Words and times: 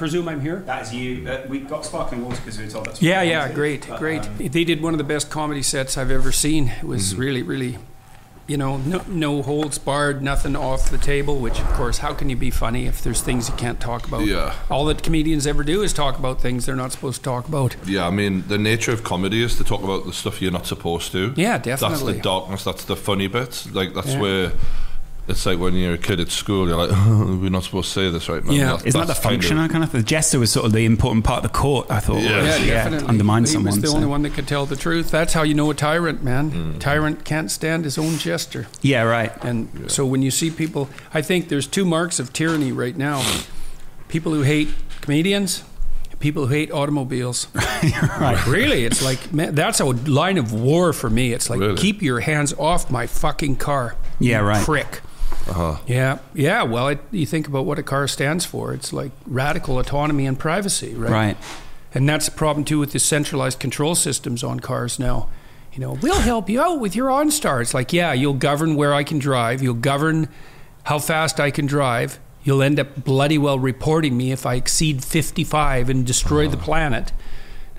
I 0.00 0.02
presume 0.02 0.28
I'm 0.30 0.40
here. 0.40 0.60
That 0.60 0.80
is 0.80 0.94
you. 0.94 1.28
Uh, 1.28 1.44
we 1.46 1.60
got 1.60 1.84
sparkling 1.84 2.24
water 2.24 2.36
because 2.38 2.56
we 2.56 2.64
were 2.64 2.70
told 2.70 2.86
that's. 2.86 2.96
what 2.96 3.02
Yeah, 3.02 3.20
yeah, 3.20 3.40
wanted, 3.40 3.54
great, 3.54 3.86
but, 3.86 3.98
great. 3.98 4.22
um, 4.22 4.36
they 4.38 4.64
did 4.64 4.80
one 4.80 4.94
of 4.94 4.98
the 4.98 5.04
best 5.04 5.28
comedy 5.28 5.60
sets 5.62 5.98
I've 5.98 6.10
ever 6.10 6.32
seen. 6.32 6.68
It 6.68 6.84
was 6.84 7.12
Mm-hmm. 7.12 7.20
really, 7.20 7.42
really, 7.42 7.76
you 8.46 8.56
know, 8.56 8.78
no, 8.78 9.02
no 9.08 9.42
holds 9.42 9.76
barred, 9.76 10.22
nothing 10.22 10.56
off 10.56 10.88
the 10.90 10.96
table. 10.96 11.38
Which, 11.38 11.60
of 11.60 11.66
course, 11.74 11.98
how 11.98 12.14
can 12.14 12.30
you 12.30 12.36
be 12.36 12.48
funny 12.50 12.86
if 12.86 13.02
there's 13.02 13.20
things 13.20 13.50
you 13.50 13.54
can't 13.56 13.78
talk 13.78 14.08
about? 14.08 14.24
Yeah. 14.24 14.54
All 14.70 14.86
that 14.86 15.02
comedians 15.02 15.46
ever 15.46 15.62
do 15.64 15.82
is 15.82 15.92
talk 15.92 16.18
about 16.18 16.40
things 16.40 16.64
they're 16.64 16.74
not 16.74 16.92
supposed 16.92 17.18
to 17.18 17.22
talk 17.22 17.46
about. 17.46 17.76
Yeah, 17.84 18.06
I 18.06 18.10
mean, 18.10 18.44
the 18.48 18.56
nature 18.56 18.92
of 18.92 19.04
comedy 19.04 19.42
is 19.42 19.54
to 19.58 19.64
talk 19.64 19.82
about 19.82 20.06
the 20.06 20.14
stuff 20.14 20.40
you're 20.40 20.50
not 20.50 20.66
supposed 20.66 21.12
to. 21.12 21.34
Yeah, 21.36 21.58
definitely. 21.58 22.14
That's 22.14 22.16
the 22.16 22.22
darkness. 22.22 22.64
That's 22.64 22.84
the 22.86 22.96
funny 22.96 23.26
bits. 23.26 23.70
Like 23.70 23.92
that's 23.92 24.14
Yeah. 24.14 24.20
where 24.20 24.52
it's 25.28 25.46
like 25.46 25.58
when 25.58 25.74
you're 25.74 25.94
a 25.94 25.98
kid 25.98 26.18
at 26.20 26.30
school, 26.30 26.66
you're 26.66 26.76
like, 26.76 26.90
we're 27.06 27.50
not 27.50 27.62
supposed 27.62 27.92
to 27.94 28.00
say 28.00 28.10
this 28.10 28.28
right 28.28 28.44
now. 28.44 28.52
Yeah. 28.52 28.64
That's- 28.64 28.86
Isn't 28.86 29.00
that 29.00 29.06
the 29.06 29.12
that's 29.12 29.20
kind 29.20 29.34
of- 29.36 29.42
function? 29.44 29.68
Kind 29.68 29.84
of 29.84 29.92
the 29.92 30.02
jester 30.02 30.38
was 30.40 30.50
sort 30.50 30.66
of 30.66 30.72
the 30.72 30.84
important 30.84 31.24
part 31.24 31.44
of 31.44 31.52
the 31.52 31.56
court. 31.58 31.86
I 31.90 32.00
thought. 32.00 32.22
Yeah. 32.22 32.42
was, 32.42 32.60
Yeah, 32.66 32.74
definitely. 32.84 33.08
undermine 33.08 33.42
he 33.44 33.46
someone. 33.50 33.66
was 33.72 33.80
the 33.80 33.88
so- 33.88 33.94
only 33.96 34.06
one 34.08 34.22
that 34.22 34.34
could 34.34 34.48
tell 34.48 34.66
the 34.66 34.76
truth. 34.76 35.10
That's 35.10 35.32
how 35.32 35.42
you 35.42 35.54
know 35.54 35.70
a 35.70 35.74
tyrant, 35.74 36.22
man. 36.24 36.50
Mm. 36.50 36.80
Tyrant 36.80 37.24
can't 37.24 37.50
stand 37.50 37.84
his 37.84 37.96
own 37.98 38.18
jester. 38.18 38.66
Yeah, 38.82 39.02
right. 39.02 39.32
And 39.44 39.90
so 39.90 40.04
when 40.04 40.22
you 40.22 40.30
see 40.30 40.50
people, 40.50 40.88
I 41.14 41.22
think 41.22 41.48
there's 41.48 41.66
two 41.66 41.84
marks 41.84 42.18
of 42.18 42.32
tyranny 42.32 42.72
right 42.72 42.96
now 42.96 43.22
people 44.08 44.32
who 44.34 44.42
hate 44.42 44.68
comedians, 45.02 45.62
people 46.18 46.46
who 46.48 46.52
hate 46.52 46.72
automobiles. 46.72 47.46
right. 47.54 48.44
Really, 48.48 48.84
it's 48.84 49.00
like, 49.02 49.32
man, 49.32 49.54
that's 49.54 49.78
a 49.78 49.84
line 49.84 50.36
of 50.36 50.52
war 50.52 50.92
for 50.92 51.08
me. 51.08 51.32
It's 51.32 51.48
like, 51.48 51.60
Really? 51.60 51.76
keep 51.76 52.02
your 52.02 52.18
hands 52.20 52.52
off 52.58 52.90
my 52.90 53.06
fucking 53.06 53.56
car. 53.56 53.94
Yeah, 54.18 54.40
you 54.40 54.46
right. 54.46 54.64
Prick. 54.64 55.00
Uh-huh. 55.48 55.78
Yeah, 55.86 56.18
yeah. 56.34 56.62
Well, 56.62 56.88
it, 56.88 57.00
you 57.10 57.26
think 57.26 57.48
about 57.48 57.64
what 57.66 57.78
a 57.78 57.82
car 57.82 58.06
stands 58.06 58.44
for. 58.44 58.72
It's 58.72 58.92
like 58.92 59.12
radical 59.26 59.78
autonomy 59.78 60.26
and 60.26 60.38
privacy, 60.38 60.94
right? 60.94 61.10
Right. 61.10 61.36
And 61.92 62.08
that's 62.08 62.26
the 62.26 62.32
problem 62.32 62.64
too 62.64 62.78
with 62.78 62.92
the 62.92 62.98
centralized 62.98 63.58
control 63.58 63.94
systems 63.94 64.44
on 64.44 64.60
cars 64.60 64.98
now. 64.98 65.28
You 65.72 65.80
know, 65.80 65.92
we'll 65.94 66.20
help 66.20 66.48
you 66.48 66.60
out 66.60 66.80
with 66.80 66.96
your 66.96 67.08
OnStar. 67.08 67.60
It's 67.62 67.74
like, 67.74 67.92
yeah, 67.92 68.12
you'll 68.12 68.34
govern 68.34 68.74
where 68.74 68.92
I 68.92 69.04
can 69.04 69.18
drive. 69.18 69.62
You'll 69.62 69.74
govern 69.74 70.28
how 70.84 70.98
fast 70.98 71.38
I 71.38 71.50
can 71.50 71.66
drive. 71.66 72.18
You'll 72.42 72.62
end 72.62 72.80
up 72.80 73.04
bloody 73.04 73.38
well 73.38 73.58
reporting 73.58 74.16
me 74.16 74.32
if 74.32 74.46
I 74.46 74.54
exceed 74.54 75.04
55 75.04 75.90
and 75.90 76.06
destroy 76.06 76.48
the 76.48 76.56
planet. 76.56 77.12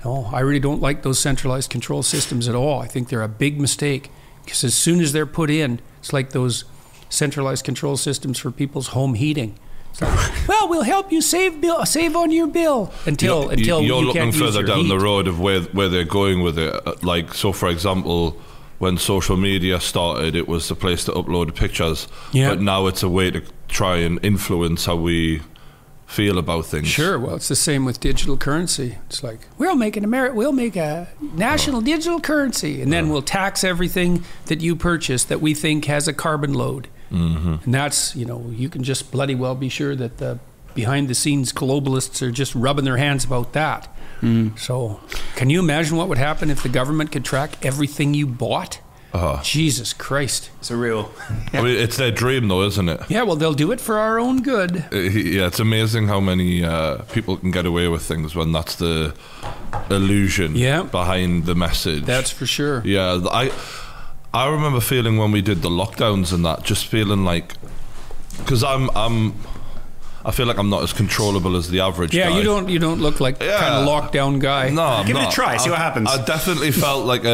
No, 0.04 0.30
I 0.32 0.40
really 0.40 0.60
don't 0.60 0.80
like 0.80 1.02
those 1.02 1.18
centralized 1.18 1.70
control 1.70 2.02
systems 2.02 2.48
at 2.48 2.54
all. 2.54 2.80
I 2.80 2.86
think 2.86 3.08
they're 3.08 3.22
a 3.22 3.28
big 3.28 3.60
mistake 3.60 4.10
because 4.44 4.64
as 4.64 4.74
soon 4.74 5.00
as 5.00 5.12
they're 5.12 5.26
put 5.26 5.50
in, 5.50 5.80
it's 5.98 6.12
like 6.12 6.30
those 6.30 6.64
centralized 7.12 7.64
control 7.64 7.96
systems 7.96 8.38
for 8.38 8.50
people's 8.50 8.88
home 8.88 9.14
heating. 9.14 9.54
Like, 10.00 10.48
well, 10.48 10.68
we'll 10.70 10.82
help 10.84 11.12
you 11.12 11.20
save 11.20 11.60
bill, 11.60 11.84
save 11.84 12.16
on 12.16 12.30
your 12.32 12.46
bill 12.46 12.90
until 13.04 13.42
You're- 13.42 13.54
until 13.54 13.82
you're 13.82 14.00
you 14.00 14.06
looking 14.06 14.32
further 14.32 14.62
down 14.62 14.88
the 14.88 14.98
road 14.98 15.28
of 15.28 15.38
where 15.38 15.60
where 15.76 15.88
they're 15.90 16.04
going 16.20 16.42
with 16.42 16.58
it. 16.58 16.72
Uh, 16.86 16.94
Like 17.02 17.34
so, 17.34 17.52
for 17.52 17.68
example, 17.68 18.34
when 18.78 18.96
social 18.96 19.36
media 19.36 19.78
started, 19.80 20.34
it 20.34 20.48
was 20.48 20.70
a 20.70 20.74
place 20.74 21.04
to 21.04 21.12
upload 21.12 21.54
pictures. 21.54 22.08
Yeah. 22.32 22.48
But 22.50 22.60
now 22.62 22.86
it's 22.86 23.02
a 23.02 23.08
way 23.08 23.30
to 23.30 23.42
try 23.68 23.98
and 23.98 24.18
influence 24.24 24.86
how 24.86 24.96
we 24.96 25.42
feel 26.06 26.38
about 26.38 26.66
things. 26.66 26.88
Sure. 26.88 27.18
Well, 27.18 27.36
it's 27.36 27.48
the 27.48 27.56
same 27.56 27.84
with 27.84 28.00
digital 28.00 28.36
currency. 28.38 28.96
It's 29.08 29.22
like 29.22 29.40
we'll 29.58 29.76
make 29.76 29.96
an 29.98 30.04
Ameri- 30.06 30.34
we'll 30.34 30.52
make 30.52 30.76
a 30.76 31.06
national 31.36 31.82
digital 31.82 32.18
currency, 32.20 32.80
and 32.82 32.90
then 32.90 33.10
we'll 33.10 33.22
tax 33.40 33.62
everything 33.62 34.24
that 34.46 34.62
you 34.62 34.74
purchase 34.74 35.22
that 35.24 35.40
we 35.42 35.52
think 35.54 35.84
has 35.84 36.08
a 36.08 36.12
carbon 36.14 36.54
load. 36.54 36.88
Mm-hmm. 37.12 37.54
And 37.64 37.74
that's 37.74 38.16
you 38.16 38.24
know 38.24 38.46
you 38.50 38.68
can 38.68 38.82
just 38.82 39.10
bloody 39.12 39.34
well 39.34 39.54
be 39.54 39.68
sure 39.68 39.94
that 39.96 40.18
the 40.18 40.38
behind 40.74 41.08
the 41.08 41.14
scenes 41.14 41.52
globalists 41.52 42.22
are 42.22 42.30
just 42.30 42.54
rubbing 42.54 42.84
their 42.86 42.96
hands 42.96 43.24
about 43.24 43.52
that. 43.52 43.88
So, 44.56 45.00
can 45.34 45.50
you 45.50 45.58
imagine 45.58 45.96
what 45.96 46.08
would 46.08 46.16
happen 46.18 46.48
if 46.48 46.62
the 46.62 46.68
government 46.68 47.10
could 47.10 47.24
track 47.24 47.64
everything 47.66 48.14
you 48.14 48.24
bought? 48.28 48.80
Uh-huh. 49.12 49.42
Jesus 49.42 49.92
Christ. 49.92 50.50
It's 50.60 50.70
a 50.70 50.76
real. 50.76 51.10
I 51.52 51.60
mean, 51.60 51.76
it's 51.76 51.96
their 51.96 52.12
dream, 52.12 52.46
though, 52.48 52.62
isn't 52.62 52.88
it? 52.88 53.00
Yeah, 53.10 53.24
well, 53.24 53.34
they'll 53.36 53.52
do 53.52 53.72
it 53.72 53.80
for 53.80 53.98
our 53.98 54.20
own 54.20 54.40
good. 54.42 54.84
Uh, 54.92 54.96
Yeah, 54.96 55.48
it's 55.48 55.58
amazing 55.60 56.06
how 56.06 56.20
many 56.20 56.64
uh, 56.64 56.98
people 57.12 57.36
can 57.36 57.50
get 57.50 57.66
away 57.66 57.88
with 57.88 58.02
things 58.04 58.34
when 58.36 58.52
that's 58.52 58.76
the 58.76 59.12
illusion 59.90 60.54
Yeah. 60.56 60.82
behind 60.84 61.44
the 61.46 61.54
message. 61.54 62.04
That's 62.04 62.30
for 62.30 62.46
sure. 62.46 62.80
Yeah, 62.84 63.20
I 63.30 63.50
I 64.34 64.48
remember 64.48 64.80
feeling 64.80 65.16
when 65.18 65.30
we 65.32 65.42
did 65.42 65.62
the 65.62 65.68
lockdowns 65.70 66.32
and 66.32 66.44
that, 66.44 66.62
just 66.62 66.86
feeling 66.86 67.24
like 67.24 67.54
because 68.38 68.64
I'm 68.64 68.88
I'm 68.96 69.34
I 70.24 70.30
feel 70.30 70.46
like 70.46 70.56
I'm 70.56 70.70
not 70.70 70.82
as 70.84 70.92
controllable 70.92 71.56
as 71.56 71.68
the 71.68 71.80
average. 71.80 72.14
Yeah, 72.14 72.30
guy. 72.30 72.38
you 72.38 72.44
don't 72.44 72.68
you 72.68 72.78
don't 72.78 73.00
look 73.00 73.20
like 73.20 73.42
Yeah. 73.42 73.58
kind 73.58 73.74
of 73.74 73.88
lockdown 73.88 74.38
guy. 74.40 74.70
No, 74.70 74.82
I'm 74.84 75.06
Give 75.06 75.16
it 75.16 75.28
a 75.28 75.30
try, 75.30 75.56
see 75.58 75.68
I- 75.68 75.72
what 75.72 75.80
happens. 75.80 76.08
I 76.08 76.24
definitely 76.24 76.70
felt 76.70 77.04
like 77.04 77.24
a, 77.24 77.28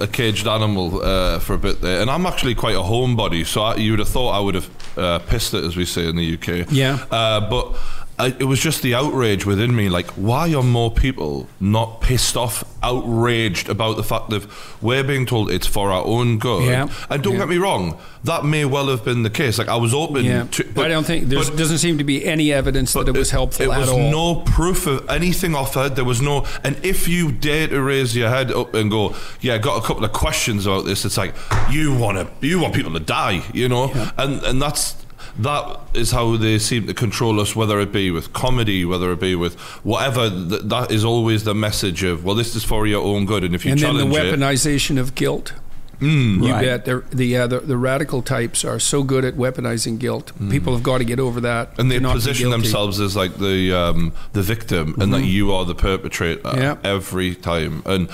a, 0.00 0.04
a 0.04 0.06
caged 0.06 0.46
animal 0.46 1.00
uh, 1.02 1.38
for 1.40 1.54
a 1.54 1.58
bit 1.58 1.80
there, 1.80 2.00
and 2.02 2.10
I'm 2.10 2.26
actually 2.26 2.54
quite 2.54 2.76
a 2.76 2.80
homebody, 2.82 3.44
so 3.46 3.62
I, 3.62 3.76
you 3.76 3.92
would 3.92 3.98
have 4.00 4.08
thought 4.08 4.30
I 4.30 4.40
would 4.40 4.54
have 4.54 4.70
uh, 4.98 5.18
pissed 5.20 5.54
it, 5.54 5.64
as 5.64 5.74
we 5.76 5.84
say 5.86 6.06
in 6.06 6.16
the 6.16 6.34
UK. 6.34 6.70
Yeah. 6.70 7.04
Uh, 7.10 7.40
but 7.48 7.74
I, 8.18 8.28
it 8.28 8.44
was 8.44 8.60
just 8.60 8.82
the 8.82 8.94
outrage 8.94 9.44
within 9.44 9.74
me. 9.74 9.88
Like, 9.88 10.08
why 10.12 10.54
are 10.54 10.62
more 10.62 10.90
people 10.90 11.48
not 11.58 12.00
pissed 12.00 12.36
off, 12.36 12.62
outraged 12.80 13.68
about 13.68 13.96
the 13.96 14.04
fact 14.04 14.30
that 14.30 14.46
we're 14.80 15.02
being 15.02 15.26
told 15.26 15.50
it's 15.50 15.66
for 15.66 15.90
our 15.90 16.04
own 16.04 16.38
good? 16.38 16.64
Yeah. 16.70 16.88
And 17.10 17.22
don't 17.24 17.32
Yeah. 17.34 17.38
get 17.40 17.48
me 17.48 17.56
wrong, 17.58 17.98
that 18.22 18.44
may 18.44 18.64
well 18.66 18.86
have 18.88 19.04
been 19.04 19.24
the 19.24 19.30
case. 19.30 19.58
Like, 19.58 19.68
I 19.68 19.74
was 19.76 19.92
open 19.92 20.24
Yeah, 20.24 20.44
to. 20.52 20.64
but 20.74 20.86
I 20.86 20.88
don't 20.88 21.04
think 21.04 21.28
there 21.28 21.42
doesn't 21.42 21.78
seem 21.78 21.98
to 21.98 22.04
be 22.04 22.24
any 22.24 22.52
evidence 22.52 22.92
that 22.92 23.08
it 23.08 23.16
was 23.16 23.30
helpful 23.32 23.66
it 23.66 23.70
at 23.72 23.80
was 23.80 23.88
all. 23.88 24.10
no 24.10 24.34
proof 24.42 24.86
of 24.86 25.08
anything 25.10 25.56
offered. 25.56 25.96
There 25.96 26.04
was 26.04 26.20
no, 26.22 26.46
and 26.62 26.76
if 26.84 27.08
you 27.08 27.32
dare 27.32 27.66
to 27.68 27.82
raise 27.82 28.16
your 28.16 28.28
head 28.30 28.52
up 28.52 28.74
and 28.74 28.90
go, 28.90 29.14
"Yeah, 29.40 29.54
I 29.54 29.58
got 29.58 29.82
a 29.82 29.86
couple 29.86 30.04
of 30.04 30.12
questions 30.12 30.66
about 30.66 30.84
this," 30.84 31.04
it's 31.04 31.16
like 31.16 31.34
you 31.70 31.92
want 31.94 32.18
to, 32.18 32.46
you 32.46 32.60
want 32.60 32.74
people 32.74 32.92
to 32.92 33.00
die, 33.00 33.42
you 33.52 33.68
know, 33.68 33.90
and 34.16 34.40
and 34.44 34.62
that's 34.62 34.94
that 35.38 35.80
is 35.94 36.12
how 36.12 36.36
they 36.36 36.58
seem 36.58 36.86
to 36.86 36.94
control 36.94 37.40
us, 37.40 37.56
whether 37.56 37.80
it 37.80 37.90
be 37.92 38.10
with 38.10 38.32
comedy, 38.32 38.84
whether 38.84 39.10
it 39.12 39.20
be 39.20 39.34
with 39.34 39.54
whatever. 39.82 40.30
Th- 40.30 40.62
that 40.62 40.90
is 40.92 41.04
always 41.04 41.44
the 41.44 41.54
message 41.54 42.02
of, 42.04 42.24
well, 42.24 42.34
this 42.36 42.54
is 42.54 42.64
for 42.64 42.86
your 42.86 43.02
own 43.04 43.26
good, 43.26 43.42
and 43.44 43.54
if 43.54 43.64
you 43.64 43.74
challenge 43.74 43.98
it. 43.98 44.02
and 44.02 44.12
then 44.12 44.12
the 44.12 44.16
challenge 44.16 44.34
it, 44.34 44.68
weaponization 44.70 44.98
of 45.00 45.14
guilt. 45.14 45.52
you 46.00 46.52
Right. 46.52 46.60
bet. 46.64 46.84
They're, 46.84 47.04
the, 47.10 47.36
uh, 47.36 47.46
the 47.46 47.60
the 47.60 47.76
radical 47.76 48.20
types 48.20 48.64
are 48.64 48.78
so 48.78 49.02
good 49.02 49.24
at 49.24 49.34
weaponizing 49.36 49.98
guilt. 49.98 50.32
People 50.50 50.72
have 50.74 50.82
got 50.82 50.98
to 50.98 51.04
get 51.04 51.18
over 51.18 51.40
that. 51.40 51.74
Mm. 51.74 51.78
and 51.78 51.90
they 51.90 51.96
to 51.96 52.02
not 52.02 52.08
be 52.14 52.18
position 52.20 52.50
themselves 52.50 53.00
as 53.00 53.16
like 53.16 53.36
the 53.38 53.72
um, 53.72 54.12
the 54.34 54.42
victim, 54.42 54.94
and 55.00 55.12
that 55.14 55.24
you 55.24 55.52
are 55.52 55.64
the 55.64 55.74
perpetrator 55.74 56.42
Yeah. 56.56 56.76
every 56.84 57.34
time. 57.34 57.82
And 57.86 58.10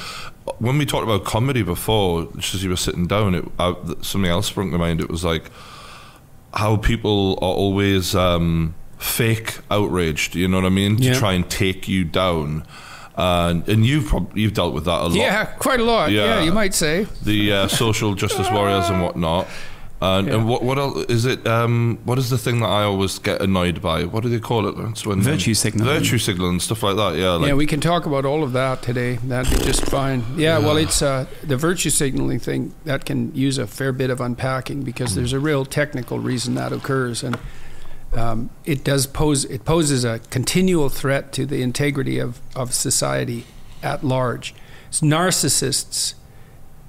when 0.59 0.79
we 0.79 0.87
talked 0.87 1.05
about 1.05 1.25
comedy 1.25 1.63
before, 1.63 2.29
just 2.37 2.55
as 2.55 2.63
you 2.63 2.71
were 2.71 2.77
sitting 2.77 3.07
down, 3.07 3.35
it 3.35 3.45
uh, 3.59 3.75
something 4.03 4.31
else 4.31 4.47
sprung 4.49 4.71
to 4.73 4.79
mind. 4.79 5.01
It 5.01 5.11
was 5.11 5.25
like 5.25 5.51
how 6.55 6.77
people 6.77 7.33
are 7.43 7.53
always 7.55 8.15
um, 8.15 8.75
fake 8.99 9.59
outraged. 9.71 10.34
You 10.34 10.49
know 10.49 10.59
what 10.59 10.66
I 10.66 10.71
mean? 10.71 10.99
Yeah. 10.99 11.12
To 11.15 11.19
try 11.19 11.33
and 11.34 11.49
take 11.50 11.88
you 11.88 12.05
down. 12.05 12.66
And, 13.16 13.69
and 13.69 13.84
you've 13.84 14.12
you've 14.34 14.55
dealt 14.55 14.72
with 14.72 14.87
that 14.87 15.01
a 15.01 15.09
lot. 15.09 15.15
Yeah, 15.15 15.45
quite 15.45 15.78
a 15.80 15.84
lot. 15.84 16.10
Yeah, 16.10 16.25
Yeah. 16.39 16.42
you 16.42 16.53
might 16.53 16.72
say. 16.72 17.07
The 17.22 17.53
uh, 17.53 17.69
social 17.69 18.15
justice 18.15 18.51
warriors 18.51 18.89
and 18.89 19.03
whatnot. 19.03 19.47
And, 20.03 20.29
and 20.29 20.49
what 20.49 20.63
what 20.63 20.79
else 20.79 21.05
is 21.11 21.27
it? 21.27 21.47
Um, 21.47 21.99
what 22.05 22.19
is 22.19 22.31
the 22.31 22.39
thing 22.39 22.61
that 22.61 22.69
I 22.69 22.85
always 22.85 23.19
get 23.19 23.43
annoyed 23.43 23.83
by? 23.83 24.05
What 24.05 24.23
do 24.23 24.31
they 24.31 24.39
call 24.39 24.67
it? 24.67 24.75
It's 24.91 25.05
when 25.05 25.21
Virtue 25.21 25.53
signaling. 25.53 25.95
virtue 25.95 26.17
signaling, 26.17 26.59
stuff 26.61 26.83
like 26.83 26.97
that. 26.97 27.17
Yeah, 27.17 27.33
like, 27.33 27.49
yeah, 27.49 27.55
we 27.55 27.67
can 27.67 27.81
talk 27.83 28.07
about 28.07 28.25
all 28.25 28.43
of 28.43 28.53
that 28.55 28.81
today. 28.81 29.17
That'd 29.17 29.59
be 29.59 29.63
just 29.63 29.85
fine. 29.85 30.25
Yeah, 30.39 30.59
well, 30.59 30.79
it's 30.79 31.03
uh, 31.03 31.27
the 31.43 31.59
virtue 31.59 31.91
signaling 31.91 32.39
thing 32.39 32.75
that 32.85 33.05
can 33.05 33.35
use 33.35 33.59
a 33.59 33.67
fair 33.67 33.93
bit 33.93 34.09
of 34.09 34.23
unpacking 34.23 34.85
because 34.85 35.15
there's 35.15 35.35
a 35.35 35.39
real 35.41 35.67
technical 35.67 36.19
reason 36.19 36.55
that 36.55 36.73
occurs, 36.73 37.23
and 37.23 37.39
um, 38.15 38.49
it 38.65 38.83
does 38.83 39.07
pose 39.07 39.45
it 39.45 39.67
poses 39.67 40.03
a 40.03 40.19
continual 40.31 40.89
threat 40.89 41.31
to 41.33 41.45
the 41.45 41.61
integrity 41.61 42.19
of 42.19 42.41
of 42.57 42.73
society 42.73 43.45
at 43.83 44.03
large. 44.03 44.55
It's 44.89 45.03
narcissists 45.03 46.15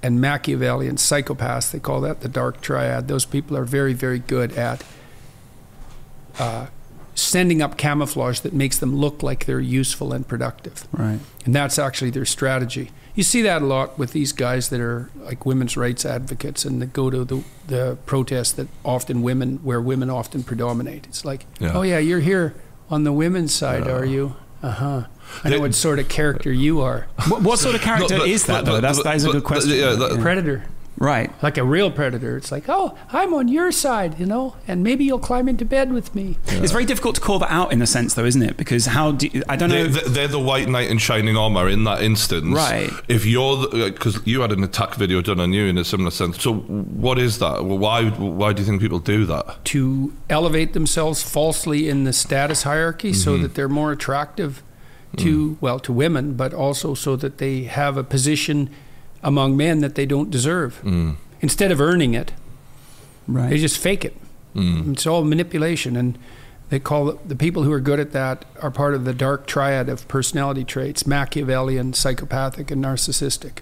and 0.04 0.20
Machiavellian 0.20 0.96
psychopaths. 0.96 1.72
They 1.72 1.80
call 1.80 2.02
that 2.02 2.22
the 2.22 2.30
dark 2.30 2.62
triad. 2.62 3.08
Those 3.08 3.26
people 3.26 3.56
are 3.58 3.66
very, 3.66 3.94
very 3.94 4.20
good 4.20 4.52
at 4.54 4.84
uh, 6.40 6.68
sending 7.16 7.62
up 7.62 7.78
camouflage 7.78 8.40
that 8.40 8.54
makes 8.54 8.80
them 8.80 8.96
look 8.96 9.22
like 9.22 9.46
they're 9.46 9.60
useful 9.60 10.14
and 10.14 10.28
productive. 10.28 10.88
Right. 10.92 11.20
And 11.46 11.54
that's 11.54 11.78
actually 11.78 12.12
their 12.12 12.26
strategy. 12.26 12.92
You 13.14 13.24
see 13.24 13.42
that 13.42 13.62
a 13.62 13.66
lot 13.66 14.00
with 14.00 14.14
these 14.14 14.32
guys 14.32 14.70
that 14.70 14.80
are 14.80 15.10
like 15.18 15.46
women's 15.46 15.76
rights 15.76 16.06
advocates 16.06 16.64
and 16.64 16.82
that 16.82 16.94
go 16.94 17.10
to 17.10 17.26
the, 17.26 17.44
the 17.68 17.98
protests 18.06 18.54
that 18.54 18.70
often 18.86 19.22
women, 19.22 19.58
where 19.64 19.82
women 19.82 20.10
often 20.10 20.44
predominate. 20.44 21.06
It's 21.08 21.26
like, 21.26 21.46
Yeah. 21.60 21.74
oh 21.74 21.82
yeah, 21.82 22.00
you're 22.00 22.22
here 22.22 22.56
on 22.90 23.04
the 23.04 23.12
women's 23.12 23.54
side, 23.54 23.88
are 23.88 24.06
you? 24.06 24.36
Uh 24.64 24.70
huh. 24.72 25.04
I 25.44 25.50
know 25.50 25.60
what 25.60 25.74
sort 25.74 25.98
of 26.00 26.08
character 26.10 26.52
you 26.52 26.82
are. 26.82 27.08
What, 27.28 27.42
what 27.42 27.60
sort 27.60 27.74
of 27.76 27.82
character 27.82 28.16
No, 28.16 28.20
but- 28.22 28.30
is 28.30 28.46
that 28.46 28.66
but- 28.66 28.72
though? 28.72 28.82
That's 28.82 28.98
but- 29.00 29.04
that 29.06 29.16
is 29.16 29.26
a 29.26 29.32
good 29.32 29.44
question. 29.44 29.72
yeah, 29.72 29.94
that- 29.94 30.20
Predator. 30.22 30.64
Right. 31.02 31.32
Like 31.42 31.58
a 31.58 31.64
real 31.64 31.90
predator, 31.90 32.38
it's 32.38 32.52
like, 32.52 32.66
oh, 32.68 32.96
I'm 33.12 33.34
on 33.34 33.48
your 33.48 33.72
side, 33.72 34.20
you 34.20 34.26
know, 34.28 34.56
and 34.68 34.84
maybe 34.84 35.04
you'll 35.04 35.18
climb 35.18 35.50
into 35.50 35.66
bed 35.66 35.92
with 35.92 36.14
me. 36.14 36.38
It's 36.48 36.72
very 36.72 36.86
difficult 36.86 37.16
to 37.16 37.22
call 37.22 37.40
that 37.40 37.52
out 37.52 37.74
in 37.74 37.82
a 37.82 37.88
sense, 37.88 38.14
though, 38.14 38.26
isn't 38.26 38.44
it? 38.44 38.56
Because 38.56 38.86
how 38.86 39.14
do 39.14 39.28
you, 39.28 39.42
I 39.50 39.56
don't 39.56 39.70
know. 39.70 39.88
They, 39.88 40.10
they're 40.10 40.28
the 40.28 40.40
white 40.40 40.70
knight 40.70 40.92
in 40.92 41.00
shining 41.00 41.36
armor 41.36 41.68
in 41.68 41.86
that 41.86 42.04
instance. 42.04 42.56
Right. 42.56 42.92
If 43.08 43.26
you're, 43.26 43.68
because 43.70 44.20
you 44.28 44.42
had 44.42 44.52
an 44.52 44.64
attack 44.64 44.94
video 44.94 45.22
done 45.22 45.40
on 45.40 45.54
you 45.54 45.66
in 45.66 45.80
a 45.80 45.84
similar 45.84 46.12
sense. 46.12 46.40
So 46.42 46.54
what 46.54 47.18
is 47.18 47.40
that? 47.40 47.66
Well, 47.66 47.80
Why? 47.80 48.10
Why 48.10 48.54
do 48.54 48.62
you 48.62 48.68
think 48.68 48.82
people 48.82 49.00
do 49.00 49.26
that? 49.26 49.66
to 49.72 50.14
elevate 50.30 50.74
themselves 50.74 51.24
falsely 51.24 51.88
in 51.88 52.04
the 52.04 52.12
status 52.12 52.64
hierarchy 52.64 53.14
so 53.14 53.34
mm-hmm. 53.34 53.44
that 53.44 53.56
they're 53.56 53.70
more 53.70 53.92
attractive 53.92 54.62
to 55.16 55.52
mm. 55.52 55.58
well 55.62 55.80
to 55.80 55.94
women 55.94 56.34
but 56.34 56.54
also 56.54 56.94
so 56.94 57.16
that 57.16 57.38
they 57.38 57.64
have 57.64 57.96
a 57.96 58.04
position 58.04 58.70
among 59.24 59.56
men 59.58 59.80
that 59.80 59.96
they 59.96 60.06
don't 60.06 60.30
deserve. 60.30 60.82
Mm. 60.84 61.16
Instead 61.42 61.72
of 61.72 61.82
earning 61.82 62.14
it 62.14 62.32
right. 63.28 63.50
they 63.50 63.58
just 63.58 63.78
fake 63.78 64.06
it. 64.06 64.16
Mm. 64.56 64.94
It's 64.94 65.08
all 65.08 65.24
manipulation 65.24 65.96
and 65.96 66.18
they 66.70 66.80
call 66.80 67.10
it, 67.10 67.28
the 67.28 67.36
people 67.36 67.64
who 67.64 67.72
are 67.72 67.82
good 67.82 68.00
at 68.00 68.14
that 68.14 68.46
are 68.62 68.72
part 68.72 68.94
of 68.94 69.04
the 69.04 69.14
dark 69.14 69.46
triad 69.46 69.90
of 69.90 70.08
personality 70.08 70.64
traits 70.64 71.06
machiavellian 71.06 71.94
psychopathic 71.94 72.72
and 72.72 72.84
narcissistic. 72.84 73.60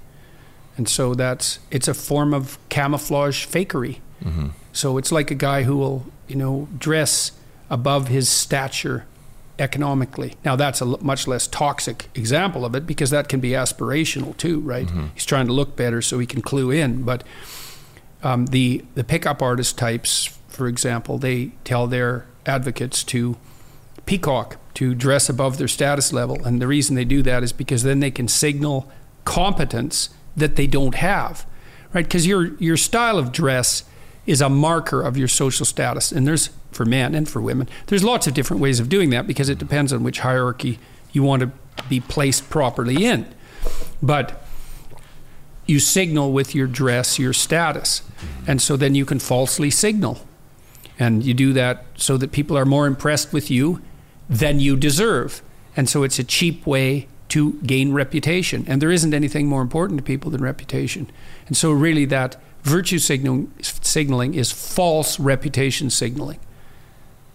And 0.77 0.87
so 0.87 1.15
that's 1.15 1.59
it's 1.71 1.87
a 1.87 1.93
form 1.93 2.33
of 2.33 2.57
camouflage 2.69 3.47
fakery. 3.47 3.97
Mm-hmm. 4.23 4.49
So 4.73 4.97
it's 4.97 5.11
like 5.11 5.31
a 5.31 5.35
guy 5.35 5.63
who 5.63 5.75
will, 5.77 6.05
you 6.27 6.35
know, 6.35 6.67
dress 6.77 7.31
above 7.69 8.07
his 8.09 8.29
stature 8.29 9.05
economically. 9.59 10.35
Now 10.45 10.55
that's 10.55 10.81
a 10.81 10.85
much 10.85 11.27
less 11.27 11.47
toxic 11.47 12.09
example 12.15 12.65
of 12.65 12.75
it 12.75 12.87
because 12.87 13.09
that 13.09 13.27
can 13.29 13.39
be 13.39 13.51
aspirational 13.51 14.35
too, 14.37 14.59
right? 14.61 14.89
He's 15.13 15.25
trying 15.25 15.47
to 15.47 15.53
look 15.53 15.75
better 15.75 16.01
so 16.01 16.19
he 16.19 16.25
can 16.25 16.41
clue 16.41 16.71
in. 16.71 17.03
But 17.03 17.23
um, 18.23 18.47
the 18.47 18.83
the 18.95 19.03
pickup 19.03 19.41
artist 19.41 19.77
types, 19.77 20.37
for 20.47 20.67
example, 20.67 21.17
they 21.17 21.51
tell 21.63 21.87
their 21.87 22.25
advocates 22.45 23.03
to 23.05 23.37
peacock 24.05 24.57
to 24.73 24.95
dress 24.95 25.29
above 25.29 25.57
their 25.57 25.67
status 25.67 26.13
level, 26.13 26.43
and 26.45 26.61
the 26.61 26.67
reason 26.67 26.95
they 26.95 27.05
do 27.05 27.21
that 27.23 27.43
is 27.43 27.53
because 27.53 27.83
then 27.83 27.99
they 27.99 28.11
can 28.11 28.27
signal 28.27 28.89
competence 29.25 30.09
that 30.35 30.55
they 30.55 30.67
don't 30.67 30.95
have, 30.95 31.45
right? 31.93 32.05
Because 32.05 32.25
your 32.25 32.55
your 32.55 32.77
style 32.77 33.17
of 33.17 33.31
dress 33.31 33.83
is 34.25 34.41
a 34.41 34.49
marker 34.49 35.01
of 35.01 35.17
your 35.17 35.27
social 35.27 35.65
status, 35.65 36.11
and 36.11 36.27
there's 36.27 36.49
for 36.71 36.85
men 36.85 37.15
and 37.15 37.27
for 37.27 37.41
women. 37.41 37.67
There's 37.87 38.03
lots 38.03 38.27
of 38.27 38.33
different 38.33 38.61
ways 38.61 38.79
of 38.79 38.89
doing 38.89 39.09
that 39.11 39.27
because 39.27 39.49
it 39.49 39.57
depends 39.57 39.91
on 39.91 40.03
which 40.03 40.19
hierarchy 40.19 40.79
you 41.11 41.23
want 41.23 41.41
to 41.41 41.51
be 41.87 41.99
placed 41.99 42.49
properly 42.49 43.05
in, 43.05 43.25
but 44.01 44.43
you 45.65 45.79
signal 45.79 46.31
with 46.31 46.55
your 46.55 46.67
dress 46.67 47.19
your 47.19 47.33
status. 47.33 48.01
And 48.47 48.61
so 48.61 48.75
then 48.75 48.95
you 48.95 49.05
can 49.05 49.19
falsely 49.19 49.69
signal. 49.69 50.25
And 50.97 51.23
you 51.23 51.33
do 51.33 51.53
that 51.53 51.85
so 51.95 52.17
that 52.17 52.31
people 52.31 52.57
are 52.57 52.65
more 52.65 52.87
impressed 52.87 53.31
with 53.31 53.51
you 53.51 53.81
than 54.27 54.59
you 54.59 54.75
deserve. 54.75 55.41
And 55.77 55.87
so 55.87 56.03
it's 56.03 56.19
a 56.19 56.23
cheap 56.23 56.65
way 56.65 57.07
to 57.29 57.53
gain 57.61 57.93
reputation. 57.93 58.65
And 58.67 58.81
there 58.81 58.91
isn't 58.91 59.13
anything 59.13 59.47
more 59.47 59.61
important 59.61 59.99
to 59.99 60.03
people 60.03 60.31
than 60.31 60.41
reputation. 60.41 61.09
And 61.47 61.55
so, 61.55 61.71
really, 61.71 62.05
that 62.05 62.35
virtue 62.63 62.97
signal, 62.97 63.47
signaling 63.61 64.33
is 64.33 64.51
false 64.51 65.19
reputation 65.19 65.89
signaling. 65.89 66.39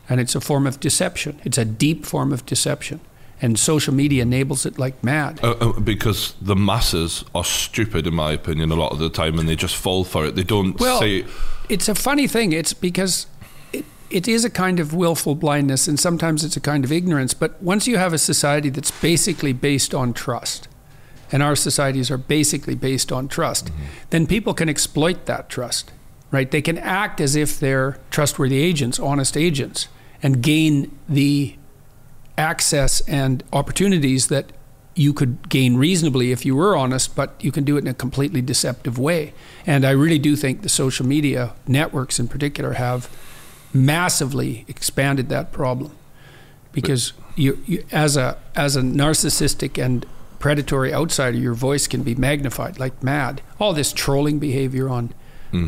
And 0.08 0.20
it's 0.20 0.34
a 0.34 0.40
form 0.40 0.66
of 0.66 0.80
deception, 0.80 1.40
it's 1.44 1.58
a 1.58 1.64
deep 1.64 2.04
form 2.04 2.32
of 2.32 2.44
deception. 2.46 3.00
And 3.42 3.58
social 3.58 3.92
media 3.92 4.22
enables 4.22 4.64
it 4.64 4.78
like 4.78 5.02
mad. 5.02 5.40
Uh, 5.42 5.50
uh, 5.60 5.80
because 5.80 6.34
the 6.40 6.54
masses 6.56 7.24
are 7.34 7.44
stupid, 7.44 8.06
in 8.06 8.14
my 8.14 8.32
opinion, 8.32 8.70
a 8.70 8.74
lot 8.76 8.92
of 8.92 8.98
the 8.98 9.10
time, 9.10 9.38
and 9.38 9.48
they 9.48 9.56
just 9.56 9.76
fall 9.76 10.04
for 10.04 10.24
it. 10.24 10.34
They 10.34 10.44
don't 10.44 10.78
Well, 10.78 11.00
say. 11.00 11.24
it's 11.68 11.88
a 11.88 11.94
funny 11.94 12.26
thing. 12.28 12.52
It's 12.52 12.72
because 12.72 13.26
it, 13.72 13.84
it 14.08 14.28
is 14.28 14.44
a 14.44 14.50
kind 14.50 14.78
of 14.80 14.94
willful 14.94 15.34
blindness, 15.34 15.88
and 15.88 15.98
sometimes 15.98 16.44
it's 16.44 16.56
a 16.56 16.60
kind 16.60 16.84
of 16.84 16.92
ignorance. 16.92 17.34
But 17.34 17.60
once 17.60 17.86
you 17.88 17.98
have 17.98 18.12
a 18.14 18.18
society 18.18 18.70
that's 18.70 18.92
basically 19.02 19.52
based 19.52 19.94
on 19.94 20.14
trust, 20.14 20.68
and 21.32 21.42
our 21.42 21.56
societies 21.56 22.10
are 22.12 22.18
basically 22.18 22.76
based 22.76 23.10
on 23.10 23.26
trust, 23.28 23.70
then 24.10 24.26
people 24.26 24.54
can 24.54 24.68
exploit 24.68 25.26
that 25.26 25.50
trust, 25.50 25.90
right? 26.30 26.50
They 26.50 26.62
can 26.62 26.78
act 26.78 27.20
as 27.20 27.34
if 27.34 27.58
they're 27.58 27.98
trustworthy 28.10 28.58
agents, 28.62 28.98
honest 29.00 29.36
agents, 29.36 29.88
and 30.24 30.42
gain 30.42 30.90
the 31.08 31.54
access 32.38 33.02
and 33.02 33.44
opportunities 33.52 34.26
that 34.28 34.50
you 34.96 35.12
could 35.12 35.48
gain 35.50 35.76
reasonably 35.76 36.32
if 36.32 36.46
you 36.46 36.56
were 36.56 36.74
honest, 36.76 37.14
but 37.14 37.34
you 37.40 37.52
can 37.52 37.62
do 37.62 37.76
it 37.76 37.80
in 37.80 37.88
a 37.88 37.94
completely 37.94 38.40
deceptive 38.40 38.98
way. 38.98 39.34
And 39.66 39.84
I 39.84 39.90
really 39.90 40.18
do 40.18 40.34
think 40.34 40.62
the 40.62 40.68
social 40.68 41.04
media 41.04 41.52
networks 41.66 42.18
in 42.18 42.28
particular 42.28 42.72
have 42.72 43.08
massively 43.74 44.64
expanded 44.66 45.28
that 45.28 45.52
problem 45.52 45.92
because 46.72 47.12
you, 47.36 47.62
you 47.66 47.84
as 47.92 48.16
a 48.16 48.38
as 48.54 48.76
a 48.76 48.80
narcissistic 48.80 49.82
and 49.84 50.06
predatory 50.38 50.94
outsider 50.94 51.36
your 51.36 51.54
voice 51.54 51.88
can 51.88 52.04
be 52.04 52.14
magnified 52.14 52.78
like 52.78 53.02
mad 53.02 53.40
all 53.58 53.72
this 53.72 53.92
trolling 53.92 54.38
behavior 54.38 54.88
on 54.88 55.12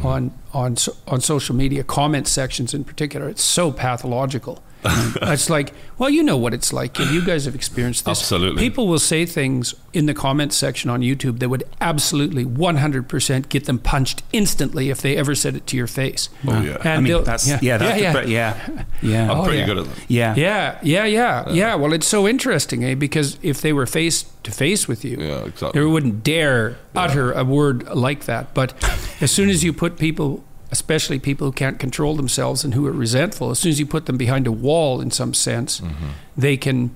on 0.05 0.33
on 0.53 0.77
on 1.07 1.21
social 1.21 1.55
media 1.55 1.83
comment 1.85 2.27
sections 2.29 2.75
in 2.75 2.85
particular. 2.85 3.29
It's 3.29 3.43
so 3.43 3.73
pathological 3.73 4.63
it's 4.85 5.51
like 5.51 5.73
well 5.99 6.09
you 6.11 6.23
know 6.23 6.37
what 6.37 6.55
it's 6.55 6.73
like 6.73 6.99
and 7.01 7.11
you 7.11 7.25
guys 7.25 7.45
have 7.45 7.55
experienced 7.55 8.05
this 8.05 8.21
Absolutely. 8.21 8.63
people 8.63 8.87
will 8.87 8.99
say 8.99 9.27
things 9.27 9.75
in 9.93 10.07
the 10.07 10.15
comment 10.15 10.53
section 10.53 10.91
on 10.91 11.01
YouTube 11.01 11.39
that 11.41 11.49
would 11.49 11.65
absolutely 11.81 12.45
100% 12.45 13.49
get 13.49 13.65
them 13.65 13.79
punched 13.79 14.23
instantly 14.33 14.91
if 14.91 15.01
they 15.01 15.17
ever 15.17 15.35
said 15.35 15.57
it 15.57 15.67
to 15.69 15.77
your 15.77 15.87
face 15.87 16.29
Oh, 16.47 16.61
yeah. 16.61 16.77
And 16.77 16.87
I 16.89 16.97
mean, 16.99 17.05
they'll- 17.05 17.23
that's 17.23 17.47
yeah, 17.63 17.79
that's 17.79 18.01
yeah, 18.01 18.13
the- 18.13 18.29
yeah. 18.29 18.69
yeah, 18.69 18.85
yeah, 19.03 19.31
I'm 19.33 19.39
Oh, 19.39 19.45
pretty 19.45 19.59
yeah. 19.61 19.67
good 19.67 19.79
at 19.79 19.85
that. 19.87 20.05
yeah. 20.09 20.35
Yeah, 20.37 20.79
yeah, 20.83 21.05
yeah, 21.05 21.51
yeah. 21.51 21.75
Well, 21.75 21.93
it's 21.93 22.07
so 22.07 22.29
interesting, 22.29 22.85
eh? 22.85 22.95
Because 22.95 23.39
if 23.43 23.61
they 23.63 23.73
were 23.73 23.87
face 23.87 24.25
to 24.45 24.51
face 24.51 24.87
with 24.87 25.05
you, 25.05 25.17
Yeah, 25.19 25.45
exactly. 25.47 25.81
they 25.81 25.87
wouldn't 25.87 26.23
dare 26.23 26.77
utter 26.95 27.33
a 27.33 27.45
word 27.45 27.89
like 27.95 28.27
that. 28.27 28.55
But 28.55 28.73
as 29.21 29.31
soon 29.31 29.49
as 29.51 29.65
you 29.65 29.73
put 29.73 29.99
people, 29.99 30.45
especially 30.71 31.19
people 31.19 31.47
who 31.47 31.53
can't 31.53 31.79
control 31.79 32.17
themselves 32.17 32.65
and 32.65 32.75
who 32.75 32.87
are 32.87 32.93
resentful, 32.93 33.51
as 33.51 33.59
soon 33.59 33.71
as 33.71 33.79
you 33.81 33.87
put 33.87 34.07
them 34.07 34.17
behind 34.17 34.47
a 34.47 34.53
wall, 34.53 35.01
in 35.01 35.11
some 35.11 35.33
sense, 35.35 35.81
Mm-hmm. 35.81 36.09
they 36.37 36.57
can, 36.57 36.91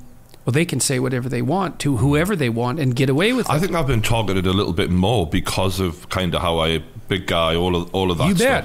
well, 0.44 0.52
they 0.52 0.64
can 0.64 0.80
say 0.80 0.98
whatever 0.98 1.28
they 1.28 1.42
want 1.42 1.78
to 1.80 1.98
whoever 1.98 2.34
they 2.36 2.48
want 2.48 2.80
and 2.80 2.96
get 2.96 3.08
away 3.08 3.32
with 3.32 3.46
it. 3.46 3.52
I 3.52 3.58
think 3.58 3.74
I've 3.74 3.86
been 3.86 4.02
targeted 4.02 4.46
a 4.46 4.52
little 4.52 4.72
bit 4.72 4.90
more 4.90 5.26
because 5.26 5.80
of 5.80 6.08
kind 6.08 6.34
of 6.34 6.40
how 6.42 6.58
I 6.58 6.82
big 7.08 7.26
guy, 7.26 7.54
all 7.54 7.76
of 7.76 7.94
all 7.94 8.10
of 8.10 8.18
that. 8.18 8.28
You 8.28 8.36
stuff. 8.36 8.64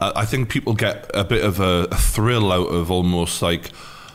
bet. 0.00 0.12
I 0.16 0.22
I 0.22 0.24
think 0.26 0.48
people 0.50 0.74
get 0.74 1.10
a 1.14 1.24
bit 1.24 1.44
of 1.44 1.60
a, 1.60 1.88
a 1.90 1.96
thrill 1.96 2.52
out 2.52 2.66
of 2.68 2.90
almost 2.90 3.42
like. 3.42 3.70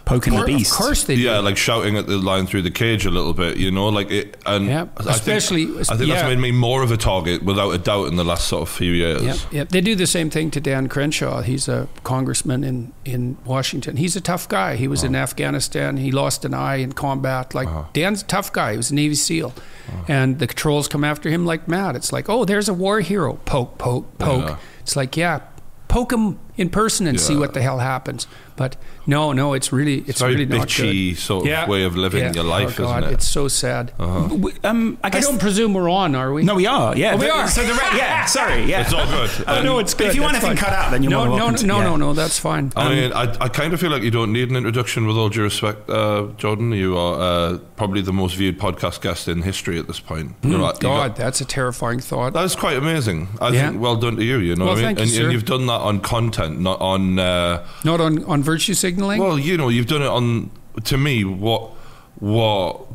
Poking 0.09 0.33
the 0.33 0.39
Of 0.41 0.45
beast. 0.47 0.73
course 0.73 1.03
they 1.03 1.15
do. 1.15 1.21
Yeah, 1.21 1.37
like 1.39 1.55
shouting 1.55 1.95
at 1.95 2.07
the 2.07 2.17
lion 2.17 2.47
through 2.47 2.63
the 2.63 2.71
cage 2.71 3.05
a 3.05 3.11
little 3.11 3.33
bit, 3.33 3.57
you 3.57 3.69
know, 3.69 3.89
like 3.89 4.09
it. 4.09 4.41
And 4.45 4.65
Yeah, 4.65 4.87
I 4.97 5.11
especially- 5.11 5.65
think, 5.67 5.91
I 5.91 5.97
think 5.97 6.09
yeah. 6.09 6.15
that's 6.15 6.27
made 6.27 6.39
me 6.39 6.51
more 6.51 6.81
of 6.81 6.91
a 6.91 6.97
target, 6.97 7.43
without 7.43 7.69
a 7.69 7.77
doubt, 7.77 8.07
in 8.07 8.15
the 8.15 8.23
last 8.23 8.47
sort 8.47 8.63
of 8.63 8.69
few 8.69 8.91
years. 8.91 9.21
Yeah, 9.21 9.35
yeah. 9.51 9.63
They 9.69 9.81
do 9.81 9.95
the 9.95 10.07
same 10.07 10.29
thing 10.29 10.49
to 10.51 10.59
Dan 10.59 10.89
Crenshaw. 10.89 11.41
He's 11.41 11.67
a 11.67 11.87
congressman 12.03 12.63
in, 12.63 12.91
in 13.05 13.37
Washington. 13.45 13.97
He's 13.97 14.15
a 14.15 14.21
tough 14.21 14.49
guy. 14.49 14.75
He 14.77 14.87
was 14.87 15.03
in 15.03 15.15
Afghanistan. 15.15 15.97
He 15.97 16.11
lost 16.11 16.43
an 16.43 16.53
eye 16.55 16.77
in 16.77 16.93
combat. 16.93 17.53
Like 17.53 17.67
uh-huh. 17.67 17.83
Dan's 17.93 18.23
a 18.23 18.25
tough 18.25 18.51
guy. 18.51 18.71
He 18.71 18.77
was 18.77 18.89
a 18.89 18.95
Navy 18.95 19.15
SEAL, 19.15 19.53
uh-huh. 19.55 20.03
and 20.07 20.39
the 20.39 20.47
trolls 20.47 20.87
come 20.87 21.03
after 21.03 21.29
him 21.29 21.45
like 21.45 21.67
mad. 21.67 21.95
It's 21.95 22.11
like, 22.11 22.27
oh, 22.29 22.45
there's 22.45 22.67
a 22.67 22.73
war 22.73 23.01
hero. 23.01 23.33
Poke, 23.45 23.77
poke, 23.77 24.17
poke. 24.17 24.47
Yeah. 24.47 24.57
It's 24.81 24.95
like, 24.95 25.15
yeah, 25.15 25.41
poke 25.87 26.11
him 26.11 26.39
in 26.59 26.69
person 26.69 27.07
and 27.07 27.19
see 27.19 27.35
what 27.35 27.53
the 27.53 27.61
hell 27.61 27.79
happens. 27.79 28.27
But 28.55 28.75
no, 29.07 29.31
no, 29.31 29.53
it's 29.53 29.71
really, 29.71 29.99
it's, 29.99 30.09
It's 30.09 30.19
very 30.19 30.33
really 30.33 30.45
not 30.45 30.67
bitchy 30.67 31.11
good. 31.11 31.17
sort 31.19 31.47
of 31.47 31.69
way 31.69 31.83
of 31.83 31.95
living 31.95 32.33
your 32.33 32.43
life, 32.43 32.77
oh, 32.77 32.83
God, 32.83 33.03
isn't 33.03 33.11
it? 33.11 33.13
It's 33.15 33.27
so 33.27 33.47
sad. 33.47 33.93
W- 33.97 34.53
Um, 34.65 34.97
I 35.01 35.07
I 35.07 35.21
don't 35.21 35.39
presume 35.39 35.73
we're 35.73 35.89
on, 35.89 36.13
are 36.13 36.33
we? 36.33 36.43
no, 36.43 36.55
we 36.55 36.67
are. 36.67 36.93
Yeah, 36.97 37.13
Oh, 37.13 37.17
we 37.17 37.29
are. 37.29 37.47
So 37.47 37.61
the 37.63 37.71
re- 37.73 37.97
yeah. 37.97 38.25
Sorry. 38.39 38.65
Yeah. 38.65 38.81
It's 38.81 38.93
all 38.93 39.07
good. 39.07 39.31
Uh, 39.47 39.63
no, 39.63 39.79
it's 39.79 39.93
But 39.93 40.07
if 40.07 40.15
you 40.15 40.21
want 40.21 40.35
anything 40.35 40.57
cut 40.57 40.73
out, 40.73 40.91
then 40.91 41.03
you're 41.03 41.09
no, 41.11 41.37
no, 41.37 41.55
to- 41.55 41.65
no, 41.65 41.77
yeah. 41.77 41.83
no, 41.89 41.95
no. 41.95 42.13
That's 42.13 42.37
fine. 42.37 42.73
I 42.75 42.89
mean, 42.93 43.13
I, 43.13 43.23
I 43.45 43.47
kind 43.47 43.73
of 43.73 43.79
feel 43.79 43.91
like 43.95 44.03
you 44.03 44.11
don't 44.19 44.33
need 44.33 44.49
an 44.49 44.57
introduction 44.57 45.07
with 45.07 45.15
all 45.19 45.29
due 45.29 45.43
respect, 45.43 45.89
uh, 45.89 46.27
Jordan. 46.43 46.73
You 46.73 46.97
are 46.97 47.15
uh, 47.29 47.57
probably 47.77 48.01
the 48.01 48.13
most 48.21 48.35
viewed 48.35 48.59
podcast 48.59 48.99
guest 49.01 49.29
in 49.29 49.41
history 49.43 49.79
at 49.79 49.87
this 49.87 50.01
point. 50.01 50.35
You 50.43 50.49
know, 50.49 50.57
you 50.57 50.63
got- 50.73 50.79
God, 50.81 51.15
that's 51.15 51.39
a 51.39 51.45
terrifying 51.45 51.99
thought. 52.01 52.33
That's 52.33 52.55
quite 52.65 52.75
amazing. 52.75 53.29
I 53.39 53.49
Yeah. 53.49 53.69
think 53.69 53.81
well 53.81 53.95
done 53.95 54.17
to 54.17 54.23
you. 54.23 54.37
You 54.39 54.55
know 54.57 54.65
Well, 54.65 54.75
what 54.75 54.83
I 54.83 54.87
mean? 54.93 54.97
you, 54.97 55.03
and, 55.15 55.23
and 55.23 55.31
you've 55.33 55.45
done 55.55 55.65
that 55.71 55.81
on 55.89 56.01
content, 56.01 56.48
not 56.49 56.79
on. 56.81 57.19
Uh, 57.19 57.65
Not 57.83 58.01
on, 58.01 58.23
on 58.25 58.43
virtue 58.43 58.73
signaling? 58.73 59.21
well, 59.21 59.37
you 59.39 59.57
know, 59.57 59.69
you've 59.69 59.87
done 59.87 60.01
it 60.01 60.07
on. 60.07 60.51
To 60.85 60.97
me, 60.97 61.23
what 61.25 61.71
what 62.19 62.85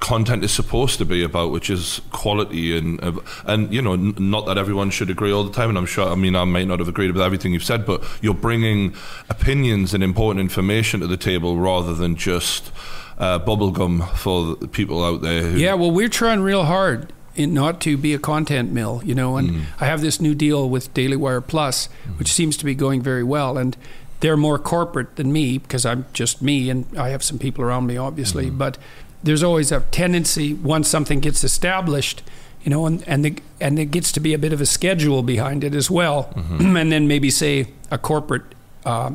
content 0.00 0.42
is 0.42 0.50
supposed 0.52 0.96
to 0.98 1.04
be 1.04 1.22
about, 1.22 1.50
which 1.50 1.68
is 1.68 2.00
quality 2.10 2.76
and 2.76 2.98
and 3.44 3.72
you 3.72 3.82
know, 3.82 3.92
n- 3.92 4.14
not 4.18 4.46
that 4.46 4.56
everyone 4.58 4.90
should 4.90 5.10
agree 5.10 5.30
all 5.32 5.44
the 5.44 5.52
time. 5.52 5.68
And 5.68 5.78
I'm 5.78 5.86
sure. 5.86 6.08
I 6.08 6.14
mean, 6.14 6.34
I 6.36 6.44
might 6.44 6.66
not 6.66 6.78
have 6.78 6.88
agreed 6.88 7.12
with 7.12 7.22
everything 7.22 7.52
you've 7.52 7.64
said, 7.64 7.84
but 7.86 8.02
you're 8.22 8.34
bringing 8.34 8.94
opinions 9.28 9.92
and 9.94 10.02
important 10.02 10.40
information 10.40 11.00
to 11.00 11.06
the 11.06 11.16
table 11.16 11.56
rather 11.58 11.94
than 11.94 12.16
just. 12.16 12.72
Uh, 13.18 13.38
bubblegum 13.38 14.08
for 14.16 14.56
the 14.56 14.66
people 14.66 15.04
out 15.04 15.20
there. 15.20 15.42
Who, 15.42 15.58
yeah, 15.58 15.74
well, 15.74 15.90
we're 15.90 16.08
trying 16.08 16.40
real 16.40 16.64
hard 16.64 17.12
not 17.36 17.80
to 17.82 17.96
be 17.96 18.14
a 18.14 18.18
content 18.18 18.72
mill, 18.72 19.02
you 19.04 19.14
know. 19.14 19.36
And 19.36 19.66
I 19.80 19.86
have 19.86 20.00
this 20.00 20.20
new 20.20 20.34
deal 20.34 20.68
with 20.68 20.92
Daily 20.94 21.16
Wire 21.16 21.40
Plus, 21.40 21.88
which 22.18 22.32
seems 22.32 22.56
to 22.58 22.64
be 22.64 22.74
going 22.74 23.02
very 23.02 23.22
well. 23.24 23.56
And 23.58 23.76
they're 24.20 24.36
more 24.36 24.58
corporate 24.58 25.16
than 25.16 25.32
me 25.32 25.58
because 25.58 25.86
I'm 25.86 26.06
just 26.12 26.42
me, 26.42 26.70
and 26.70 26.86
I 26.98 27.08
have 27.10 27.22
some 27.22 27.38
people 27.38 27.64
around 27.64 27.86
me, 27.86 27.96
obviously. 27.96 28.50
But 28.50 28.78
there's 29.22 29.42
always 29.42 29.72
a 29.72 29.80
tendency 29.90 30.54
once 30.54 30.88
something 30.88 31.20
gets 31.20 31.42
established, 31.44 32.22
you 32.62 32.70
know, 32.70 32.86
and 32.86 33.02
and 33.06 33.24
the, 33.24 33.36
and 33.60 33.78
it 33.78 33.86
gets 33.90 34.12
to 34.12 34.20
be 34.20 34.34
a 34.34 34.38
bit 34.38 34.52
of 34.52 34.60
a 34.60 34.66
schedule 34.66 35.22
behind 35.22 35.64
it 35.64 35.74
as 35.74 35.90
well, 35.90 36.32
and 36.36 36.92
then 36.92 37.08
maybe 37.08 37.30
say 37.30 37.68
a 37.90 37.98
corporate 37.98 38.54
uh, 38.84 39.12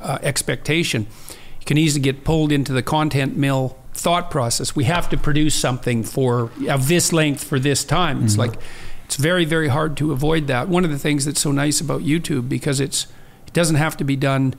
uh, 0.00 0.18
expectation. 0.22 1.06
You 1.60 1.66
can 1.66 1.78
easily 1.78 2.02
get 2.02 2.24
pulled 2.24 2.52
into 2.52 2.72
the 2.72 2.82
content 2.82 3.36
mill 3.36 3.76
thought 4.00 4.30
process. 4.30 4.74
We 4.74 4.84
have 4.84 5.10
to 5.10 5.18
produce 5.18 5.54
something 5.54 6.02
for 6.04 6.50
of 6.68 6.88
this 6.88 7.12
length 7.12 7.44
for 7.44 7.58
this 7.58 7.84
time. 7.84 8.24
It's 8.24 8.38
like 8.38 8.54
it's 9.04 9.16
very 9.16 9.44
very 9.44 9.68
hard 9.68 9.96
to 9.98 10.12
avoid 10.12 10.46
that. 10.46 10.68
One 10.68 10.84
of 10.84 10.90
the 10.90 10.98
things 10.98 11.26
that's 11.26 11.40
so 11.40 11.52
nice 11.52 11.80
about 11.80 12.00
YouTube 12.00 12.48
because 12.48 12.80
it's 12.80 13.06
it 13.46 13.52
doesn't 13.52 13.76
have 13.76 13.96
to 13.98 14.04
be 14.04 14.16
done 14.16 14.54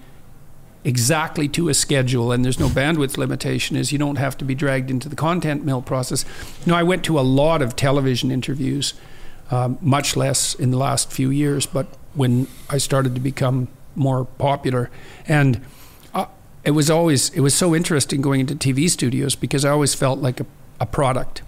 exactly 0.83 1.47
to 1.47 1.69
a 1.69 1.73
schedule 1.73 2.31
and 2.31 2.43
there's 2.43 2.59
no 2.59 2.67
bandwidth 2.67 3.17
limitation 3.17 3.75
is 3.75 3.91
you 3.91 3.99
don't 3.99 4.15
have 4.15 4.35
to 4.35 4.45
be 4.45 4.55
dragged 4.55 4.89
into 4.89 5.09
the 5.09 5.15
content 5.15 5.63
mill 5.63 5.81
process. 5.81 6.25
You 6.65 6.71
know, 6.71 6.77
I 6.77 6.83
went 6.83 7.03
to 7.05 7.19
a 7.19 7.21
lot 7.21 7.61
of 7.61 7.75
television 7.75 8.31
interviews, 8.31 8.93
um, 9.49 9.77
much 9.81 10.15
less 10.15 10.55
in 10.55 10.71
the 10.71 10.77
last 10.77 11.11
few 11.11 11.29
years, 11.29 11.65
but 11.65 11.87
when 12.13 12.47
I 12.69 12.77
started 12.77 13.15
to 13.15 13.21
become 13.21 13.67
more 13.95 14.25
popular 14.25 14.89
and 15.27 15.61
it 16.63 16.71
was 16.71 16.89
always 16.89 17.29
it 17.29 17.39
was 17.41 17.53
so 17.53 17.73
interesting 17.75 18.21
going 18.21 18.39
into 18.41 18.55
TV 18.55 18.89
studios 18.89 19.35
because 19.35 19.65
I 19.65 19.69
always 19.71 19.93
felt 19.95 20.19
like 20.19 20.39
a, 20.39 20.45
a 20.79 20.85
product. 20.85 21.41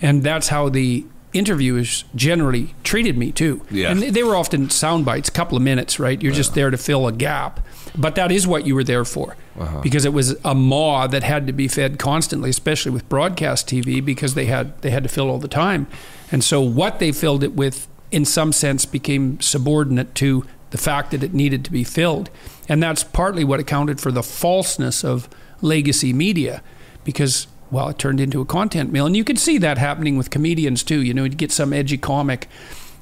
And 0.00 0.22
that's 0.22 0.48
how 0.48 0.68
the 0.68 1.04
interviewers 1.32 2.04
generally 2.14 2.74
treated 2.84 3.18
me 3.18 3.32
too. 3.32 3.60
Yeah. 3.70 3.90
And 3.90 4.00
they- 4.02 4.10
they 4.10 4.22
were 4.22 4.34
often 4.36 4.70
sound 4.70 5.04
bites, 5.04 5.28
a 5.28 5.32
couple 5.32 5.56
of 5.56 5.62
minutes, 5.62 5.98
right? 6.00 6.20
You're 6.22 6.32
just 6.32 6.54
there 6.54 6.70
to 6.70 6.76
fill 6.78 7.06
a 7.06 7.12
gap. 7.12 7.60
But 7.96 8.14
that 8.14 8.30
is 8.32 8.46
what 8.46 8.66
you 8.66 8.74
were 8.74 8.84
there 8.84 9.04
for. 9.04 9.36
Uh-huh. 9.58 9.80
Because 9.82 10.04
it 10.04 10.12
was 10.12 10.36
a 10.44 10.54
maw 10.54 11.06
that 11.08 11.22
had 11.24 11.46
to 11.48 11.52
be 11.52 11.68
fed 11.68 11.98
constantly, 11.98 12.50
especially 12.50 12.92
with 12.92 13.08
broadcast 13.08 13.66
TV, 13.68 14.02
because 14.04 14.34
they 14.34 14.46
had 14.46 14.80
they 14.82 14.90
had 14.90 15.02
to 15.02 15.08
fill 15.08 15.28
all 15.28 15.38
the 15.38 15.48
time. 15.48 15.86
And 16.30 16.42
so 16.44 16.60
what 16.60 16.98
they 16.98 17.12
filled 17.12 17.42
it 17.42 17.54
with 17.54 17.88
in 18.10 18.24
some 18.24 18.52
sense 18.52 18.86
became 18.86 19.40
subordinate 19.40 20.14
to 20.14 20.44
the 20.70 20.78
fact 20.78 21.10
that 21.10 21.22
it 21.22 21.34
needed 21.34 21.64
to 21.64 21.72
be 21.72 21.84
filled. 21.84 22.30
And 22.68 22.82
that's 22.82 23.04
partly 23.04 23.44
what 23.44 23.60
accounted 23.60 24.00
for 24.00 24.12
the 24.12 24.22
falseness 24.22 25.04
of 25.04 25.28
legacy 25.60 26.12
media 26.12 26.62
because 27.04 27.46
well, 27.70 27.88
it 27.88 27.98
turned 27.98 28.20
into 28.20 28.40
a 28.40 28.44
content 28.44 28.92
mill. 28.92 29.06
And 29.06 29.16
you 29.16 29.24
could 29.24 29.38
see 29.38 29.58
that 29.58 29.78
happening 29.78 30.16
with 30.16 30.30
comedians 30.30 30.82
too. 30.82 31.02
You 31.02 31.12
know, 31.12 31.24
you'd 31.24 31.36
get 31.36 31.52
some 31.52 31.72
edgy 31.72 31.98
comic 31.98 32.48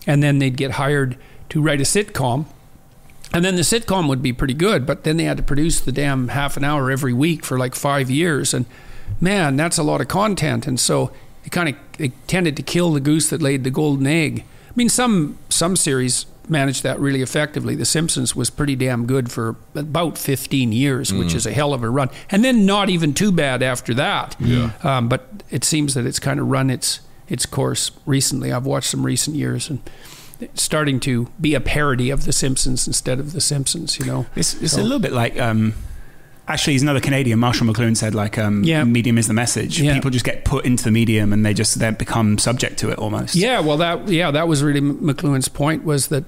and 0.06 0.23
then 0.23 0.38
they'd 0.38 0.56
get 0.56 0.73
hired 0.73 1.16
to 1.50 1.62
write 1.62 1.80
a 1.80 1.85
sitcom. 1.85 2.46
And 3.32 3.44
then 3.44 3.56
the 3.56 3.62
sitcom 3.62 4.08
would 4.08 4.23
be 4.23 4.32
pretty 4.32 4.54
good, 4.54 4.87
but 4.87 5.04
then 5.04 5.16
they 5.16 5.25
had 5.25 5.37
to 5.37 5.42
produce 5.42 5.80
the 5.80 5.92
damn 5.92 6.28
half 6.28 6.56
an 6.56 6.64
hour 6.64 6.90
every 6.90 7.12
week 7.12 7.44
for 7.44 7.58
like 7.58 7.75
five 7.75 8.11
years. 8.11 8.54
And 8.54 8.66
man, 9.20 9.56
that's 9.56 9.78
a 9.78 9.82
lot 9.82 10.00
of 10.00 10.08
content. 10.08 10.66
And 10.66 10.78
so 10.78 11.12
it 11.44 11.52
kind 11.52 11.68
of 11.68 11.76
it 11.99 12.12
tended 12.28 12.56
to 12.56 12.62
kill 12.62 12.92
the 12.92 13.00
goose 13.00 13.30
that 13.30 13.42
laid 13.42 13.64
the 13.64 13.70
golden 13.70 14.06
egg. 14.06 14.44
I 14.68 14.73
mean, 14.75 14.88
some 14.88 15.38
some 15.49 15.76
series 15.76 16.26
managed 16.48 16.82
that 16.82 16.98
really 17.00 17.22
effectively. 17.22 17.74
The 17.74 17.84
Simpsons 17.84 18.34
was 18.36 18.50
pretty 18.50 18.76
damn 18.76 19.06
good 19.06 19.30
for 19.30 19.56
about 19.74 20.18
15 20.18 20.72
years, 20.72 21.12
which 21.12 21.34
is 21.34 21.46
a 21.46 21.52
hell 21.52 21.72
of 21.74 21.82
a 21.82 21.90
run, 21.90 22.10
and 22.30 22.44
then 22.44 22.66
not 22.66 22.88
even 22.90 23.14
too 23.14 23.32
bad 23.32 23.62
after 23.62 23.94
that. 23.94 24.36
Yeah. 24.38 24.70
Um, 24.82 25.08
but 25.08 25.42
it 25.50 25.64
seems 25.64 25.94
that 25.94 26.06
it's 26.06 26.18
kind 26.20 26.40
of 26.40 26.48
run 26.48 26.70
its 26.70 27.00
its 27.28 27.44
course 27.46 27.90
recently. 28.06 28.52
I've 28.52 28.66
watched 28.66 28.90
some 28.90 29.04
recent 29.06 29.36
years 29.36 29.70
and. 29.70 29.80
It's 30.38 30.60
starting 30.62 31.00
to 31.00 31.28
be 31.40 31.54
a 31.54 31.62
parody 31.62 32.10
of 32.10 32.26
The 32.26 32.32
Simpsons 32.32 32.86
instead 32.86 33.18
of 33.18 33.32
The 33.32 33.40
Simpsons, 33.40 33.98
you 33.98 34.04
know. 34.04 34.26
It's, 34.36 34.52
it's 34.60 34.74
So- 34.74 34.82
a 34.82 34.84
little 34.84 34.98
bit 34.98 35.12
like. 35.14 35.40
Um, 35.40 35.72
actually, 36.46 36.74
he's 36.74 36.82
another 36.82 37.00
Canadian. 37.00 37.38
Marshall 37.38 37.66
McLuhan 37.66 37.96
said, 37.96 38.14
like, 38.14 38.36
um, 38.36 38.62
Yeah. 38.62 38.84
medium 38.84 39.16
is 39.16 39.28
the 39.28 39.32
message. 39.32 39.80
Yeah. 39.80 39.94
People 39.94 40.10
just 40.10 40.26
get 40.26 40.44
put 40.44 40.66
into 40.66 40.84
the 40.84 40.90
medium 40.90 41.32
and 41.32 41.44
they 41.46 41.54
just 41.54 41.78
then 41.78 41.94
become 41.94 42.36
subject 42.36 42.78
to 42.80 42.90
it 42.90 42.98
almost. 42.98 43.34
Yeah, 43.34 43.60
well, 43.60 43.78
that 43.78 44.08
yeah, 44.08 44.30
that 44.30 44.46
was 44.46 44.62
really 44.62 44.82
McLuhan's 44.82 45.48
point 45.48 45.84
was 45.84 46.08
that 46.08 46.24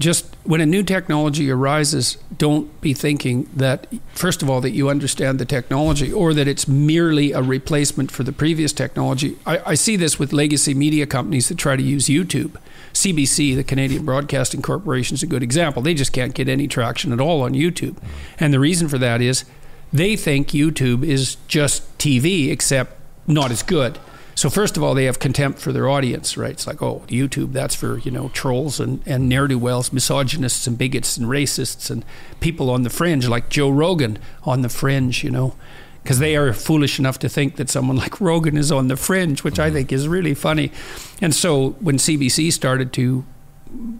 just 0.00 0.34
when 0.44 0.62
a 0.62 0.66
new 0.66 0.82
technology 0.82 1.50
arises, 1.50 2.16
don't 2.38 2.80
be 2.80 2.94
thinking 2.94 3.48
that 3.54 3.86
first 4.14 4.42
of 4.42 4.48
all 4.48 4.62
that 4.62 4.70
you 4.70 4.88
understand 4.88 5.38
the 5.38 5.44
technology 5.44 6.10
or 6.10 6.32
that 6.32 6.48
it's 6.48 6.66
merely 6.66 7.32
a 7.32 7.42
replacement 7.42 8.10
for 8.10 8.22
the 8.22 8.32
previous 8.32 8.72
technology. 8.72 9.36
I, 9.44 9.60
I 9.66 9.74
see 9.74 9.96
this 9.96 10.18
with 10.18 10.32
legacy 10.32 10.72
media 10.72 11.06
companies 11.06 11.48
that 11.50 11.58
try 11.58 11.76
to 11.76 11.82
use 11.82 12.06
YouTube. 12.06 12.56
CBC, 12.94 13.54
the 13.54 13.62
Canadian 13.62 14.06
Broadcasting 14.06 14.62
Corporation, 14.62 15.14
is 15.14 15.22
a 15.22 15.26
good 15.26 15.42
example. 15.42 15.82
They 15.82 15.94
just 15.94 16.14
can't 16.14 16.34
get 16.34 16.48
any 16.48 16.66
traction 16.66 17.12
at 17.12 17.20
all 17.20 17.42
on 17.42 17.52
YouTube, 17.52 17.96
and 18.40 18.52
the 18.52 18.58
reason 18.58 18.88
for 18.88 18.98
that 18.98 19.20
is 19.20 19.44
they 19.92 20.16
think 20.16 20.48
YouTube 20.48 21.04
is 21.04 21.36
just 21.46 21.98
TV, 21.98 22.50
except 22.50 22.98
not 23.28 23.50
as 23.50 23.62
good. 23.62 23.98
So 24.34 24.48
first 24.48 24.76
of 24.76 24.82
all, 24.82 24.94
they 24.94 25.04
have 25.04 25.18
contempt 25.18 25.58
for 25.58 25.72
their 25.72 25.88
audience, 25.88 26.36
right? 26.36 26.52
It's 26.52 26.66
like, 26.66 26.82
oh, 26.82 27.02
YouTube, 27.08 27.52
that's 27.52 27.74
for 27.74 27.98
you 27.98 28.10
know 28.10 28.28
trolls 28.30 28.80
and 28.80 29.02
and 29.06 29.28
ne'er 29.28 29.48
do 29.48 29.58
wells, 29.58 29.92
misogynists 29.92 30.66
and 30.66 30.78
bigots 30.78 31.16
and 31.16 31.26
racists 31.26 31.90
and 31.90 32.04
people 32.40 32.70
on 32.70 32.82
the 32.82 32.90
fringe, 32.90 33.28
like 33.28 33.48
Joe 33.48 33.70
Rogan 33.70 34.18
on 34.44 34.62
the 34.62 34.68
fringe, 34.68 35.22
you 35.24 35.30
know, 35.30 35.54
because 36.02 36.18
they 36.18 36.36
are 36.36 36.52
foolish 36.52 36.98
enough 36.98 37.18
to 37.20 37.28
think 37.28 37.56
that 37.56 37.68
someone 37.68 37.96
like 37.96 38.20
Rogan 38.20 38.56
is 38.56 38.72
on 38.72 38.88
the 38.88 38.96
fringe, 38.96 39.44
which 39.44 39.58
I 39.58 39.66
mm-hmm. 39.66 39.76
think 39.76 39.92
is 39.92 40.08
really 40.08 40.34
funny. 40.34 40.72
And 41.20 41.34
so 41.34 41.70
when 41.80 41.96
CBC 41.96 42.52
started 42.52 42.92
to 42.94 43.24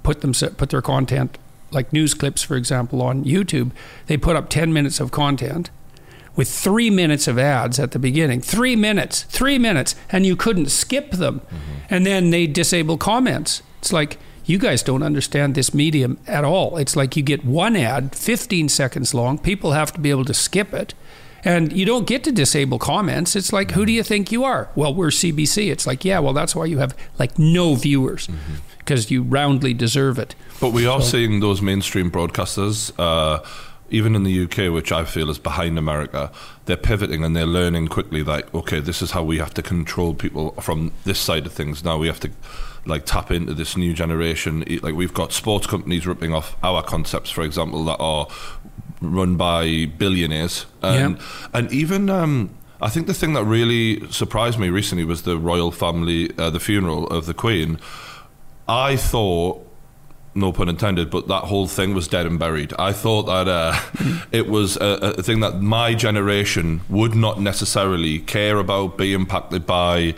put 0.03 0.21
them 0.21 0.33
put 0.33 0.71
their 0.71 0.83
content 0.83 1.39
like 1.71 1.93
news 1.93 2.15
clips, 2.15 2.43
for 2.43 2.57
example, 2.57 3.01
on 3.01 3.25
YouTube, 3.25 3.71
they 4.07 4.17
put 4.17 4.37
up 4.37 4.49
ten 4.49 4.73
minutes 4.73 5.01
of 5.01 5.11
content 5.11 5.71
with 6.41 6.51
three 6.51 6.89
minutes 6.89 7.29
of 7.29 7.39
ads 7.39 7.79
at 7.79 7.91
the 7.91 7.99
beginning. 7.99 8.41
Three 8.41 8.75
minutes, 8.75 9.25
three 9.25 9.59
minutes, 9.59 9.95
and 10.11 10.25
you 10.25 10.37
couldn't 10.37 10.71
skip 10.71 11.11
them. 11.11 11.43
And 11.91 12.07
then 12.07 12.31
they 12.31 12.47
disable 12.47 12.97
comments. 12.97 13.61
It's 13.81 13.93
like, 13.93 14.17
you 14.47 14.57
guys 14.57 14.83
don't 14.83 15.03
understand 15.03 15.55
this 15.55 15.75
medium 15.75 16.17
at 16.27 16.43
all. 16.43 16.79
It's 16.79 16.97
like 16.97 17.15
you 17.15 17.23
get 17.23 17.45
one 17.45 17.77
ad, 17.77 18.17
15 18.17 18.71
seconds 18.71 19.13
long, 19.13 19.37
people 19.37 19.73
have 19.73 19.93
to 19.93 20.01
be 20.01 20.09
able 20.09 20.25
to 20.25 20.33
skip 20.33 20.73
it. 20.73 20.95
And 21.45 21.75
you 21.75 21.85
don't 21.85 22.07
get 22.07 22.25
to 22.25 22.33
disable 22.33 22.79
comments. 22.79 23.37
It's 23.37 23.53
like, 23.53 23.73
who 23.73 23.85
do 23.85 23.93
you 23.93 24.03
think 24.03 24.33
you 24.33 24.43
are? 24.43 24.71
Well, 24.75 24.95
we're 24.95 25.09
CBC. 25.09 25.71
It's 25.71 25.87
like, 25.87 26.07
yeah, 26.07 26.21
well, 26.21 26.33
that's 26.33 26.57
why 26.57 26.65
you 26.65 26.79
have 26.79 26.97
like 27.19 27.39
no 27.39 27.75
viewers 27.75 28.31
because 28.79 29.11
you 29.11 29.25
roundly 29.25 29.75
deserve 29.75 30.19
it. 30.19 30.35
But 30.59 30.73
we 30.73 30.87
are 30.87 31.03
seeing 31.03 31.41
those 31.41 31.61
mainstream 31.61 32.11
broadcasters, 32.11 32.93
uh, 32.99 33.41
even 33.91 34.15
in 34.15 34.23
the 34.23 34.45
UK, 34.45 34.73
which 34.73 34.93
I 34.93 35.05
feel 35.05 35.31
is 35.31 35.39
behind 35.39 35.79
America, 35.79 36.31
they're 36.67 36.77
pivoting 36.77 37.25
and 37.25 37.37
they're 37.37 37.47
learning 37.47 37.89
quickly. 37.89 38.23
Like, 38.23 38.53
okay, 38.55 38.81
this 38.81 39.03
is 39.03 39.11
how 39.11 39.23
we 39.23 39.39
have 39.39 39.55
to 39.55 39.63
control 39.63 40.15
people 40.15 40.53
from 40.53 40.93
this 41.05 41.19
side 41.19 41.47
of 41.47 41.53
things. 41.53 41.85
Now 41.85 41.99
we 41.99 42.07
have 42.07 42.21
to 42.21 42.31
like 42.87 43.05
tap 43.05 43.31
into 43.31 43.55
this 43.55 43.77
new 43.77 43.93
generation. 43.93 44.65
Like 44.83 44.95
we've 44.95 45.15
got 45.15 45.33
sports 45.33 45.67
companies 45.67 46.07
ripping 46.07 46.33
off 46.33 46.57
our 46.63 46.83
concepts, 46.83 47.31
for 47.31 47.43
example, 47.43 47.85
that 47.85 47.99
are 47.99 48.29
run 49.01 49.37
by 49.37 49.87
billionaires, 49.99 50.67
and 50.83 51.19
and 51.53 51.73
even. 51.73 52.11
Um, 52.11 52.57
I 52.83 52.89
think 52.89 53.07
the 53.07 53.13
thing 53.13 53.35
that 53.35 53.45
really 53.45 54.11
surprised 54.11 54.59
me 54.59 54.71
recently 54.71 55.05
was 55.05 55.23
the 55.23 55.37
royal 55.37 55.71
family, 55.71 56.31
uh, 56.39 56.49
the 56.49 56.61
funeral 56.61 57.07
of 57.09 57.27
the 57.27 57.35
Queen. 57.35 57.79
I 58.67 58.97
thought 58.97 59.70
no 60.35 60.53
pun 60.53 60.69
intended, 60.69 61.11
but 61.11 61.27
that 61.29 61.45
whole 61.45 61.67
thing 61.67 61.93
was 61.95 62.07
dead 62.09 62.25
and 62.27 62.39
buried. 62.39 62.73
I 62.79 62.93
thought 62.93 63.25
that 63.25 63.49
uh, 63.49 63.79
it 64.33 64.47
was 64.49 64.77
a, 64.77 65.15
a 65.19 65.23
thing 65.23 65.41
that 65.41 65.61
my 65.61 65.95
generation 65.95 66.83
would 66.89 67.15
not 67.15 67.41
necessarily 67.41 68.21
care 68.21 68.59
about, 68.59 68.97
be 68.97 69.13
impacted 69.13 69.67
by, 69.67 70.15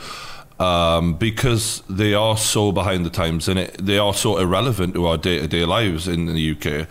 um, 0.59 1.14
because 1.14 1.83
they 1.88 2.14
are 2.14 2.37
so 2.37 2.73
behind 2.73 3.04
the 3.07 3.11
times 3.11 3.49
and 3.49 3.59
it, 3.59 3.75
they 3.85 3.99
are 3.99 4.14
so 4.14 4.38
irrelevant 4.38 4.95
to 4.95 5.07
our 5.07 5.16
day 5.16 5.40
to 5.40 5.49
day 5.49 5.64
lives 5.64 6.07
in 6.07 6.26
the 6.26 6.50
UK. 6.52 6.87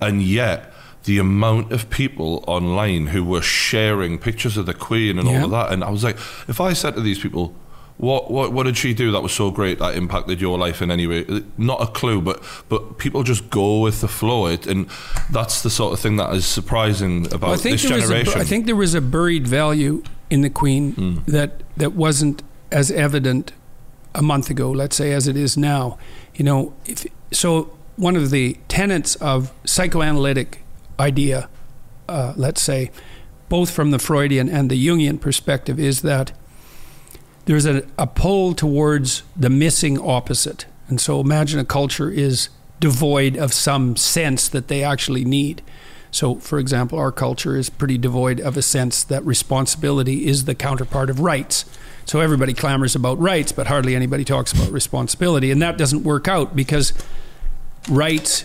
And 0.00 0.22
yet, 0.22 0.72
the 1.04 1.18
amount 1.18 1.72
of 1.72 1.88
people 1.88 2.44
online 2.46 3.06
who 3.08 3.24
were 3.24 3.40
sharing 3.42 4.18
pictures 4.18 4.56
of 4.56 4.66
the 4.66 4.74
Queen 4.74 5.18
and 5.18 5.28
Yeah. 5.28 5.38
all 5.38 5.44
of 5.46 5.50
that, 5.52 5.72
and 5.72 5.82
I 5.82 5.90
was 5.90 6.04
like, 6.04 6.16
if 6.48 6.60
I 6.60 6.72
said 6.72 6.94
to 6.96 7.00
these 7.00 7.18
people, 7.18 7.54
what, 7.98 8.30
what 8.30 8.52
what 8.52 8.64
did 8.64 8.76
she 8.76 8.92
do 8.92 9.10
that 9.12 9.22
was 9.22 9.32
so 9.32 9.50
great 9.50 9.78
that 9.78 9.94
impacted 9.94 10.40
your 10.40 10.58
life 10.58 10.82
in 10.82 10.90
any 10.90 11.06
way? 11.06 11.24
Not 11.56 11.80
a 11.80 11.86
clue, 11.86 12.20
but 12.20 12.42
but 12.68 12.98
people 12.98 13.22
just 13.22 13.48
go 13.48 13.80
with 13.80 14.02
the 14.02 14.08
flow. 14.08 14.46
It, 14.46 14.66
and 14.66 14.88
that's 15.30 15.62
the 15.62 15.70
sort 15.70 15.94
of 15.94 16.00
thing 16.00 16.16
that 16.16 16.34
is 16.34 16.44
surprising 16.44 17.26
about 17.26 17.42
Well, 17.42 17.52
I 17.52 17.56
think 17.56 17.80
this 17.80 17.88
there 17.88 17.96
was 17.96 18.04
a, 18.04 18.08
generation. 18.08 18.40
I 18.40 18.44
think 18.44 18.66
there 18.66 18.76
was 18.76 18.94
a 18.94 19.00
buried 19.00 19.48
value 19.48 20.02
in 20.28 20.42
the 20.42 20.50
Queen 20.50 21.22
that 21.26 21.62
that 21.76 21.94
wasn't 21.94 22.42
as 22.70 22.90
evident 22.90 23.52
a 24.14 24.22
month 24.22 24.50
ago, 24.50 24.70
let's 24.70 24.96
say, 24.96 25.12
as 25.12 25.26
it 25.26 25.36
is 25.36 25.56
now. 25.56 25.98
You 26.34 26.44
know, 26.44 26.74
if, 26.84 27.06
so 27.30 27.76
one 27.96 28.16
of 28.16 28.30
the 28.30 28.58
tenets 28.68 29.16
of 29.16 29.52
psychoanalytic 29.64 30.62
idea, 31.00 31.48
uh, 32.08 32.34
let's 32.36 32.60
say, 32.60 32.90
both 33.48 33.70
from 33.70 33.90
the 33.90 33.98
Freudian 33.98 34.48
and 34.48 34.70
the 34.70 34.86
Jungian 34.86 35.20
perspective, 35.20 35.78
is 35.78 36.02
that 36.02 36.32
there's 37.46 37.64
a, 37.64 37.84
a 37.98 38.06
pull 38.06 38.54
towards 38.54 39.22
the 39.34 39.50
missing 39.50 39.98
opposite. 39.98 40.66
And 40.88 41.00
so 41.00 41.20
imagine 41.20 41.58
a 41.58 41.64
culture 41.64 42.10
is 42.10 42.48
devoid 42.78 43.36
of 43.36 43.54
some 43.54 43.96
sense 43.96 44.48
that 44.48 44.68
they 44.68 44.84
actually 44.84 45.24
need. 45.24 45.62
So, 46.10 46.36
for 46.36 46.58
example, 46.58 46.98
our 46.98 47.12
culture 47.12 47.56
is 47.56 47.70
pretty 47.70 47.98
devoid 47.98 48.40
of 48.40 48.56
a 48.56 48.62
sense 48.62 49.02
that 49.04 49.24
responsibility 49.24 50.26
is 50.26 50.44
the 50.44 50.54
counterpart 50.54 51.10
of 51.10 51.20
rights. 51.20 51.64
So 52.04 52.20
everybody 52.20 52.52
clamors 52.52 52.94
about 52.94 53.18
rights, 53.18 53.52
but 53.52 53.66
hardly 53.66 53.96
anybody 53.96 54.24
talks 54.24 54.52
about 54.52 54.70
responsibility. 54.70 55.50
And 55.50 55.60
that 55.62 55.76
doesn't 55.76 56.04
work 56.04 56.28
out 56.28 56.54
because 56.54 56.92
rights, 57.88 58.44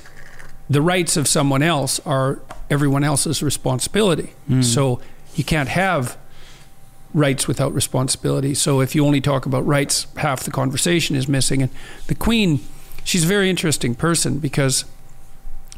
the 0.69 0.81
rights 0.81 1.17
of 1.17 1.27
someone 1.27 1.61
else 1.61 1.99
are 2.05 2.41
everyone 2.69 3.03
else's 3.03 3.43
responsibility. 3.43 4.33
Hmm. 4.47 4.61
So 4.61 4.99
you 5.35 5.43
can't 5.43 5.69
have 5.69 6.17
rights 7.13 7.47
without 7.47 7.73
responsibility. 7.73 8.53
So 8.53 8.81
if 8.81 8.95
you 8.95 9.05
only 9.05 9.21
talk 9.21 9.45
about 9.45 9.65
rights, 9.65 10.07
half 10.17 10.43
the 10.43 10.51
conversation 10.51 11.15
is 11.15 11.27
missing. 11.27 11.61
And 11.61 11.71
the 12.07 12.15
Queen, 12.15 12.59
she's 13.03 13.23
a 13.23 13.27
very 13.27 13.49
interesting 13.49 13.95
person 13.95 14.39
because 14.39 14.85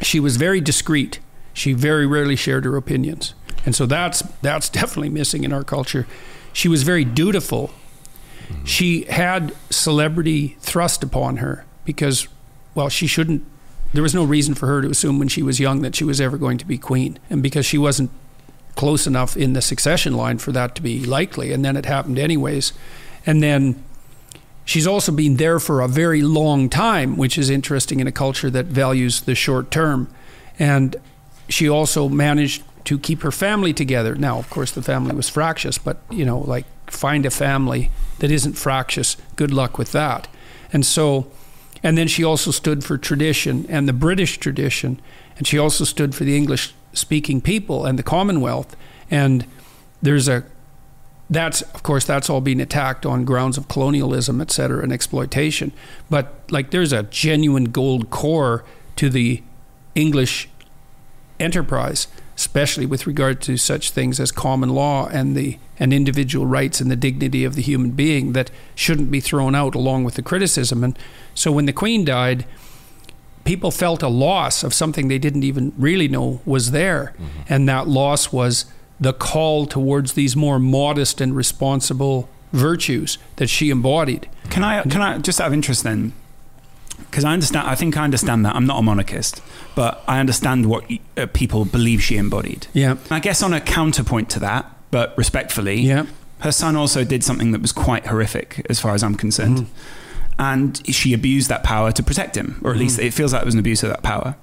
she 0.01 0.19
was 0.19 0.37
very 0.37 0.61
discreet. 0.61 1.19
She 1.53 1.73
very 1.73 2.05
rarely 2.05 2.35
shared 2.35 2.65
her 2.65 2.75
opinions. 2.75 3.33
And 3.65 3.75
so 3.75 3.85
that's 3.85 4.21
that's 4.41 4.69
definitely 4.79 5.09
missing 5.09 5.43
in 5.43 5.53
our 5.53 5.63
culture. 5.63 6.07
She 6.51 6.67
was 6.67 6.83
very 6.83 7.05
dutiful. 7.05 7.71
She 8.65 9.05
had 9.05 9.55
celebrity 9.71 10.57
thrust 10.59 11.01
upon 11.01 11.37
her 11.37 11.65
because 11.85 12.27
well, 12.75 12.89
she 12.89 13.07
shouldn't 13.07 13.43
there 13.93 14.03
was 14.03 14.15
no 14.15 14.23
reason 14.23 14.55
for 14.55 14.67
her 14.67 14.81
to 14.81 14.89
assume 14.89 15.19
when 15.19 15.27
she 15.27 15.43
was 15.43 15.59
young 15.59 15.81
that 15.81 15.95
she 15.95 16.03
was 16.03 16.19
ever 16.19 16.37
going 16.37 16.57
to 16.57 16.65
be 16.65 16.77
queen. 16.77 17.19
And 17.29 17.41
because 17.41 17.65
she 17.65 17.77
wasn't 17.77 18.11
close 18.75 19.05
enough 19.07 19.37
in 19.37 19.53
the 19.53 19.61
succession 19.61 20.13
line 20.13 20.37
for 20.37 20.51
that 20.51 20.75
to 20.75 20.81
be 20.81 21.05
likely. 21.05 21.51
And 21.51 21.63
then 21.63 21.77
it 21.77 21.85
happened 21.85 22.17
anyways. 22.19 22.73
And 23.25 23.41
then 23.41 23.83
she's 24.65 24.87
also 24.87 25.11
been 25.11 25.37
there 25.37 25.59
for 25.59 25.81
a 25.81 25.87
very 25.87 26.21
long 26.21 26.69
time, 26.69 27.17
which 27.17 27.37
is 27.37 27.49
interesting 27.49 27.99
in 27.99 28.07
a 28.07 28.11
culture 28.11 28.49
that 28.49 28.65
values 28.65 29.21
the 29.21 29.35
short 29.35 29.71
term. 29.71 30.13
And 30.57 30.95
she 31.49 31.69
also 31.69 32.09
managed 32.09 32.63
to 32.85 32.99
keep 32.99 33.21
her 33.21 33.31
family 33.31 33.73
together. 33.73 34.15
Now, 34.15 34.37
of 34.39 34.49
course, 34.49 34.71
the 34.71 34.81
family 34.81 35.15
was 35.15 35.29
fractious, 35.29 35.77
but 35.77 35.97
you 36.09 36.25
know, 36.25 36.39
like 36.39 36.65
find 36.87 37.25
a 37.25 37.31
family 37.31 37.91
that 38.19 38.31
isn't 38.31 38.53
fractious. 38.53 39.17
Good 39.35 39.51
luck 39.51 39.77
with 39.77 39.91
that. 39.93 40.27
And 40.71 40.85
so, 40.85 41.27
and 41.81 41.97
then 41.97 42.07
she 42.07 42.23
also 42.23 42.51
stood 42.51 42.83
for 42.83 42.97
tradition 42.97 43.65
and 43.69 43.87
the 43.87 43.93
British 43.93 44.37
tradition, 44.37 44.99
and 45.37 45.47
she 45.47 45.57
also 45.57 45.83
stood 45.83 46.15
for 46.15 46.23
the 46.23 46.35
English 46.35 46.73
speaking 46.93 47.41
people 47.41 47.85
and 47.85 47.99
the 47.99 48.03
Commonwealth. 48.03 48.75
And 49.09 49.45
there's 50.01 50.27
a 50.27 50.43
that's 51.29 51.61
of 51.61 51.83
course 51.83 52.05
that's 52.05 52.29
all 52.29 52.41
being 52.41 52.61
attacked 52.61 53.05
on 53.05 53.25
grounds 53.25 53.57
of 53.57 53.67
colonialism, 53.67 54.41
et 54.41 54.51
cetera, 54.51 54.83
and 54.83 54.93
exploitation. 54.93 55.71
But 56.09 56.33
like 56.51 56.71
there's 56.71 56.93
a 56.93 57.03
genuine 57.03 57.65
gold 57.65 58.09
core 58.09 58.63
to 58.97 59.09
the 59.09 59.41
English 59.95 60.49
enterprise, 61.39 62.07
especially 62.35 62.85
with 62.85 63.07
regard 63.07 63.41
to 63.41 63.57
such 63.57 63.91
things 63.91 64.19
as 64.19 64.31
common 64.31 64.69
law 64.69 65.07
and 65.07 65.35
the 65.35 65.57
and 65.79 65.91
individual 65.91 66.45
rights 66.45 66.79
and 66.79 66.91
the 66.91 66.95
dignity 66.95 67.43
of 67.43 67.55
the 67.55 67.61
human 67.61 67.91
being 67.91 68.33
that 68.33 68.51
shouldn't 68.75 69.09
be 69.09 69.19
thrown 69.19 69.55
out 69.55 69.75
along 69.75 70.03
with 70.03 70.13
the 70.13 70.21
criticism. 70.21 70.83
And 70.83 70.97
so 71.33 71.51
when 71.51 71.65
the 71.65 71.73
Queen 71.73 72.05
died, 72.05 72.45
people 73.43 73.71
felt 73.71 74.01
a 74.03 74.07
loss 74.07 74.63
of 74.63 74.73
something 74.73 75.07
they 75.07 75.19
didn't 75.19 75.43
even 75.43 75.73
really 75.77 76.07
know 76.07 76.41
was 76.45 76.71
there. 76.71 77.13
And 77.49 77.67
that 77.69 77.87
loss 77.87 78.31
was 78.31 78.65
the 78.99 79.13
call 79.13 79.65
towards 79.65 80.13
these 80.13 80.35
more 80.35 80.59
modest 80.59 81.19
and 81.21 81.35
responsible 81.35 82.29
virtues 82.53 83.17
that 83.37 83.47
she 83.49 83.69
embodied. 83.69 84.29
Can 84.49 84.63
I 84.63 84.83
can 84.83 85.01
I 85.01 85.17
just 85.17 85.41
out 85.41 85.47
of 85.47 85.53
interest 85.53 85.83
then? 85.83 86.13
Because 87.09 87.25
I 87.25 87.33
understand, 87.33 87.67
I 87.67 87.75
think 87.75 87.97
I 87.97 88.03
understand 88.03 88.45
that. 88.45 88.55
I'm 88.55 88.65
not 88.65 88.79
a 88.79 88.81
monarchist, 88.81 89.41
but 89.75 90.03
I 90.07 90.19
understand 90.19 90.67
what 90.67 90.83
uh, 91.17 91.25
people 91.33 91.65
believe 91.65 92.01
she 92.01 92.17
embodied. 92.17 92.67
Yeah. 92.73 92.95
I 93.11 93.19
guess 93.19 93.41
on 93.43 93.53
a 93.53 93.59
counterpoint 93.61 94.29
to 94.31 94.39
that, 94.39 94.65
but 94.91 95.15
respectfully, 95.17 95.81
Yeah. 95.81 96.05
her 96.39 96.51
son 96.51 96.75
also 96.75 97.03
did 97.03 97.23
something 97.23 97.51
that 97.51 97.61
was 97.61 97.71
quite 97.71 98.07
horrific, 98.07 98.65
as 98.69 98.79
far 98.79 98.93
as 98.93 99.03
I'm 99.03 99.15
concerned. 99.15 99.67
And 100.39 100.81
she 100.87 101.13
abused 101.13 101.49
that 101.49 101.63
power 101.63 101.91
to 101.91 102.03
protect 102.03 102.35
him, 102.35 102.59
or 102.63 102.71
at 102.71 102.77
least 102.77 102.99
it 102.99 103.11
feels 103.13 103.33
like 103.33 103.41
it 103.41 103.45
was 103.45 103.53
an 103.53 103.59
abuse 103.59 103.83
of 103.83 103.89
that 103.89 104.01
power. 104.03 104.35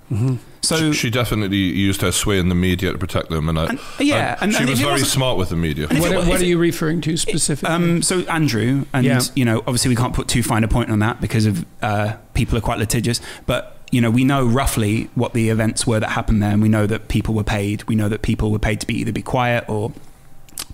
So, 0.62 0.92
she 0.92 1.10
definitely 1.10 1.56
used 1.56 2.02
her 2.02 2.12
sway 2.12 2.38
in 2.38 2.48
the 2.48 2.54
media 2.54 2.92
to 2.92 2.98
protect 2.98 3.30
them, 3.30 3.48
and, 3.48 3.58
I, 3.58 3.66
And- 3.66 3.80
yeah, 3.98 4.36
and- 4.40 4.52
she 4.52 4.60
and 4.60 4.70
was 4.70 4.80
very 4.80 5.00
smart 5.00 5.38
with 5.38 5.48
the 5.48 5.56
media. 5.56 5.86
What, 5.88 6.12
it- 6.12 6.16
what 6.28 6.40
are 6.40 6.44
it- 6.44 6.48
you 6.48 6.58
referring 6.58 7.00
to 7.02 7.16
specifically? 7.16 7.74
Um, 7.74 8.02
so 8.02 8.20
Andrew, 8.22 8.84
and 8.92 9.04
Yeah. 9.06 9.20
you 9.34 9.44
know, 9.44 9.58
obviously 9.60 9.88
we 9.88 9.96
can't 9.96 10.12
put 10.14 10.28
too 10.28 10.42
fine 10.42 10.62
a 10.62 10.68
point 10.68 10.90
on 10.90 10.98
that 11.00 11.20
because 11.20 11.46
of 11.46 11.64
uh, 11.82 12.12
people 12.34 12.56
are 12.58 12.60
quite 12.60 12.78
litigious. 12.78 13.20
But 13.46 13.78
you 13.90 14.00
know, 14.00 14.10
we 14.10 14.22
know 14.22 14.46
roughly 14.46 15.08
what 15.16 15.32
the 15.34 15.48
events 15.48 15.86
were 15.86 15.98
that 15.98 16.10
happened 16.10 16.42
there, 16.42 16.52
and 16.52 16.62
we 16.62 16.68
know 16.68 16.86
that 16.86 17.08
people 17.08 17.34
were 17.34 17.42
paid. 17.42 17.82
We 17.88 17.96
know 17.96 18.08
that 18.08 18.22
people 18.22 18.52
were 18.52 18.58
paid 18.60 18.80
to 18.80 18.86
be 18.86 18.94
either 19.00 19.12
be 19.12 19.22
quiet 19.22 19.64
or. 19.68 19.92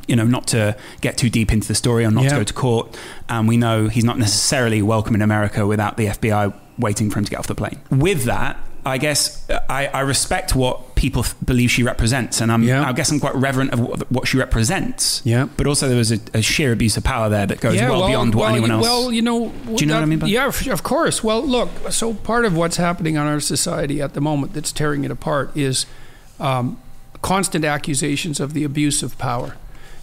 You 0.06 0.16
know, 0.16 0.24
not 0.24 0.46
to 0.48 0.76
get 1.00 1.16
too 1.18 1.28
deep 1.30 1.52
into 1.52 1.66
the 1.68 1.74
story 1.74 2.04
or 2.04 2.10
not 2.10 2.24
Yeah. 2.24 2.30
to 2.30 2.36
go 2.36 2.44
to 2.44 2.54
court. 2.54 2.96
And 3.28 3.48
we 3.48 3.56
know 3.56 3.88
he's 3.88 4.04
not 4.04 4.18
necessarily 4.18 4.82
welcome 4.82 5.14
in 5.14 5.22
America 5.22 5.66
without 5.66 5.96
the 5.96 6.06
FBI 6.06 6.52
waiting 6.78 7.10
for 7.10 7.18
him 7.18 7.24
to 7.24 7.30
get 7.30 7.38
off 7.38 7.46
the 7.46 7.54
plane. 7.54 7.78
With 7.90 8.24
that, 8.24 8.58
I 8.84 8.98
guess 8.98 9.48
uh, 9.50 9.58
I, 9.68 9.88
I 9.88 10.00
respect 10.02 10.54
what 10.54 10.94
people 10.94 11.24
th- 11.24 11.34
believe 11.44 11.72
she 11.72 11.82
represents, 11.82 12.40
and 12.40 12.52
I'm, 12.52 12.62
Yeah. 12.62 12.88
I 12.88 12.92
guess 12.92 13.10
I'm 13.10 13.18
quite 13.18 13.34
reverent 13.34 13.72
of 13.72 13.80
what, 13.80 14.12
what 14.12 14.28
she 14.28 14.36
represents. 14.38 15.22
Yeah. 15.24 15.48
But 15.56 15.66
also, 15.66 15.88
there 15.88 15.96
was 15.96 16.12
a, 16.12 16.20
a 16.34 16.40
sheer 16.40 16.70
abuse 16.70 16.96
of 16.96 17.02
power 17.02 17.28
there 17.28 17.46
that 17.46 17.60
goes 17.60 17.80
well, 17.80 18.06
beyond 18.06 18.36
what 18.36 18.42
well, 18.42 18.50
anyone 18.52 18.70
else. 18.70 18.82
Well, 18.84 19.12
you 19.12 19.22
know, 19.22 19.48
Do 19.64 19.74
you 19.80 19.86
know 19.86 19.94
what 19.94 20.02
I 20.04 20.06
mean 20.06 20.20
by- 20.20 20.28
Yeah, 20.28 20.46
of 20.70 20.82
course. 20.84 21.24
Well, 21.24 21.44
look, 21.44 21.68
so 21.90 22.14
part 22.14 22.44
of 22.44 22.56
what's 22.56 22.76
happening 22.76 23.18
on 23.18 23.26
our 23.26 23.40
society 23.40 24.00
at 24.00 24.14
the 24.14 24.20
moment 24.20 24.52
that's 24.52 24.70
tearing 24.70 25.02
it 25.02 25.10
apart 25.10 25.50
is 25.56 25.86
um, 26.38 26.78
constant 27.22 27.64
accusations 27.64 28.38
of 28.38 28.52
the 28.52 28.62
abuse 28.62 29.02
of 29.02 29.18
power. 29.18 29.56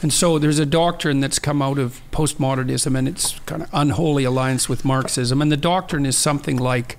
And 0.03 0.11
so 0.11 0.37
there's 0.37 0.59
a 0.59 0.65
doctrine 0.65 1.21
that's 1.21 1.39
come 1.39 1.61
out 1.61 1.79
of 1.79 2.01
postmodernism 2.11 2.97
and 2.97 3.07
its 3.07 3.39
kind 3.45 3.63
of 3.63 3.69
unholy 3.71 4.25
alliance 4.25 4.67
with 4.67 4.83
Marxism. 4.83 5.41
And 5.41 5.49
the 5.49 5.57
doctrine 5.57 6.05
is 6.05 6.17
something 6.17 6.57
like 6.57 6.97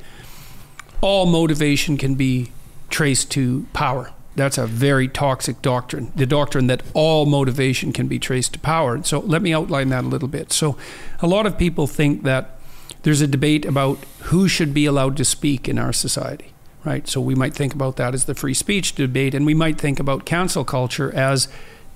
all 1.02 1.26
motivation 1.26 1.98
can 1.98 2.14
be 2.14 2.50
traced 2.88 3.30
to 3.32 3.66
power. 3.74 4.10
That's 4.36 4.56
a 4.56 4.66
very 4.66 5.06
toxic 5.06 5.60
doctrine. 5.60 6.12
The 6.16 6.24
doctrine 6.24 6.66
that 6.68 6.82
all 6.94 7.26
motivation 7.26 7.92
can 7.92 8.08
be 8.08 8.18
traced 8.18 8.54
to 8.54 8.58
power. 8.58 9.02
So 9.04 9.20
let 9.20 9.42
me 9.42 9.52
outline 9.52 9.90
that 9.90 10.04
a 10.04 10.08
little 10.08 10.26
bit. 10.26 10.50
So 10.50 10.78
a 11.20 11.26
lot 11.26 11.44
of 11.46 11.58
people 11.58 11.86
think 11.86 12.22
that 12.22 12.58
there's 13.02 13.20
a 13.20 13.26
debate 13.26 13.66
about 13.66 13.98
who 14.30 14.48
should 14.48 14.72
be 14.72 14.86
allowed 14.86 15.18
to 15.18 15.26
speak 15.26 15.68
in 15.68 15.78
our 15.78 15.92
society, 15.92 16.54
right? 16.84 17.06
So 17.06 17.20
we 17.20 17.34
might 17.34 17.54
think 17.54 17.74
about 17.74 17.96
that 17.96 18.14
as 18.14 18.24
the 18.24 18.34
free 18.34 18.54
speech 18.54 18.94
debate, 18.94 19.34
and 19.34 19.44
we 19.44 19.52
might 19.52 19.78
think 19.78 20.00
about 20.00 20.24
cancel 20.24 20.64
culture 20.64 21.14
as 21.14 21.48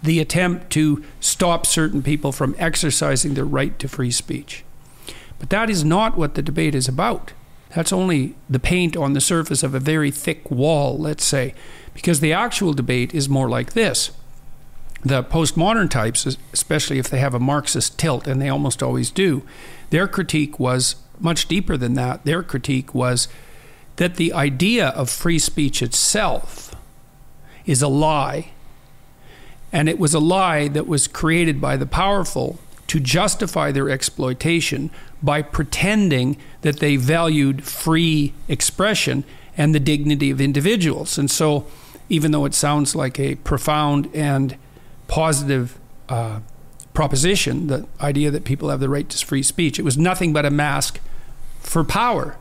the 0.03 0.21
attempt 0.21 0.71
to 0.71 1.05
stop 1.21 1.67
certain 1.67 2.03
people 2.03 2.33
from 2.33 2.55
exercising 2.59 3.35
their 3.35 3.45
right 3.45 3.79
to 3.79 3.89
free 3.89 4.11
speech. 4.11 4.65
But 5.39 5.51
that 5.51 5.71
is 5.71 5.85
not 5.85 6.17
what 6.17 6.35
the 6.35 6.43
debate 6.43 6.75
is 6.75 6.89
about. 6.89 7.33
That's 7.75 7.93
only 7.93 8.35
the 8.49 8.59
paint 8.59 8.97
on 8.97 9.13
the 9.13 9.21
surface 9.21 9.63
of 9.63 9.75
a 9.75 9.81
very 9.81 10.11
thick 10.11 10.51
wall, 10.51 10.99
let's 10.99 11.25
say, 11.25 11.55
because 11.95 12.21
the 12.21 12.33
actual 12.33 12.73
debate 12.73 13.15
is 13.15 13.29
more 13.29 13.49
like 13.49 13.73
this. 13.73 14.11
The 15.05 15.23
postmodern 15.23 15.91
types, 15.91 16.27
especially 16.53 16.99
if 16.99 17.09
they 17.09 17.19
have 17.19 17.35
a 17.35 17.41
Marxist 17.41 17.99
tilt, 17.99 18.27
and 18.27 18.41
they 18.41 18.49
almost 18.49 18.83
always 18.83 19.11
do, 19.11 19.43
their 19.91 20.09
critique 20.09 20.59
was 20.59 20.97
much 21.21 21.47
deeper 21.47 21.77
than 21.77 21.95
that. 21.95 22.25
Their 22.25 22.43
critique 22.43 22.95
was 22.95 23.29
that 23.97 24.17
the 24.17 24.33
idea 24.33 24.89
of 24.89 25.11
free 25.11 25.39
speech 25.39 25.83
itself 25.83 26.75
is 27.67 27.83
a 27.83 27.89
lie. 27.89 28.51
And 29.73 29.89
it 29.89 29.99
was 29.99 30.15
a 30.15 30.21
lie 30.21 30.69
that 30.69 30.87
was 30.87 31.07
created 31.07 31.61
by 31.61 31.77
the 31.77 31.87
powerful 31.87 32.59
to 32.89 32.99
justify 32.99 33.71
their 33.71 33.91
exploitation 33.91 34.91
by 35.23 35.43
pretending 35.43 36.37
that 36.63 36.81
they 36.81 36.97
valued 36.97 37.65
free 37.65 38.33
expression 38.49 39.25
and 39.57 39.75
the 39.75 39.81
dignity 39.81 40.31
of 40.31 40.41
individuals. 40.41 41.19
And 41.19 41.31
so, 41.31 41.67
even 42.09 42.31
though 42.31 42.47
it 42.47 42.55
sounds 42.55 42.95
like 42.95 43.21
a 43.21 43.35
profound 43.37 44.09
and 44.15 44.57
positive 45.09 45.79
uh, 46.09 46.41
proposition, 46.95 47.67
the 47.67 47.87
idea 48.01 48.31
that 48.31 48.45
people 48.45 48.71
have 48.71 48.81
the 48.81 48.89
right 48.89 49.09
to 49.09 49.27
free 49.27 49.43
speech, 49.43 49.79
it 49.79 49.83
was 49.83 49.99
nothing 49.99 50.33
but 50.33 50.47
a 50.47 50.51
mask 50.51 51.01
for 51.61 51.85
power. 51.85 52.37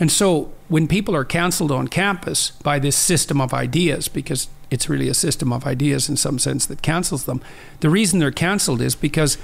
And 0.00 0.10
so, 0.10 0.52
when 0.68 0.88
people 0.88 1.14
are 1.14 1.24
canceled 1.24 1.70
on 1.70 1.86
campus 1.86 2.50
by 2.50 2.80
this 2.80 2.96
system 2.96 3.40
of 3.40 3.54
ideas, 3.54 4.08
because 4.08 4.48
it's 4.74 4.88
really 4.88 5.08
a 5.08 5.14
system 5.14 5.52
of 5.52 5.66
ideas 5.66 6.08
in 6.08 6.16
some 6.16 6.38
sense 6.38 6.66
that 6.66 6.82
cancels 6.82 7.24
them, 7.24 7.40
the 7.78 7.88
reason 7.88 8.18
they're 8.18 8.32
canceled 8.32 8.80
is 8.80 8.96
because 8.96 9.38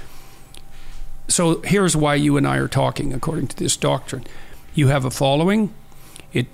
so 1.29 1.61
here's 1.61 1.95
why 1.95 2.15
you 2.15 2.35
and 2.35 2.45
I 2.45 2.57
are 2.57 2.67
talking 2.67 3.13
according 3.13 3.47
to 3.47 3.55
this 3.55 3.77
doctrine. 3.77 4.25
You 4.75 4.89
have 4.89 5.05
a 5.05 5.11
following. 5.11 5.73
It 6.33 6.47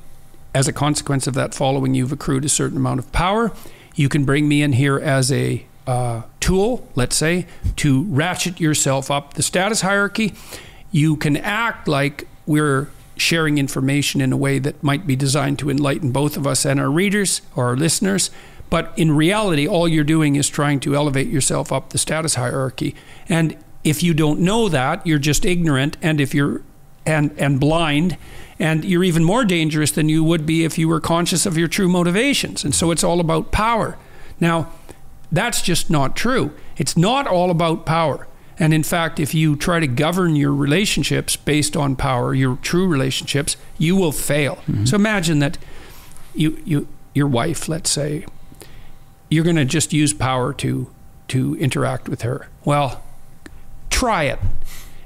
as 0.54 0.68
a 0.68 0.74
consequence 0.74 1.26
of 1.26 1.34
that 1.34 1.56
following 1.56 1.96
you've 1.96 2.12
accrued 2.12 2.46
a 2.46 2.50
certain 2.50 2.78
amount 2.78 3.00
of 3.00 3.12
power. 3.12 3.52
You 3.96 4.10
can 4.10 4.24
bring 4.24 4.48
me 4.48 4.62
in 4.62 4.74
here 4.74 5.00
as 5.00 5.32
a 5.32 5.66
uh, 5.88 6.22
tool, 6.40 6.88
let's 6.94 7.16
say, 7.16 7.48
to 7.78 8.04
ratchet 8.04 8.60
yourself 8.60 9.10
up 9.10 9.34
the 9.34 9.42
status 9.42 9.82
hierarchy. 9.82 10.36
You 10.92 11.16
can 11.16 11.36
act 11.36 11.88
like 11.88 12.28
we're 12.46 12.90
sharing 13.16 13.58
information 13.58 14.22
in 14.22 14.32
a 14.32 14.38
way 14.38 14.60
that 14.60 14.84
might 14.84 15.08
be 15.08 15.16
designed 15.16 15.58
to 15.60 15.72
enlighten 15.72 16.12
both 16.12 16.38
of 16.38 16.46
us 16.46 16.66
and 16.66 16.80
our 16.80 16.92
readers 16.92 17.42
or 17.56 17.66
our 17.66 17.76
listeners. 17.76 18.30
But 18.70 18.94
in 18.98 19.12
reality, 19.12 19.68
all 19.68 19.88
you're 19.88 20.04
doing 20.04 20.36
is 20.36 20.50
trying 20.50 20.80
to 20.82 20.96
elevate 20.96 21.28
yourself 21.28 21.72
up 21.72 21.90
the 21.90 21.98
status 21.98 22.36
hierarchy. 22.36 22.96
And 23.30 23.58
if 23.84 24.04
you 24.04 24.14
don't 24.14 24.40
know 24.42 24.68
that, 24.70 25.06
you're 25.08 25.20
just 25.20 25.46
ignorant. 25.46 25.98
And 26.02 26.20
if 26.20 26.34
you're 26.34 26.62
and 27.06 27.32
and 27.38 27.60
blind, 27.60 28.18
and 28.60 28.84
you're 28.84 29.04
even 29.04 29.24
more 29.24 29.46
dangerous 29.46 29.92
than 29.92 30.10
you 30.10 30.24
would 30.24 30.46
be 30.46 30.66
if 30.66 30.78
you 30.78 30.90
were 30.90 31.00
conscious 31.00 31.46
of 31.46 31.58
your 31.58 31.68
true 31.68 31.88
motivations. 31.88 32.64
And 32.66 32.76
so 32.76 32.92
it's 32.92 33.04
all 33.04 33.20
about 33.20 33.52
power. 33.52 33.98
Now, 34.40 34.74
that's 35.32 35.62
just 35.62 35.90
not 35.90 36.16
true. 36.16 36.52
It's 36.78 36.98
not 36.98 37.28
all 37.28 37.50
about 37.50 37.86
power. 37.86 38.28
And 38.60 38.74
in 38.74 38.84
fact, 38.84 39.20
if 39.20 39.34
you 39.34 39.56
try 39.56 39.80
to 39.80 39.88
govern 39.88 40.36
your 40.36 40.54
relationships 40.54 41.36
based 41.36 41.78
on 41.78 41.96
power, 41.96 42.34
your 42.34 42.56
true 42.58 42.88
relationships, 42.88 43.56
you 43.78 43.96
will 43.96 44.12
fail. 44.12 44.56
Mm-hmm. 44.56 44.86
So 44.86 44.96
imagine 44.96 45.40
that 45.40 45.58
you, 46.34 46.60
you, 46.66 46.88
your 47.14 47.28
wife, 47.28 47.70
let's 47.70 47.90
say, 47.90 48.26
you're 49.30 49.44
going 49.44 49.56
to 49.56 49.66
just 49.66 49.94
use 49.94 50.14
power 50.14 50.54
to, 50.54 50.90
to 51.30 51.56
interact 51.56 52.08
with 52.10 52.22
her. 52.22 52.48
Well, 52.66 53.04
try 53.90 54.24
it 54.24 54.40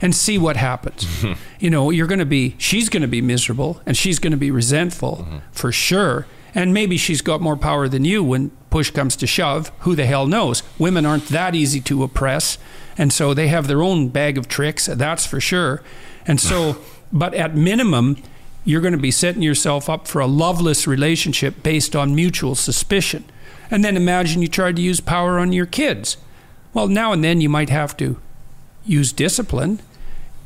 and 0.01 0.15
see 0.15 0.37
what 0.37 0.57
happens. 0.57 1.03
Mm-hmm. 1.03 1.39
You 1.61 1.69
know, 1.69 1.91
you're 1.91 2.07
going 2.07 2.17
to 2.17 2.25
be, 2.25 2.55
she's 2.57 2.89
going 2.89 3.03
to 3.03 3.07
be 3.07 3.21
miserable 3.21 3.81
and 3.85 3.95
she's 3.95 4.17
going 4.17 4.31
to 4.31 4.37
be 4.37 4.49
resentful 4.49 5.17
mm-hmm. 5.17 5.37
for 5.51 5.71
sure. 5.71 6.25
And 6.55 6.73
maybe 6.73 6.97
she's 6.97 7.21
got 7.21 7.39
more 7.39 7.55
power 7.55 7.87
than 7.87 8.03
you 8.03 8.23
when 8.23 8.49
push 8.71 8.89
comes 8.89 9.15
to 9.17 9.27
shove. 9.27 9.71
Who 9.81 9.95
the 9.95 10.07
hell 10.07 10.25
knows? 10.25 10.63
Women 10.79 11.05
aren't 11.05 11.27
that 11.27 11.53
easy 11.53 11.79
to 11.81 12.01
oppress. 12.01 12.57
And 12.97 13.13
so 13.13 13.35
they 13.35 13.47
have 13.49 13.67
their 13.67 13.83
own 13.83 14.07
bag 14.07 14.39
of 14.39 14.47
tricks, 14.47 14.87
that's 14.87 15.27
for 15.27 15.39
sure. 15.39 15.83
And 16.25 16.41
so, 16.41 16.77
but 17.13 17.35
at 17.35 17.55
minimum, 17.55 18.17
you're 18.65 18.81
going 18.81 18.93
to 18.93 18.97
be 18.97 19.11
setting 19.11 19.43
yourself 19.43 19.87
up 19.87 20.07
for 20.07 20.19
a 20.19 20.27
loveless 20.27 20.87
relationship 20.87 21.61
based 21.61 21.95
on 21.95 22.15
mutual 22.15 22.55
suspicion. 22.55 23.23
And 23.71 23.83
then 23.83 23.95
imagine 23.97 24.41
you 24.41 24.49
tried 24.49 24.75
to 24.75 24.81
use 24.81 24.99
power 24.99 25.39
on 25.39 25.53
your 25.53 25.65
kids. 25.65 26.17
Well, 26.73 26.87
now 26.87 27.13
and 27.13 27.23
then 27.23 27.41
you 27.41 27.49
might 27.49 27.69
have 27.69 27.97
to 27.97 28.19
use 28.85 29.13
discipline. 29.13 29.79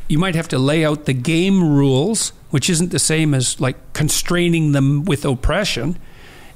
You 0.07 0.19
might 0.19 0.35
have 0.35 0.47
to 0.49 0.59
lay 0.59 0.85
out 0.85 1.05
the 1.05 1.13
game 1.13 1.75
rules, 1.75 2.31
which 2.51 2.69
isn't 2.69 2.91
the 2.91 2.99
same 2.99 3.33
as 3.33 3.59
like 3.59 3.75
constraining 3.93 4.71
them 4.71 5.03
with 5.03 5.25
oppression. 5.25 5.97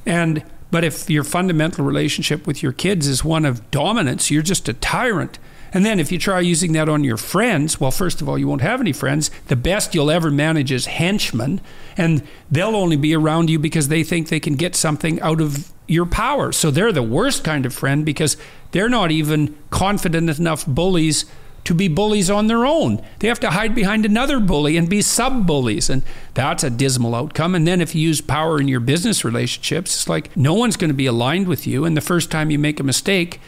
And 0.06 0.44
but 0.72 0.84
if 0.84 1.10
your 1.10 1.24
fundamental 1.24 1.84
relationship 1.84 2.46
with 2.46 2.62
your 2.62 2.72
kids 2.72 3.08
is 3.08 3.24
one 3.24 3.46
of 3.46 3.72
dominance, 3.72 4.30
you're 4.30 4.44
just 4.44 4.70
a 4.70 4.74
tyrant. 4.74 5.40
And 5.74 5.86
then 5.86 6.00
if 6.00 6.12
you 6.12 6.18
try 6.18 6.40
using 6.40 6.74
that 6.74 6.90
on 6.90 7.04
your 7.04 7.18
friends, 7.18 7.80
well, 7.80 7.92
first 7.92 8.22
of 8.22 8.30
all, 8.30 8.38
you 8.38 8.48
won't 8.48 8.62
have 8.62 8.82
any 8.82 8.94
friends. 8.94 9.30
The 9.48 9.56
best 9.56 9.94
you'll 9.94 10.12
ever 10.12 10.32
manage 10.32 10.72
is 10.72 10.88
henchmen, 10.88 11.62
and 11.98 12.24
they'll 12.50 12.76
only 12.76 12.98
be 12.98 13.16
around 13.16 13.50
you 13.50 13.60
because 13.60 13.88
they 13.88 14.04
think 14.04 14.30
they 14.30 14.40
can 14.40 14.56
get 14.56 14.76
something 14.76 15.22
out 15.22 15.42
of 15.42 15.72
your 15.88 16.06
power. 16.06 16.52
So 16.52 16.72
they're 16.72 16.92
the 16.92 17.04
worst 17.04 17.44
kind 17.44 17.66
of 17.66 17.74
friend 17.74 18.06
because 18.06 18.38
they're 18.72 18.90
not 18.90 19.12
even 19.12 19.58
confident 19.70 20.40
enough 20.40 20.66
bullies 20.66 21.26
to 21.66 21.74
be 21.74 21.88
bullies 21.88 22.30
on 22.30 22.48
their 22.48 22.66
own. 22.66 23.04
They 23.20 23.28
have 23.28 23.40
to 23.42 23.52
hide 23.52 23.76
behind 23.76 24.06
another 24.06 24.40
bully 24.40 24.78
and 24.78 24.90
be 24.90 25.02
sub 25.02 25.46
bullies. 25.46 25.90
And 25.90 26.04
that's 26.34 26.64
a 26.64 26.70
dismal 26.70 27.16
outcome. 27.16 27.54
And 27.54 27.68
then 27.68 27.82
if 27.82 27.94
you 27.94 28.02
use 28.02 28.22
power 28.22 28.60
in 28.60 28.68
your 28.68 28.80
business 28.80 29.26
relationships, 29.26 29.94
it's 29.94 30.10
like 30.10 30.36
no 30.38 30.54
one's 30.54 30.78
going 30.78 30.90
to 30.90 30.96
be 30.96 31.06
aligned 31.06 31.48
with 31.48 31.68
you. 31.68 31.86
And 31.86 31.98
the 31.98 32.02
first 32.02 32.32
time 32.32 32.50
you 32.50 32.60
make 32.60 32.80
a 32.80 32.84
mistake, 32.84 33.40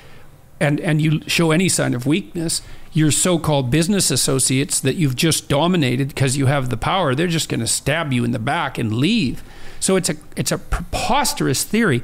and, 0.61 0.79
and 0.79 1.01
you 1.01 1.21
show 1.27 1.51
any 1.51 1.67
sign 1.67 1.95
of 1.95 2.05
weakness, 2.05 2.61
your 2.93 3.09
so 3.09 3.39
called 3.39 3.71
business 3.71 4.11
associates 4.11 4.79
that 4.79 4.95
you've 4.95 5.15
just 5.15 5.49
dominated 5.49 6.09
because 6.09 6.37
you 6.37 6.45
have 6.45 6.69
the 6.69 6.77
power, 6.77 7.15
they're 7.15 7.27
just 7.27 7.49
going 7.49 7.59
to 7.59 7.67
stab 7.67 8.13
you 8.13 8.23
in 8.23 8.31
the 8.31 8.39
back 8.39 8.77
and 8.77 8.93
leave. 8.93 9.43
So 9.79 9.95
it's 9.95 10.09
a, 10.09 10.15
it's 10.37 10.51
a 10.51 10.59
preposterous 10.59 11.63
theory. 11.63 12.03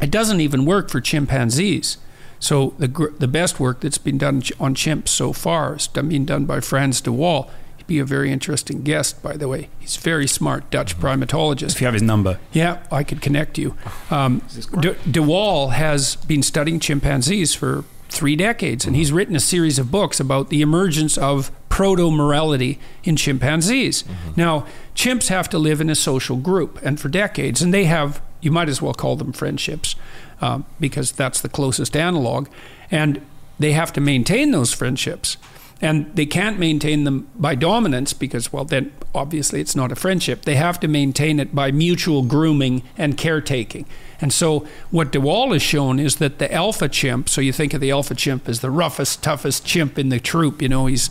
It 0.00 0.10
doesn't 0.10 0.42
even 0.42 0.66
work 0.66 0.90
for 0.90 1.00
chimpanzees. 1.00 1.96
So 2.38 2.74
the, 2.78 3.14
the 3.18 3.28
best 3.28 3.58
work 3.58 3.80
that's 3.80 3.96
been 3.96 4.18
done 4.18 4.42
on 4.60 4.74
chimps 4.74 5.08
so 5.08 5.32
far 5.32 5.76
is 5.76 5.88
being 5.88 6.26
done 6.26 6.44
by 6.44 6.60
Frans 6.60 7.00
de 7.00 7.10
Waal 7.10 7.50
be 7.86 7.98
a 7.98 8.04
very 8.04 8.32
interesting 8.32 8.82
guest, 8.82 9.22
by 9.22 9.36
the 9.36 9.48
way. 9.48 9.68
He's 9.78 9.96
very 9.96 10.26
smart 10.26 10.70
Dutch 10.70 10.96
mm-hmm. 10.96 11.22
primatologist. 11.22 11.72
If 11.72 11.80
you 11.80 11.86
have 11.86 11.94
his 11.94 12.02
number. 12.02 12.38
Yeah, 12.52 12.82
I 12.90 13.04
could 13.04 13.20
connect 13.20 13.58
you. 13.58 13.76
Um, 14.10 14.42
De, 14.80 14.94
De 15.10 15.22
Waal 15.22 15.70
has 15.70 16.16
been 16.16 16.42
studying 16.42 16.80
chimpanzees 16.80 17.54
for 17.54 17.84
three 18.08 18.36
decades, 18.36 18.84
and 18.84 18.94
he's 18.94 19.08
mm-hmm. 19.08 19.16
written 19.16 19.36
a 19.36 19.40
series 19.40 19.78
of 19.78 19.90
books 19.90 20.20
about 20.20 20.48
the 20.48 20.62
emergence 20.62 21.18
of 21.18 21.50
proto 21.68 22.10
morality 22.10 22.78
in 23.02 23.16
chimpanzees. 23.16 24.04
Mm-hmm. 24.04 24.30
Now, 24.36 24.66
chimps 24.94 25.28
have 25.28 25.48
to 25.50 25.58
live 25.58 25.80
in 25.80 25.90
a 25.90 25.94
social 25.94 26.36
group, 26.36 26.78
and 26.82 27.00
for 27.00 27.08
decades, 27.08 27.60
and 27.60 27.74
they 27.74 27.84
have, 27.84 28.22
you 28.40 28.52
might 28.52 28.68
as 28.68 28.80
well 28.80 28.94
call 28.94 29.16
them 29.16 29.32
friendships, 29.32 29.96
um, 30.40 30.64
because 30.78 31.12
that's 31.12 31.40
the 31.40 31.48
closest 31.48 31.96
analog, 31.96 32.48
and 32.90 33.20
they 33.58 33.72
have 33.72 33.92
to 33.92 34.00
maintain 34.00 34.52
those 34.52 34.72
friendships 34.72 35.36
and 35.84 36.10
they 36.16 36.24
can't 36.24 36.58
maintain 36.58 37.04
them 37.04 37.28
by 37.36 37.54
dominance 37.54 38.14
because 38.14 38.50
well 38.50 38.64
then 38.64 38.90
obviously 39.14 39.60
it's 39.60 39.76
not 39.76 39.92
a 39.92 39.94
friendship. 39.94 40.42
They 40.42 40.54
have 40.54 40.80
to 40.80 40.88
maintain 40.88 41.38
it 41.38 41.54
by 41.54 41.70
mutual 41.70 42.22
grooming 42.22 42.82
and 42.96 43.18
caretaking. 43.18 43.84
And 44.18 44.32
so 44.32 44.66
what 44.90 45.12
de 45.12 45.20
Waal 45.20 45.52
has 45.52 45.62
shown 45.62 46.00
is 46.00 46.16
that 46.16 46.38
the 46.38 46.52
alpha 46.52 46.88
chimp 46.88 47.28
so 47.28 47.42
you 47.42 47.52
think 47.52 47.74
of 47.74 47.82
the 47.82 47.90
alpha 47.90 48.14
chimp 48.14 48.48
as 48.48 48.60
the 48.60 48.70
roughest 48.70 49.22
toughest 49.22 49.66
chimp 49.66 49.98
in 49.98 50.08
the 50.08 50.18
troop 50.18 50.62
you 50.62 50.70
know 50.70 50.86
he's 50.86 51.10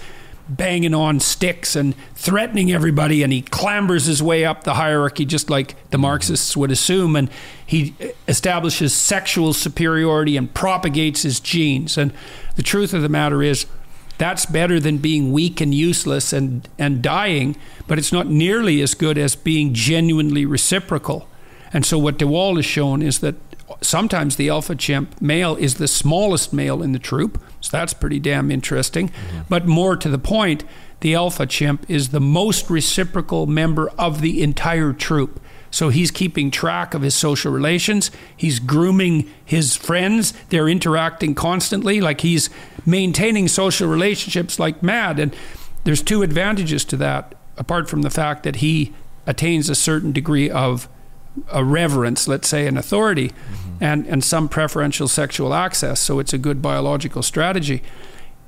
banging 0.50 0.94
on 0.94 1.20
sticks 1.20 1.76
and 1.76 1.96
threatening 2.16 2.72
everybody 2.72 3.22
and 3.22 3.32
he 3.32 3.44
clambers 3.44 4.08
his 4.08 4.22
way 4.22 4.44
up 4.44 4.64
the 4.64 4.74
hierarchy 4.74 5.24
just 5.24 5.52
like 5.52 5.76
the 5.92 5.98
marxists 6.00 6.58
would 6.58 6.72
assume. 6.72 7.16
And 7.16 7.30
he 7.66 7.96
establishes 8.28 8.94
sexual 8.94 9.54
superiority 9.54 10.36
and 10.36 10.54
propagates 10.54 11.22
his 11.22 11.40
genes. 11.40 11.98
And 11.98 12.12
the 12.56 12.64
truth 12.64 12.94
of 12.94 13.04
the 13.04 13.10
matter 13.10 13.42
is 13.44 13.68
that's 14.18 14.46
better 14.46 14.80
than 14.80 14.98
being 14.98 15.32
weak 15.32 15.60
and 15.60 15.74
useless 15.74 16.34
and, 16.34 16.68
and 16.78 17.02
dying, 17.02 17.56
but 17.88 17.98
it's 17.98 18.12
not 18.12 18.28
nearly 18.28 18.82
as 18.82 18.94
good 18.94 19.18
as 19.18 19.36
being 19.36 19.74
genuinely 19.74 20.46
reciprocal. 20.46 21.28
And 21.72 21.86
so, 21.86 21.98
what 21.98 22.18
de 22.20 22.28
Waal 22.28 22.58
has 22.58 22.66
shown 22.66 23.02
is 23.02 23.20
that 23.20 23.36
sometimes 23.82 24.36
the 24.36 24.50
alpha 24.50 24.76
chimp 24.76 25.20
male 25.22 25.56
is 25.56 25.76
the 25.76 25.88
smallest 25.88 26.54
male 26.54 26.84
in 26.84 26.92
the 26.92 27.00
troop, 27.00 27.42
so 27.62 27.70
that's 27.72 27.94
pretty 27.94 28.20
damn 28.20 28.52
interesting. 28.52 29.10
Mm-hmm. 29.10 29.40
But 29.50 29.66
more 29.66 29.98
to 29.98 30.10
the 30.10 30.20
point, 30.20 30.64
the 31.00 31.16
alpha 31.16 31.46
chimp 31.46 31.90
is 31.90 32.10
the 32.10 32.22
most 32.22 32.70
reciprocal 32.70 33.46
member 33.48 33.90
of 33.98 34.22
the 34.22 34.42
entire 34.42 34.94
troop. 34.94 35.40
So 35.74 35.90
he's 35.90 36.12
keeping 36.12 36.52
track 36.52 36.94
of 36.94 37.02
his 37.02 37.16
social 37.16 37.52
relations. 37.52 38.12
He's 38.38 38.60
grooming 38.60 39.28
his 39.44 39.76
friends. 39.76 40.32
They're 40.50 40.70
interacting 40.70 41.34
constantly. 41.34 42.00
Like 42.00 42.22
he's 42.22 42.52
maintaining 42.86 43.48
social 43.48 43.90
relationships 43.90 44.60
like 44.60 44.84
mad. 44.84 45.18
And 45.20 45.36
there's 45.84 46.04
two 46.04 46.22
advantages 46.22 46.86
to 46.86 46.98
that, 46.98 47.34
apart 47.58 47.90
from 47.90 48.04
the 48.04 48.12
fact 48.12 48.44
that 48.44 48.58
he 48.58 48.94
attains 49.26 49.68
a 49.68 49.74
certain 49.74 50.12
degree 50.12 50.48
of 50.48 50.88
a 51.52 51.66
reverence, 51.66 52.28
let's 52.28 52.48
say, 52.48 52.68
an 52.68 52.78
authority, 52.78 53.30
mm-hmm. 53.30 53.84
and, 53.84 54.06
and 54.06 54.24
some 54.24 54.48
preferential 54.48 55.08
sexual 55.08 55.56
access. 55.56 56.00
So 56.00 56.20
it's 56.20 56.34
a 56.34 56.38
good 56.38 56.62
biological 56.62 57.24
strategy. 57.24 57.82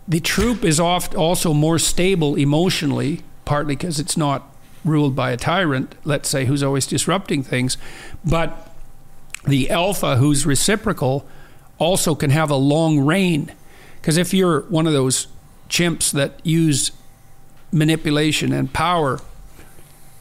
The 0.07 0.19
troop 0.19 0.63
is 0.63 0.79
oft 0.79 1.15
also 1.15 1.55
more 1.55 1.79
stable 1.79 2.35
emotionally, 2.35 3.23
partly 3.45 3.75
because 3.75 3.99
it's 3.99 4.15
not 4.15 4.54
ruled 4.85 5.15
by 5.15 5.31
a 5.31 5.37
tyrant, 5.37 5.95
let's 6.05 6.29
say, 6.29 6.45
who's 6.45 6.63
always 6.63 6.85
disrupting 6.85 7.43
things. 7.43 7.77
But 8.23 8.71
the 9.45 9.69
alpha, 9.69 10.17
who's 10.17 10.45
reciprocal, 10.45 11.27
also 11.77 12.15
can 12.15 12.29
have 12.29 12.49
a 12.49 12.55
long 12.55 12.99
reign. 12.99 13.51
Because 13.99 14.17
if 14.17 14.33
you're 14.33 14.61
one 14.61 14.87
of 14.87 14.93
those 14.93 15.27
chimps 15.69 16.11
that 16.11 16.39
use 16.45 16.91
manipulation 17.71 18.53
and 18.53 18.71
power 18.71 19.19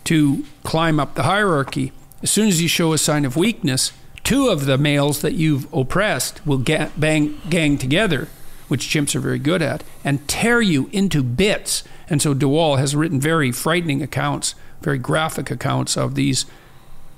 to 0.05 0.45
climb 0.65 0.99
up 0.99 1.15
the 1.15 1.23
hierarchy, 1.23 1.93
as 2.23 2.31
soon 2.31 2.49
as 2.49 2.61
you 2.61 2.69
show 2.69 2.93
a 2.93 2.99
sign 2.99 3.25
of 3.25 3.37
weakness, 3.37 3.93
two 4.23 4.49
of 4.49 4.65
the 4.65 4.79
males 4.79 5.21
that 5.21 5.35
you've 5.35 5.73
oppressed 5.73 6.45
will 6.47 6.59
get, 6.59 6.99
bang, 6.99 7.41
gang 7.51 7.77
together, 7.77 8.29
which 8.69 8.87
chimps 8.87 9.15
are 9.15 9.21
very 9.21 9.39
good 9.39 9.61
at, 9.61 9.85
and 10.03 10.27
tear 10.27 10.61
you 10.61 10.89
into 10.93 11.23
bits 11.23 11.85
and 12.09 12.21
so 12.21 12.35
de 12.35 12.47
Waal 12.49 12.77
has 12.77 12.95
written 12.95 13.21
very 13.21 13.51
frightening 13.53 14.03
accounts, 14.03 14.55
very 14.83 14.99
graphic 14.99 15.51
accounts 15.51 15.97
of 15.97 16.15
these 16.15 16.47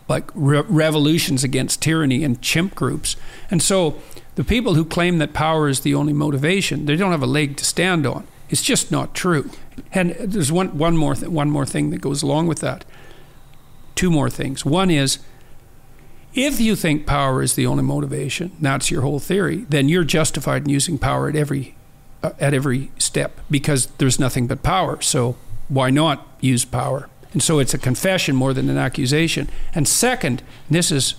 like 0.09 0.31
re- 0.35 0.63
revolutions 0.69 1.43
against 1.43 1.83
tyranny 1.83 2.23
and 2.23 2.41
chimp 2.41 2.75
groups. 2.75 3.17
And 3.51 3.61
so 3.61 4.01
the 4.37 4.45
people 4.45 4.75
who 4.75 4.85
claim 4.85 5.19
that 5.19 5.33
power 5.33 5.69
is 5.69 5.81
the 5.81 5.95
only 5.95 6.13
motivation, 6.13 6.87
they 6.87 6.97
don't 6.97 7.11
have 7.11 7.23
a 7.23 7.27
leg 7.27 7.57
to 7.57 7.65
stand 7.65 8.07
on. 8.07 8.27
It's 8.49 8.63
just 8.63 8.93
not 8.93 9.15
true. 9.15 9.51
And 9.93 10.13
there's 10.21 10.53
one, 10.53 10.79
one, 10.79 10.97
more 10.97 11.17
th- 11.17 11.29
one 11.29 11.51
more 11.51 11.67
thing 11.67 11.91
that 11.91 12.01
goes 12.01 12.23
along 12.23 12.47
with 12.47 12.61
that. 12.61 12.85
Two 13.97 14.11
more 14.11 14.31
things. 14.31 14.65
One 14.65 14.91
is 14.91 15.19
If 16.35 16.61
you 16.61 16.77
think 16.77 17.07
power 17.07 17.43
is 17.43 17.55
the 17.55 17.67
only 17.67 17.83
motivation, 17.83 18.53
that's 18.61 18.91
your 18.91 19.03
whole 19.03 19.19
theory, 19.19 19.65
then 19.71 19.89
you're 19.89 20.05
justified 20.05 20.65
in 20.65 20.69
using 20.69 20.99
power 20.99 21.29
at 21.29 21.35
every 21.35 21.75
Uh, 22.23 22.31
at 22.41 22.55
every 22.55 22.91
step 22.99 23.39
because 23.51 23.87
there's 23.99 24.19
nothing 24.19 24.47
but 24.47 24.63
power. 24.63 25.01
So 25.03 25.37
why 25.69 25.91
not 25.91 26.27
use 26.41 26.65
power? 26.65 27.09
And 27.33 27.43
so 27.43 27.59
it's 27.59 27.75
a 27.75 27.79
confession 27.79 28.35
more 28.35 28.55
than 28.55 28.71
an 28.71 28.79
accusation. 28.79 29.51
And 29.75 29.87
second, 29.87 30.43
this 30.71 30.91
is 30.91 31.17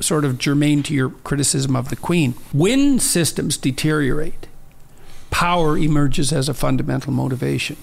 sort 0.00 0.24
of 0.24 0.38
germane 0.38 0.84
to 0.84 0.94
your 0.94 1.10
criticism 1.10 1.74
of 1.74 1.88
the 1.88 1.96
Queen. 1.96 2.34
When 2.52 3.00
systems 3.00 3.56
deteriorate, 3.56 4.46
power 5.30 5.76
emerges 5.76 6.32
as 6.32 6.48
a 6.48 6.54
fundamental 6.54 7.12
motivation. 7.12 7.76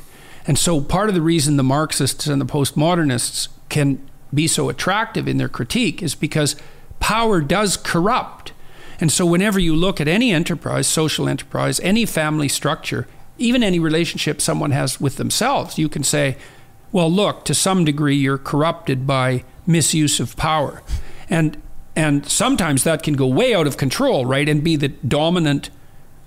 And 0.48 0.58
so 0.58 0.80
part 0.80 1.10
of 1.10 1.16
the 1.16 1.22
reason 1.22 1.58
the 1.58 1.64
Marxists 1.64 2.28
and 2.28 2.40
the 2.40 2.46
postmodernists 2.46 3.50
can 3.68 4.02
be 4.34 4.48
so 4.48 4.70
attractive 4.70 5.28
in 5.28 5.38
their 5.38 5.50
critique 5.50 6.02
is 6.02 6.16
because 6.16 6.56
power 7.00 7.42
does 7.42 7.76
corrupt. 7.78 8.54
And 9.00 9.12
so 9.12 9.26
whenever 9.26 9.60
you 9.60 9.76
look 9.76 10.00
at 10.00 10.08
any 10.08 10.32
enterprise, 10.32 10.88
social 10.88 11.28
enterprise, 11.28 11.80
any 11.82 12.06
family 12.06 12.48
structure, 12.48 13.08
even 13.38 13.64
any 13.64 13.80
relationship 13.80 14.42
someone 14.42 14.72
has 14.72 15.02
with 15.02 15.18
themselves, 15.18 15.78
you 15.78 15.90
can 15.90 16.04
say, 16.04 16.38
well, 16.92 17.12
look, 17.12 17.44
to 17.46 17.54
some 17.54 17.84
degree 17.84 18.16
you're 18.16 18.38
corrupted 18.38 19.06
by 19.06 19.44
misuse 19.68 20.20
of 20.20 20.36
power. 20.38 20.82
And 21.30 21.62
and 21.98 22.26
sometimes 22.26 22.84
that 22.84 23.04
can 23.04 23.14
go 23.14 23.26
way 23.26 23.56
out 23.56 23.68
of 23.68 23.78
control, 23.78 24.26
right, 24.26 24.50
and 24.50 24.62
be 24.62 24.76
the 24.76 24.90
dominant 24.90 25.70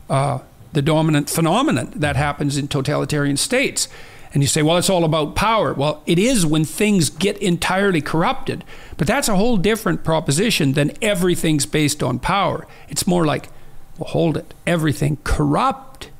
uh, 0.08 0.40
the 0.72 0.82
dominant 0.82 1.28
phenomenon 1.30 1.92
that 1.96 2.16
happens 2.16 2.56
in 2.56 2.68
totalitarian 2.68 3.36
states. 3.36 3.88
And 4.34 4.42
you 4.42 4.46
say, 4.46 4.62
well, 4.62 4.76
it's 4.76 4.90
all 4.90 5.04
about 5.04 5.34
power. 5.34 5.72
Well, 5.72 6.02
it 6.06 6.18
is 6.18 6.44
when 6.44 6.64
things 6.64 7.08
get 7.08 7.38
entirely 7.38 8.00
corrupted. 8.02 8.62
But 8.98 9.06
that's 9.06 9.28
a 9.28 9.36
whole 9.36 9.56
different 9.56 10.04
proposition 10.04 10.72
than 10.74 10.92
everything's 11.00 11.64
based 11.66 12.02
on 12.02 12.18
power. 12.18 12.66
It's 12.90 13.06
more 13.06 13.24
like, 13.24 13.48
well, 13.96 14.10
hold 14.10 14.36
it. 14.36 14.52
Everything 14.66 15.16
corrupt 15.24 16.10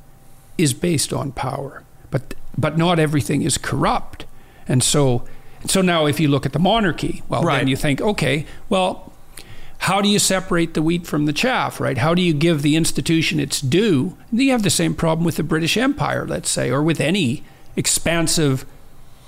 is 0.56 0.72
based 0.74 1.12
on 1.12 1.32
power, 1.32 1.82
but 2.10 2.34
but 2.56 2.76
not 2.76 2.98
everything 2.98 3.42
is 3.42 3.56
corrupt. 3.56 4.24
And 4.66 4.82
so, 4.82 5.24
so 5.66 5.80
now 5.80 6.06
if 6.06 6.18
you 6.18 6.26
look 6.28 6.44
at 6.44 6.52
the 6.52 6.58
monarchy, 6.58 7.22
well, 7.28 7.42
Right. 7.42 7.58
then 7.58 7.68
you 7.68 7.76
think, 7.76 8.00
okay, 8.00 8.46
well, 8.68 9.12
how 9.82 10.00
do 10.02 10.08
you 10.08 10.18
separate 10.18 10.74
the 10.74 10.82
wheat 10.82 11.06
from 11.06 11.26
the 11.26 11.32
chaff, 11.32 11.78
right? 11.78 11.98
How 11.98 12.14
do 12.14 12.20
you 12.22 12.32
give 12.34 12.62
the 12.62 12.74
institution 12.74 13.38
its 13.38 13.60
due? 13.60 14.16
You 14.32 14.50
have 14.50 14.64
the 14.64 14.70
same 14.70 14.94
problem 14.94 15.24
with 15.24 15.36
the 15.36 15.44
British 15.44 15.76
Empire, 15.76 16.26
let's 16.26 16.50
say, 16.50 16.68
or 16.68 16.82
with 16.82 17.00
any 17.00 17.44
expansive 17.78 18.66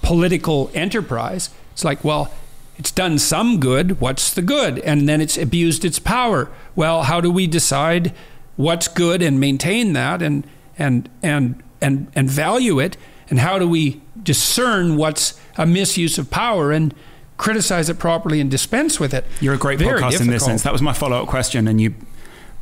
political 0.02 0.70
enterprise. 0.74 1.48
It's 1.72 1.84
like, 1.84 2.04
well, 2.04 2.34
it's 2.76 2.90
done 2.90 3.18
some 3.18 3.60
good. 3.60 4.00
What's 4.00 4.34
the 4.34 4.42
good? 4.42 4.80
And 4.80 5.08
then 5.08 5.20
it's 5.20 5.38
abused 5.38 5.84
its 5.84 5.98
power. 5.98 6.50
Well, 6.74 7.04
how 7.04 7.20
do 7.20 7.30
we 7.30 7.46
decide 7.46 8.12
what's 8.56 8.88
good 8.88 9.22
and 9.22 9.38
maintain 9.38 9.92
that 9.94 10.20
and 10.20 10.44
and 10.78 11.08
and 11.22 11.62
and 11.80 12.08
and 12.14 12.28
value 12.28 12.78
it? 12.80 12.96
And 13.28 13.38
how 13.38 13.58
do 13.58 13.68
we 13.68 14.00
discern 14.20 14.96
what's 14.96 15.38
a 15.56 15.64
misuse 15.64 16.18
of 16.18 16.30
power 16.30 16.72
and 16.72 16.92
criticize 17.36 17.88
it 17.88 17.98
properly 17.98 18.40
and 18.40 18.50
dispense 18.50 18.98
with 18.98 19.14
it? 19.14 19.24
You're 19.40 19.54
a 19.54 19.58
great 19.58 19.78
Very 19.78 20.00
podcast 20.00 20.20
in 20.20 20.26
this 20.26 20.44
sense. 20.44 20.62
That 20.62 20.72
was 20.72 20.82
my 20.82 20.92
follow 20.92 21.22
up 21.22 21.28
question, 21.28 21.68
and 21.68 21.80
you 21.80 21.94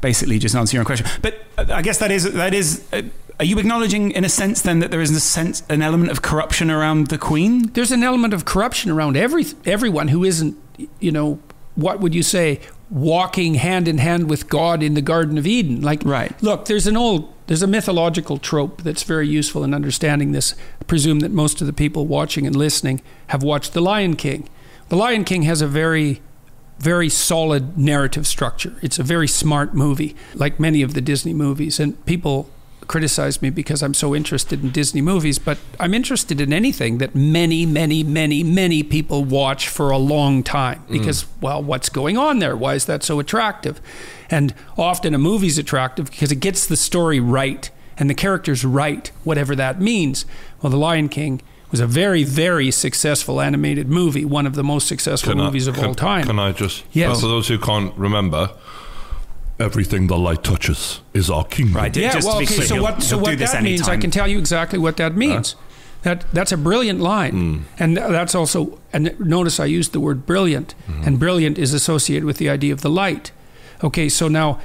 basically 0.02 0.38
just 0.38 0.54
answered 0.54 0.74
your 0.74 0.82
own 0.82 0.86
question. 0.86 1.06
But 1.22 1.42
uh, 1.56 1.66
I 1.72 1.80
guess 1.80 1.98
that 1.98 2.10
is 2.10 2.30
that 2.32 2.52
is. 2.52 2.84
Uh, 2.92 3.02
are 3.38 3.44
you 3.44 3.58
acknowledging, 3.58 4.10
in 4.10 4.24
a 4.24 4.28
sense, 4.28 4.62
then, 4.62 4.80
that 4.80 4.90
there 4.90 5.00
is 5.00 5.10
a 5.10 5.20
sense, 5.20 5.62
an 5.68 5.80
element 5.80 6.10
of 6.10 6.22
corruption 6.22 6.70
around 6.70 7.08
the 7.08 7.18
Queen? 7.18 7.70
there's 7.74 7.92
an 7.92 8.02
element 8.02 8.34
of 8.34 8.44
corruption 8.44 8.90
around 8.90 9.16
every 9.16 9.44
everyone 9.64 10.08
who 10.08 10.24
isn't, 10.24 10.56
you 10.98 11.12
know, 11.12 11.38
what 11.74 12.00
would 12.00 12.14
you 12.14 12.22
say, 12.22 12.60
walking 12.90 13.54
hand 13.54 13.86
in 13.86 13.98
hand 13.98 14.28
with 14.28 14.48
God 14.48 14.82
in 14.82 14.94
the 14.94 15.02
Garden 15.02 15.38
of 15.38 15.46
Eden. 15.46 15.80
Like, 15.80 16.02
Right. 16.04 16.40
Look, 16.42 16.64
there's 16.64 16.86
an 16.86 16.96
old, 16.96 17.32
there's 17.46 17.62
a 17.62 17.66
mythological 17.66 18.38
trope 18.38 18.82
that's 18.82 19.04
very 19.04 19.28
useful 19.28 19.62
in 19.62 19.72
understanding 19.74 20.32
this. 20.32 20.54
I 20.80 20.84
presume 20.84 21.20
that 21.20 21.30
most 21.30 21.60
of 21.60 21.66
the 21.66 21.72
people 21.72 22.06
watching 22.06 22.46
and 22.46 22.56
listening 22.56 23.00
have 23.28 23.42
watched 23.42 23.72
The 23.72 23.82
Lion 23.82 24.16
King. 24.16 24.48
The 24.88 24.96
Lion 24.96 25.24
King 25.24 25.42
has 25.42 25.62
a 25.62 25.66
very 25.68 26.22
very 26.78 27.08
solid 27.08 27.76
narrative 27.76 28.24
structure. 28.24 28.76
It's 28.82 29.00
a 29.00 29.02
very 29.02 29.26
smart 29.26 29.74
movie, 29.74 30.14
like 30.34 30.60
many 30.60 30.80
of 30.80 30.94
the 30.94 31.00
Disney 31.00 31.34
movies. 31.34 31.80
And 31.80 32.04
people 32.06 32.48
criticize 32.88 33.40
me 33.42 33.50
because 33.50 33.82
I'm 33.82 33.94
so 33.94 34.14
interested 34.14 34.62
in 34.62 34.70
Disney 34.70 35.02
movies, 35.02 35.38
but 35.38 35.58
I'm 35.78 35.94
interested 35.94 36.40
in 36.40 36.52
anything 36.52 36.98
that 36.98 37.14
many, 37.14 37.66
many, 37.66 38.02
many, 38.02 38.42
many 38.42 38.82
people 38.82 39.24
watch 39.24 39.68
for 39.68 39.90
a 39.90 39.98
long 39.98 40.42
time 40.42 40.82
mm. 40.84 40.92
because, 40.92 41.26
well, 41.40 41.62
what's 41.62 41.90
going 41.90 42.16
on 42.16 42.38
there? 42.38 42.56
Why 42.56 42.74
is 42.74 42.86
that 42.86 43.02
so 43.04 43.20
attractive? 43.20 43.80
And 44.30 44.54
often 44.76 45.14
a 45.14 45.18
movie's 45.18 45.58
attractive 45.58 46.10
because 46.10 46.32
it 46.32 46.40
gets 46.40 46.66
the 46.66 46.76
story 46.76 47.20
right 47.20 47.70
and 47.98 48.08
the 48.08 48.14
characters 48.14 48.64
right, 48.64 49.10
whatever 49.22 49.54
that 49.54 49.80
means. 49.80 50.24
Well, 50.62 50.70
The 50.70 50.78
Lion 50.78 51.08
King 51.08 51.42
was 51.70 51.80
a 51.80 51.86
very, 51.86 52.24
very 52.24 52.70
successful 52.70 53.40
animated 53.40 53.88
movie, 53.88 54.24
one 54.24 54.46
of 54.46 54.54
the 54.54 54.64
most 54.64 54.88
successful 54.88 55.32
Can 55.32 55.40
I- 55.40 55.44
movies 55.44 55.66
of 55.66 55.74
can- 55.74 55.84
all 55.84 55.94
time. 55.94 56.26
Can 56.26 56.38
I 56.38 56.52
just? 56.52 56.84
Yes. 56.92 57.20
For 57.20 57.26
those 57.26 57.48
who 57.48 57.58
can't 57.58 57.94
remember, 57.96 58.50
everything 59.60 60.06
the 60.06 60.18
light 60.18 60.42
touches 60.44 61.00
is 61.14 61.30
our 61.30 61.44
kingdom. 61.44 61.76
Right. 61.76 61.96
yeah, 61.96 62.12
just 62.12 62.26
well, 62.26 62.36
to 62.36 62.40
be 62.40 62.44
okay, 62.46 62.54
clear, 62.56 62.66
so 62.66 62.82
what, 62.82 63.02
so 63.02 63.18
what 63.18 63.38
this 63.38 63.52
that 63.52 63.62
means, 63.62 63.88
I 63.88 63.96
can 63.96 64.10
tell 64.10 64.28
you 64.28 64.38
exactly 64.38 64.78
what 64.78 64.96
that 64.98 65.16
means. 65.16 65.56
That 66.02 66.24
that's 66.32 66.52
a 66.52 66.56
brilliant 66.56 67.00
line, 67.00 67.32
Hmm. 67.32 67.56
and 67.82 67.96
that's 67.96 68.34
also. 68.34 68.78
And 68.92 69.18
notice 69.18 69.58
I 69.58 69.64
used 69.64 69.92
the 69.92 69.98
word 70.00 70.26
brilliant, 70.26 70.74
Hmm. 70.86 71.02
and 71.04 71.18
brilliant 71.18 71.58
is 71.58 71.74
associated 71.74 72.24
with 72.24 72.36
the 72.38 72.48
idea 72.48 72.72
of 72.72 72.82
the 72.82 72.90
light. 72.90 73.32
Okay, 73.82 74.08
so 74.08 74.28
now, 74.28 74.60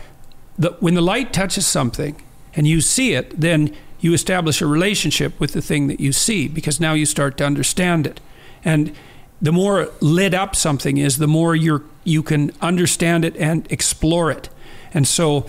the, 0.60 0.76
when 0.80 0.94
the 0.94 1.02
light 1.02 1.34
touches 1.34 1.66
something 1.66 2.16
and 2.56 2.68
you 2.68 2.82
see 2.82 3.14
it, 3.14 3.40
then 3.40 3.72
you 4.00 4.14
establish 4.14 4.62
a 4.62 4.68
relationship 4.68 5.40
with 5.40 5.54
the 5.54 5.62
thing 5.62 5.88
that 5.88 6.00
you 6.00 6.12
see 6.12 6.48
because 6.48 6.80
now 6.80 6.94
you 6.94 7.06
start 7.06 7.36
to 7.38 7.46
understand 7.46 8.06
it, 8.06 8.20
and 8.64 8.92
the 9.42 9.52
more 9.52 9.90
lit 10.02 10.34
up 10.36 10.56
something 10.56 10.98
is, 10.98 11.18
the 11.18 11.28
more 11.28 11.56
you're 11.56 11.82
you 12.04 12.22
can 12.22 12.52
understand 12.62 13.26
it 13.26 13.36
and 13.38 13.66
explore 13.72 14.30
it, 14.30 14.50
and 14.94 15.08
so 15.08 15.46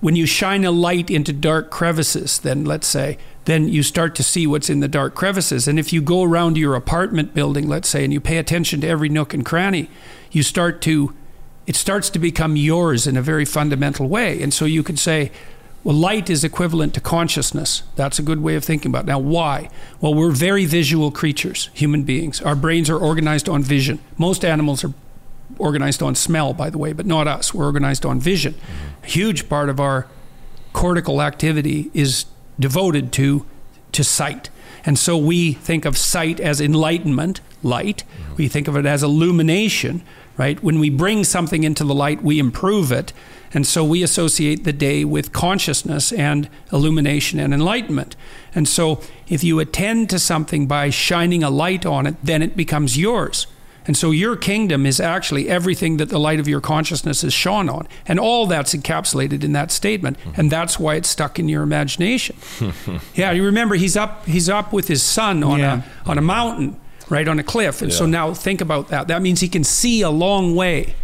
when 0.00 0.14
you 0.14 0.26
shine 0.26 0.64
a 0.64 0.70
light 0.70 1.10
into 1.10 1.32
dark 1.32 1.70
crevices, 1.70 2.38
then 2.38 2.64
let's 2.64 2.86
say, 2.86 3.18
then 3.46 3.68
you 3.68 3.82
start 3.82 4.14
to 4.14 4.22
see 4.22 4.46
what's 4.46 4.70
in 4.70 4.80
the 4.80 4.88
dark 4.88 5.14
crevices. 5.14 5.66
And 5.66 5.78
if 5.78 5.92
you 5.92 6.00
go 6.00 6.22
around 6.22 6.56
your 6.56 6.74
apartment 6.74 7.34
building, 7.34 7.66
let's 7.66 7.88
say, 7.88 8.04
and 8.04 8.12
you 8.12 8.20
pay 8.20 8.36
attention 8.38 8.80
to 8.82 8.86
every 8.86 9.08
nook 9.08 9.34
and 9.34 9.44
cranny, 9.44 9.90
you 10.30 10.42
start 10.42 10.80
to, 10.82 11.14
it 11.66 11.74
starts 11.74 12.10
to 12.10 12.18
become 12.18 12.54
yours 12.54 13.06
in 13.06 13.16
a 13.16 13.22
very 13.22 13.44
fundamental 13.44 14.08
way. 14.08 14.40
And 14.40 14.54
so 14.54 14.66
you 14.66 14.82
could 14.82 14.98
say, 14.98 15.32
well, 15.82 15.96
light 15.96 16.28
is 16.28 16.44
equivalent 16.44 16.94
to 16.94 17.00
consciousness. 17.00 17.82
That's 17.96 18.18
a 18.18 18.22
good 18.22 18.40
way 18.40 18.54
of 18.54 18.64
thinking 18.64 18.90
about 18.90 19.04
it. 19.04 19.06
Now, 19.06 19.18
why? 19.18 19.70
Well, 20.00 20.14
we're 20.14 20.30
very 20.30 20.66
visual 20.66 21.10
creatures, 21.10 21.70
human 21.72 22.02
beings. 22.04 22.40
Our 22.42 22.56
brains 22.56 22.90
are 22.90 22.98
organized 22.98 23.48
on 23.48 23.62
vision. 23.62 23.98
Most 24.16 24.44
animals 24.44 24.84
are 24.84 24.92
organized 25.56 26.02
on 26.02 26.14
smell, 26.14 26.52
by 26.52 26.70
the 26.70 26.78
way, 26.78 26.92
but 26.92 27.06
not 27.06 27.26
us. 27.26 27.54
We're 27.54 27.64
organized 27.64 28.04
on 28.04 28.20
vision. 28.20 28.54
A 29.02 29.06
huge 29.06 29.48
part 29.48 29.68
of 29.68 29.80
our 29.80 30.06
cortical 30.72 31.22
activity 31.22 31.90
is 31.94 32.26
devoted 32.58 33.12
to 33.14 33.46
to 33.92 34.04
sight. 34.04 34.50
And 34.84 34.98
so 34.98 35.16
we 35.16 35.52
think 35.52 35.84
of 35.84 35.96
sight 35.96 36.40
as 36.40 36.60
enlightenment, 36.60 37.40
light. 37.62 38.04
We 38.36 38.48
think 38.48 38.68
of 38.68 38.76
it 38.76 38.86
as 38.86 39.02
illumination, 39.02 40.02
right? 40.36 40.62
When 40.62 40.78
we 40.78 40.90
bring 40.90 41.24
something 41.24 41.64
into 41.64 41.84
the 41.84 41.94
light, 41.94 42.22
we 42.22 42.38
improve 42.38 42.92
it. 42.92 43.12
And 43.52 43.66
so 43.66 43.82
we 43.84 44.02
associate 44.02 44.64
the 44.64 44.72
day 44.72 45.04
with 45.04 45.32
consciousness 45.32 46.12
and 46.12 46.48
illumination 46.72 47.40
and 47.40 47.52
enlightenment. 47.54 48.14
And 48.54 48.68
so 48.68 49.00
if 49.26 49.42
you 49.42 49.58
attend 49.58 50.10
to 50.10 50.18
something 50.18 50.66
by 50.66 50.90
shining 50.90 51.42
a 51.42 51.50
light 51.50 51.86
on 51.86 52.06
it, 52.06 52.16
then 52.22 52.42
it 52.42 52.56
becomes 52.56 52.98
yours. 52.98 53.46
And 53.88 53.96
so 53.96 54.10
your 54.10 54.36
kingdom 54.36 54.84
is 54.84 55.00
actually 55.00 55.48
everything 55.48 55.96
that 55.96 56.10
the 56.10 56.18
light 56.20 56.38
of 56.38 56.46
your 56.46 56.60
consciousness 56.60 57.24
is 57.24 57.32
shone 57.32 57.70
on. 57.70 57.88
And 58.06 58.20
all 58.20 58.46
that's 58.46 58.74
encapsulated 58.74 59.42
in 59.42 59.52
that 59.54 59.72
statement. 59.72 60.18
And 60.36 60.52
that's 60.52 60.78
why 60.78 60.96
it's 60.96 61.08
stuck 61.08 61.38
in 61.38 61.48
your 61.48 61.62
imagination. 61.62 62.36
yeah, 63.14 63.32
you 63.32 63.42
remember 63.44 63.76
he's 63.76 63.96
up 63.96 64.26
he's 64.26 64.48
up 64.50 64.74
with 64.74 64.88
his 64.88 65.02
son 65.02 65.42
on 65.42 65.58
Yeah. 65.58 65.82
a 66.04 66.10
on 66.10 66.18
a 66.18 66.22
mountain, 66.22 66.78
right, 67.08 67.26
on 67.26 67.38
a 67.38 67.42
cliff. 67.42 67.80
And 67.80 67.90
so 67.90 68.04
now 68.04 68.34
think 68.34 68.60
about 68.60 68.88
that. 68.88 69.08
That 69.08 69.22
means 69.22 69.40
he 69.40 69.48
can 69.48 69.64
see 69.64 70.02
a 70.02 70.10
long 70.10 70.54
way. 70.54 70.94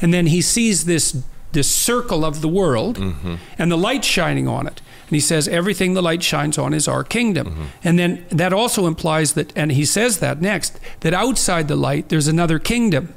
And 0.00 0.14
then 0.14 0.26
he 0.26 0.40
sees 0.40 0.86
this 0.86 1.22
this 1.52 1.70
circle 1.70 2.24
of 2.24 2.40
the 2.40 2.48
world 2.48 2.96
mm-hmm. 2.96 3.34
and 3.58 3.70
the 3.70 3.76
light 3.76 4.04
shining 4.04 4.48
on 4.48 4.66
it. 4.66 4.80
And 5.10 5.16
he 5.16 5.20
says, 5.20 5.48
everything 5.48 5.94
the 5.94 6.02
light 6.02 6.22
shines 6.22 6.56
on 6.56 6.72
is 6.72 6.86
our 6.86 7.02
kingdom. 7.02 7.48
Mm-hmm. 7.48 7.64
And 7.82 7.98
then 7.98 8.24
that 8.30 8.52
also 8.52 8.86
implies 8.86 9.32
that, 9.34 9.52
and 9.56 9.72
he 9.72 9.84
says 9.84 10.20
that 10.20 10.40
next, 10.40 10.78
that 11.00 11.12
outside 11.12 11.66
the 11.66 11.74
light, 11.74 12.10
there's 12.10 12.28
another 12.28 12.60
kingdom. 12.60 13.12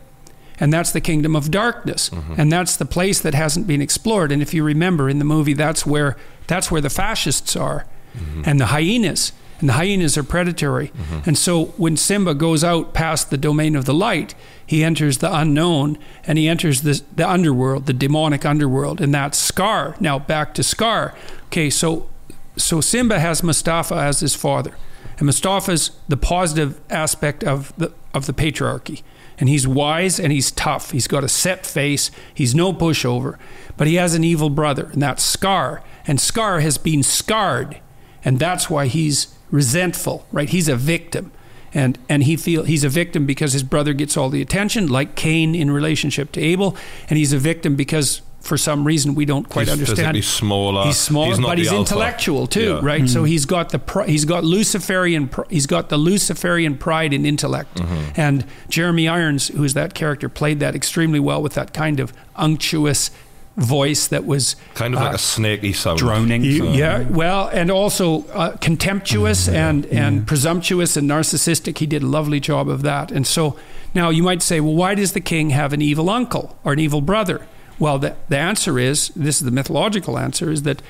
And 0.60 0.74
that's 0.74 0.92
the 0.92 1.02
kingdom 1.02 1.36
of 1.36 1.52
darkness. 1.52 2.10
Mm-hmm. 2.10 2.34
And 2.40 2.52
that's 2.52 2.76
the 2.78 2.86
place 2.86 3.22
that 3.22 3.36
hasn't 3.36 3.68
been 3.68 3.82
explored. 3.82 4.32
And 4.32 4.42
if 4.42 4.54
you 4.54 4.64
remember 4.64 5.08
in 5.08 5.20
the 5.20 5.26
movie, 5.26 5.54
that's 5.54 5.86
where, 5.86 6.18
that's 6.48 6.72
where 6.72 6.82
the 6.82 6.90
fascists 6.90 7.56
are 7.56 7.86
mm-hmm. 8.18 8.42
and 8.46 8.60
the 8.60 8.68
hyenas. 8.68 9.32
and 9.64 9.70
the 9.70 9.74
hyenas 9.74 10.18
are 10.18 10.24
predatory. 10.24 10.92
And 11.26 11.38
so 11.38 11.68
when 11.78 11.96
Simba 11.96 12.36
goes 12.36 12.66
out 12.66 12.94
past 12.94 13.30
the 13.30 13.38
domain 13.38 13.78
of 13.78 13.86
the 13.86 13.94
light, 13.94 14.36
he 14.66 14.84
enters 14.84 15.20
the 15.20 15.34
unknown 15.34 15.98
and 16.28 16.38
he 16.38 16.50
enters 16.50 16.82
the, 16.82 17.02
the 17.16 17.26
underworld, 17.30 17.86
the 17.86 17.94
demonic 17.94 18.46
underworld, 18.46 19.00
and 19.00 19.14
that's 19.14 19.38
Scar. 19.38 19.96
Now 20.02 20.20
back 20.20 20.54
to 20.56 20.64
Scar. 20.64 21.16
Okay, 21.54 21.70
so 21.70 22.10
so 22.58 22.82
Simba 22.82 23.20
has 23.20 23.42
Mufasa 23.44 23.96
as 23.96 24.22
his 24.22 24.34
father, 24.34 24.74
and 25.20 25.30
Mufasa's 25.30 25.92
the 26.08 26.18
positive 26.18 26.82
aspect 26.90 27.44
of 27.44 27.72
the 27.78 27.94
of 28.12 28.26
the 28.26 28.34
patriarchy, 28.34 29.04
and 29.38 29.48
he's 29.48 29.68
wise 29.68 30.20
and 30.20 30.34
he's 30.34 30.50
tough. 30.50 30.90
He's 30.90 31.06
got 31.08 31.24
a 31.24 31.30
set 31.30 31.68
face. 31.68 32.10
He's 32.34 32.56
no 32.56 32.74
pushover, 32.74 33.38
but 33.78 33.86
he 33.86 33.96
has 33.96 34.16
an 34.16 34.24
evil 34.24 34.50
brother, 34.50 34.90
and 34.94 35.00
that's 35.04 35.22
Scar. 35.22 35.84
And 36.08 36.20
Scar 36.20 36.62
has 36.62 36.80
been 36.80 37.04
scarred, 37.04 37.80
and 38.26 38.40
that's 38.40 38.68
why 38.68 38.88
he's 38.88 39.36
resentful. 39.52 40.26
Right? 40.32 40.50
He's 40.50 40.68
a 40.68 40.76
victim. 40.76 41.32
And, 41.76 42.00
and 42.10 42.24
he 42.24 42.36
feel 42.36 42.64
he's 42.64 42.84
a 42.84 42.90
victim 42.90 43.28
because 43.28 43.54
his 43.54 43.64
brother 43.64 43.94
gets 43.94 44.18
all 44.18 44.30
the 44.30 44.42
attention, 44.42 44.88
like 44.88 45.16
Cain 45.16 45.54
in 45.54 45.70
relationship 45.70 46.32
to 46.32 46.42
Abel, 46.42 46.76
and 47.10 47.18
he's 47.18 47.34
a 47.34 47.38
victim 47.38 47.76
because 47.76 48.22
for 48.44 48.58
some 48.58 48.86
reason 48.86 49.16
we 49.16 49.24
don't 49.26 49.48
quite 49.48 49.64
He's 49.68 49.72
understand. 49.74 49.98
physically 50.00 50.22
smaller. 50.22 50.84
He's 50.86 50.98
small, 50.98 51.26
He's 51.28 51.40
not 51.40 51.48
but 51.48 51.58
he's 51.58 51.68
alpha. 51.70 51.80
intellectual 51.80 52.46
too, 52.46 52.74
Yeah. 52.74 52.80
right? 52.84 53.08
So 53.10 53.24
he's 53.24 53.46
got 53.46 53.70
the 53.70 53.80
pr- 53.80 54.04
he's 54.04 54.26
got 54.26 54.44
Luciferian 54.44 55.30
pr- 55.30 55.48
he's 55.50 55.66
got 55.66 55.88
the 55.90 55.98
Luciferian 55.98 56.78
pride 56.78 57.14
and 57.14 57.26
intellect, 57.26 57.78
Mm-hmm. 57.78 58.20
and 58.20 58.46
Jeremy 58.70 59.08
Irons, 59.08 59.48
who's 59.48 59.74
that 59.76 59.94
character, 59.94 60.28
played 60.30 60.60
that 60.60 60.76
extremely 60.76 61.20
well 61.22 61.42
with 61.42 61.54
that 61.54 61.74
kind 61.74 62.00
of 62.02 62.12
unctuous 62.36 63.12
voice 63.56 64.08
that 64.08 64.26
was 64.26 64.56
Kind 64.74 64.94
of 64.96 65.00
like 65.00 65.14
a 65.14 65.18
snaky 65.20 65.74
sound. 65.74 66.00
Droning. 66.00 66.44
you- 66.44 66.72
yeah, 66.72 67.08
well, 67.08 67.50
and 67.54 67.70
also 67.72 68.26
uh, 68.34 68.58
contemptuous 68.58 69.48
and 69.48 69.86
and 69.86 70.26
presumptuous 70.28 70.98
and 70.98 71.10
narcissistic. 71.10 71.78
He 71.78 71.86
did 71.86 72.02
a 72.04 72.08
lovely 72.08 72.40
job 72.40 72.68
of 72.68 72.82
that. 72.82 73.12
And 73.12 73.26
so 73.28 73.56
now 73.94 74.10
you 74.10 74.24
might 74.24 74.42
say, 74.42 74.60
well, 74.60 74.74
why 74.76 74.96
does 74.96 75.14
the 75.14 75.22
king 75.22 75.52
have 75.52 75.72
an 75.72 75.82
evil 75.82 76.10
uncle 76.10 76.58
or 76.66 76.74
an 76.74 76.80
evil 76.80 77.00
brother? 77.02 77.40
Well, 77.84 78.00
the 78.00 78.16
the 78.30 78.38
answer 78.38 78.80
is 78.80 79.10
this 79.10 79.40
is 79.40 79.44
the 79.44 79.52
mythological 79.52 80.18
answer 80.18 80.50
is 80.50 80.64
that 80.64 80.82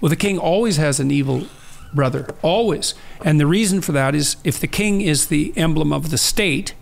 well, 0.00 0.10
the 0.10 0.14
king 0.14 0.38
always 0.38 0.76
has 0.76 1.00
an 1.00 1.10
evil 1.10 1.48
brother, 1.92 2.28
always. 2.40 2.94
And 3.24 3.40
the 3.40 3.48
reason 3.48 3.80
for 3.80 3.90
that 3.90 4.14
is 4.14 4.36
if 4.44 4.60
the 4.60 4.68
king 4.68 5.00
is 5.00 5.26
the 5.26 5.52
emblem 5.56 5.92
of 5.92 6.10
the 6.10 6.18
state, 6.18 6.74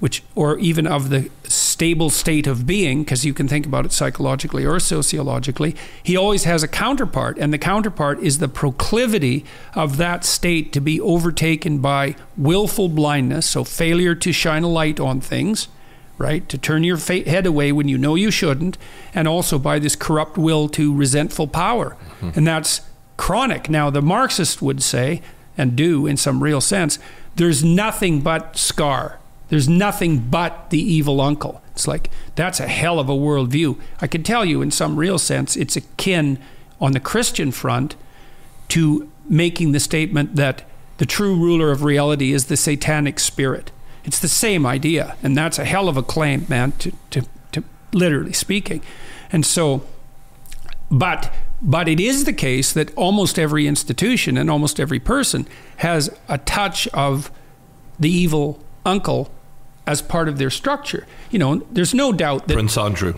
which 0.00 0.22
or 0.34 0.58
even 0.60 0.86
of 0.86 1.10
the 1.10 1.30
stable 1.44 2.08
state 2.08 2.46
of 2.46 2.66
being 2.66 3.02
because 3.02 3.26
you 3.26 3.34
can 3.34 3.48
think 3.48 3.66
about 3.66 3.84
it 3.84 3.92
psychologically 3.92 4.64
or 4.64 4.80
sociologically 4.80 5.76
he 6.02 6.16
always 6.16 6.44
has 6.44 6.62
a 6.62 6.68
counterpart 6.68 7.36
and 7.38 7.52
the 7.52 7.58
counterpart 7.58 8.18
is 8.20 8.38
the 8.38 8.48
proclivity 8.48 9.44
of 9.74 9.98
that 9.98 10.24
state 10.24 10.72
to 10.72 10.80
be 10.80 10.98
overtaken 11.00 11.78
by 11.78 12.16
willful 12.36 12.88
blindness 12.88 13.46
so 13.46 13.62
failure 13.62 14.14
to 14.14 14.32
shine 14.32 14.62
a 14.62 14.68
light 14.68 14.98
on 14.98 15.20
things 15.20 15.68
right 16.22 16.48
to 16.48 16.56
turn 16.56 16.84
your 16.84 16.96
head 16.96 17.44
away 17.44 17.72
when 17.72 17.88
you 17.88 17.98
know 17.98 18.14
you 18.14 18.30
shouldn't 18.30 18.78
and 19.14 19.28
also 19.28 19.58
by 19.58 19.78
this 19.78 19.96
corrupt 19.96 20.38
will 20.38 20.68
to 20.68 20.94
resentful 20.94 21.46
power 21.46 21.96
mm-hmm. 22.20 22.30
and 22.34 22.46
that's 22.46 22.80
chronic 23.16 23.68
now 23.68 23.90
the 23.90 24.00
marxist 24.00 24.62
would 24.62 24.82
say 24.82 25.20
and 25.58 25.76
do 25.76 26.06
in 26.06 26.16
some 26.16 26.42
real 26.42 26.60
sense 26.60 26.98
there's 27.36 27.62
nothing 27.62 28.20
but 28.20 28.56
scar 28.56 29.18
there's 29.52 29.68
nothing 29.68 30.30
but 30.30 30.70
the 30.70 30.80
evil 30.80 31.20
uncle. 31.20 31.60
It's 31.72 31.86
like, 31.86 32.08
that's 32.36 32.58
a 32.58 32.66
hell 32.66 32.98
of 32.98 33.10
a 33.10 33.12
worldview. 33.12 33.78
I 34.00 34.06
can 34.06 34.22
tell 34.22 34.46
you, 34.46 34.62
in 34.62 34.70
some 34.70 34.96
real 34.96 35.18
sense, 35.18 35.58
it's 35.58 35.76
akin 35.76 36.38
on 36.80 36.92
the 36.92 37.00
Christian 37.00 37.52
front 37.52 37.94
to 38.68 39.12
making 39.28 39.72
the 39.72 39.78
statement 39.78 40.36
that 40.36 40.64
the 40.96 41.04
true 41.04 41.36
ruler 41.36 41.70
of 41.70 41.82
reality 41.82 42.32
is 42.32 42.46
the 42.46 42.56
satanic 42.56 43.20
spirit. 43.20 43.70
It's 44.04 44.18
the 44.18 44.28
same 44.28 44.66
idea. 44.66 45.16
And 45.22 45.36
that's 45.36 45.58
a 45.58 45.64
hell 45.64 45.88
of 45.88 45.96
a 45.96 46.02
claim, 46.02 46.46
man, 46.48 46.72
to, 46.72 46.92
to, 47.10 47.26
to 47.52 47.64
literally 47.92 48.32
speaking. 48.32 48.82
And 49.30 49.46
so, 49.46 49.84
but 50.90 51.32
but 51.62 51.88
it 51.88 52.00
is 52.00 52.24
the 52.24 52.32
case 52.32 52.72
that 52.72 52.92
almost 52.96 53.38
every 53.38 53.68
institution 53.68 54.36
and 54.36 54.50
almost 54.50 54.80
every 54.80 54.98
person 54.98 55.46
has 55.76 56.10
a 56.28 56.38
touch 56.38 56.88
of 56.88 57.30
the 58.00 58.10
evil 58.10 58.58
uncle 58.84 59.30
as 59.86 60.02
part 60.02 60.28
of 60.28 60.38
their 60.38 60.50
structure. 60.50 61.06
You 61.30 61.38
know, 61.38 61.56
there's 61.70 61.94
no 61.94 62.12
doubt 62.12 62.48
that. 62.48 62.54
Prince 62.54 62.76
Andrew. 62.76 63.14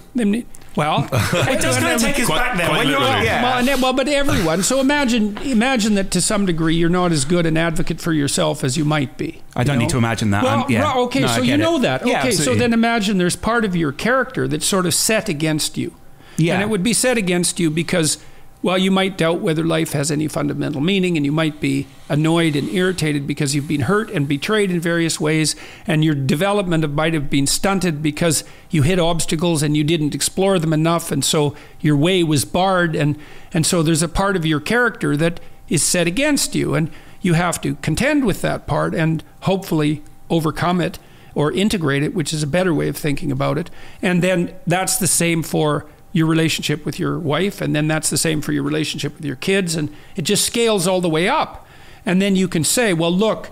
Well, 0.77 1.05
It 1.13 1.61
does 1.61 1.77
kind 1.79 1.95
of 1.95 2.01
take 2.01 2.19
us 2.19 2.27
Quite- 2.27 2.39
back 2.39 2.57
there. 2.57 2.71
When 2.71 2.89
you're, 2.89 2.99
literally. 3.01 3.25
yeah. 3.27 3.43
well, 3.43 3.59
and 3.59 3.69
that- 3.69 3.79
well, 3.81 3.93
but 3.93 4.09
everyone. 4.09 4.63
So 4.63 4.81
imagine, 4.81 5.39
imagine 5.39 5.95
that 5.95 6.11
to 6.13 6.21
some 6.21 6.47
degree 6.47 6.75
you're 6.75 6.89
not 6.89 7.13
as 7.13 7.25
good 7.25 7.47
an 7.47 7.57
advocate 7.57 8.01
for 8.01 8.13
yourself 8.13 8.65
as 8.65 8.77
you 8.77 8.85
might 8.85 9.17
be. 9.17 9.41
I 9.55 9.63
don't 9.65 9.75
you 9.77 9.81
need 9.83 9.91
to 9.91 9.99
imagine 9.99 10.31
that. 10.31 10.43
Well, 10.43 10.67
yeah. 10.69 10.83
right, 10.83 10.97
okay, 10.97 11.21
No, 11.21 11.27
so 11.29 11.43
you 11.43 11.57
know 11.57 11.77
it. 11.77 11.83
that. 11.83 12.07
Yeah, 12.07 12.21
Okay, 12.21 12.33
so 12.33 12.55
then 12.55 12.73
imagine 12.73 13.19
there's 13.19 13.37
part 13.37 13.65
of 13.65 13.77
your 13.77 13.93
character 13.93 14.49
that's 14.49 14.67
sort 14.67 14.87
of 14.87 14.95
set 14.95 15.29
against 15.29 15.77
you. 15.77 15.95
Yeah. 16.37 16.55
And 16.55 16.63
it 16.63 16.69
would 16.69 16.83
be 16.83 16.93
set 16.93 17.17
against 17.17 17.61
you 17.61 17.71
because, 17.71 18.19
well, 18.65 18.79
you 18.79 18.91
might 18.91 19.19
doubt 19.19 19.43
whether 19.43 19.63
life 19.63 19.93
has 19.93 20.11
any 20.11 20.27
fundamental 20.27 20.81
meaning, 20.81 21.19
and 21.19 21.27
you 21.27 21.33
might 21.33 21.61
be 21.61 21.87
annoyed 22.09 22.57
and 22.57 22.67
irritated 22.71 23.27
because 23.27 23.55
you've 23.55 23.69
been 23.69 23.83
hurt 23.83 24.09
and 24.11 24.27
betrayed 24.27 24.71
in 24.71 24.81
various 24.81 25.21
ways, 25.21 25.55
and 25.87 26.03
your 26.03 26.15
development 26.15 26.91
might 26.95 27.13
have 27.13 27.29
been 27.29 27.47
stunted 27.47 28.03
because 28.03 28.43
you 28.71 28.81
hit 28.81 28.99
obstacles 28.99 29.63
and 29.63 29.77
you 29.77 29.85
didn't 29.85 30.15
explore 30.15 30.59
them 30.59 30.73
enough, 30.73 31.13
and 31.13 31.23
so 31.23 31.55
your 31.81 31.95
way 31.95 32.25
was 32.25 32.47
barred, 32.47 32.97
and 32.97 33.19
and 33.53 33.67
so 33.67 33.83
there's 33.83 34.03
a 34.03 34.09
part 34.09 34.35
of 34.35 34.47
your 34.47 34.61
character 34.61 35.15
that 35.15 35.41
is 35.69 35.83
set 35.83 36.07
against 36.07 36.55
you, 36.55 36.75
and 36.75 36.91
you 37.21 37.35
have 37.35 37.61
to 37.61 37.75
contend 37.83 38.25
with 38.25 38.41
that 38.41 38.67
part 38.67 38.95
and 38.95 39.23
hopefully 39.41 40.03
overcome 40.31 40.81
it 40.81 40.99
or 41.35 41.53
integrate 41.53 42.03
it, 42.03 42.15
which 42.15 42.33
is 42.33 42.43
a 42.43 42.47
better 42.47 42.73
way 42.73 42.89
of 42.89 42.97
thinking 42.97 43.31
about 43.31 43.59
it. 43.59 43.69
And 44.01 44.23
then 44.23 44.55
that's 44.67 44.97
the 44.97 45.07
same 45.07 45.43
for 45.43 45.85
your 46.15 46.27
relationship 46.27 46.87
with 46.87 46.99
your 46.99 47.19
wife, 47.19 47.61
and 47.61 47.77
then 47.77 47.87
that's 47.89 48.09
the 48.09 48.17
same 48.17 48.41
for 48.41 48.53
your 48.53 48.63
relationship 48.63 49.15
with 49.17 49.25
your 49.27 49.37
kids, 49.37 49.75
and 49.75 49.95
it 50.17 50.23
just 50.23 50.47
scales 50.47 50.87
all 50.87 51.03
the 51.03 51.09
way 51.11 51.29
up. 51.29 51.67
And 52.07 52.23
then 52.23 52.37
you 52.37 52.49
can 52.49 52.65
say, 52.65 52.95
well, 52.95 53.13
look, 53.13 53.51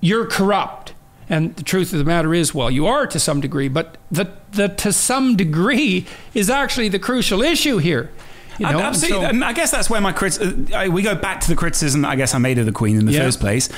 you're 0.00 0.26
corrupt. 0.26 0.94
And 1.28 1.54
the 1.56 1.62
truth 1.62 1.92
of 1.92 1.98
the 1.98 2.04
matter 2.04 2.32
is, 2.32 2.54
well, 2.54 2.70
you 2.70 2.86
are 2.86 3.06
to 3.06 3.18
some 3.20 3.40
degree, 3.40 3.68
but 3.68 3.98
the, 4.10 4.32
the 4.52 4.68
to 4.68 4.92
some 4.92 5.36
degree 5.36 6.06
is 6.32 6.48
actually 6.48 6.88
the 6.88 6.98
crucial 6.98 7.42
issue 7.42 7.76
here. 7.78 8.10
You 8.58 8.66
know? 8.66 8.80
Absolutely. 8.80 9.38
so- 9.38 9.44
I 9.44 9.52
guess 9.52 9.70
that's 9.70 9.90
where 9.90 10.00
my 10.00 10.12
crit- 10.12 10.40
uh, 10.40 10.88
we 10.90 11.02
go 11.02 11.14
back 11.14 11.40
to 11.40 11.48
the 11.48 11.54
criticism 11.56 12.02
that 12.02 12.08
I 12.08 12.16
guess 12.16 12.34
I 12.34 12.38
made 12.38 12.58
of 12.58 12.66
the 12.66 12.72
Queen 12.72 12.96
in 12.96 13.06
the 13.06 13.12
Yeah. 13.12 13.24
first 13.24 13.40
place. 13.40 13.68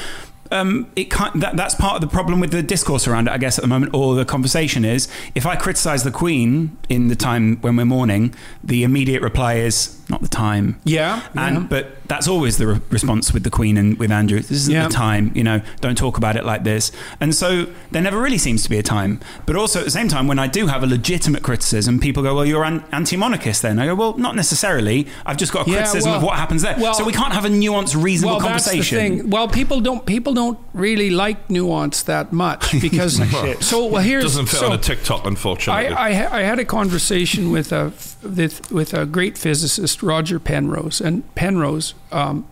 Um, 0.52 0.90
it 0.96 1.10
that, 1.10 1.52
that's 1.56 1.74
part 1.74 1.94
of 1.94 2.00
the 2.00 2.08
problem 2.08 2.40
with 2.40 2.50
the 2.50 2.62
discourse 2.62 3.06
around 3.06 3.28
it, 3.28 3.32
I 3.32 3.38
guess, 3.38 3.58
at 3.58 3.62
the 3.62 3.68
moment, 3.68 3.94
or 3.94 4.14
the 4.14 4.24
conversation 4.24 4.84
is 4.84 5.08
if 5.34 5.46
I 5.46 5.56
criticize 5.56 6.02
the 6.02 6.10
Queen 6.10 6.76
in 6.88 7.08
the 7.08 7.16
time 7.16 7.56
when 7.60 7.76
we're 7.76 7.84
mourning, 7.84 8.34
the 8.64 8.82
immediate 8.82 9.22
reply 9.22 9.54
is 9.54 9.99
not 10.10 10.20
the 10.22 10.28
time. 10.28 10.80
Yeah, 10.84 11.22
And 11.34 11.54
yeah. 11.56 11.66
but 11.68 11.96
that's 12.08 12.26
always 12.28 12.58
the 12.58 12.66
re- 12.66 12.80
response 12.90 13.32
with 13.32 13.44
the 13.44 13.50
Queen 13.50 13.76
and 13.76 13.96
with 13.98 14.10
Andrew. 14.10 14.40
This 14.40 14.50
isn't 14.50 14.74
Yeah. 14.74 14.88
the 14.88 14.92
time, 14.92 15.30
you 15.34 15.44
know. 15.44 15.60
Don't 15.80 15.96
talk 15.96 16.16
about 16.18 16.36
it 16.36 16.44
like 16.44 16.64
this. 16.64 16.90
And 17.20 17.34
so 17.34 17.66
there 17.92 18.02
never 18.02 18.20
really 18.20 18.38
seems 18.38 18.62
to 18.64 18.70
be 18.70 18.78
a 18.78 18.82
time. 18.82 19.20
But 19.46 19.54
also 19.56 19.78
at 19.78 19.84
the 19.84 19.90
same 19.92 20.08
time, 20.08 20.26
when 20.26 20.38
I 20.38 20.48
do 20.48 20.66
have 20.66 20.82
a 20.82 20.86
legitimate 20.86 21.42
criticism, 21.42 22.00
people 22.00 22.22
go, 22.22 22.34
"Well, 22.34 22.44
you're 22.44 22.64
an 22.64 22.82
anti-monarchist." 22.92 23.62
Then 23.62 23.78
I 23.78 23.86
go, 23.86 23.94
"Well, 23.94 24.18
not 24.18 24.34
necessarily. 24.36 25.06
I've 25.24 25.36
just 25.36 25.52
got 25.52 25.66
a 25.66 25.70
Yeah, 25.70 25.76
criticism 25.76 26.10
well- 26.10 26.18
of 26.18 26.24
what 26.24 26.36
happens 26.36 26.62
there." 26.62 26.76
well- 26.78 26.94
so 26.94 27.04
we 27.04 27.12
can't 27.12 27.32
have 27.32 27.44
a 27.44 27.48
nuanced, 27.48 27.94
reasonable 28.02 28.36
well, 28.38 28.46
conversation. 28.46 28.98
That's 28.98 29.10
the 29.10 29.18
thing. 29.22 29.30
Well, 29.30 29.46
people 29.48 29.80
don't 29.80 30.04
people 30.04 30.34
don't 30.34 30.58
really 30.74 31.10
like 31.10 31.48
nuance 31.48 32.02
that 32.02 32.32
much 32.32 32.72
because 32.80 33.20
so 33.60 33.86
well 33.86 34.02
here's 34.02 34.24
Doesn't 34.24 34.46
fit 34.46 34.60
so 34.60 34.66
on 34.66 34.72
a 34.72 34.78
TikTok, 34.78 35.26
unfortunately. 35.26 35.94
I, 35.94 36.08
I, 36.08 36.38
I 36.40 36.42
had 36.42 36.58
a 36.58 36.64
conversation 36.64 37.50
with 37.52 37.70
a 37.72 37.92
with, 38.22 38.70
with 38.70 38.92
a 38.92 39.06
great 39.06 39.38
physicist, 39.38 39.99
Roger 40.02 40.38
Penrose, 40.38 41.00
and 41.00 41.22
Penrose 41.34 41.94
um, 42.12 42.46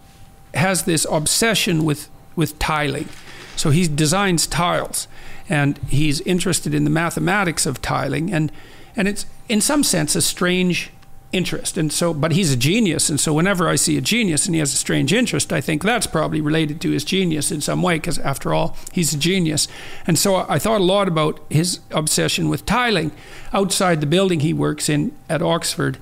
has 0.54 0.84
this 0.84 1.06
obsession 1.10 1.84
with 1.84 2.08
with 2.36 2.58
tiling. 2.58 3.08
So 3.56 3.70
he 3.70 3.88
designs 3.88 4.46
tiles, 4.46 5.08
and 5.48 5.78
he's 5.88 6.20
interested 6.20 6.72
in 6.74 6.84
the 6.84 6.90
mathematics 6.90 7.66
of 7.66 7.82
tiling, 7.82 8.32
and 8.32 8.52
and 8.96 9.08
it's 9.08 9.26
in 9.48 9.60
some 9.60 9.82
sense 9.82 10.14
a 10.14 10.22
strange 10.22 10.90
interest. 11.30 11.76
And 11.76 11.92
so, 11.92 12.14
but 12.14 12.32
he's 12.32 12.52
a 12.52 12.56
genius, 12.56 13.10
and 13.10 13.20
so 13.20 13.34
whenever 13.34 13.68
I 13.68 13.76
see 13.76 13.98
a 13.98 14.00
genius 14.00 14.46
and 14.46 14.54
he 14.54 14.60
has 14.60 14.72
a 14.72 14.76
strange 14.76 15.12
interest, 15.12 15.52
I 15.52 15.60
think 15.60 15.82
that's 15.82 16.06
probably 16.06 16.40
related 16.40 16.80
to 16.80 16.90
his 16.90 17.04
genius 17.04 17.50
in 17.50 17.60
some 17.60 17.82
way, 17.82 17.96
because 17.96 18.18
after 18.18 18.54
all, 18.54 18.76
he's 18.92 19.12
a 19.12 19.18
genius. 19.18 19.68
And 20.06 20.18
so 20.18 20.46
I 20.48 20.58
thought 20.58 20.80
a 20.80 20.84
lot 20.84 21.08
about 21.08 21.40
his 21.50 21.80
obsession 21.90 22.48
with 22.48 22.64
tiling. 22.64 23.12
Outside 23.52 24.00
the 24.00 24.06
building 24.06 24.40
he 24.40 24.54
works 24.54 24.88
in 24.88 25.12
at 25.28 25.42
Oxford, 25.42 25.98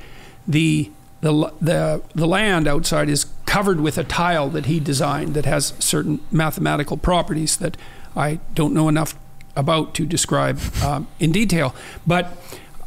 the 0.47 0.91
the, 1.27 1.53
the, 1.61 2.03
the 2.14 2.27
land 2.27 2.68
outside 2.68 3.09
is 3.09 3.27
covered 3.47 3.81
with 3.81 3.99
a 3.99 4.05
tile 4.05 4.49
that 4.51 4.66
he 4.66 4.79
designed 4.79 5.35
that 5.35 5.45
has 5.45 5.74
certain 5.81 6.20
mathematical 6.31 6.97
properties 6.97 7.57
that 7.57 7.77
I 8.14 8.39
don't 8.55 8.72
know 8.72 8.89
enough 8.89 9.18
about 9.57 9.93
to 9.95 10.07
describe 10.07 10.61
um, 10.85 11.09
in 11.18 11.33
detail. 11.33 11.74
But 12.07 12.33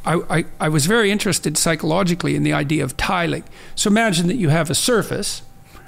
I, 0.05 0.21
I, 0.29 0.45
I 0.59 0.69
was 0.69 0.85
very 0.85 1.11
interested 1.11 1.57
psychologically 1.57 2.35
in 2.35 2.43
the 2.43 2.53
idea 2.53 2.83
of 2.83 2.95
tiling. 2.95 3.43
So 3.75 3.89
imagine 3.89 4.27
that 4.27 4.37
you 4.37 4.49
have 4.49 4.69
a 4.69 4.75
surface, 4.75 5.41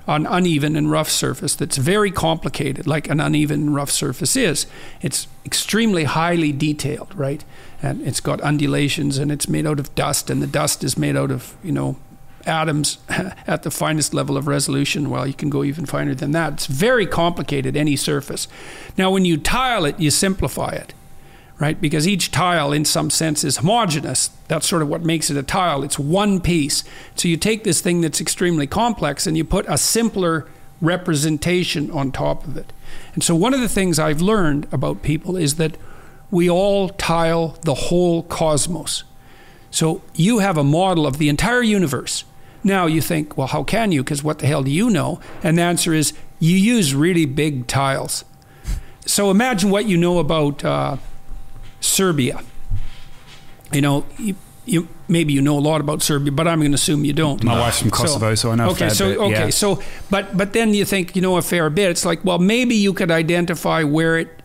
an 0.06 0.26
uneven 0.26 0.76
and 0.76 0.91
rough 0.91 1.10
surface 1.10 1.56
that's 1.56 1.78
very 1.78 2.12
complicated, 2.12 2.86
like 2.86 3.10
an 3.10 3.22
uneven 3.22 3.62
and 3.62 3.76
rough 3.76 3.91
surface 3.91 4.36
is. 4.36 4.66
It's 5.02 5.28
extremely 5.45 6.04
highly 6.04 6.52
detailed, 6.52 7.16
right? 7.16 7.45
And 7.82 8.02
it's 8.06 8.20
got 8.20 8.41
undulations 8.41 9.18
and 9.18 9.32
it's 9.32 9.47
made 9.47 9.66
out 9.66 9.80
of 9.80 9.95
dust, 9.95 10.30
and 10.30 10.41
the 10.41 10.47
dust 10.47 10.84
is 10.84 10.97
made 10.97 11.16
out 11.16 11.32
of, 11.32 11.56
you 11.64 11.72
know, 11.72 11.95
atoms 12.46 12.98
at 13.10 13.64
the 13.64 13.72
finest 13.72 14.14
level 14.14 14.38
of 14.38 14.48
resolution. 14.48 15.10
Well, 15.10 15.28
you 15.28 15.34
can 15.34 15.50
go 15.50 15.64
even 15.64 15.86
finer 15.86 16.16
than 16.16 16.32
that. 16.32 16.54
It's 16.54 16.66
very 16.68 17.06
complicated, 17.06 17.76
any 17.76 17.96
surface. 17.96 18.48
Now, 18.98 19.12
when 19.12 19.26
you 19.26 19.38
tile 19.38 19.86
it, 19.86 20.00
you 20.00 20.12
simplify 20.12 20.72
it, 20.72 20.94
right? 21.60 21.80
Because 21.80 22.08
each 22.08 22.32
tile, 22.32 22.72
in 22.72 22.86
some 22.86 23.10
sense, 23.10 23.44
is 23.44 23.58
homogeneous. 23.58 24.30
That's 24.48 24.68
sort 24.68 24.82
of 24.82 24.88
what 24.88 25.04
makes 25.04 25.30
it 25.30 25.38
a 25.38 25.44
tile. 25.44 25.84
It's 25.84 26.00
one 26.00 26.39
piece. 26.39 26.84
So 27.16 27.28
you 27.28 27.38
take 27.38 27.64
this 27.64 27.82
thing 27.82 28.02
that's 28.02 28.22
extremely 28.22 28.68
complex 28.68 29.28
and 29.28 29.38
you 29.38 29.44
put 29.44 29.66
a 29.68 29.78
simpler 29.78 30.48
representation 30.82 31.92
on 31.92 32.12
top 32.12 32.46
of 32.46 32.58
it. 32.58 32.74
And 33.14 33.24
so, 33.24 33.36
one 33.36 33.54
of 33.54 33.62
the 33.62 33.70
things 33.70 34.00
I've 34.00 34.22
learned 34.22 34.68
about 34.72 35.02
people 35.02 35.38
is 35.38 35.56
that 35.56 35.78
we 36.30 36.50
all 36.50 36.89
tile 36.89 37.60
the 37.62 37.76
whole 37.76 38.24
cosmos. 38.24 39.04
So, 39.70 40.02
you 40.14 40.39
have 40.39 40.58
a 40.58 40.64
model 40.64 41.06
of 41.06 41.18
the 41.18 41.30
entire 41.30 41.62
universe 41.62 42.26
now 42.64 42.86
you 42.86 43.01
think, 43.01 43.38
well, 43.38 43.47
how 43.47 43.64
can 43.64 43.91
you? 43.91 44.03
Because 44.03 44.24
what 44.24 44.39
the 44.39 44.47
hell 44.47 44.64
do 44.64 44.72
you 44.72 44.89
know? 44.89 45.20
And 45.43 45.57
the 45.57 45.64
answer 45.64 45.93
is 45.93 46.14
you 46.39 46.55
use 46.55 46.93
really 46.93 47.26
big 47.26 47.68
tiles. 47.68 48.26
So 49.05 49.32
imagine 49.32 49.70
what 49.70 49.86
you 49.86 49.97
know 49.97 50.20
about 50.20 50.64
uh, 50.64 50.97
Serbia. 51.80 52.41
You 53.72 53.82
know, 53.82 54.05
you, 54.18 54.36
you, 54.66 54.88
maybe 55.07 55.34
you 55.34 55.41
know 55.41 55.57
a 55.57 55.59
lot 55.59 55.82
about 55.82 56.01
Serbia, 56.01 56.32
but 56.32 56.47
I'm 56.47 56.59
going 56.59 56.72
to 56.72 56.76
assume 56.76 57.03
you 57.03 57.14
don't. 57.14 57.43
My 57.43 57.59
wife's 57.59 57.80
from 57.80 57.91
Kosovo, 57.91 58.36
so, 58.36 58.36
so 58.36 58.51
I 58.51 58.55
know. 58.55 58.70
Okay, 58.72 58.89
so 58.89 59.09
bit, 59.09 59.18
okay, 59.20 59.45
yeah. 59.45 59.49
so 59.49 59.82
but 60.09 60.38
but 60.38 60.53
then 60.53 60.74
you 60.74 60.86
think 60.86 61.16
you 61.16 61.22
know 61.22 61.38
a 61.38 61.41
fair 61.41 61.70
bit. 61.70 61.89
It's 61.89 62.05
like, 62.05 62.24
well, 62.24 62.38
maybe 62.38 62.76
you 62.76 62.93
could 62.93 63.12
identify 63.12 63.84
where 63.84 64.18
it 64.18 64.41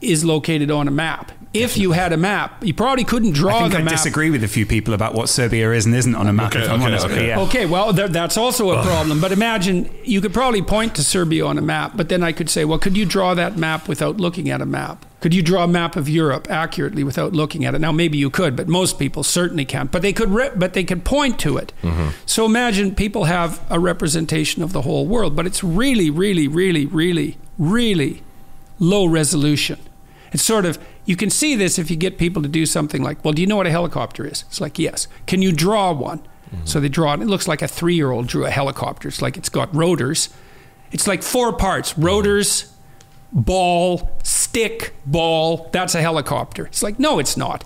is 0.00 0.24
located 0.24 0.70
on 0.70 0.88
a 0.88 0.90
map 0.90 1.32
if 1.52 1.76
you 1.76 1.92
had 1.92 2.12
a 2.12 2.16
map, 2.16 2.64
you 2.64 2.72
probably 2.72 3.02
couldn't 3.02 3.32
draw 3.32 3.56
I 3.56 3.60
think 3.62 3.72
the 3.72 3.78
I 3.78 3.82
map. 3.82 3.92
disagree 3.94 4.30
with 4.30 4.44
a 4.44 4.48
few 4.48 4.64
people 4.64 4.94
about 4.94 5.14
what 5.14 5.28
Serbia 5.28 5.72
is 5.72 5.84
and 5.84 5.94
isn't 5.94 6.14
on 6.14 6.28
a 6.28 6.32
map. 6.32 6.54
Okay, 6.54 6.64
if 6.64 6.70
I'm 6.70 6.76
okay, 6.80 6.84
honest, 6.84 7.06
okay. 7.06 7.26
yeah. 7.26 7.40
Okay, 7.40 7.66
well, 7.66 7.92
th- 7.92 8.10
that's 8.10 8.36
also 8.36 8.70
a 8.70 8.82
problem. 8.84 9.20
But 9.20 9.32
imagine 9.32 9.90
you 10.04 10.20
could 10.20 10.32
probably 10.32 10.62
point 10.62 10.94
to 10.96 11.02
Serbia 11.02 11.44
on 11.44 11.58
a 11.58 11.62
map, 11.62 11.92
but 11.96 12.08
then 12.08 12.22
I 12.22 12.30
could 12.30 12.48
say, 12.48 12.64
well, 12.64 12.78
could 12.78 12.96
you 12.96 13.04
draw 13.04 13.34
that 13.34 13.56
map 13.56 13.88
without 13.88 14.18
looking 14.18 14.48
at 14.48 14.60
a 14.60 14.66
map? 14.66 15.04
Could 15.20 15.34
you 15.34 15.42
draw 15.42 15.64
a 15.64 15.68
map 15.68 15.96
of 15.96 16.08
Europe 16.08 16.48
accurately 16.48 17.02
without 17.02 17.32
looking 17.32 17.64
at 17.64 17.74
it? 17.74 17.80
Now, 17.80 17.92
maybe 17.92 18.16
you 18.16 18.30
could, 18.30 18.54
but 18.54 18.68
most 18.68 18.98
people 18.98 19.22
certainly 19.24 19.64
can't. 19.64 19.90
But 19.90 20.02
they 20.02 20.12
could, 20.12 20.30
re- 20.30 20.52
but 20.54 20.72
they 20.74 20.84
could 20.84 21.04
point 21.04 21.38
to 21.40 21.58
it. 21.58 21.72
Mm-hmm. 21.82 22.10
So 22.26 22.46
imagine 22.46 22.94
people 22.94 23.24
have 23.24 23.60
a 23.68 23.80
representation 23.80 24.62
of 24.62 24.72
the 24.72 24.82
whole 24.82 25.06
world, 25.06 25.34
but 25.34 25.46
it's 25.46 25.64
really, 25.64 26.10
really, 26.10 26.46
really, 26.46 26.86
really, 26.86 27.38
really 27.58 28.22
low 28.78 29.04
resolution. 29.04 29.78
It's 30.32 30.42
sort 30.42 30.64
of 30.64 30.78
you 31.04 31.16
can 31.16 31.30
see 31.30 31.56
this 31.56 31.78
if 31.78 31.90
you 31.90 31.96
get 31.96 32.18
people 32.18 32.42
to 32.42 32.48
do 32.48 32.66
something 32.66 33.02
like, 33.02 33.24
well, 33.24 33.32
do 33.32 33.42
you 33.42 33.48
know 33.48 33.56
what 33.56 33.66
a 33.66 33.70
helicopter 33.70 34.26
is? 34.26 34.44
It's 34.48 34.60
like, 34.60 34.78
yes. 34.78 35.08
Can 35.26 35.42
you 35.42 35.52
draw 35.52 35.92
one? 35.92 36.22
So 36.64 36.80
they 36.80 36.88
draw 36.88 37.14
it. 37.14 37.20
It 37.20 37.26
looks 37.26 37.46
like 37.46 37.62
a 37.62 37.68
three-year-old 37.68 38.26
drew 38.26 38.44
a 38.44 38.50
helicopter. 38.50 39.08
It's 39.08 39.22
like 39.22 39.36
it's 39.36 39.48
got 39.48 39.74
rotors. 39.74 40.30
It's 40.90 41.06
like 41.06 41.22
four 41.22 41.52
parts: 41.52 41.96
rotors, 41.96 42.74
ball, 43.32 44.10
stick, 44.24 44.94
ball. 45.06 45.68
That's 45.72 45.94
a 45.94 46.02
helicopter. 46.02 46.66
It's 46.66 46.82
like 46.82 46.98
no, 46.98 47.18
it's 47.18 47.36
not. 47.36 47.64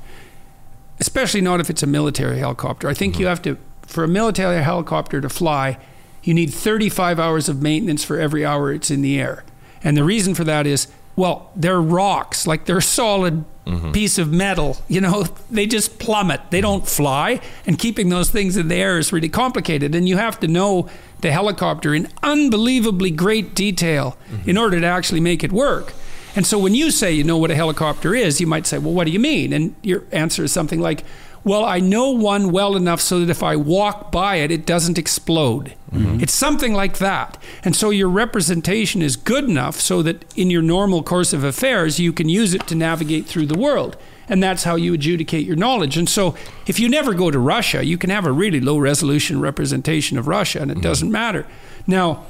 Especially 1.01 1.41
not 1.41 1.61
if 1.61 1.71
it's 1.71 1.83
a 1.83 1.87
military 1.87 2.39
helicopter. 2.39 2.89
I 2.89 2.95
think 2.95 3.19
you 3.19 3.27
have 3.27 3.43
to, 3.43 3.59
for 3.83 4.05
a 4.05 4.09
military 4.09 4.62
helicopter 4.62 5.21
to 5.21 5.29
fly, 5.29 5.79
you 6.23 6.33
need 6.35 6.53
35 6.53 7.19
hours 7.19 7.49
of 7.49 7.61
maintenance 7.61 8.05
for 8.05 8.19
every 8.19 8.45
hour 8.45 8.73
it's 8.73 8.91
in 8.91 9.03
the 9.03 9.19
air. 9.19 9.45
And 9.83 9.97
the 9.97 10.05
reason 10.05 10.35
for 10.35 10.45
that 10.45 10.67
is, 10.67 10.87
well, 11.17 11.51
they're 11.55 11.81
rocks, 11.81 12.47
like 12.47 12.65
they're 12.65 12.79
a 12.79 12.83
solid 12.83 13.45
mm-hmm. 13.67 13.93
piece 13.93 14.19
of 14.19 14.33
metal. 14.33 14.79
You 14.89 15.01
know, 15.01 15.25
they 15.51 15.67
just 15.67 15.99
plummet. 15.99 16.41
They 16.51 16.61
don't 16.61 16.87
fly. 16.87 17.41
And 17.67 17.79
keeping 17.79 18.09
those 18.09 18.31
things 18.31 18.57
in 18.57 18.69
the 18.69 18.75
air 18.75 18.99
is 18.99 19.12
really 19.12 19.29
complicated. 19.29 19.95
And 19.95 20.09
you 20.09 20.17
have 20.17 20.41
to 20.41 20.49
know 20.49 20.89
the 21.21 21.33
helicopter 21.33 21.95
in 21.95 22.09
unbelievably 22.23 23.12
great 23.12 23.55
detail 23.55 24.17
mm-hmm. 24.31 24.51
in 24.51 24.59
order 24.59 24.81
to 24.81 24.87
actually 24.87 25.21
make 25.21 25.45
it 25.45 25.53
work. 25.53 25.95
And 26.37 26.45
so 26.45 26.59
when 26.59 26.75
you 26.75 26.91
say 26.91 27.12
you 27.12 27.23
know 27.23 27.39
what 27.39 27.51
a 27.51 27.55
helicopter 27.55 28.15
is, 28.15 28.41
you 28.41 28.47
might 28.47 28.67
say, 28.67 28.79
well, 28.79 28.93
what 28.93 29.05
do 29.05 29.12
you 29.12 29.21
mean? 29.21 29.53
And 29.53 29.77
your 29.83 30.03
answer 30.11 30.43
is 30.43 30.53
something 30.53 30.81
like, 30.81 31.05
well, 31.45 31.64
I 31.64 31.78
know 31.78 32.11
one 32.11 32.51
well 32.51 32.74
enough 32.74 33.01
so 33.01 33.20
that 33.20 33.30
if 33.30 33.42
I 33.42 33.55
walk 33.55 34.11
by 34.11 34.36
it, 34.36 34.51
it 34.51 34.64
doesn't 34.64 34.99
explode. 34.99 35.74
Mm-hmm. 35.92 36.20
It's 36.20 36.32
something 36.32 36.72
like 36.72 36.99
that. 36.99 37.36
And 37.62 37.76
so 37.76 37.90
your 37.90 38.09
representation 38.09 39.03
is 39.03 39.14
good 39.16 39.45
enough 39.45 39.78
so 39.78 40.03
that 40.03 40.24
in 40.36 40.51
your 40.51 40.62
normal 40.62 41.03
course 41.03 41.34
of 41.34 41.45
affairs, 41.45 42.01
you 42.01 42.12
can 42.12 42.30
use 42.30 42.55
it 42.55 42.66
to 42.68 42.74
navigate 42.74 43.26
through 43.26 43.47
the 43.47 43.59
world. 43.59 43.97
And 44.26 44.42
that's 44.42 44.64
how 44.64 44.76
you 44.76 44.95
adjudicate 44.95 45.47
your 45.47 45.57
knowledge. 45.57 45.99
And 45.99 46.09
so 46.09 46.34
if 46.66 46.80
you 46.80 46.88
never 46.88 47.12
go 47.12 47.30
to 47.30 47.38
Russia, 47.38 47.84
you 47.84 47.99
can 47.99 48.09
have 48.09 48.24
a 48.24 48.32
really 48.32 48.61
low 48.61 48.78
resolution 48.78 49.38
representation 49.40 50.16
of 50.16 50.26
Russia, 50.26 50.62
and 50.62 50.70
it 50.70 50.74
mm-hmm. 50.74 50.82
doesn't 50.82 51.12
matter. 51.12 51.47
Now, 51.86 52.24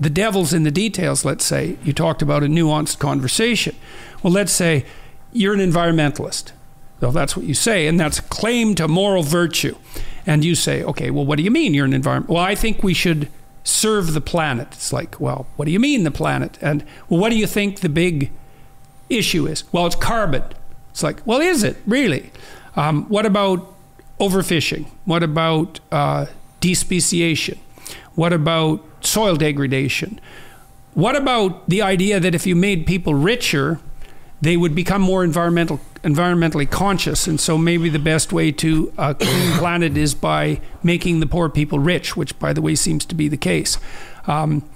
the 0.00 0.08
devil's 0.08 0.54
in 0.54 0.62
the 0.62 0.70
details, 0.70 1.24
let's 1.24 1.44
say. 1.44 1.76
You 1.84 1.92
talked 1.92 2.22
about 2.22 2.42
a 2.42 2.46
nuanced 2.46 2.98
conversation. 2.98 3.76
Well, 4.22 4.32
let's 4.32 4.52
say 4.52 4.86
you're 5.32 5.52
an 5.52 5.60
environmentalist. 5.60 6.52
Well, 7.04 7.12
that's 7.12 7.36
what 7.36 7.44
you 7.44 7.52
say, 7.52 7.86
and 7.86 8.00
that's 8.00 8.18
a 8.18 8.22
claim 8.22 8.74
to 8.76 8.88
moral 8.88 9.22
virtue. 9.22 9.76
And 10.26 10.42
you 10.42 10.54
say, 10.54 10.82
okay, 10.82 11.10
well, 11.10 11.26
what 11.26 11.36
do 11.36 11.42
you 11.42 11.50
mean 11.50 11.74
you're 11.74 11.84
an 11.84 11.92
environment? 11.92 12.30
Well, 12.30 12.42
I 12.42 12.54
think 12.54 12.82
we 12.82 12.94
should 12.94 13.28
serve 13.62 14.14
the 14.14 14.22
planet. 14.22 14.68
It's 14.72 14.90
like, 14.90 15.20
well, 15.20 15.46
what 15.56 15.66
do 15.66 15.70
you 15.70 15.78
mean 15.78 16.04
the 16.04 16.10
planet? 16.10 16.56
And, 16.62 16.82
well, 17.10 17.20
what 17.20 17.28
do 17.28 17.36
you 17.36 17.46
think 17.46 17.80
the 17.80 17.90
big 17.90 18.32
issue 19.10 19.46
is? 19.46 19.64
Well, 19.70 19.86
it's 19.86 19.96
carbon. 19.96 20.44
It's 20.92 21.02
like, 21.02 21.20
well, 21.26 21.40
is 21.40 21.62
it 21.62 21.76
really? 21.86 22.30
Um, 22.74 23.04
what 23.10 23.26
about 23.26 23.74
overfishing? 24.18 24.86
What 25.04 25.22
about 25.22 25.80
uh, 25.92 26.26
despeciation? 26.62 27.58
What 28.14 28.32
about 28.32 28.82
soil 29.04 29.36
degradation? 29.36 30.20
What 30.94 31.16
about 31.16 31.68
the 31.68 31.82
idea 31.82 32.18
that 32.18 32.34
if 32.34 32.46
you 32.46 32.56
made 32.56 32.86
people 32.86 33.14
richer, 33.14 33.78
they 34.44 34.56
would 34.56 34.74
become 34.74 35.02
more 35.02 35.24
environmental 35.24 35.80
environmentally 36.02 36.70
conscious, 36.70 37.26
and 37.26 37.40
so 37.40 37.56
maybe 37.56 37.88
the 37.88 37.98
best 37.98 38.32
way 38.32 38.52
to 38.52 38.92
uh, 38.98 39.14
clean 39.14 39.52
planet 39.52 39.96
is 39.96 40.14
by 40.14 40.60
making 40.82 41.20
the 41.20 41.26
poor 41.26 41.48
people 41.48 41.78
rich, 41.78 42.14
which, 42.14 42.38
by 42.38 42.52
the 42.52 42.60
way, 42.60 42.74
seems 42.74 43.06
to 43.06 43.14
be 43.14 43.26
the 43.26 43.38
case. 43.38 43.78
Um, 44.26 44.68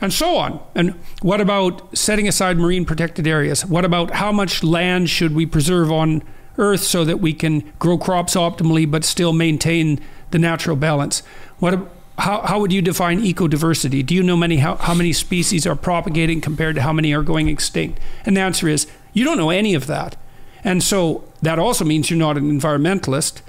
and 0.00 0.12
so 0.12 0.36
on. 0.36 0.60
And 0.74 0.94
what 1.22 1.40
about 1.40 1.96
setting 1.96 2.26
aside 2.26 2.56
marine 2.56 2.84
protected 2.84 3.26
areas? 3.26 3.66
What 3.66 3.84
about 3.84 4.12
how 4.12 4.32
much 4.32 4.62
land 4.62 5.10
should 5.10 5.34
we 5.34 5.44
preserve 5.44 5.92
on 5.92 6.22
Earth 6.56 6.80
so 6.80 7.04
that 7.04 7.20
we 7.20 7.34
can 7.34 7.72
grow 7.78 7.98
crops 7.98 8.34
optimally 8.34 8.90
but 8.90 9.04
still 9.04 9.32
maintain 9.32 10.00
the 10.30 10.38
natural 10.38 10.76
balance? 10.76 11.22
What 11.58 11.90
how, 12.18 12.42
how 12.42 12.60
would 12.60 12.70
you 12.70 12.82
define 12.82 13.22
ecodiversity? 13.22 14.04
Do 14.04 14.14
you 14.14 14.22
know 14.22 14.36
many 14.36 14.58
how, 14.58 14.76
how 14.76 14.92
many 14.92 15.12
species 15.12 15.66
are 15.66 15.74
propagating 15.74 16.42
compared 16.42 16.74
to 16.76 16.82
how 16.82 16.92
many 16.92 17.14
are 17.14 17.22
going 17.22 17.48
extinct? 17.48 17.98
And 18.26 18.36
the 18.36 18.42
answer 18.42 18.68
is 18.68 18.86
you 19.12 19.24
don't 19.24 19.36
know 19.36 19.50
any 19.50 19.74
of 19.74 19.86
that. 19.86 20.16
And 20.62 20.82
so 20.82 21.24
that 21.42 21.58
also 21.58 21.84
means 21.84 22.10
you're 22.10 22.18
not 22.18 22.36
an 22.36 22.50
environmentalist. 22.50 23.40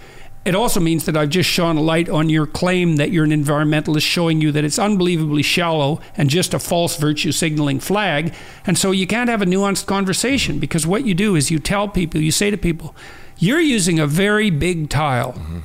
It 0.43 0.55
also 0.55 0.79
means 0.79 1.05
that 1.05 1.15
I've 1.15 1.29
just 1.29 1.49
shone 1.49 1.77
a 1.77 1.81
light 1.81 2.09
on 2.09 2.29
your 2.29 2.47
claim 2.47 2.95
that 2.95 3.11
you're 3.11 3.23
an 3.23 3.31
environmentalist, 3.31 4.01
showing 4.01 4.41
you 4.41 4.51
that 4.53 4.63
it's 4.63 4.79
unbelievably 4.79 5.43
shallow 5.43 6.01
and 6.17 6.29
just 6.31 6.53
a 6.53 6.59
false 6.59 6.97
virtue 6.97 7.31
signaling 7.31 7.79
flag. 7.79 8.33
And 8.65 8.75
so 8.75 8.89
you 8.89 9.05
can't 9.05 9.29
have 9.29 9.43
a 9.43 9.45
nuanced 9.45 9.85
conversation 9.85 10.57
because 10.57 10.87
what 10.87 11.05
you 11.05 11.13
do 11.13 11.35
is 11.35 11.51
you 11.51 11.59
tell 11.59 11.87
people, 11.87 12.21
you 12.21 12.31
say 12.31 12.49
to 12.49 12.57
people, 12.57 12.95
you're 13.37 13.59
using 13.59 13.99
a 13.99 14.07
very 14.07 14.49
big 14.49 14.89
tile 14.89 15.33
mm-hmm. 15.33 15.59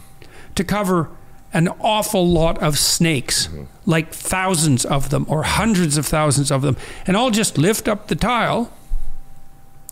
to 0.55 0.65
cover 0.65 1.09
an 1.55 1.69
awful 1.81 2.29
lot 2.29 2.63
of 2.63 2.79
snakes, 2.79 3.47
mm-hmm. 3.47 3.65
like 3.87 4.13
thousands 4.13 4.85
of 4.85 5.09
them 5.09 5.25
or 5.27 5.45
hundreds 5.45 5.97
of 5.97 6.05
thousands 6.05 6.51
of 6.51 6.61
them. 6.61 6.77
And 7.07 7.17
I'll 7.17 7.31
just 7.31 7.57
lift 7.57 7.89
up 7.89 8.09
the 8.09 8.17
tile 8.17 8.71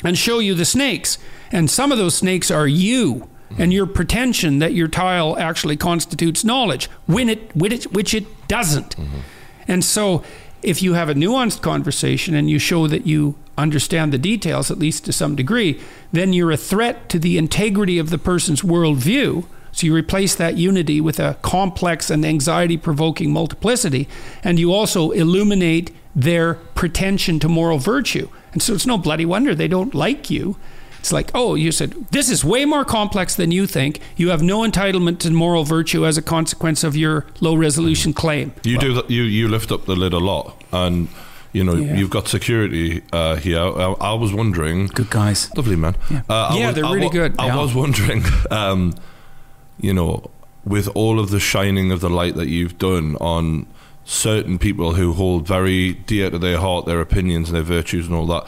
and 0.05 0.17
show 0.17 0.39
you 0.39 0.55
the 0.55 0.65
snakes. 0.65 1.19
And 1.51 1.71
some 1.71 1.91
of 1.91 1.99
those 1.99 2.15
snakes 2.15 2.51
are 2.51 2.67
you 2.67 3.29
and 3.59 3.73
your 3.73 3.87
pretension 3.87 4.59
that 4.59 4.73
your 4.73 4.89
tile 4.89 5.39
actually 5.39 5.77
constitutes 5.77 6.45
knowledge, 6.45 6.91
when 7.07 7.29
it, 7.29 7.55
when 7.55 7.73
it, 7.73 7.93
which 7.93 8.15
it 8.15 8.27
doesn't. 8.49 8.97
Mm-hmm. 8.97 9.19
And 9.69 9.85
so, 9.85 10.23
if 10.63 10.83
you 10.83 10.95
have 10.95 11.09
a 11.09 11.15
nuanced 11.15 11.61
conversation 11.61 12.35
and 12.35 12.49
you 12.49 12.59
show 12.59 12.87
that 12.87 13.07
you 13.07 13.37
understand 13.57 14.13
the 14.13 14.19
details, 14.19 14.71
at 14.71 14.79
least 14.79 15.05
to 15.05 15.13
some 15.13 15.37
degree, 15.37 15.81
then 16.13 16.33
you're 16.33 16.51
a 16.51 16.57
threat 16.57 17.09
to 17.11 17.19
the 17.19 17.37
integrity 17.39 17.99
of 17.99 18.11
the 18.11 18.19
person's 18.19 18.63
worldview. 18.63 19.47
So 19.73 19.87
you 19.87 19.95
replace 19.95 20.35
that 20.37 20.57
unity 20.57 21.01
with 21.01 21.21
a 21.21 21.37
complex 21.43 22.11
and 22.11 22.25
anxiety 22.25 22.77
provoking 22.77 23.33
multiplicity, 23.33 24.09
and 24.43 24.59
you 24.59 24.73
also 24.73 25.11
illuminate 25.11 25.91
their 26.15 26.55
pretension 26.75 27.39
to 27.41 27.49
moral 27.49 27.79
virtue. 27.79 28.29
And 28.53 28.63
so 28.63 28.75
it's 28.75 28.87
no 28.87 28.99
bloody 28.99 29.25
wonder 29.27 29.55
they 29.55 29.69
don't 29.69 29.95
like 29.95 30.31
you 30.31 30.57
It's 31.01 31.13
like, 31.13 31.31
oh, 31.35 31.55
you 31.55 31.71
said 31.73 31.91
this 32.13 32.31
is 32.31 32.45
way 32.45 32.65
more 32.65 32.85
complex 32.85 33.35
than 33.37 33.51
you 33.53 33.67
think. 33.67 34.01
You 34.17 34.31
have 34.31 34.43
no 34.43 34.61
entitlement 34.63 35.19
to 35.19 35.31
moral 35.31 35.65
virtue 35.65 36.07
as 36.07 36.17
a 36.17 36.23
consequence 36.23 36.83
of 36.87 36.97
your 36.97 37.25
low 37.41 37.55
resolution 37.57 38.13
claim. 38.15 38.53
You 38.63 38.79
do 38.79 38.95
that. 38.95 39.11
You 39.11 39.23
you 39.25 39.49
lift 39.49 39.71
up 39.71 39.85
the 39.85 39.95
lid 39.97 40.13
a 40.15 40.19
lot, 40.19 40.63
and 40.73 41.09
you 41.53 41.63
know 41.65 41.75
Yeah. 41.77 41.97
you've 41.99 42.09
got 42.11 42.29
security 42.29 43.03
uh, 43.13 43.37
here. 43.37 43.61
I, 43.61 43.95
I 44.13 44.15
was 44.15 44.33
wondering. 44.33 44.87
Good 44.95 45.11
guys. 45.11 45.51
Lovely 45.57 45.77
man. 45.77 45.95
Yeah. 46.11 46.23
Uh, 46.29 46.55
Yeah, 46.57 46.67
was- 46.67 46.75
they're 46.75 46.85
really 46.95 47.07
wa- 47.07 47.13
good. 47.21 47.33
I 47.39 47.47
Yeah. 47.47 47.57
was 47.61 47.75
wondering, 47.75 48.25
um, 48.51 48.95
you 49.81 49.93
know, 49.93 50.31
with 50.65 50.89
all 50.95 51.19
of 51.21 51.29
the 51.29 51.41
shining 51.41 51.93
of 51.93 52.01
the 52.01 52.09
light 52.09 52.35
that 52.37 52.49
you've 52.49 52.79
done 52.79 53.17
on 53.21 53.67
certain 54.05 54.59
people 54.59 54.95
who 54.95 55.13
hold 55.15 55.47
very 55.47 55.95
dear 55.95 56.31
to 56.31 56.39
their 56.39 56.59
heart 56.59 56.87
their 56.87 57.01
opinions 57.01 57.49
and 57.49 57.57
their 57.57 57.63
virtues 57.63 58.07
and 58.07 58.15
all 58.15 58.27
that, 58.27 58.47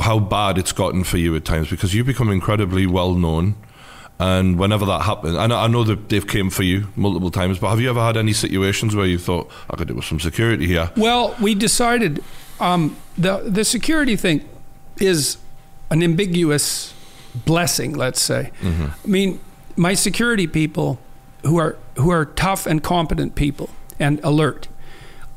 how 0.00 0.18
bad 0.18 0.58
it's 0.58 0.72
gotten 0.72 1.04
for 1.04 1.18
you 1.18 1.34
at 1.36 1.44
times 1.44 1.70
because 1.70 1.94
you've 1.94 2.06
become 2.06 2.30
incredibly 2.30 2.86
well 2.86 3.14
known. 3.14 3.54
And 4.18 4.58
whenever 4.58 4.86
that 4.86 5.02
happens, 5.02 5.36
and 5.36 5.52
I 5.52 5.64
I 5.64 5.66
know 5.66 5.82
that 5.84 6.08
they've 6.08 6.26
came 6.26 6.48
for 6.50 6.62
you 6.62 6.88
multiple 6.94 7.30
times, 7.30 7.58
but 7.58 7.70
have 7.70 7.80
you 7.80 7.90
ever 7.90 8.00
had 8.00 8.16
any 8.16 8.32
situations 8.32 8.94
where 8.94 9.06
you 9.06 9.18
thought 9.18 9.50
I 9.68 9.76
could 9.76 9.88
do 9.88 9.94
with 9.94 10.04
some 10.04 10.20
security 10.20 10.66
here? 10.66 10.90
Well, 10.96 11.34
we 11.40 11.54
decided 11.54 12.22
um, 12.60 12.96
the 13.18 13.38
the 13.38 13.64
security 13.64 14.14
thing 14.14 14.48
is 15.00 15.38
an 15.90 16.02
ambiguous 16.02 16.94
blessing. 17.34 17.94
Let's 17.96 18.20
say. 18.22 18.52
I 18.62 19.08
mean, 19.08 19.40
my 19.76 19.94
security 19.94 20.46
people, 20.46 20.98
who 21.44 21.56
are 21.58 21.76
who 21.96 22.10
are 22.10 22.26
tough 22.26 22.66
and 22.66 22.80
competent 22.82 23.34
people 23.34 23.70
and 23.98 24.20
alert, 24.22 24.68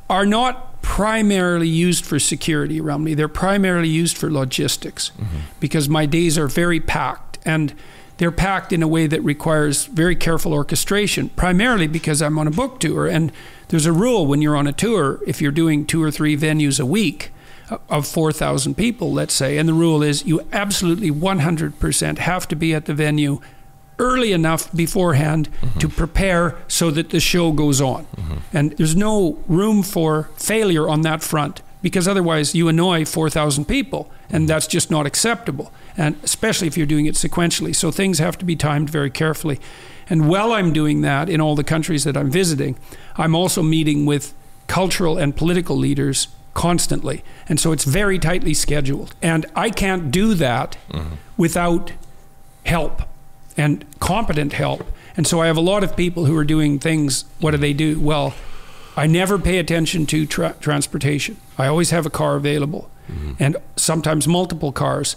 are 0.09 0.25
not 0.25 0.81
primarily 0.81 1.67
used 1.67 2.05
for 2.05 2.19
security 2.19 2.79
around 2.79 3.03
me. 3.03 3.13
They're 3.13 3.27
primarily 3.27 3.89
used 3.89 4.17
for 4.17 4.31
logistics, 4.31 5.11
because 5.59 5.89
my 5.89 6.05
days 6.05 6.37
are 6.37 6.47
very 6.47 6.79
packed 6.79 7.39
and. 7.45 7.73
They're 8.17 8.31
packed 8.31 8.71
in 8.71 8.81
a 8.81 8.87
way 8.87 9.07
that 9.07 9.21
requires 9.25 9.87
very 9.87 10.15
careful 10.15 10.53
orchestration, 10.53 11.27
primarily 11.35 11.85
because 11.85 12.21
I'm 12.21 12.39
on 12.39 12.47
a 12.47 12.49
book 12.51 12.79
tour. 12.79 13.07
And 13.07 13.29
there's 13.67 13.85
a 13.85 13.91
rule 13.91 14.25
when 14.25 14.41
you're 14.41 14.55
on 14.55 14.67
a 14.67 14.71
tour, 14.71 15.19
if 15.27 15.41
you're 15.41 15.51
doing 15.51 15.85
two 15.85 16.01
or 16.01 16.11
three 16.11 16.37
venues 16.37 16.79
a 16.79 16.85
week 16.85 17.31
uh, 17.69 17.77
of 17.89 18.07
4,000 18.07 18.75
people, 18.75 19.11
let's 19.11 19.33
say, 19.33 19.57
and 19.57 19.67
the 19.67 19.73
rule 19.73 20.01
is 20.01 20.25
you 20.25 20.47
absolutely 20.53 21.11
100% 21.11 22.17
have 22.19 22.47
to 22.47 22.55
be 22.55 22.73
at 22.73 22.85
the 22.85 22.93
venue 22.93 23.41
early 23.99 24.31
enough 24.31 24.71
beforehand 24.73 25.49
to 25.79 25.87
prepare 25.89 26.57
so 26.67 26.91
that 26.91 27.09
the 27.09 27.19
show 27.19 27.51
goes 27.51 27.81
on. 27.81 28.05
And 28.53 28.71
there's 28.73 28.95
no 28.95 29.37
room 29.47 29.83
for 29.83 30.29
failure 30.35 30.87
on 30.89 31.01
that 31.01 31.23
front 31.23 31.61
because 31.81 32.07
otherwise 32.07 32.55
you 32.55 32.67
annoy 32.67 33.05
4,000 33.05 33.65
people 33.65 34.09
and 34.29 34.49
that's 34.49 34.67
just 34.67 34.89
not 34.89 35.05
acceptable. 35.05 35.71
And 35.95 36.15
especially 36.23 36.67
if 36.67 36.77
you're 36.77 36.87
doing 36.87 37.05
it 37.05 37.15
sequentially. 37.15 37.75
So 37.75 37.91
things 37.91 38.19
have 38.19 38.37
to 38.39 38.45
be 38.45 38.55
timed 38.55 38.89
very 38.89 39.11
carefully. 39.11 39.59
And 40.09 40.27
while 40.27 40.51
I'm 40.51 40.73
doing 40.73 41.01
that 41.01 41.29
in 41.29 41.39
all 41.39 41.55
the 41.55 41.63
countries 41.63 42.03
that 42.03 42.17
I'm 42.17 42.31
visiting, 42.31 42.77
I'm 43.17 43.35
also 43.35 43.61
meeting 43.63 44.05
with 44.05 44.33
cultural 44.67 45.17
and 45.17 45.35
political 45.35 45.77
leaders 45.77 46.27
constantly. 46.53 47.23
And 47.47 47.59
so 47.59 47.71
it's 47.71 47.83
very 47.83 48.17
tightly 48.17 48.53
scheduled. 48.53 49.13
And 49.21 49.45
I 49.55 49.69
can't 49.69 50.09
do 50.09 50.33
that 50.35 50.77
without 51.37 51.91
help 52.65 53.03
and 53.57 53.85
competent 53.99 54.53
help. 54.53 54.85
And 55.17 55.25
so 55.25 55.41
I 55.41 55.47
have 55.47 55.57
a 55.57 55.61
lot 55.61 55.83
of 55.83 55.95
people 55.95 56.25
who 56.25 56.35
are 56.37 56.43
doing 56.43 56.79
things. 56.79 57.25
What 57.39 57.51
do 57.51 57.57
they 57.57 57.73
do? 57.73 57.99
Well, 57.99 58.33
I 58.97 59.07
never 59.07 59.37
pay 59.37 59.57
attention 59.57 60.05
to 60.07 60.25
tra- 60.25 60.55
transportation. 60.59 61.37
I 61.57 61.67
always 61.67 61.89
have 61.91 62.05
a 62.05 62.09
car 62.09 62.35
available, 62.35 62.89
mm-hmm. 63.09 63.33
and 63.39 63.57
sometimes 63.75 64.27
multiple 64.27 64.71
cars. 64.71 65.15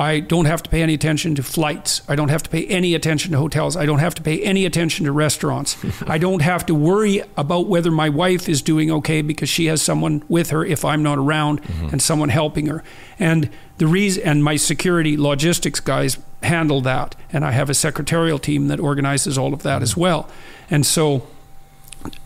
I 0.00 0.20
don't 0.20 0.46
have 0.46 0.62
to 0.62 0.70
pay 0.70 0.80
any 0.80 0.94
attention 0.94 1.34
to 1.34 1.42
flights. 1.42 2.00
I 2.08 2.16
don't 2.16 2.30
have 2.30 2.42
to 2.44 2.48
pay 2.48 2.66
any 2.68 2.94
attention 2.94 3.32
to 3.32 3.38
hotels. 3.38 3.76
I 3.76 3.84
don't 3.84 3.98
have 3.98 4.14
to 4.14 4.22
pay 4.22 4.42
any 4.42 4.64
attention 4.64 5.04
to 5.04 5.12
restaurants. 5.12 5.76
I 6.06 6.16
don't 6.16 6.40
have 6.40 6.64
to 6.66 6.74
worry 6.74 7.22
about 7.36 7.66
whether 7.66 7.90
my 7.90 8.08
wife 8.08 8.48
is 8.48 8.62
doing 8.62 8.90
okay 8.90 9.20
because 9.20 9.50
she 9.50 9.66
has 9.66 9.82
someone 9.82 10.24
with 10.26 10.50
her 10.50 10.64
if 10.64 10.86
I'm 10.86 11.02
not 11.02 11.18
around 11.18 11.62
mm-hmm. 11.62 11.88
and 11.88 12.00
someone 12.00 12.30
helping 12.30 12.64
her. 12.64 12.82
And 13.18 13.50
the 13.76 13.86
reason 13.86 14.22
and 14.24 14.42
my 14.42 14.56
security 14.56 15.18
logistics 15.18 15.80
guys 15.80 16.16
handle 16.42 16.80
that 16.80 17.14
and 17.30 17.44
I 17.44 17.50
have 17.50 17.68
a 17.68 17.74
secretarial 17.74 18.38
team 18.38 18.68
that 18.68 18.80
organizes 18.80 19.36
all 19.36 19.52
of 19.52 19.62
that 19.64 19.82
as 19.82 19.90
mm-hmm. 19.90 20.00
well. 20.00 20.30
And 20.70 20.86
so 20.86 21.26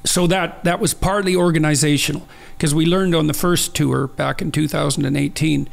so 0.04 0.28
that 0.28 0.62
that 0.62 0.78
was 0.78 0.94
partly 0.94 1.34
organizational 1.34 2.28
because 2.56 2.72
we 2.72 2.86
learned 2.86 3.16
on 3.16 3.26
the 3.26 3.34
first 3.34 3.74
tour 3.74 4.06
back 4.06 4.40
in 4.40 4.52
2018 4.52 5.68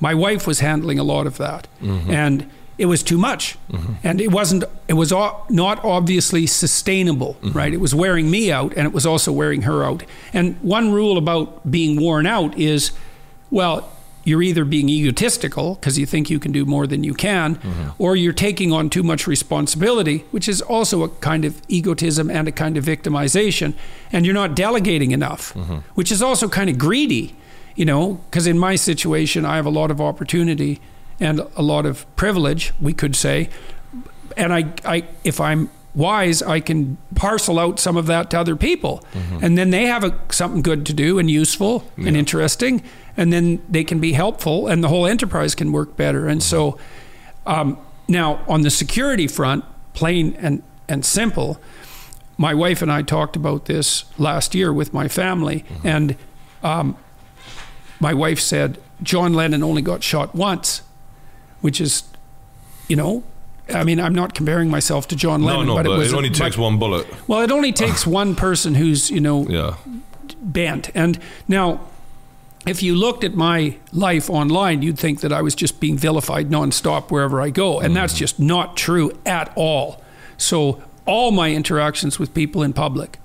my 0.00 0.14
wife 0.14 0.46
was 0.46 0.60
handling 0.60 0.98
a 0.98 1.04
lot 1.04 1.26
of 1.26 1.38
that. 1.38 1.68
Mm-hmm. 1.82 2.10
And 2.10 2.50
it 2.78 2.86
was 2.86 3.02
too 3.02 3.18
much. 3.18 3.56
Mm-hmm. 3.70 3.92
And 4.02 4.20
it 4.20 4.30
wasn't 4.30 4.64
it 4.88 4.94
was 4.94 5.10
not 5.10 5.84
obviously 5.84 6.46
sustainable 6.46 7.34
mm-hmm. 7.34 7.56
right? 7.56 7.72
It 7.72 7.80
was 7.80 7.94
wearing 7.94 8.30
me 8.30 8.52
out 8.52 8.74
and 8.76 8.86
it 8.86 8.92
was 8.92 9.06
also 9.06 9.32
wearing 9.32 9.62
her 9.62 9.84
out. 9.84 10.04
And 10.32 10.56
one 10.60 10.92
rule 10.92 11.16
about 11.16 11.70
being 11.70 12.00
worn 12.00 12.26
out 12.26 12.56
is 12.58 12.92
well 13.50 13.90
you're 14.26 14.42
either 14.42 14.64
being 14.64 14.88
egotistical 14.88 15.76
because 15.76 15.96
you 15.98 16.04
think 16.04 16.28
you 16.28 16.40
can 16.40 16.50
do 16.50 16.64
more 16.66 16.86
than 16.88 17.04
you 17.04 17.14
can, 17.14 17.60
or 17.96 18.16
you're 18.16 18.32
taking 18.32 18.72
on 18.72 18.90
too 18.90 19.04
much 19.04 19.28
responsibility, 19.28 20.24
which 20.32 20.48
is 20.48 20.60
also 20.60 21.04
a 21.04 21.08
kind 21.08 21.44
of 21.44 21.62
egotism 21.68 22.28
and 22.28 22.48
a 22.48 22.52
kind 22.52 22.76
of 22.76 22.84
victimization, 22.84 23.72
and 24.12 24.26
you're 24.26 24.34
not 24.34 24.56
delegating 24.56 25.12
enough, 25.12 25.52
which 25.94 26.10
is 26.10 26.20
also 26.20 26.48
kind 26.48 26.68
of 26.68 26.76
greedy, 26.76 27.36
you 27.76 27.84
know, 27.84 28.14
because 28.30 28.46
in 28.46 28.58
my 28.58 28.74
situation, 28.76 29.44
I 29.44 29.56
have 29.56 29.66
a 29.66 29.70
lot 29.70 29.90
of 29.90 30.00
opportunity 30.00 30.80
and 31.20 31.40
a 31.56 31.62
lot 31.62 31.86
of 31.86 32.04
privilege, 32.16 32.72
we 32.80 32.92
could 32.92 33.14
say, 33.14 33.48
and 34.36 34.52
I, 34.52 34.72
I 34.84 35.04
if 35.24 35.40
I'm 35.40 35.70
wise, 35.94 36.42
I 36.42 36.60
can 36.60 36.98
parcel 37.14 37.58
out 37.58 37.78
some 37.80 37.96
of 37.96 38.06
that 38.06 38.28
to 38.30 38.38
other 38.38 38.56
people, 38.56 39.02
and 39.42 39.56
then 39.56 39.70
they 39.70 39.86
have 39.86 40.04
a, 40.04 40.18
something 40.30 40.60
good 40.62 40.84
to 40.86 40.92
do 40.92 41.18
and 41.18 41.30
useful 41.30 41.84
and 41.96 42.16
interesting, 42.16 42.82
and 43.16 43.32
then 43.32 43.62
they 43.70 43.82
can 43.84 43.98
be 43.98 44.12
helpful, 44.12 44.66
and 44.68 44.84
the 44.84 44.88
whole 44.88 45.06
enterprise 45.06 45.54
can 45.54 45.72
work 45.72 45.96
better. 45.96 46.28
And 46.28 46.42
so, 46.42 46.78
um, 47.46 47.78
now 48.08 48.44
on 48.46 48.60
the 48.62 48.70
security 48.70 49.26
front, 49.26 49.64
plain 49.94 50.34
and 50.38 50.62
and 50.88 51.04
simple, 51.04 51.58
my 52.36 52.52
wife 52.54 52.82
and 52.82 52.92
I 52.92 53.02
talked 53.02 53.34
about 53.36 53.64
this 53.64 54.04
last 54.18 54.54
year 54.54 54.72
with 54.72 54.92
my 54.92 55.08
family, 55.08 55.64
and 55.82 56.14
um, 56.62 56.96
my 58.00 58.14
wife 58.14 58.40
said 58.40 58.78
John 59.02 59.34
Lennon 59.34 59.62
only 59.62 59.82
got 59.82 60.02
shot 60.02 60.34
once, 60.34 60.82
which 61.60 61.80
is, 61.80 62.04
you 62.88 62.96
know. 62.96 63.24
I 63.74 63.82
mean, 63.82 63.98
I'm 63.98 64.14
not 64.14 64.32
comparing 64.32 64.70
myself 64.70 65.08
to 65.08 65.16
John 65.16 65.42
Lennon, 65.42 65.66
no, 65.66 65.74
but, 65.74 65.86
but 65.86 65.92
it 65.92 65.98
was 65.98 66.12
it 66.12 66.16
only 66.16 66.28
but- 66.28 66.38
takes 66.38 66.56
one 66.56 66.78
bullet. 66.78 67.06
well, 67.26 67.40
it 67.40 67.50
only 67.50 67.72
takes 67.72 68.06
one 68.20 68.34
person 68.36 68.76
who's 68.76 69.10
you 69.10 69.20
know 69.20 69.46
Yeah. 69.48 69.74
bent. 70.40 70.90
And 70.94 71.18
now, 71.48 71.80
if 72.66 72.82
you 72.82 72.94
looked 72.94 73.24
at 73.24 73.34
my 73.34 73.76
life 73.92 74.30
online, 74.30 74.82
you'd 74.82 74.98
think 74.98 75.20
that 75.20 75.32
I 75.32 75.42
was 75.42 75.54
just 75.54 75.80
being 75.80 75.96
vilified 75.98 76.48
nonstop 76.48 77.10
wherever 77.10 77.40
I 77.40 77.50
go. 77.50 77.80
And 77.80 77.94
that's 77.96 78.12
mm-hmm. 78.12 78.18
just 78.18 78.40
not 78.40 78.76
true 78.76 79.12
at 79.24 79.52
all. 79.56 80.02
So, 80.36 80.82
all 81.06 81.30
my 81.30 81.52
interactions 81.52 82.18
with 82.18 82.34
people 82.34 82.62
in 82.62 82.72
public, 82.72 83.18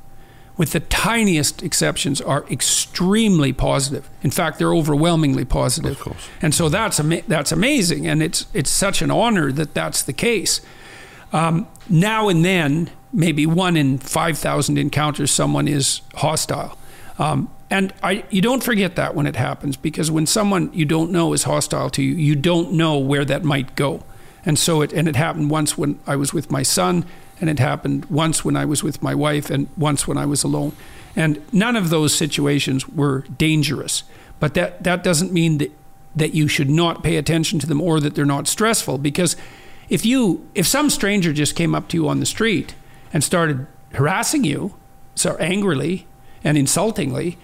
with 0.61 0.73
the 0.73 0.79
tiniest 0.79 1.63
exceptions, 1.63 2.21
are 2.21 2.45
extremely 2.47 3.51
positive. 3.51 4.07
In 4.21 4.29
fact, 4.29 4.59
they're 4.59 4.75
overwhelmingly 4.75 5.43
positive. 5.43 5.93
Of 5.93 5.99
course. 5.99 6.29
And 6.39 6.53
so 6.53 6.69
that's 6.69 6.99
ama- 6.99 7.23
that's 7.27 7.51
amazing, 7.51 8.05
and 8.05 8.21
it's 8.21 8.45
it's 8.53 8.69
such 8.69 9.01
an 9.01 9.09
honor 9.09 9.51
that 9.53 9.73
that's 9.73 10.03
the 10.03 10.13
case. 10.13 10.61
Um, 11.33 11.65
now 11.89 12.29
and 12.29 12.45
then, 12.45 12.91
maybe 13.11 13.47
one 13.47 13.75
in 13.75 13.97
five 13.97 14.37
thousand 14.37 14.77
encounters, 14.77 15.31
someone 15.31 15.67
is 15.67 16.01
hostile, 16.13 16.77
um, 17.17 17.49
and 17.71 17.91
I 18.03 18.23
you 18.29 18.43
don't 18.43 18.63
forget 18.63 18.95
that 18.97 19.15
when 19.15 19.25
it 19.25 19.37
happens 19.37 19.77
because 19.77 20.11
when 20.11 20.27
someone 20.27 20.69
you 20.73 20.85
don't 20.85 21.11
know 21.11 21.33
is 21.33 21.45
hostile 21.45 21.89
to 21.89 22.03
you, 22.03 22.13
you 22.13 22.35
don't 22.35 22.73
know 22.73 22.99
where 22.99 23.25
that 23.25 23.43
might 23.43 23.75
go, 23.75 24.03
and 24.45 24.59
so 24.59 24.83
it 24.83 24.93
and 24.93 25.07
it 25.07 25.15
happened 25.15 25.49
once 25.49 25.75
when 25.75 25.97
I 26.05 26.15
was 26.17 26.35
with 26.35 26.51
my 26.51 26.61
son, 26.61 27.03
and 27.41 27.49
it 27.49 27.59
happened 27.59 28.05
once 28.05 28.45
when 28.45 28.55
I 28.55 28.63
was 28.65 28.83
with 28.83 29.03
my 29.03 29.13
wife, 29.13 29.49
and 29.49 29.67
once 29.75 30.07
when 30.07 30.17
I 30.17 30.25
was 30.25 30.43
alone, 30.43 30.73
and 31.15 31.43
none 31.51 31.75
of 31.75 31.89
those 31.89 32.15
situations 32.15 32.87
were 32.87 33.25
dangerous, 33.37 34.03
but 34.39 34.53
that 34.53 34.83
that 34.83 35.03
doesn't 35.03 35.33
mean 35.33 35.57
that 35.57 35.71
that 36.15 36.33
you 36.33 36.47
should 36.47 36.69
not 36.69 37.03
pay 37.03 37.15
attention 37.15 37.59
to 37.59 37.67
them 37.67 37.81
or 37.81 37.99
that 37.99 38.15
they're 38.15 38.25
not 38.25 38.47
stressful. 38.47 38.97
Because 38.97 39.35
if 39.89 40.05
you 40.05 40.47
if 40.55 40.67
some 40.67 40.89
stranger 40.89 41.33
just 41.33 41.55
came 41.55 41.75
up 41.75 41.87
to 41.89 41.97
you 41.97 42.07
on 42.07 42.19
the 42.19 42.25
street 42.25 42.75
and 43.13 43.23
started 43.23 43.65
harassing 43.93 44.43
you 44.43 44.75
so 45.15 45.35
angrily 45.37 46.07
and 46.43 46.57
insultingly 46.57 47.37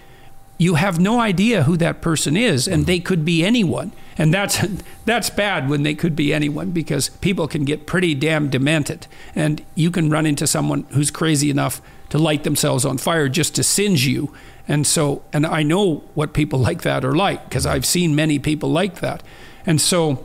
you 0.58 0.74
have 0.74 0.98
no 0.98 1.20
idea 1.20 1.62
who 1.62 1.76
that 1.76 2.02
person 2.02 2.36
is 2.36 2.66
and 2.66 2.84
they 2.84 2.98
could 2.98 3.24
be 3.24 3.44
anyone. 3.44 3.92
And 4.18 4.34
that's 4.34 4.58
that's 5.04 5.30
bad 5.30 5.70
when 5.70 5.84
they 5.84 5.94
could 5.94 6.16
be 6.16 6.34
anyone 6.34 6.72
because 6.72 7.08
people 7.08 7.46
can 7.46 7.64
get 7.64 7.86
pretty 7.86 8.14
damn 8.14 8.50
demented. 8.50 9.06
And 9.34 9.64
you 9.76 9.90
can 9.90 10.10
run 10.10 10.26
into 10.26 10.46
someone 10.46 10.82
who's 10.90 11.12
crazy 11.12 11.48
enough 11.48 11.80
to 12.10 12.18
light 12.18 12.42
themselves 12.42 12.84
on 12.84 12.98
fire 12.98 13.28
just 13.28 13.54
to 13.54 13.62
singe 13.62 14.06
you. 14.06 14.34
And 14.66 14.86
so 14.86 15.22
and 15.32 15.46
I 15.46 15.62
know 15.62 16.02
what 16.14 16.34
people 16.34 16.58
like 16.68 16.82
that 16.82 17.04
are 17.04 17.14
like 17.14 17.44
because 17.44 17.64
I've 17.64 17.86
seen 17.86 18.16
many 18.16 18.40
people 18.40 18.70
like 18.70 19.00
that. 19.00 19.22
And 19.64 19.80
so 19.80 20.24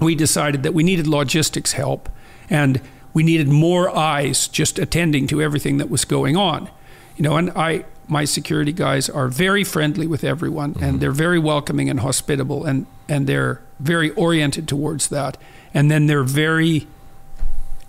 we 0.00 0.14
decided 0.14 0.62
that 0.62 0.72
we 0.72 0.82
needed 0.82 1.06
logistics 1.06 1.72
help 1.72 2.08
and 2.48 2.80
we 3.12 3.22
needed 3.22 3.48
more 3.48 3.94
eyes 3.94 4.48
just 4.48 4.78
attending 4.78 5.26
to 5.26 5.42
everything 5.42 5.76
that 5.78 5.90
was 5.90 6.06
going 6.06 6.36
on. 6.36 6.70
You 7.16 7.24
know, 7.24 7.36
and 7.36 7.50
I 7.50 7.84
my 8.10 8.24
security 8.24 8.72
guys 8.72 9.08
are 9.08 9.28
very 9.28 9.64
friendly 9.64 10.06
with 10.06 10.24
everyone 10.24 10.74
Mm-hmm. 10.74 10.84
and 10.84 11.00
they're 11.00 11.12
very 11.12 11.38
welcoming 11.38 11.88
and 11.88 12.00
hospitable 12.00 12.64
and 12.64 12.86
and 13.08 13.26
they're 13.26 13.60
very 13.78 14.10
oriented 14.10 14.68
towards 14.68 15.08
that. 15.08 15.36
And 15.72 15.90
then 15.90 16.06
they're 16.06 16.22
very 16.24 16.86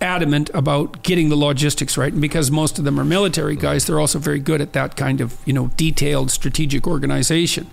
adamant 0.00 0.50
about 0.52 1.02
getting 1.02 1.28
the 1.28 1.36
logistics 1.36 1.96
right. 1.96 2.12
And 2.12 2.20
because 2.20 2.50
most 2.50 2.78
of 2.78 2.84
them 2.84 2.98
are 2.98 3.04
military 3.04 3.56
guys, 3.56 3.86
they're 3.86 4.00
also 4.00 4.18
very 4.18 4.40
good 4.40 4.60
at 4.60 4.72
that 4.72 4.96
kind 4.96 5.20
of, 5.20 5.38
you 5.44 5.52
know, 5.52 5.68
detailed 5.76 6.30
strategic 6.30 6.86
organization. 6.86 7.70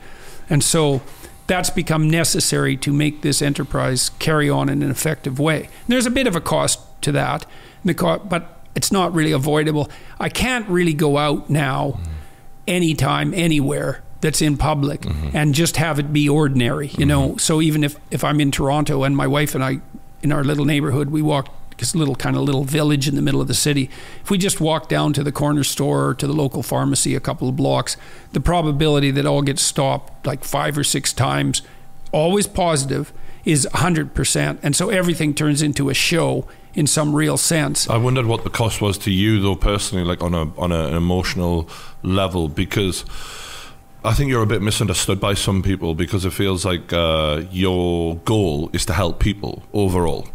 And 0.49 0.63
so 0.63 1.01
that's 1.47 1.71
become 1.71 2.09
necessary 2.09 2.77
to 2.77 2.93
make 2.93 3.21
this 3.21 3.41
enterprise 3.41 4.11
carry 4.19 4.49
on 4.49 4.69
in 4.69 4.83
an 4.83 4.91
effective 4.91 5.39
way. 5.39 5.61
And 5.63 5.87
there's 5.87 6.05
a 6.05 6.11
bit 6.11 6.27
of 6.27 6.35
a 6.35 6.41
cost 6.41 6.79
to 7.01 7.11
that, 7.13 7.45
but 7.83 8.59
it's 8.75 8.91
not 8.91 9.13
really 9.13 9.31
avoidable. 9.31 9.89
I 10.19 10.29
can't 10.29 10.67
really 10.69 10.93
go 10.93 11.17
out 11.17 11.49
now, 11.49 11.99
anytime, 12.69 13.33
anywhere 13.33 14.01
that's 14.21 14.41
in 14.41 14.57
public, 14.57 15.01
mm-hmm. 15.01 15.35
and 15.35 15.53
just 15.53 15.77
have 15.77 15.99
it 15.99 16.13
be 16.13 16.27
ordinary. 16.27 16.87
You 16.87 17.05
know, 17.05 17.29
mm-hmm. 17.29 17.37
so 17.37 17.61
even 17.61 17.83
if 17.83 17.97
if 18.11 18.23
I'm 18.23 18.39
in 18.39 18.51
Toronto 18.51 19.03
and 19.03 19.15
my 19.15 19.27
wife 19.27 19.55
and 19.55 19.63
I, 19.63 19.81
in 20.21 20.31
our 20.31 20.43
little 20.43 20.65
neighborhood, 20.65 21.09
we 21.09 21.21
walk 21.21 21.53
this 21.79 21.95
little 21.95 22.15
kind 22.15 22.35
of 22.35 22.43
little 22.43 22.63
village 22.63 23.07
in 23.07 23.15
the 23.15 23.21
middle 23.21 23.41
of 23.41 23.47
the 23.47 23.53
city. 23.53 23.89
If 24.21 24.29
we 24.29 24.37
just 24.37 24.61
walk 24.61 24.89
down 24.89 25.13
to 25.13 25.23
the 25.23 25.31
corner 25.31 25.63
store 25.63 26.09
or 26.09 26.13
to 26.15 26.27
the 26.27 26.33
local 26.33 26.61
pharmacy 26.61 27.15
a 27.15 27.19
couple 27.19 27.47
of 27.47 27.55
blocks, 27.55 27.97
the 28.33 28.41
probability 28.41 29.11
that 29.11 29.25
all 29.25 29.41
gets 29.41 29.61
stopped 29.61 30.27
like 30.27 30.43
five 30.43 30.77
or 30.77 30.83
six 30.83 31.13
times, 31.13 31.61
always 32.11 32.47
positive, 32.47 33.13
is 33.45 33.67
100%. 33.73 34.59
And 34.61 34.75
so 34.75 34.89
everything 34.89 35.33
turns 35.33 35.61
into 35.61 35.89
a 35.89 35.93
show 35.93 36.45
in 36.73 36.87
some 36.87 37.15
real 37.15 37.37
sense. 37.37 37.89
I 37.89 37.97
wondered 37.97 38.25
what 38.25 38.43
the 38.43 38.49
cost 38.49 38.81
was 38.81 38.97
to 38.99 39.11
you, 39.11 39.41
though, 39.41 39.55
personally, 39.55 40.03
like 40.03 40.23
on 40.23 40.33
a 40.33 40.53
on 40.57 40.71
a, 40.71 40.87
an 40.87 40.95
emotional 40.95 41.69
level, 42.03 42.47
because 42.47 43.05
I 44.03 44.13
think 44.13 44.29
you're 44.29 44.43
a 44.43 44.47
bit 44.47 44.61
misunderstood 44.61 45.19
by 45.19 45.33
some 45.33 45.61
people 45.61 45.93
because 45.93 46.23
it 46.23 46.31
feels 46.31 46.63
like 46.63 46.93
uh, 46.93 47.43
your 47.51 48.15
goal 48.17 48.69
is 48.71 48.85
to 48.85 48.93
help 48.93 49.19
people 49.19 49.63
overall. 49.73 50.27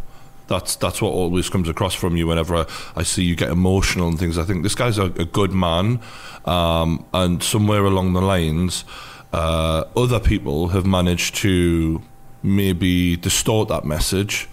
That's 0.48 0.76
that's 0.76 1.00
what 1.00 1.10
always 1.10 1.48
comes 1.48 1.68
across 1.68 1.94
from 1.94 2.16
you 2.16 2.26
whenever 2.26 2.56
I, 2.56 2.66
I 2.96 3.02
see 3.04 3.24
you 3.24 3.34
get 3.34 3.48
emotional 3.48 4.08
and 4.08 4.18
things. 4.18 4.36
I 4.36 4.44
think 4.44 4.62
this 4.62 4.74
guy's 4.74 4.98
a, 4.98 5.04
a 5.04 5.24
good 5.24 5.52
man, 5.52 6.00
um, 6.44 7.06
and 7.14 7.42
somewhere 7.42 7.84
along 7.84 8.12
the 8.12 8.20
lines, 8.20 8.84
uh, 9.32 9.84
other 9.96 10.20
people 10.20 10.68
have 10.68 10.84
managed 10.84 11.36
to 11.36 12.02
maybe 12.42 13.16
distort 13.16 13.68
that 13.68 13.86
message 13.86 14.46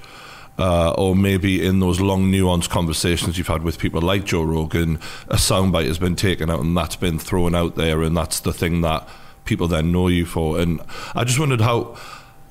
uh, 0.57 0.91
or 0.91 1.15
maybe 1.15 1.65
in 1.65 1.79
those 1.79 1.99
long, 1.99 2.31
nuanced 2.31 2.69
conversations 2.69 3.37
you've 3.37 3.47
had 3.47 3.63
with 3.63 3.79
people 3.79 4.01
like 4.01 4.25
Joe 4.25 4.43
Rogan, 4.43 4.97
a 5.27 5.35
soundbite 5.35 5.87
has 5.87 5.97
been 5.97 6.15
taken 6.15 6.49
out 6.49 6.59
and 6.59 6.75
that's 6.75 6.95
been 6.95 7.19
thrown 7.19 7.55
out 7.55 7.75
there, 7.75 8.01
and 8.01 8.15
that's 8.15 8.39
the 8.39 8.53
thing 8.53 8.81
that 8.81 9.07
people 9.45 9.67
then 9.67 9.91
know 9.91 10.07
you 10.07 10.25
for. 10.25 10.59
And 10.59 10.81
I 11.15 11.23
just 11.23 11.39
wondered 11.39 11.61
how 11.61 11.97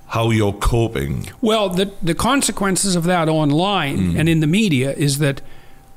how 0.09 0.31
you're 0.31 0.53
coping. 0.53 1.31
Well, 1.41 1.69
the 1.69 1.93
the 2.03 2.15
consequences 2.15 2.97
of 2.97 3.05
that 3.05 3.29
online 3.29 4.17
and 4.17 4.29
in 4.29 4.41
the 4.41 4.47
media 4.47 4.93
is 4.93 5.19
that 5.19 5.41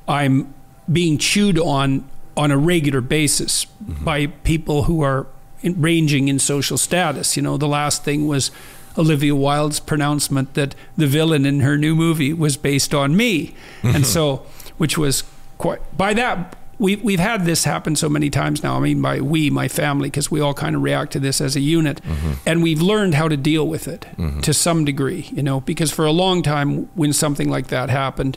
I'm 0.06 0.54
being 0.90 1.18
chewed 1.18 1.58
on 1.58 2.04
on 2.36 2.50
a 2.50 2.58
regular 2.58 3.00
basis 3.00 3.64
by 4.04 4.26
people 4.26 4.84
who 4.84 5.02
are 5.02 5.26
in, 5.62 5.80
ranging 5.80 6.28
in 6.28 6.38
social 6.38 6.78
status. 6.78 7.36
You 7.36 7.42
know, 7.42 7.56
the 7.56 7.68
last 7.68 8.04
thing 8.04 8.26
was 8.26 8.50
Olivia 8.96 9.34
Wilde's 9.34 9.80
pronouncement 9.80 10.54
that 10.54 10.74
the 10.96 11.06
villain 11.06 11.46
in 11.46 11.60
her 11.60 11.76
new 11.76 11.94
movie 11.94 12.32
was 12.32 12.56
based 12.56 12.94
on 12.94 13.16
me, 13.16 13.54
and 13.82 13.94
mm-hmm. 13.94 14.02
so 14.04 14.46
which 14.78 14.98
was 14.98 15.24
quite 15.58 15.80
by 15.96 16.14
that. 16.14 16.56
We've, 16.76 17.00
we've 17.04 17.20
had 17.20 17.44
this 17.44 17.62
happen 17.62 17.94
so 17.94 18.08
many 18.08 18.30
times 18.30 18.64
now. 18.64 18.76
I 18.76 18.80
mean, 18.80 19.00
by 19.00 19.20
we, 19.20 19.48
my 19.48 19.68
family, 19.68 20.10
because 20.10 20.28
we 20.28 20.40
all 20.40 20.54
kind 20.54 20.74
of 20.74 20.82
react 20.82 21.12
to 21.12 21.20
this 21.20 21.40
as 21.40 21.54
a 21.54 21.60
unit. 21.60 22.02
Mm-hmm. 22.02 22.32
And 22.44 22.64
we've 22.64 22.82
learned 22.82 23.14
how 23.14 23.28
to 23.28 23.36
deal 23.36 23.66
with 23.68 23.86
it 23.86 24.06
mm-hmm. 24.18 24.40
to 24.40 24.52
some 24.52 24.84
degree, 24.84 25.28
you 25.32 25.42
know, 25.42 25.60
because 25.60 25.92
for 25.92 26.04
a 26.04 26.10
long 26.10 26.42
time, 26.42 26.88
when 26.96 27.12
something 27.12 27.48
like 27.48 27.68
that 27.68 27.90
happened, 27.90 28.36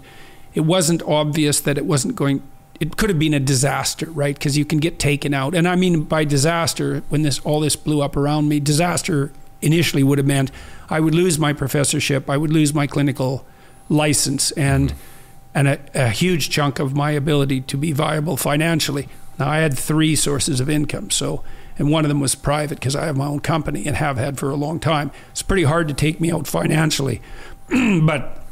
it 0.53 0.62
wasn't 0.62 1.01
obvious 1.01 1.60
that 1.62 1.80
it 1.80 1.88
wasn't 1.88 2.16
going, 2.16 2.43
it 2.80 2.95
could 2.95 3.10
have 3.10 3.18
been 3.18 3.34
a 3.34 3.39
disaster, 3.39 4.05
right? 4.12 4.36
Because 4.36 4.55
you 4.55 4.66
can 4.66 4.78
get 4.78 4.99
taken 4.99 5.34
out. 5.34 5.55
And 5.55 5.68
I 5.68 5.76
mean, 5.76 6.03
by 6.03 6.24
disaster, 6.24 7.01
when 7.10 7.24
this 7.24 7.39
all 7.39 7.60
this 7.60 7.76
blew 7.76 8.03
up 8.03 8.16
around 8.16 8.49
me, 8.49 8.60
disaster 8.60 9.32
initially 9.62 10.03
would 10.03 10.18
have 10.18 10.28
meant 10.28 10.51
I 10.89 10.99
would 10.99 11.16
lose 11.16 11.38
my 11.38 11.53
professorship, 11.53 12.30
I 12.30 12.38
would 12.38 12.51
lose 12.51 12.74
my 12.74 12.88
clinical 12.88 13.45
license, 13.89 14.51
and 14.51 14.89
mm-hmm. 14.89 14.97
and 15.55 15.68
a, 15.68 15.80
a 15.93 16.10
huge 16.10 16.49
chunk 16.49 16.80
of 16.80 16.95
my 16.95 17.12
ability 17.12 17.62
to 17.62 17.78
be 17.78 17.91
viable 17.91 18.38
financially. 18.38 19.10
Now 19.39 19.49
I 19.49 19.58
had 19.58 19.78
three 19.78 20.16
sources 20.16 20.60
of 20.60 20.70
income, 20.70 21.10
so 21.12 21.43
and 21.78 21.91
one 21.91 22.05
of 22.05 22.10
them 22.10 22.20
was 22.20 22.36
private 22.36 22.76
because 22.80 22.95
I 22.95 23.05
have 23.05 23.18
my 23.18 23.28
own 23.28 23.39
company 23.39 23.86
and 23.86 23.95
have 23.95 24.18
had 24.18 24.38
for 24.39 24.49
a 24.49 24.55
long 24.55 24.80
time. 24.80 25.12
It's 25.32 25.43
pretty 25.43 25.64
hard 25.64 25.88
to 25.89 25.93
take 25.93 26.20
me 26.20 26.32
out 26.32 26.47
financially, 26.47 27.22
but 27.70 28.43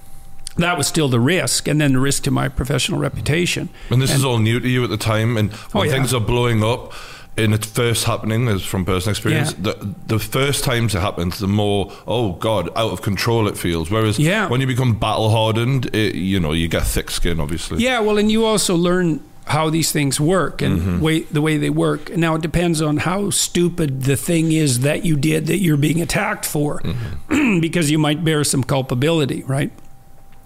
that 0.58 0.78
was 0.78 0.88
still 0.88 1.10
the 1.10 1.20
risk, 1.20 1.68
and 1.68 1.82
then 1.82 1.94
the 1.94 2.00
risk 2.00 2.24
to 2.24 2.32
my 2.32 2.48
professional 2.50 3.00
reputation. 3.00 3.70
And 3.90 4.02
this 4.02 4.14
is 4.14 4.24
all 4.24 4.38
new 4.38 4.60
to 4.60 4.68
you 4.68 4.84
at 4.84 4.90
the 4.90 4.98
time. 4.98 5.38
And 5.38 5.52
when 5.52 5.82
Oh, 5.82 5.84
yeah. 5.84 5.92
things 5.92 6.14
are 6.14 6.22
blowing 6.22 6.64
up, 6.64 6.94
and 7.38 7.54
it's 7.54 7.68
first 7.68 8.06
happening, 8.06 8.48
is 8.48 8.64
from 8.64 8.86
personal 8.86 9.12
experience, 9.12 9.54
Yeah. 9.54 9.74
the 9.74 9.96
the 10.08 10.20
first 10.20 10.64
times 10.64 10.96
it 10.96 11.02
happens, 11.02 11.40
the 11.40 11.48
more 11.48 11.92
oh 12.08 12.34
god, 12.34 12.70
out 12.76 12.92
of 12.92 13.02
control 13.02 13.48
it 13.48 13.58
feels. 13.58 13.92
Whereas 13.92 14.18
Yeah. 14.18 14.48
when 14.48 14.62
you 14.62 14.68
become 14.68 14.94
battle 14.94 15.30
hardened, 15.30 15.94
it, 15.94 16.16
you 16.16 16.40
know 16.40 16.54
you 16.54 16.68
get 16.68 16.84
thick 16.84 17.12
skin, 17.12 17.40
obviously. 17.40 17.84
Yeah, 17.84 18.00
well, 18.00 18.18
and 18.18 18.32
you 18.32 18.46
also 18.46 18.76
learn 18.76 19.22
how 19.48 19.70
these 19.70 19.92
things 19.92 20.20
work 20.20 20.62
and 20.62 20.80
mm-hmm. 20.80 21.00
way, 21.02 21.20
the 21.22 21.42
way 21.42 21.58
they 21.58 21.70
work. 21.70 22.16
Now 22.18 22.36
it 22.36 22.42
depends 22.42 22.82
on 22.82 22.98
how 22.98 23.30
stupid 23.30 24.04
the 24.04 24.18
thing 24.18 24.52
is 24.52 24.80
that 24.80 25.06
you 25.06 25.16
did 25.16 25.46
that 25.48 25.60
you're 25.60 25.78
being 25.78 26.02
attacked 26.02 26.46
for, 26.46 26.82
mm-hmm. 26.82 27.60
because 27.62 27.92
you 27.92 28.00
might 28.00 28.24
bear 28.24 28.44
some 28.44 28.64
culpability, 28.64 29.44
right? 29.44 29.72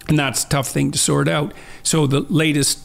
And 0.08 0.18
that's 0.18 0.44
a 0.44 0.48
tough 0.48 0.68
thing 0.68 0.90
to 0.90 0.98
sort 0.98 1.28
out. 1.28 1.54
So 1.82 2.06
the 2.06 2.20
latest, 2.20 2.80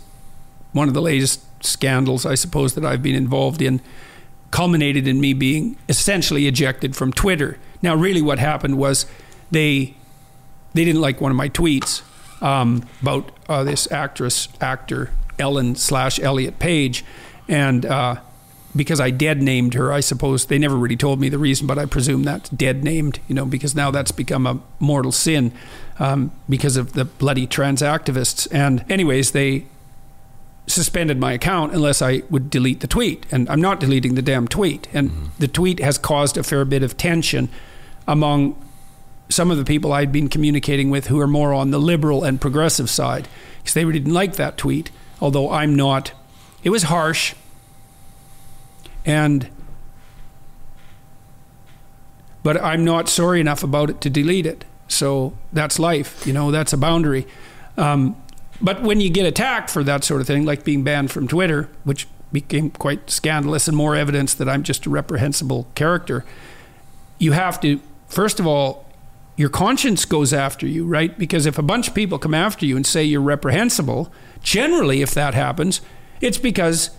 one 0.72 0.88
of 0.88 0.94
the 0.94 1.02
latest 1.02 1.42
scandals, 1.66 2.26
I 2.26 2.36
suppose, 2.36 2.76
that 2.76 2.86
I've 2.86 3.02
been 3.02 3.16
involved 3.16 3.62
in, 3.62 3.82
culminated 4.52 5.08
in 5.08 5.20
me 5.20 5.34
being 5.34 5.78
essentially 5.90 6.48
ejected 6.48 6.96
from 6.96 7.12
Twitter. 7.12 7.58
Now, 7.82 7.96
really, 7.96 8.22
what 8.22 8.40
happened 8.40 8.78
was 8.78 9.06
they 9.52 9.96
they 10.74 10.84
didn't 10.84 11.02
like 11.02 11.22
one 11.22 11.32
of 11.32 11.38
my 11.38 11.50
tweets 11.50 12.02
um, 12.42 12.84
about 13.02 13.32
uh, 13.48 13.64
this 13.64 13.90
actress 13.92 14.50
actor 14.60 15.10
Ellen 15.40 15.76
slash 15.76 16.20
Elliot 16.20 16.60
Page, 16.60 17.06
and 17.48 17.86
uh, 17.86 18.18
because 18.76 19.00
I 19.00 19.10
dead 19.10 19.42
named 19.42 19.74
her, 19.74 19.92
I 19.92 20.02
suppose 20.02 20.46
they 20.48 20.60
never 20.60 20.76
really 20.76 20.98
told 20.98 21.20
me 21.20 21.30
the 21.30 21.38
reason, 21.38 21.66
but 21.66 21.80
I 21.80 21.86
presume 21.86 22.24
that's 22.24 22.50
dead 22.50 22.84
named, 22.84 23.20
you 23.28 23.36
know, 23.36 23.46
because 23.46 23.74
now 23.74 23.90
that's 23.90 24.12
become 24.12 24.46
a 24.46 24.60
mortal 24.80 25.12
sin 25.12 25.54
um, 25.98 26.32
because 26.50 26.76
of 26.76 26.94
the 26.94 27.06
bloody 27.06 27.48
trans 27.48 27.82
activists. 27.82 28.48
And 28.52 28.84
anyways, 28.90 29.32
they 29.32 29.66
suspended 30.68 31.20
my 31.20 31.34
account 31.34 31.74
unless 31.74 32.02
I 32.02 32.24
would 32.30 32.50
delete 32.50 32.80
the 32.80 32.88
tweet. 32.88 33.26
And 33.32 33.50
I'm 33.50 33.62
not 33.62 33.80
deleting 33.80 34.16
the 34.16 34.22
damn 34.22 34.48
tweet. 34.48 34.88
And 34.94 35.30
the 35.38 35.48
tweet 35.48 35.80
has 35.80 35.98
caused 35.98 36.38
a 36.38 36.44
fair 36.44 36.66
bit 36.66 36.84
of 36.84 36.98
tension 36.98 37.50
among 38.08 38.62
some 39.30 39.52
of 39.52 39.58
the 39.58 39.66
people 39.66 39.92
I'd 39.94 40.12
been 40.12 40.30
communicating 40.30 40.90
with 40.90 41.08
who 41.08 41.20
are 41.20 41.28
more 41.28 41.54
on 41.54 41.72
the 41.72 41.80
liberal 41.80 42.24
and 42.24 42.40
progressive 42.40 42.90
side 42.90 43.28
because 43.60 43.74
they 43.74 43.86
really 43.86 44.00
didn't 44.00 44.14
like 44.14 44.36
that 44.36 44.58
tweet, 44.58 44.92
although 45.20 45.52
I'm 45.52 45.76
not. 45.76 46.12
It 46.64 46.70
was 46.70 46.84
harsh. 46.84 47.34
And 49.06 49.50
but 52.44 52.62
I'm 52.62 52.86
not 52.86 53.10
sorry 53.10 53.40
enough 53.40 53.64
about 53.64 53.90
it 53.90 54.02
to 54.02 54.10
delete 54.10 54.46
it. 54.46 54.66
So 54.88 55.36
that's 55.52 55.80
life, 55.80 56.28
you 56.28 56.34
know, 56.34 56.52
that's 56.52 56.74
a 56.74 56.78
boundary. 56.78 57.26
Um, 57.76 58.16
but 58.62 58.82
when 58.82 59.02
you 59.02 59.10
get 59.10 59.26
attacked 59.26 59.70
for 59.70 59.84
that 59.84 60.04
sort 60.04 60.22
of 60.22 60.28
thing, 60.28 60.46
like 60.46 60.64
being 60.64 60.84
banned 60.84 61.12
from 61.12 61.28
Twitter, 61.28 61.70
which 61.84 62.08
became 62.32 62.70
quite 62.72 63.10
scandalous 63.10 63.68
and 63.68 63.76
more 63.78 63.96
evidence 63.96 64.34
that 64.36 64.50
I'm 64.50 64.64
just 64.64 64.86
a 64.86 64.90
reprehensible 64.90 65.68
character, 65.76 66.26
you 67.18 67.32
have 67.32 67.60
to, 67.62 67.80
first 68.08 68.40
of 68.40 68.48
all, 68.48 68.86
your 69.38 69.50
conscience 69.50 70.06
goes 70.06 70.34
after 70.34 70.66
you, 70.66 70.86
right? 70.86 71.18
Because 71.18 71.46
if 71.46 71.58
a 71.58 71.62
bunch 71.62 71.90
of 71.90 71.94
people 71.94 72.18
come 72.18 72.34
after 72.34 72.66
you 72.66 72.76
and 72.76 72.86
say 72.86 73.04
you're 73.04 73.22
reprehensible, 73.22 74.12
generally, 74.42 75.02
if 75.02 75.14
that 75.14 75.34
happens, 75.34 75.82
it's 76.22 76.38
because 76.38 76.92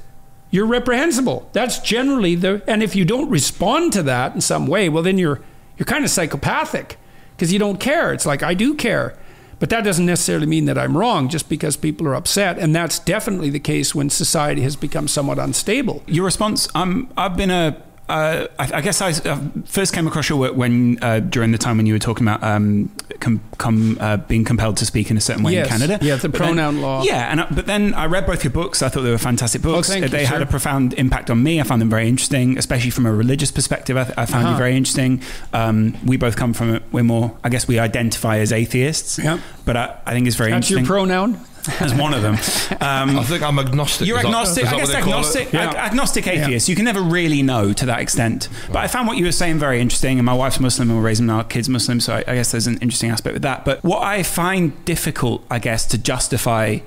you're 0.50 0.66
reprehensible. 0.66 1.48
That's 1.52 1.78
generally 1.78 2.34
the, 2.34 2.62
and 2.66 2.82
if 2.82 2.94
you 2.94 3.04
don't 3.04 3.30
respond 3.30 3.92
to 3.94 4.02
that 4.04 4.34
in 4.34 4.40
some 4.40 4.66
way, 4.66 4.88
well, 4.88 5.02
then 5.02 5.18
you're 5.18 5.40
you're 5.78 5.86
kind 5.86 6.04
of 6.04 6.10
psychopathic 6.10 6.96
because 7.34 7.52
you 7.52 7.58
don't 7.58 7.78
care. 7.78 8.12
It's 8.12 8.26
like 8.26 8.42
I 8.42 8.54
do 8.54 8.74
care, 8.74 9.18
but 9.58 9.70
that 9.70 9.84
doesn't 9.84 10.06
necessarily 10.06 10.46
mean 10.46 10.66
that 10.66 10.76
I'm 10.76 10.96
wrong 10.96 11.28
just 11.28 11.48
because 11.48 11.76
people 11.76 12.06
are 12.06 12.14
upset, 12.14 12.58
and 12.58 12.74
that's 12.74 12.98
definitely 12.98 13.50
the 13.50 13.60
case 13.60 13.94
when 13.94 14.10
society 14.10 14.62
has 14.62 14.76
become 14.76 15.08
somewhat 15.08 15.38
unstable. 15.38 16.02
Your 16.06 16.24
response? 16.24 16.68
Um, 16.74 17.10
I've 17.16 17.36
been 17.36 17.50
a. 17.50 17.82
Uh, 18.08 18.46
I, 18.58 18.70
I 18.74 18.80
guess 18.82 19.00
I 19.02 19.10
uh, 19.28 19.40
first 19.64 19.92
came 19.92 20.06
across 20.06 20.28
your 20.28 20.38
work 20.38 20.54
when 20.54 20.96
uh, 21.02 21.18
during 21.18 21.50
the 21.50 21.58
time 21.58 21.76
when 21.76 21.86
you 21.86 21.92
were 21.94 21.98
talking 21.98 22.24
about 22.26 22.40
um, 22.44 22.88
com, 23.18 23.40
com, 23.58 23.98
uh, 24.00 24.16
being 24.18 24.44
compelled 24.44 24.76
to 24.76 24.86
speak 24.86 25.10
in 25.10 25.16
a 25.16 25.20
certain 25.20 25.42
way 25.42 25.54
Yes. 25.54 25.66
in 25.66 25.72
Canada. 25.72 25.98
Yeah, 26.04 26.14
the 26.14 26.28
But 26.28 26.38
then- 26.38 26.48
pronoun 26.54 26.80
law. 26.82 27.02
Yeah, 27.02 27.30
and 27.30 27.40
I, 27.40 27.46
but 27.50 27.66
then 27.66 27.94
I 27.94 28.06
read 28.06 28.24
both 28.24 28.44
your 28.44 28.52
books. 28.52 28.80
I 28.80 28.88
thought 28.88 29.00
they 29.02 29.10
were 29.10 29.18
fantastic 29.18 29.60
books. 29.62 29.88
Oh, 29.90 29.92
thank 29.92 30.04
you, 30.04 30.08
they 30.08 30.24
had 30.24 30.38
sir. 30.38 30.44
a 30.44 30.46
profound 30.46 30.94
impact 30.94 31.30
on 31.30 31.42
me. 31.42 31.60
I 31.60 31.64
found 31.64 31.82
them 31.82 31.90
very 31.90 32.08
interesting, 32.08 32.56
especially 32.56 32.90
from 32.90 33.06
a 33.06 33.12
religious 33.12 33.50
perspective. 33.50 33.96
I, 33.96 34.04
th- 34.04 34.16
I 34.18 34.24
found 34.26 34.44
you 34.44 34.48
Uh-huh. 34.50 34.58
very 34.58 34.76
interesting. 34.76 35.20
Um, 35.52 35.96
we 36.06 36.16
both 36.16 36.36
come 36.36 36.52
from 36.52 36.80
we're 36.92 37.02
more. 37.02 37.36
I 37.42 37.48
guess 37.48 37.66
we 37.66 37.80
identify 37.80 38.38
as 38.38 38.52
atheists. 38.52 39.18
Yeah. 39.18 39.40
But 39.64 39.76
I, 39.76 39.98
I 40.06 40.12
think 40.12 40.28
it's 40.28 40.36
very 40.36 40.52
That's 40.52 40.70
your 40.70 40.78
interesting. 40.78 41.06
pronoun. 41.08 41.40
As 41.80 41.94
one 41.94 42.14
of 42.14 42.22
them. 42.22 42.34
Um, 42.80 43.18
I 43.18 43.24
think 43.24 43.42
I'm 43.42 43.58
agnostic. 43.58 44.06
you're 44.06 44.18
agnostic. 44.18 44.64
that 44.64 44.74
I 44.74 44.76
guess 44.76 44.88
they 44.88 45.00
call 45.00 45.14
agnostic. 45.14 45.52
Yeah. 45.52 45.70
ag- 45.70 45.76
agnostic 45.76 46.26
atheist. 46.26 46.68
You 46.68 46.76
can 46.76 46.84
never 46.84 47.00
really 47.00 47.42
know 47.42 47.72
to 47.72 47.86
that 47.86 48.00
extent. 48.00 48.48
But 48.68 48.78
I 48.78 48.86
found 48.88 49.08
what 49.08 49.16
you 49.16 49.24
were 49.24 49.32
saying 49.32 49.58
very 49.58 49.80
interesting. 49.80 50.18
And 50.18 50.26
my 50.26 50.34
wife's 50.34 50.60
Muslim, 50.60 50.90
and 50.90 50.98
we're 50.98 51.04
raising 51.04 51.28
our 51.30 51.44
kids 51.44 51.68
Muslim, 51.68 52.00
so 52.00 52.14
I, 52.14 52.18
I 52.26 52.34
guess 52.34 52.52
there's 52.52 52.66
an 52.66 52.78
interesting 52.78 53.10
aspect 53.10 53.34
with 53.34 53.42
that. 53.42 53.64
But 53.64 53.82
what 53.84 54.02
I 54.02 54.22
find 54.22 54.84
difficult, 54.84 55.44
I 55.50 55.58
guess, 55.58 55.86
to 55.86 55.98
justify, 55.98 56.78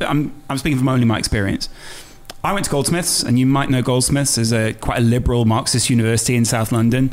I'm 0.00 0.34
I'm 0.48 0.58
speaking 0.58 0.78
from 0.78 0.88
only 0.88 1.04
my 1.04 1.18
experience. 1.18 1.68
I 2.44 2.52
went 2.52 2.64
to 2.66 2.70
Goldsmiths, 2.70 3.22
and 3.22 3.38
you 3.38 3.46
might 3.46 3.68
know 3.68 3.82
Goldsmiths 3.82 4.38
as 4.38 4.52
a 4.52 4.72
quite 4.74 4.98
a 4.98 5.02
liberal 5.02 5.44
Marxist 5.44 5.90
university 5.90 6.36
in 6.36 6.44
South 6.44 6.70
London. 6.70 7.10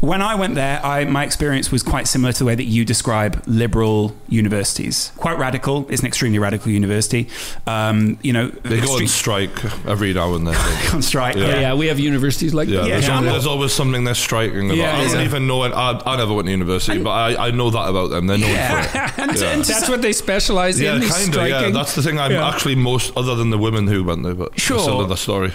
When 0.00 0.22
I 0.22 0.34
went 0.34 0.54
there, 0.54 0.80
I, 0.84 1.04
my 1.04 1.24
experience 1.24 1.70
was 1.70 1.82
quite 1.82 2.08
similar 2.08 2.32
to 2.32 2.38
the 2.38 2.44
way 2.46 2.54
that 2.54 2.64
you 2.64 2.86
describe 2.86 3.42
liberal 3.46 4.16
universities. 4.30 5.12
Quite 5.18 5.36
radical. 5.38 5.86
It's 5.90 6.00
an 6.00 6.06
extremely 6.08 6.38
radical 6.38 6.72
university. 6.72 7.28
Um, 7.66 8.18
you 8.22 8.32
know, 8.32 8.48
They 8.48 8.80
go 8.80 8.96
on 8.96 9.06
strike 9.08 9.62
every 9.86 10.14
now 10.14 10.34
and 10.34 10.46
then. 10.46 10.54
on 10.94 11.02
strike. 11.02 11.36
Yeah. 11.36 11.48
Yeah. 11.48 11.60
yeah, 11.60 11.74
we 11.74 11.88
have 11.88 11.98
universities 12.00 12.54
like 12.54 12.68
Yeah, 12.68 12.80
that. 12.80 12.88
there's, 12.88 13.06
Yeah. 13.08 13.16
al- 13.16 13.22
there's 13.24 13.46
always 13.46 13.72
something 13.74 14.04
they're 14.04 14.14
striking 14.14 14.66
about. 14.70 14.78
Yeah, 14.78 14.96
I 14.96 15.04
don't 15.04 15.16
yeah. 15.16 15.24
even 15.24 15.46
know 15.46 15.64
it. 15.64 15.72
I, 15.72 16.00
I 16.06 16.16
never 16.16 16.32
went 16.32 16.46
to 16.46 16.50
university, 16.52 17.02
but 17.02 17.10
I, 17.10 17.48
I 17.48 17.50
know 17.50 17.68
that 17.68 17.86
about 17.88 18.08
them. 18.08 18.26
They're 18.26 18.38
known 18.38 18.48
for 18.56 18.78
it. 18.98 19.10
And 19.20 19.36
Yeah. 19.38 19.52
and 19.52 19.64
That's 19.64 19.88
what 19.88 20.00
they 20.00 20.12
specialize 20.14 20.80
Yeah, 20.80 20.96
in. 20.96 21.02
is 21.02 21.10
kind 21.12 21.36
of. 21.36 21.48
Yeah, 21.48 21.70
that's 21.70 21.94
the 21.94 22.02
thing. 22.02 22.18
I'm 22.18 22.30
Yeah. 22.32 22.48
actually 22.48 22.74
most, 22.74 23.12
other 23.18 23.34
than 23.34 23.50
the 23.50 23.58
women 23.58 23.86
who 23.86 24.02
went 24.02 24.22
there, 24.22 24.34
but 24.34 24.58
Sure. 24.58 24.78
that's 24.78 24.88
another 24.88 25.16
story. 25.16 25.50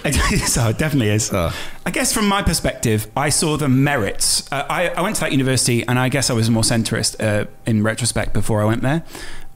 so 0.46 0.68
it 0.68 0.78
definitely 0.78 1.10
is. 1.10 1.30
Yeah. 1.32 1.50
I 1.84 1.90
guess 1.90 2.12
from 2.12 2.28
my 2.28 2.42
perspective, 2.42 3.08
I 3.16 3.28
saw 3.30 3.56
the 3.56 3.68
merits. 3.68 4.35
Uh, 4.50 4.64
I, 4.68 4.88
I 4.88 5.00
went 5.02 5.16
to 5.16 5.20
that 5.22 5.32
university, 5.32 5.86
and 5.86 5.98
I 5.98 6.08
guess 6.08 6.30
I 6.30 6.32
was 6.34 6.48
more 6.50 6.62
centrist 6.62 7.16
uh, 7.22 7.46
in 7.66 7.82
retrospect 7.82 8.32
before 8.32 8.62
I 8.62 8.64
went 8.64 8.82
there. 8.82 9.02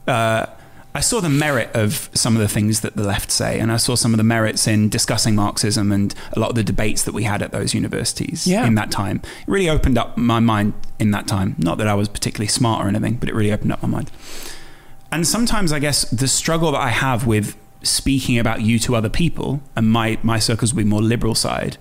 Uh, 0.07 0.45
I 0.93 0.99
saw 0.99 1.21
the 1.21 1.29
merit 1.29 1.69
of 1.73 2.09
some 2.13 2.35
of 2.35 2.41
the 2.41 2.49
things 2.49 2.81
that 2.81 2.97
the 2.97 3.03
left 3.03 3.31
say, 3.31 3.59
and 3.59 3.71
I 3.71 3.77
saw 3.77 3.95
some 3.95 4.13
of 4.13 4.17
the 4.17 4.25
merits 4.25 4.67
in 4.67 4.89
discussing 4.89 5.35
Marxism 5.35 5.89
and 5.91 6.13
a 6.33 6.39
lot 6.39 6.49
of 6.49 6.55
the 6.55 6.63
debates 6.65 7.03
that 7.03 7.13
we 7.13 7.23
had 7.23 7.41
at 7.41 7.51
those 7.53 7.73
universities 7.73 8.45
Yeah. 8.45 8.67
in 8.67 8.75
that 8.75 8.91
time. 8.91 9.21
It 9.23 9.47
really 9.47 9.69
opened 9.69 9.97
up 9.97 10.17
my 10.17 10.41
mind 10.41 10.73
in 10.99 11.11
that 11.11 11.27
time. 11.27 11.55
Not 11.57 11.77
that 11.77 11.87
I 11.87 11.93
was 11.93 12.09
particularly 12.09 12.49
smart 12.49 12.85
or 12.85 12.89
anything, 12.89 13.15
but 13.15 13.29
it 13.29 13.35
really 13.35 13.53
opened 13.53 13.71
up 13.71 13.81
my 13.81 13.87
mind. 13.87 14.11
And 15.13 15.25
sometimes 15.25 15.71
I 15.71 15.79
guess 15.79 16.03
the 16.09 16.27
struggle 16.27 16.73
that 16.73 16.81
I 16.81 16.89
have 16.89 17.25
with 17.25 17.55
speaking 17.83 18.37
about 18.37 18.61
you 18.61 18.77
to 18.79 18.95
other 18.95 19.09
people, 19.09 19.61
and 19.77 19.89
my, 19.89 20.17
my 20.23 20.39
circles 20.39 20.73
will 20.73 20.83
be 20.83 20.89
more 20.89 21.01
liberal 21.01 21.35
side, 21.35 21.77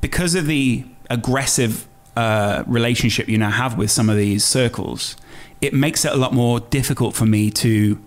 because 0.00 0.34
of 0.36 0.46
the 0.46 0.84
aggressive 1.10 1.86
uh, 2.16 2.64
relationship 2.66 3.28
you 3.28 3.38
now 3.38 3.50
have 3.50 3.76
with 3.76 3.90
some 3.90 4.08
of 4.08 4.16
these 4.16 4.44
circles, 4.44 5.16
it 5.60 5.74
makes 5.74 6.04
it 6.04 6.12
a 6.12 6.16
lot 6.16 6.32
more 6.32 6.60
difficult 6.60 7.14
for 7.14 7.26
me 7.26 7.50
to 7.50 7.98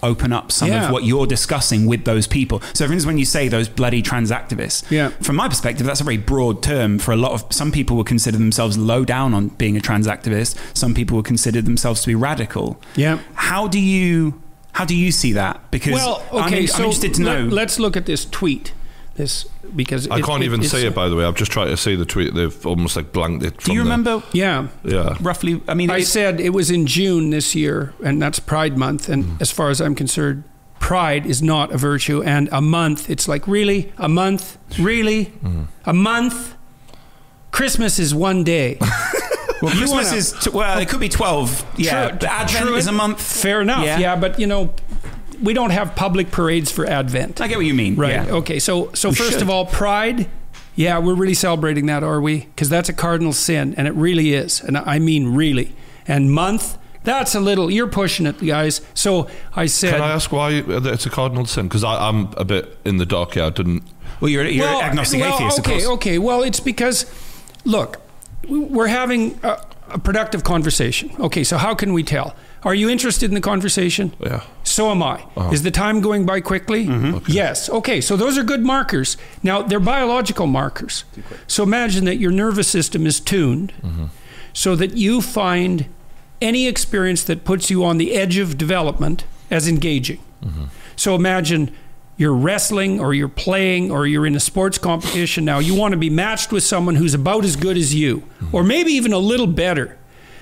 open 0.00 0.32
up 0.32 0.52
some 0.52 0.68
Yeah. 0.68 0.86
of 0.86 0.92
what 0.92 1.02
you're 1.04 1.26
discussing 1.26 1.84
with 1.86 2.04
those 2.04 2.28
people. 2.28 2.60
So, 2.72 2.86
for 2.86 2.92
instance, 2.92 3.04
when 3.06 3.18
you 3.18 3.24
say 3.24 3.48
those 3.48 3.68
bloody 3.68 4.00
trans 4.00 4.30
activists, 4.30 4.84
Yeah. 4.90 5.08
from 5.20 5.34
my 5.36 5.48
perspective, 5.48 5.86
that's 5.86 6.00
a 6.00 6.04
very 6.04 6.16
broad 6.18 6.62
term. 6.62 7.00
For 7.00 7.10
a 7.10 7.16
lot 7.16 7.32
of 7.32 7.44
some 7.50 7.72
people, 7.72 7.96
would 7.96 8.06
consider 8.06 8.38
themselves 8.38 8.78
low 8.78 9.04
down 9.04 9.34
on 9.34 9.48
being 9.48 9.76
a 9.76 9.80
trans 9.80 10.06
activist. 10.06 10.54
Some 10.72 10.94
people 10.94 11.16
would 11.16 11.26
consider 11.26 11.60
themselves 11.62 12.02
to 12.02 12.06
be 12.06 12.14
radical. 12.14 12.80
Yeah. 12.94 13.18
How 13.34 13.66
do 13.66 13.80
you 13.80 14.40
how 14.72 14.84
do 14.84 14.94
you 14.94 15.10
see 15.10 15.32
that? 15.32 15.60
Because 15.72 15.94
Well, 15.94 16.22
I'm, 16.32 16.44
okay, 16.44 16.60
I'm 16.60 16.66
so 16.68 16.76
interested 16.84 17.12
to 17.14 17.22
know. 17.22 17.44
let, 17.46 17.66
us 17.66 17.80
look 17.80 17.96
at 17.96 18.06
this 18.06 18.24
tweet. 18.24 18.70
This 19.18 19.44
because 19.76 20.06
I 20.08 20.18
it- 20.18 20.24
can't 20.24 20.42
it- 20.42 20.46
even 20.46 20.60
it's- 20.60 20.70
say 20.70 20.86
it, 20.86 20.94
by 20.94 21.08
the 21.08 21.16
way. 21.16 21.24
I've 21.24 21.34
just 21.34 21.50
tried 21.50 21.66
to 21.66 21.76
say 21.76 21.96
the 21.96 22.04
tweet. 22.06 22.34
They've 22.34 22.64
almost 22.66 22.94
like 22.96 23.12
blanked 23.12 23.44
it. 23.44 23.58
do 23.58 23.64
from 23.64 23.72
you 23.74 23.80
the- 23.80 23.84
remember 23.90 24.22
Yeah, 24.32 24.68
Yeah. 24.84 25.16
roughly? 25.20 25.60
I 25.68 25.74
mean, 25.74 25.90
I 25.90 25.98
it- 25.98 26.06
said 26.06 26.40
it 26.40 26.50
was 26.54 26.70
in 26.70 26.86
June 26.86 27.30
this 27.30 27.54
year, 27.54 27.92
and 28.04 28.22
that's 28.22 28.38
Pride 28.38 28.78
Month. 28.78 29.08
And 29.08 29.24
Mm. 29.24 29.40
as 29.42 29.50
far 29.50 29.70
as 29.70 29.80
I'm 29.80 29.96
concerned, 29.96 30.44
pride 30.78 31.26
is 31.26 31.42
not 31.42 31.72
a 31.72 31.76
virtue. 31.76 32.22
And 32.22 32.48
a 32.52 32.60
month, 32.60 33.10
it's 33.10 33.26
like 33.26 33.46
really 33.48 33.92
a 33.98 34.08
month, 34.08 34.56
really 34.78 35.32
Mm. 35.44 35.66
a 35.84 35.92
month. 35.92 36.54
Christmas 37.50 37.98
is 37.98 38.14
one 38.14 38.44
day. 38.44 38.78
well, 39.60 39.72
Christmas 39.72 39.90
wanna- 39.90 40.16
is 40.16 40.32
t- 40.40 40.50
well, 40.50 40.78
it 40.78 40.88
could 40.88 41.00
be 41.00 41.08
twelve. 41.08 41.64
Yeah, 41.76 42.10
True- 42.10 42.28
Advent 42.28 42.66
true. 42.66 42.76
is 42.76 42.86
a 42.86 42.92
month. 42.92 43.20
Fair 43.20 43.60
enough. 43.62 43.84
Yeah. 43.84 43.98
Yeah. 43.98 44.16
but 44.16 44.38
you 44.38 44.46
know, 44.46 44.70
we 45.42 45.54
don't 45.54 45.70
have 45.70 45.94
public 45.94 46.30
parades 46.30 46.70
for 46.70 46.86
Advent. 46.86 47.40
I 47.40 47.48
get 47.48 47.56
what 47.56 47.66
you 47.66 47.74
mean. 47.74 47.96
Right. 47.96 48.12
Yeah. 48.12 48.36
Okay. 48.36 48.58
So 48.58 48.92
so 48.94 49.10
We 49.10 49.14
first 49.14 49.32
should. 49.32 49.42
of 49.42 49.50
all, 49.50 49.66
pride. 49.66 50.28
Yeah, 50.74 50.98
we're 50.98 51.14
really 51.14 51.34
celebrating 51.34 51.86
that, 51.86 52.04
are 52.04 52.20
we? 52.20 52.40
Because 52.40 52.68
that's 52.68 52.88
a 52.88 52.92
cardinal 52.92 53.32
sin, 53.32 53.74
and 53.76 53.88
it 53.88 53.94
really 53.94 54.34
is, 54.34 54.60
and 54.60 54.78
I 54.78 55.00
mean 55.00 55.34
really. 55.34 55.74
And 56.06 56.30
month, 56.30 56.78
that's 57.02 57.34
a 57.34 57.40
little. 57.40 57.68
You're 57.70 57.88
pushing 57.88 58.26
it, 58.26 58.38
guys. 58.44 58.80
So 58.94 59.28
I 59.56 59.66
said. 59.66 59.94
Can 59.94 60.02
I 60.02 60.12
ask 60.12 60.30
why 60.30 60.50
it's 60.52 61.06
a 61.06 61.10
cardinal 61.10 61.46
sin? 61.46 61.66
Because 61.66 61.82
I'm 61.82 62.32
a 62.36 62.44
bit 62.44 62.78
in 62.84 62.98
the 62.98 63.06
dark 63.06 63.34
here. 63.34 63.44
I 63.44 63.50
didn't. 63.50 63.82
Well, 64.20 64.30
you're, 64.30 64.44
you're 64.44 64.64
well, 64.66 64.82
agnostic 64.82 65.20
well, 65.20 65.34
atheist, 65.34 65.60
okay, 65.60 65.76
of 65.76 65.82
course. 65.82 65.94
okay. 65.94 66.18
Well, 66.18 66.42
it's 66.42 66.60
because, 66.60 67.06
look, 67.64 68.00
we're 68.48 68.88
having 68.88 69.38
a, 69.42 69.60
a 69.90 69.98
productive 69.98 70.44
conversation. 70.44 71.10
Okay, 71.18 71.44
so 71.44 71.56
how 71.56 71.74
can 71.74 71.92
we 71.92 72.02
tell? 72.02 72.34
Are 72.64 72.74
you 72.74 72.88
interested 72.90 73.30
in 73.30 73.34
the 73.34 73.40
conversation? 73.40 74.12
Yeah. 74.20 74.42
So 74.64 74.90
am 74.90 75.02
I. 75.02 75.22
Uh-huh. 75.36 75.50
Is 75.52 75.62
the 75.62 75.70
time 75.70 76.00
going 76.00 76.26
by 76.26 76.40
quickly? 76.40 76.86
Mm-hmm. 76.86 77.30
Yes. 77.30 77.68
Okay, 77.70 78.00
so 78.00 78.16
those 78.16 78.36
are 78.36 78.42
good 78.42 78.64
markers. 78.64 79.16
Now, 79.42 79.62
they're 79.62 79.78
biological 79.80 80.46
markers. 80.46 81.04
So 81.46 81.62
imagine 81.62 82.04
that 82.06 82.16
your 82.16 82.30
nervous 82.32 82.68
system 82.68 83.06
is 83.06 83.20
tuned 83.20 83.72
Mm-hmm. 83.82 84.06
so 84.52 84.74
that 84.76 84.96
you 84.96 85.20
find 85.22 85.86
any 86.40 86.66
experience 86.66 87.22
that 87.24 87.44
puts 87.44 87.70
you 87.70 87.84
on 87.84 87.98
the 87.98 88.14
edge 88.14 88.38
of 88.38 88.56
development 88.58 89.24
as 89.50 89.68
engaging. 89.68 90.20
Mm-hmm. 90.44 90.64
So 90.96 91.14
imagine 91.14 91.70
you're 92.16 92.34
wrestling 92.34 92.98
or 93.00 93.14
you're 93.14 93.28
playing 93.28 93.90
or 93.90 94.06
you're 94.06 94.26
in 94.26 94.34
a 94.34 94.40
sports 94.40 94.78
competition 94.78 95.44
now. 95.44 95.58
You 95.60 95.74
want 95.74 95.92
to 95.92 95.98
be 95.98 96.10
matched 96.10 96.50
with 96.52 96.64
someone 96.64 96.96
who's 96.96 97.14
about 97.14 97.44
as 97.44 97.54
good 97.56 97.76
as 97.76 97.94
you, 97.94 98.24
or 98.52 98.64
maybe 98.64 98.92
even 98.92 99.12
a 99.12 99.18
little 99.18 99.46
better. 99.46 99.97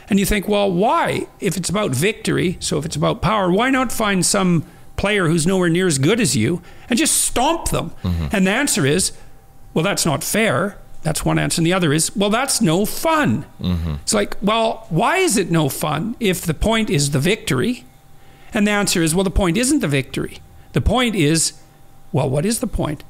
And 0.09 0.21
you 0.21 0.27
think, 0.27 0.47
well, 0.49 0.71
why? 0.71 1.27
If 1.41 1.57
it's 1.57 1.69
about 1.69 1.91
victory, 1.91 2.57
so 2.61 2.79
if 2.79 2.85
it's 2.85 2.97
about 2.97 3.23
power, 3.23 3.51
why 3.51 3.71
not 3.71 3.91
find 3.93 4.25
some 4.25 4.65
player 4.97 5.29
who's 5.29 5.47
nowhere 5.47 5.69
near 5.69 5.87
as 5.87 5.99
good 5.99 6.21
as 6.21 6.37
you 6.37 6.63
and 6.89 6.99
just 6.99 7.17
stomp 7.17 7.71
them? 7.71 7.91
Mm-hmm. 8.03 8.29
And 8.33 8.47
the 8.47 8.53
answer 8.53 8.87
is, 8.87 9.13
well, 9.75 9.83
that's 9.83 10.07
not 10.07 10.23
fair. 10.23 10.79
That's 11.03 11.25
one 11.25 11.39
answer. 11.39 11.61
And 11.61 11.67
the 11.67 11.73
other 11.73 11.93
is, 11.93 12.15
well, 12.17 12.31
that's 12.31 12.61
no 12.61 12.85
fun. 12.87 13.45
Mm-hmm. 13.61 13.95
It's 14.03 14.15
like, 14.15 14.37
well, 14.43 14.87
why 14.91 15.19
is 15.19 15.37
it 15.37 15.51
no 15.51 15.69
fun 15.69 16.17
if 16.19 16.43
the 16.43 16.55
point 16.55 16.89
is 16.91 17.11
the 17.11 17.21
victory? 17.21 17.85
And 18.55 18.67
the 18.67 18.73
answer 18.73 19.03
is, 19.03 19.15
well, 19.15 19.25
the 19.25 19.31
point 19.31 19.57
isn't 19.57 19.81
the 19.81 19.89
victory. 19.89 20.39
The 20.73 20.81
point 20.81 21.15
is, 21.15 21.53
well, 22.13 22.31
what 22.31 22.47
is 22.47 22.61
the 22.61 22.67
point? 22.67 23.05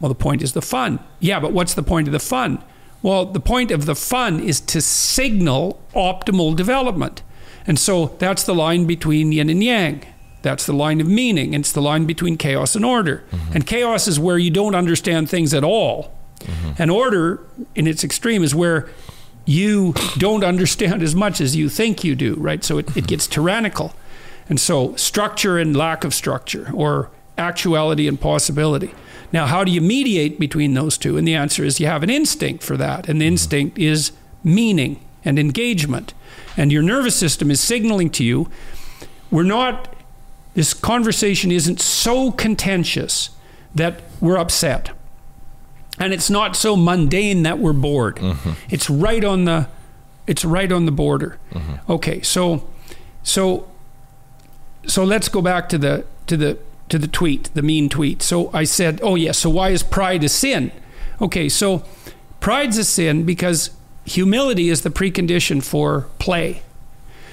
Well, 0.00 0.08
the 0.08 0.14
point 0.14 0.42
is 0.42 0.52
the 0.52 0.62
fun. 0.62 0.98
Yeah, 1.18 1.40
but 1.40 1.52
what's 1.52 1.74
the 1.74 1.82
point 1.82 2.08
of 2.08 2.12
the 2.12 2.20
fun? 2.20 2.62
Well, 3.02 3.26
the 3.26 3.40
point 3.40 3.70
of 3.70 3.86
the 3.86 3.94
fun 3.94 4.40
is 4.40 4.60
to 4.60 4.80
signal 4.80 5.82
optimal 5.94 6.54
development. 6.56 7.22
And 7.66 7.78
so 7.78 8.16
that's 8.18 8.44
the 8.44 8.54
line 8.54 8.86
between 8.86 9.32
yin 9.32 9.50
and 9.50 9.62
yang. 9.62 10.04
That's 10.42 10.66
the 10.66 10.72
line 10.72 11.00
of 11.00 11.06
meaning. 11.06 11.54
It's 11.54 11.72
the 11.72 11.82
line 11.82 12.04
between 12.04 12.36
chaos 12.36 12.74
and 12.74 12.84
order. 12.84 13.24
Mm-hmm. 13.30 13.52
And 13.54 13.66
chaos 13.66 14.08
is 14.08 14.18
where 14.18 14.38
you 14.38 14.50
don't 14.50 14.74
understand 14.74 15.30
things 15.30 15.54
at 15.54 15.64
all. 15.64 16.12
Mm-hmm. 16.40 16.82
And 16.82 16.90
order, 16.90 17.40
in 17.74 17.86
its 17.86 18.02
extreme, 18.02 18.42
is 18.42 18.54
where 18.54 18.88
you 19.44 19.94
don't 20.18 20.44
understand 20.44 21.02
as 21.02 21.14
much 21.14 21.40
as 21.40 21.54
you 21.54 21.68
think 21.68 22.02
you 22.02 22.16
do, 22.16 22.34
right? 22.34 22.64
So 22.64 22.78
it, 22.78 22.96
it 22.96 23.06
gets 23.06 23.26
mm-hmm. 23.26 23.34
tyrannical. 23.34 23.94
And 24.48 24.60
so 24.60 24.96
structure 24.96 25.58
and 25.58 25.76
lack 25.76 26.02
of 26.02 26.12
structure, 26.12 26.70
or 26.74 27.10
actuality 27.38 28.08
and 28.08 28.20
possibility. 28.20 28.92
Now, 29.32 29.46
how 29.46 29.64
do 29.64 29.72
you 29.72 29.80
mediate 29.80 30.38
between 30.38 30.74
those 30.74 30.98
two? 30.98 31.16
And 31.16 31.26
the 31.26 31.34
answer 31.34 31.64
is 31.64 31.80
you 31.80 31.86
have 31.86 32.02
an 32.02 32.10
instinct 32.10 32.62
for 32.62 32.76
that. 32.76 33.08
And 33.08 33.20
the 33.20 33.24
mm-hmm. 33.24 33.32
instinct 33.32 33.78
is 33.78 34.12
meaning 34.44 35.00
and 35.24 35.38
engagement. 35.38 36.14
And 36.56 36.70
your 36.70 36.82
nervous 36.82 37.16
system 37.16 37.50
is 37.50 37.60
signaling 37.60 38.10
to 38.10 38.24
you 38.24 38.48
we're 39.32 39.42
not, 39.42 39.92
this 40.54 40.74
conversation 40.74 41.50
isn't 41.50 41.80
so 41.80 42.30
contentious 42.30 43.30
that 43.74 44.02
we're 44.20 44.36
upset. 44.36 44.90
And 45.98 46.12
it's 46.12 46.28
not 46.28 46.54
so 46.54 46.76
mundane 46.76 47.42
that 47.42 47.58
we're 47.58 47.72
bored. 47.72 48.16
Mm-hmm. 48.16 48.52
It's 48.68 48.88
right 48.88 49.24
on 49.24 49.46
the 49.46 49.68
it's 50.24 50.44
right 50.44 50.70
on 50.70 50.86
the 50.86 50.92
border. 50.92 51.38
Mm-hmm. 51.52 51.92
Okay, 51.92 52.22
so 52.22 52.68
so 53.22 53.68
so 54.86 55.04
let's 55.04 55.28
go 55.28 55.42
back 55.42 55.68
to 55.70 55.78
the 55.78 56.04
to 56.26 56.36
the 56.36 56.58
to 56.92 56.98
the 56.98 57.08
tweet, 57.08 57.50
the 57.54 57.62
mean 57.62 57.88
tweet. 57.88 58.20
So 58.22 58.50
I 58.52 58.64
said, 58.64 59.00
"Oh 59.02 59.14
yes, 59.14 59.38
so 59.38 59.48
why 59.48 59.70
is 59.70 59.82
pride 59.82 60.22
a 60.24 60.28
sin?" 60.28 60.70
Okay, 61.22 61.48
so 61.48 61.84
pride's 62.38 62.76
a 62.76 62.84
sin 62.84 63.24
because 63.24 63.70
humility 64.04 64.68
is 64.68 64.82
the 64.82 64.90
precondition 64.90 65.62
for 65.62 66.06
play. 66.18 66.60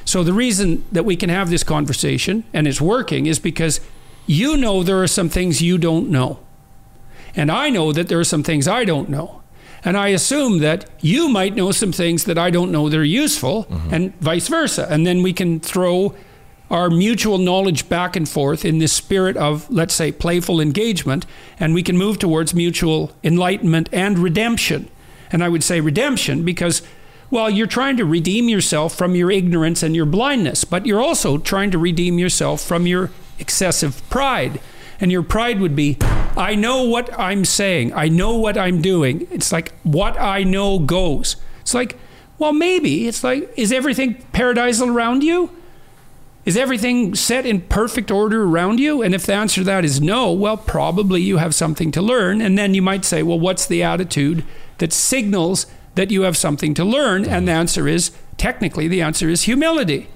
So 0.06 0.24
the 0.24 0.34
reason 0.34 0.86
that 0.94 1.04
we 1.04 1.18
can 1.18 1.30
have 1.30 1.50
this 1.50 1.64
conversation 1.64 2.46
and 2.54 2.68
it's 2.68 2.80
working 2.80 3.26
is 3.26 3.38
because 3.38 3.82
you 4.26 4.56
know 4.56 4.82
there 4.82 5.02
are 5.04 5.08
some 5.08 5.28
things 5.28 5.62
you 5.62 5.78
don't 5.78 6.10
know. 6.10 6.40
And 7.36 7.52
I 7.52 7.70
know 7.70 7.92
that 7.92 8.08
there 8.08 8.20
are 8.20 8.24
some 8.24 8.44
things 8.44 8.66
I 8.66 8.86
don't 8.86 9.10
know. 9.10 9.42
And 9.84 9.98
I 9.98 10.10
assume 10.10 10.60
that 10.60 10.90
you 11.02 11.28
might 11.28 11.56
know 11.56 11.72
some 11.72 11.92
things 11.92 12.24
that 12.24 12.38
I 12.38 12.50
don't 12.50 12.72
know 12.72 12.90
that 12.90 12.98
are 12.98 13.04
useful, 13.04 13.66
mm-hmm. 13.66 13.94
and 13.94 14.16
vice 14.22 14.48
versa. 14.48 14.88
And 14.90 15.06
then 15.06 15.22
we 15.22 15.34
can 15.34 15.60
throw 15.60 16.16
our 16.70 16.90
mutual 16.90 17.38
knowledge 17.38 17.90
back 17.90 18.16
and 18.16 18.28
forth 18.28 18.64
in 18.64 18.78
this 18.78 18.94
spirit 18.94 19.36
of, 19.38 19.70
let's 19.70 19.94
say, 19.94 20.12
playful 20.12 20.62
engagement, 20.62 21.26
and 21.60 21.74
we 21.74 21.84
can 21.84 21.98
move 21.98 22.20
towards 22.20 22.54
mutual 22.54 23.12
enlightenment 23.24 23.90
and 23.92 24.20
redemption. 24.20 24.90
And 25.32 25.44
I 25.44 25.50
would 25.50 25.64
say 25.64 25.82
redemption 25.82 26.44
because, 26.46 26.82
well, 27.32 27.50
you're 27.50 27.68
trying 27.68 27.98
to 27.98 28.06
redeem 28.06 28.50
yourself 28.50 28.96
from 28.96 29.16
your 29.16 29.32
ignorance 29.32 29.84
and 29.84 29.96
your 29.96 30.06
blindness, 30.06 30.64
but 30.64 30.86
you're 30.86 31.02
also 31.02 31.38
trying 31.38 31.72
to 31.72 31.78
redeem 31.78 32.20
yourself 32.20 32.62
from 32.62 32.88
your 32.88 33.12
excessive 33.40 34.08
pride. 34.10 34.60
And 35.00 35.12
your 35.12 35.24
pride 35.24 35.62
would 35.62 35.76
be, 35.76 35.98
I 36.36 36.56
know 36.56 36.84
what 36.84 37.18
I'm 37.18 37.46
saying, 37.46 37.94
I 37.94 38.10
know 38.10 38.36
what 38.36 38.58
I'm 38.58 38.82
doing. 38.82 39.28
It's 39.32 39.52
like, 39.52 39.74
what 39.84 40.20
I 40.20 40.44
know 40.44 40.78
goes. 40.78 41.38
It's 41.62 41.74
like, 41.74 41.98
well, 42.38 42.54
maybe. 42.54 43.08
It's 43.08 43.24
like, 43.24 43.52
is 43.56 43.72
everything 43.72 44.16
paradisal 44.34 44.94
around 44.94 45.24
you? 45.24 45.52
Is 46.50 46.58
everything 46.58 47.14
set 47.14 47.46
in 47.46 47.62
perfect 47.62 48.10
order 48.10 48.44
around 48.44 48.80
you? 48.80 49.04
And 49.04 49.14
if 49.14 49.24
the 49.24 49.36
answer 49.36 49.62
to 49.62 49.66
that 49.66 49.86
is 49.86 50.02
no, 50.02 50.32
well, 50.32 50.58
probably 50.58 51.22
you 51.22 51.38
have 51.38 51.54
something 51.54 51.92
to 51.92 52.02
learn. 52.02 52.42
And 52.42 52.58
then 52.58 52.74
you 52.74 52.82
might 52.82 53.06
say, 53.06 53.22
well, 53.22 53.40
what's 53.40 53.68
the 53.68 53.84
attitude 53.84 54.44
that 54.80 54.92
signals 54.92 55.68
that 55.94 56.10
you 56.10 56.24
have 56.24 56.36
something 56.36 56.74
to 56.74 56.84
learn? 56.84 57.24
And 57.24 57.48
the 57.48 57.52
answer 57.52 57.88
is, 57.88 58.10
technically, 58.38 58.88
the 58.88 59.00
answer 59.00 59.30
is 59.30 59.44
humility. 59.44 60.08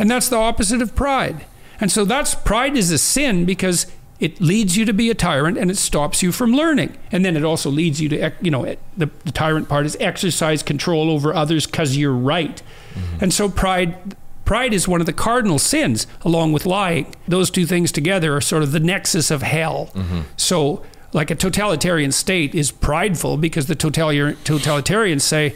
And 0.00 0.10
that's 0.10 0.28
the 0.28 0.34
opposite 0.34 0.82
of 0.82 0.96
pride. 0.96 1.46
And 1.80 1.92
so 1.92 2.04
that's 2.04 2.34
pride 2.34 2.76
is 2.76 2.90
a 2.90 2.98
sin 2.98 3.44
because 3.44 3.86
it 4.18 4.40
leads 4.40 4.76
you 4.76 4.84
to 4.84 4.92
be 4.92 5.10
a 5.10 5.14
tyrant 5.14 5.58
and 5.58 5.70
it 5.70 5.76
stops 5.76 6.24
you 6.24 6.32
from 6.32 6.50
learning. 6.50 6.98
And 7.12 7.24
then 7.24 7.36
it 7.36 7.44
also 7.44 7.70
leads 7.70 8.00
you 8.00 8.08
to, 8.08 8.32
you 8.40 8.50
know, 8.50 8.64
the, 8.96 9.10
the 9.24 9.30
tyrant 9.30 9.68
part 9.68 9.86
is 9.86 9.96
exercise 10.00 10.64
control 10.64 11.08
over 11.08 11.32
others 11.32 11.66
because 11.66 11.96
you're 11.96 12.12
right. 12.12 12.60
Mm-hmm. 12.94 13.22
And 13.22 13.32
so 13.32 13.48
pride. 13.48 14.16
Pride 14.48 14.72
is 14.72 14.88
one 14.88 15.00
of 15.00 15.06
the 15.06 15.12
cardinal 15.12 15.58
sins, 15.58 16.06
along 16.22 16.54
with 16.54 16.64
lying. 16.64 17.14
Those 17.28 17.50
two 17.50 17.66
things 17.66 17.92
together 17.92 18.34
are 18.34 18.40
sort 18.40 18.62
of 18.62 18.72
the 18.72 18.80
nexus 18.80 19.30
of 19.30 19.42
hell. 19.42 19.90
Mm-hmm. 19.92 20.20
So, 20.38 20.82
like 21.12 21.30
a 21.30 21.34
totalitarian 21.34 22.12
state 22.12 22.54
is 22.54 22.70
prideful 22.70 23.36
because 23.36 23.66
the 23.66 23.74
totalitarian, 23.74 24.36
totalitarians 24.44 25.20
say, 25.20 25.54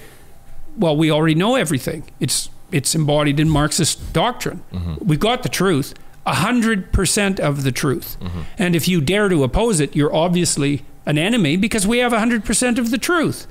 well, 0.76 0.94
we 0.94 1.10
already 1.10 1.34
know 1.34 1.56
everything. 1.56 2.04
It's 2.20 2.50
it's 2.70 2.94
embodied 2.94 3.40
in 3.40 3.48
Marxist 3.48 4.12
doctrine. 4.12 4.62
Mm-hmm. 4.74 5.06
We've 5.06 5.18
got 5.18 5.42
the 5.42 5.48
truth, 5.48 5.94
a 6.26 6.34
hundred 6.34 6.92
percent 6.92 7.40
of 7.40 7.62
the 7.62 7.72
truth. 7.72 8.18
Mm-hmm. 8.20 8.40
And 8.58 8.76
if 8.76 8.86
you 8.88 9.00
dare 9.00 9.30
to 9.30 9.42
oppose 9.42 9.80
it, 9.80 9.96
you're 9.96 10.14
obviously 10.14 10.84
an 11.06 11.16
enemy 11.16 11.56
because 11.56 11.86
we 11.86 11.96
have 12.00 12.12
a 12.12 12.18
hundred 12.18 12.44
percent 12.44 12.78
of 12.78 12.90
the 12.90 12.98
truth. 12.98 13.46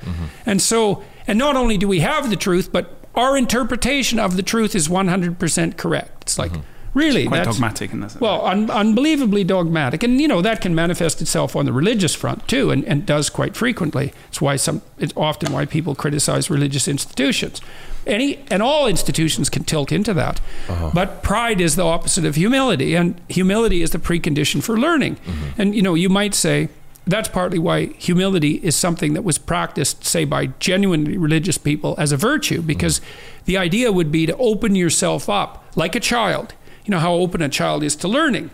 And 0.46 0.62
so, 0.62 1.04
and 1.26 1.40
not 1.40 1.56
only 1.56 1.80
do 1.80 1.88
we 1.88 2.02
have 2.02 2.30
the 2.30 2.36
truth, 2.36 2.72
but 2.72 3.01
our 3.16 3.38
interpretation 3.38 4.20
of 4.20 4.36
the 4.38 4.44
truth 4.44 4.76
is 4.76 4.90
one 4.90 5.08
hundred 5.08 5.40
percent 5.40 5.78
correct. 5.78 6.24
It's 6.24 6.40
like 6.40 6.52
mm-hmm. 6.52 6.62
really 6.94 7.28
Quite 7.28 7.38
that's- 7.38 7.56
dogmatic 7.56 7.92
in 7.92 8.00
this. 8.02 8.20
well, 8.20 8.46
un- 8.46 8.70
unbelievably 8.70 9.44
dogmatic, 9.44 10.04
and 10.04 10.22
you 10.22 10.28
know 10.28 10.42
that 10.42 10.62
can 10.62 10.74
manifest 10.74 11.22
itself 11.22 11.56
on 11.56 11.66
the 11.66 11.74
religious 11.74 12.16
front 12.16 12.48
too, 12.48 12.72
and, 12.72 12.84
and 12.86 13.06
does 13.06 13.30
quite 13.30 13.56
frequently. 13.56 14.14
It's 14.30 14.42
why 14.42 14.56
some. 14.56 14.82
It's 14.98 15.14
often 15.18 15.52
why 15.52 15.66
people 15.66 15.96
criticize 15.96 16.50
religious 16.50 16.88
institutions. 16.88 17.62
Any 18.08 18.40
and 18.50 18.64
all 18.64 18.88
institutions 18.88 19.50
can 19.50 19.64
tilt 19.64 19.92
into 19.92 20.14
that, 20.16 20.42
uh-huh. 20.68 20.92
but 20.94 21.22
pride 21.22 21.62
is 21.62 21.76
the 21.76 21.84
opposite 21.84 22.26
of 22.26 22.36
humility, 22.36 22.96
and 22.96 23.22
humility 23.30 23.84
is 23.84 23.92
the 23.92 24.00
precondition 24.00 24.64
for 24.64 24.76
learning. 24.80 25.18
Mm-hmm. 25.18 25.62
And 25.62 25.76
you 25.76 25.84
know, 25.84 25.94
you 25.94 26.10
might 26.10 26.34
say 26.34 26.70
that's 27.06 27.30
partly 27.30 27.60
why 27.60 27.88
humility 27.98 28.56
is 28.64 28.76
something 28.76 29.14
that 29.14 29.24
was 29.24 29.38
practiced, 29.38 30.06
say, 30.06 30.26
by 30.26 30.48
genuinely 30.60 31.18
religious 31.18 31.58
people 31.58 31.96
as 31.98 32.12
a 32.12 32.18
virtue, 32.18 32.62
because 32.62 33.00
mm-hmm. 33.00 33.46
the 33.46 33.58
idea 33.58 33.92
would 33.92 34.12
be 34.12 34.26
to 34.26 34.36
open 34.38 34.76
yourself 34.76 35.30
up 35.30 35.66
like 35.76 35.96
a 35.96 36.00
child. 36.00 36.54
You 36.86 36.92
know 36.92 37.00
how 37.00 37.14
open 37.14 37.42
a 37.42 37.50
child 37.50 37.84
is 37.84 37.96
to 37.98 38.08
learning. 38.08 38.52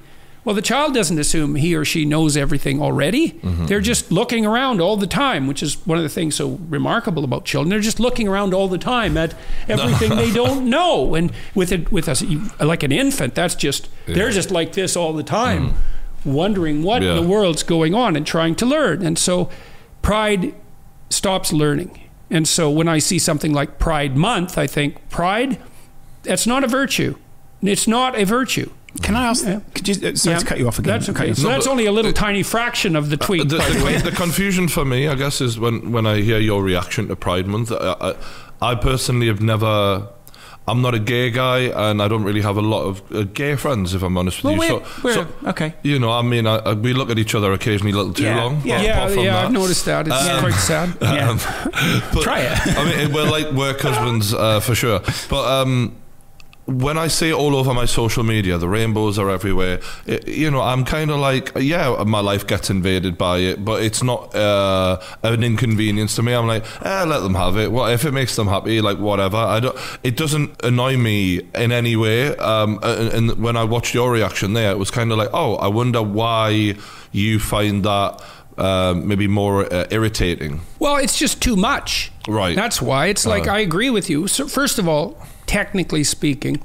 Well, 0.47 0.55
the 0.55 0.61
child 0.61 0.93
doesn't 0.93 1.19
assume 1.19 1.55
he 1.55 1.75
or 1.75 1.83
she 1.83 2.05
knows 2.05 2.37
everything 2.37 2.81
already. 2.81 3.31
Mm-hmm. 3.31 3.65
They're 3.65 3.81
just 3.81 4.13
looking 4.13 4.45
around 4.45 4.79
all 4.79 4.95
the 4.95 5.05
time, 5.05 5.45
which 5.45 5.61
is 5.61 5.85
one 5.85 5.97
of 5.97 6.05
the 6.05 6.09
things 6.09 6.35
so 6.35 6.57
remarkable 6.69 7.25
about 7.25 7.43
children. 7.43 7.69
They're 7.69 7.81
just 7.81 7.99
looking 7.99 8.29
around 8.29 8.53
all 8.53 8.69
the 8.69 8.77
time 8.77 9.17
at 9.17 9.35
everything 9.67 10.15
they 10.15 10.31
don't 10.33 10.69
know. 10.69 11.15
And 11.15 11.33
with 11.53 11.73
it, 11.73 11.91
with 11.91 12.07
us, 12.07 12.23
like 12.61 12.81
an 12.83 12.93
infant, 12.93 13.35
that's 13.35 13.55
just 13.55 13.89
they're 14.05 14.31
just 14.31 14.49
like 14.49 14.71
this 14.71 14.95
all 14.95 15.11
the 15.11 15.21
time, 15.21 15.71
mm-hmm. 15.71 15.79
Wondering 16.27 16.83
what 16.83 17.01
Yeah. 17.01 17.11
in 17.11 17.15
the 17.23 17.27
world's 17.27 17.63
going 17.63 17.93
on 17.95 18.15
and 18.15 18.25
trying 18.25 18.55
to 18.55 18.65
learn. 18.65 19.05
And 19.05 19.17
so, 19.17 19.49
pride 20.01 20.53
stops 21.09 21.51
learning. 21.53 21.99
And 22.29 22.47
so, 22.47 22.69
when 22.69 22.87
I 22.87 22.99
see 22.99 23.19
something 23.19 23.53
like 23.53 23.79
Pride 23.79 24.15
Month, 24.17 24.57
I 24.57 24.67
think 24.67 25.09
pride, 25.09 25.57
that's 26.23 26.45
not 26.45 26.63
a 26.63 26.67
virtue. 26.67 27.15
It's 27.61 27.87
not 27.87 28.17
a 28.19 28.25
virtue. 28.25 28.69
Can 29.01 29.15
I 29.15 29.27
ask? 29.27 29.45
Yeah. 29.45 29.59
Could 29.75 29.87
you, 29.87 30.09
uh, 30.09 30.15
sorry 30.15 30.33
Yeah. 30.35 30.39
to 30.39 30.45
cut 30.45 30.57
you 30.59 30.67
off 30.67 30.79
again. 30.79 30.93
That's 30.93 31.09
okay. 31.09 31.33
So 31.33 31.43
No, 31.43 31.49
that's 31.49 31.67
only 31.67 31.85
a 31.85 31.91
little 31.91 32.11
tiny 32.13 32.41
fraction 32.43 32.95
of 32.95 33.09
the 33.09 33.17
tweet. 33.17 33.47
the, 33.47 33.57
by 33.59 33.69
the 33.69 33.85
way. 33.85 33.97
the, 33.97 34.09
the 34.09 34.15
confusion 34.15 34.67
for 34.67 34.83
me, 34.85 35.07
I 35.07 35.15
guess, 35.15 35.39
is 35.39 35.59
when, 35.59 35.91
when 35.91 36.05
I 36.07 36.21
hear 36.21 36.39
your 36.39 36.63
reaction 36.63 37.07
to 37.09 37.15
Pride 37.15 37.45
Month. 37.47 37.71
I, 37.71 37.95
I, 38.01 38.15
I 38.71 38.75
personally 38.75 39.27
have 39.27 39.39
never. 39.41 40.07
I'm 40.69 40.81
not 40.81 40.93
a 40.93 40.99
gay 40.99 41.31
guy, 41.31 41.59
and 41.89 42.01
I 42.01 42.07
don't 42.09 42.23
really 42.23 42.41
have 42.41 42.57
a 42.57 42.61
lot 42.61 42.83
of 42.83 43.01
uh, 43.13 43.23
gay 43.33 43.55
friends, 43.55 43.93
if 43.93 44.03
I'm 44.03 44.17
honest 44.17 44.43
with 44.43 44.57
Well, 44.57 44.67
you. 44.67 44.75
we're, 44.75 44.83
so, 44.83 45.01
we're 45.03 45.13
so, 45.13 45.27
okay. 45.51 45.73
you 45.81 45.97
know, 45.97 46.11
I 46.11 46.21
mean, 46.21 46.45
I, 46.45 46.57
I, 46.57 46.73
we 46.73 46.91
look 46.93 47.09
at 47.09 47.17
each 47.17 47.33
other 47.35 47.53
occasionally 47.53 47.93
a 47.93 47.95
little 47.95 48.13
too 48.13 48.23
Yeah, 48.23 48.43
long. 48.43 48.61
yeah. 48.65 48.81
yeah, 48.81 49.07
yeah, 49.09 49.23
that- 49.33 49.45
I've 49.45 49.51
noticed 49.53 49.85
that. 49.85 50.07
It's 50.07 50.15
Um, 50.29 50.39
quite 50.41 50.53
sad. 50.55 50.89
Yeah. 51.01 51.37
but- 52.13 52.21
Try 52.23 52.39
it. 52.41 52.59
I 52.77 52.83
mean, 52.83 53.13
we're 53.13 53.29
like 53.29 53.49
work 53.53 53.79
husbands 53.87 54.33
uh, 54.33 54.59
for 54.59 54.75
sure. 54.75 54.99
But 55.29 55.45
um, 55.61 55.95
when 56.67 56.97
I 56.97 57.07
see 57.07 57.29
it 57.29 57.33
all 57.33 57.55
over 57.55 57.73
my 57.73 57.85
social 57.85 58.23
media, 58.23 58.57
the 58.57 58.67
rainbows 58.67 59.17
are 59.17 59.29
everywhere. 59.29 59.79
It, 60.05 60.27
you 60.27 60.51
know, 60.51 60.61
I'm 60.61 60.83
kind 60.83 61.09
of 61.11 61.17
like, 61.17 61.51
yeah, 61.55 62.03
my 62.05 62.19
life 62.19 62.45
gets 62.45 62.69
invaded 62.69 63.17
by 63.17 63.37
it, 63.37 63.63
but 63.63 63.81
it's 63.81 64.03
not 64.03 64.35
uh, 64.35 64.99
an 65.23 65.43
inconvenience 65.43 66.15
to 66.17 66.23
me. 66.23 66.33
I'm 66.33 66.45
like, 66.47 66.65
eh, 66.85 67.03
let 67.05 67.19
them 67.21 67.35
have 67.35 67.57
it. 67.57 67.71
What 67.71 67.93
if 67.93 68.03
it 68.03 68.11
makes 68.11 68.35
them 68.35 68.47
happy? 68.47 68.81
Like 68.81 68.97
whatever. 68.99 69.37
I 69.37 69.59
don't. 69.61 69.77
It 70.03 70.17
doesn't 70.17 70.61
annoy 70.63 70.97
me 70.97 71.39
in 71.55 71.71
any 71.71 71.95
way. 71.95 72.35
Um, 72.35 72.79
and, 72.83 73.13
and 73.31 73.41
when 73.41 73.55
I 73.55 73.63
watched 73.63 73.93
your 73.93 74.11
reaction 74.11 74.53
there, 74.53 74.71
it 74.71 74.77
was 74.77 74.91
kind 74.91 75.11
of 75.11 75.17
like, 75.17 75.29
oh, 75.33 75.55
I 75.55 75.67
wonder 75.67 76.03
why 76.03 76.75
you 77.11 77.39
find 77.39 77.83
that. 77.85 78.21
Uh, 78.57 78.95
maybe 78.95 79.27
more 79.27 79.71
uh, 79.71 79.85
irritating. 79.91 80.61
Well, 80.79 80.95
it's 80.95 81.15
just 81.15 81.43
too 81.43 81.55
much. 81.55 82.11
Right. 82.27 82.55
That's 82.55 82.81
why. 82.81 83.05
It's 83.05 83.23
like 83.23 83.47
Uh. 83.47 83.51
I 83.53 83.59
agree 83.59 83.91
with 83.91 84.09
you. 84.09 84.27
So 84.27 84.47
first 84.47 84.79
of 84.79 84.87
all, 84.87 85.15
technically 85.47 86.03
speaking, 86.03 86.61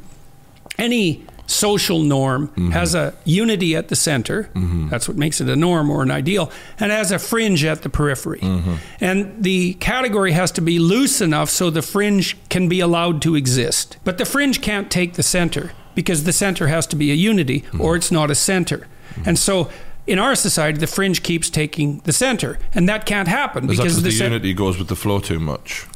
any 0.79 1.25
social 1.47 2.03
norm 2.03 2.49
Mm-hmm. 2.49 2.71
has 2.71 2.95
a 2.95 3.15
unity 3.25 3.77
at 3.77 3.89
the 3.89 3.97
center. 3.97 4.49
That's 4.91 5.07
what 5.09 5.17
makes 5.17 5.41
it 5.41 5.49
a 5.49 5.57
norm 5.57 5.91
or 5.91 6.03
an 6.03 6.11
ideal, 6.11 6.51
and 6.79 6.91
has 6.93 7.11
a 7.13 7.19
fringe 7.19 7.65
at 7.65 7.83
the 7.83 7.89
periphery. 7.91 8.41
Mm-hmm. 8.41 8.75
And 9.01 9.43
the 9.43 9.75
category 9.75 10.33
has 10.33 10.51
to 10.53 10.61
be 10.63 10.79
loose 10.79 11.21
enough 11.21 11.51
so 11.51 11.69
the 11.71 11.83
fringe 11.83 12.37
can 12.49 12.69
be 12.69 12.81
allowed 12.81 13.21
to 13.23 13.35
exist. 13.35 13.97
But 14.05 14.19
the 14.19 14.25
fringe 14.25 14.61
can't 14.63 14.91
take 14.91 15.15
the 15.15 15.23
center 15.23 15.73
because 15.95 16.25
the 16.25 16.33
center 16.33 16.69
has 16.69 16.87
to 16.89 16.97
be 16.97 17.11
a 17.11 17.15
unity 17.15 17.61
Mm-hmm. 17.61 17.81
or 17.81 17.97
it's 17.97 18.11
not 18.13 18.31
a 18.31 18.35
center. 18.35 18.87
And 19.27 19.39
so 19.39 19.69
in 20.07 20.19
our 20.19 20.35
society, 20.35 20.79
the 20.79 20.87
fringe 20.87 21.23
keeps 21.23 21.51
taking 21.51 21.99
the 22.05 22.13
center, 22.13 22.59
and 22.75 22.89
that 22.89 23.05
can't 23.05 23.29
happen 23.29 23.67
because 23.67 23.79
because 23.97 24.03
the, 24.03 24.09
the 24.11 24.25
unity 24.25 24.55
goes 24.55 24.79
with 24.79 24.89
the 24.89 24.97
flow 24.97 25.21
too 25.21 25.39
much? 25.39 25.87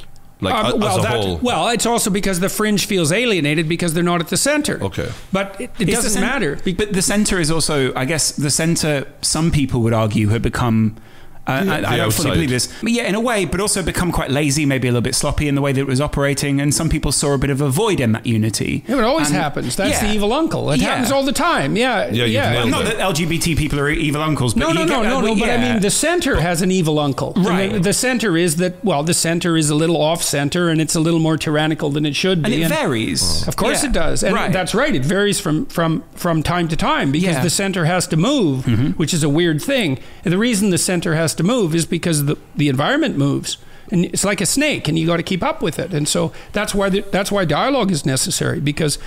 Like 0.41 0.55
um, 0.55 0.81
well, 0.81 0.91
as 0.91 0.99
a 0.99 1.03
that- 1.03 1.11
whole. 1.25 1.37
well, 1.39 1.69
it's 1.69 1.87
also 1.87 2.11
because 2.11 2.41
the 2.41 2.49
fringe 2.51 2.87
feels 2.87 3.11
alienated 3.11 3.69
because 3.69 3.95
they're 3.95 4.03
not 4.03 4.21
at 4.21 4.29
the 4.29 4.37
center. 4.37 4.83
Okay. 4.83 5.09
but 5.33 5.59
it, 5.61 5.71
it 5.79 5.89
Is 5.89 5.97
the 5.97 6.03
doesn't 6.03 6.11
cen- 6.11 6.21
matter. 6.23 6.57
Be- 6.57 6.75
But 6.75 6.93
the 6.93 7.01
center 7.03 7.41
is 7.41 7.51
also, 7.51 7.95
I 7.95 8.05
guess, 8.05 8.33
the 8.33 8.51
center. 8.51 9.07
Some 9.23 9.51
people 9.51 9.81
would 9.83 9.95
argue 9.95 10.29
had 10.29 10.43
become. 10.43 10.97
I, 11.47 11.59
I 11.61 11.81
the 11.93 11.97
don't 11.97 12.13
fully 12.13 12.31
believe 12.33 12.51
this. 12.51 12.69
But 12.83 12.93
yeah, 12.93 13.05
in 13.05 13.15
a 13.15 13.21
way, 13.21 13.45
but 13.45 13.61
also 13.61 13.83
become 13.83 14.11
quite 14.13 14.31
lazy, 14.31 14.67
maybe 14.67 14.89
a 14.89 14.91
little 14.91 15.03
bit 15.03 15.15
sloppy 15.15 15.47
in 15.49 15.55
the 15.55 15.61
way 15.61 15.73
that 15.73 15.81
it 15.81 15.87
was 15.87 16.01
operating. 16.01 16.61
And 16.61 16.75
some 16.75 16.89
people 16.89 17.13
saw 17.13 17.35
a 17.35 17.39
bit 17.39 17.51
of 17.51 17.61
a 17.61 17.69
void 17.69 18.01
in 18.01 18.13
that 18.13 18.27
unity. 18.27 18.83
it 18.87 18.99
always 18.99 19.29
And- 19.29 19.37
happens. 19.37 19.77
That's 19.77 20.03
yeah. 20.03 20.09
the 20.09 20.15
evil 20.15 20.33
uncle. 20.33 20.71
It 20.73 20.81
Yeah. 20.81 20.89
happens 20.89 21.13
all 21.13 21.23
the 21.25 21.33
time. 21.33 21.77
Yeah, 21.77 22.07
Yeah, 22.07 22.25
you've 22.25 22.29
yeah. 22.31 22.53
nailed 22.53 22.71
Not 22.71 22.85
that 22.87 22.99
LGBT 22.99 23.57
people 23.57 23.79
are 23.79 23.89
evil 23.91 24.23
uncles, 24.23 24.55
but 24.55 24.61
No, 24.61 24.67
no, 24.73 24.85
no, 24.85 25.03
get- 25.03 25.09
no, 25.09 25.19
uh, 25.19 25.21
no. 25.23 25.35
But 25.37 25.51
I 25.51 25.57
mean, 25.59 25.81
the 25.81 25.91
center 25.91 26.41
has 26.41 26.63
an 26.63 26.71
evil 26.71 26.99
uncle. 26.99 27.33
Right. 27.37 27.73
The, 27.73 27.81
the 27.81 27.93
center 27.93 28.37
is 28.37 28.57
that. 28.57 28.85
Well, 28.85 29.03
the 29.05 29.15
center 29.15 29.57
is 29.57 29.71
a 29.71 29.75
little 29.75 29.97
off 30.01 30.23
center, 30.23 30.69
and 30.69 30.81
it's 30.81 30.95
a 30.95 31.01
little 31.01 31.21
more 31.21 31.37
tyrannical 31.37 31.91
than 31.91 32.05
it 32.07 32.17
should 32.17 32.43
be. 32.43 32.47
and 32.47 32.61
be. 32.61 32.63
it 32.63 32.69
varies. 32.69 33.47
Of 33.47 33.57
course 33.57 33.83
Yeah. 33.83 33.91
it 33.91 33.93
does, 33.93 34.23
and 34.23 34.35
right. 34.35 34.53
that's 34.53 34.75
right. 34.75 34.95
It 34.95 35.05
varies 35.05 35.39
from 35.41 35.67
from 35.67 36.03
from 36.15 36.43
time 36.43 36.69
to 36.69 36.77
time 36.77 37.13
because 37.13 37.27
Yeah. 37.29 37.35
Mm-hmm. 37.35 37.45
the 37.45 37.51
center 37.51 37.85
has 37.85 38.07
to 38.09 38.17
move, 38.17 38.65
which 38.99 39.13
is 39.15 39.23
a 39.23 39.29
weird 39.29 39.63
thing. 39.63 39.99
And 40.25 40.33
the 40.33 40.39
reason 40.39 40.71
the 40.71 40.79
center 40.79 41.15
has 41.15 41.35
to 41.37 41.45
move 41.45 41.75
is 41.75 41.87
because 41.87 42.25
the 42.25 42.37
the 42.57 42.69
environment 42.69 43.17
moves. 43.17 43.59
and 43.91 44.05
it's 44.07 44.25
like 44.25 44.41
a 44.41 44.47
snake, 44.47 44.89
and 44.89 44.99
you 44.99 45.07
got 45.07 45.19
to 45.19 45.23
keep 45.23 45.43
up 45.43 45.63
with 45.63 45.79
it. 45.79 45.95
And 45.95 46.09
so 46.09 46.33
that's 46.53 46.75
why 46.75 46.89
the, 46.91 47.01
that's 47.11 47.31
why 47.31 47.45
dialogue 47.45 47.91
is 47.93 48.05
necessary 48.05 48.61
because 48.61 48.99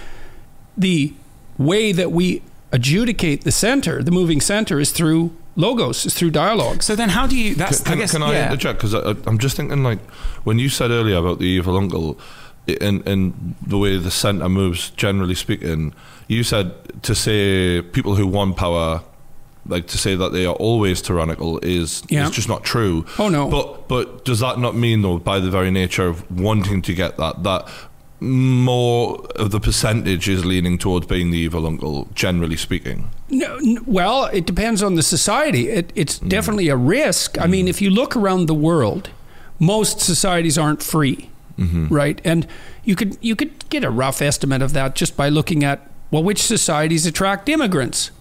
the 0.78 1.14
way 1.58 1.92
that 1.92 2.12
we 2.12 2.42
adjudicate 2.72 3.44
the 3.44 3.52
center, 3.52 4.02
the 4.04 4.12
moving 4.12 4.42
center, 4.42 4.80
is 4.80 4.92
through 4.92 5.32
logos, 5.56 6.06
is 6.06 6.14
through 6.14 6.32
dialogue. 6.32 6.82
So 6.82 6.96
then, 6.96 7.10
how 7.10 7.28
do 7.28 7.36
you? 7.36 7.56
That's 7.56 7.82
Can, 7.82 7.94
I 7.94 7.98
guess. 7.98 8.12
can 8.12 8.24
I 8.24 8.32
yeah. 8.32 8.46
interject? 8.46 8.80
Because 8.80 8.94
I'm 9.28 9.38
just 9.38 9.58
thinking, 9.58 9.84
like, 9.84 10.00
when 10.46 10.60
you 10.60 10.70
said 10.70 10.92
earlier 10.92 11.18
about 11.18 11.40
the 11.40 11.46
evil 11.46 11.76
uncle, 11.78 12.18
in 12.68 13.02
in 13.04 13.56
the 13.66 13.78
way 13.78 13.98
the 13.98 14.12
centre 14.12 14.48
moves, 14.50 14.92
generally 14.92 15.36
speaking, 15.36 15.94
you 16.28 16.44
said 16.44 16.72
to 17.04 17.14
say 17.14 17.82
people 17.82 18.16
who 18.16 18.28
want 18.28 18.56
power, 18.56 19.02
like 19.66 19.88
to 19.88 19.97
say 19.97 20.16
that 20.16 20.32
they 20.32 20.45
are 20.45 20.55
always 20.55 21.01
tyrannical, 21.01 21.60
is 21.60 22.03
Yeah. 22.10 22.26
is 22.26 22.32
just 22.32 22.47
not 22.49 22.64
true. 22.64 23.05
Oh, 23.18 23.30
no. 23.30 23.49
But 23.49 23.88
but 23.88 24.26
does 24.26 24.39
that 24.39 24.60
not 24.60 24.76
mean 24.76 25.01
though, 25.01 25.20
by 25.20 25.39
the 25.39 25.49
very 25.49 25.72
nature 25.72 26.07
of 26.07 26.30
wanting 26.32 26.82
to 26.84 26.93
get 26.93 27.18
that, 27.18 27.43
that 27.43 27.68
more 28.22 29.26
of 29.36 29.51
the 29.51 29.60
percentage 29.60 30.28
is 30.28 30.43
leaning 30.43 30.78
towards 30.78 31.07
being 31.07 31.32
the 31.32 31.38
evil 31.38 31.66
uncle, 31.66 32.07
generally 32.14 32.57
speaking? 32.57 33.10
No, 33.30 33.55
n- 33.57 33.84
well, 33.86 34.26
it 34.26 34.45
depends 34.45 34.84
on 34.84 34.95
the 34.95 35.03
society. 35.03 35.70
It, 35.70 35.91
it's 35.95 36.20
mm. 36.20 36.30
definitely 36.30 36.68
a 36.70 36.76
risk. 36.76 37.39
I 37.39 37.47
mean, 37.47 37.68
mm. 37.68 37.70
if 37.70 37.82
you 37.82 37.89
look 37.89 38.16
around 38.16 38.47
the 38.47 38.53
world, 38.53 39.10
most 39.60 39.99
societies 40.01 40.57
aren't 40.57 40.84
free, 40.84 41.30
mm-hmm. 41.57 41.88
right? 41.88 42.20
And 42.26 42.47
you 42.84 42.95
could 42.95 43.18
you 43.22 43.36
could 43.36 43.70
get 43.70 43.84
a 43.84 43.89
rough 43.89 44.22
estimate 44.22 44.62
of 44.62 44.74
that 44.74 44.95
just 44.95 45.16
by 45.16 45.30
looking 45.30 45.64
at 45.64 45.89
well, 46.12 46.24
which 46.24 46.41
societies 46.41 47.05
attract 47.05 47.47
immigrants. 47.49 48.12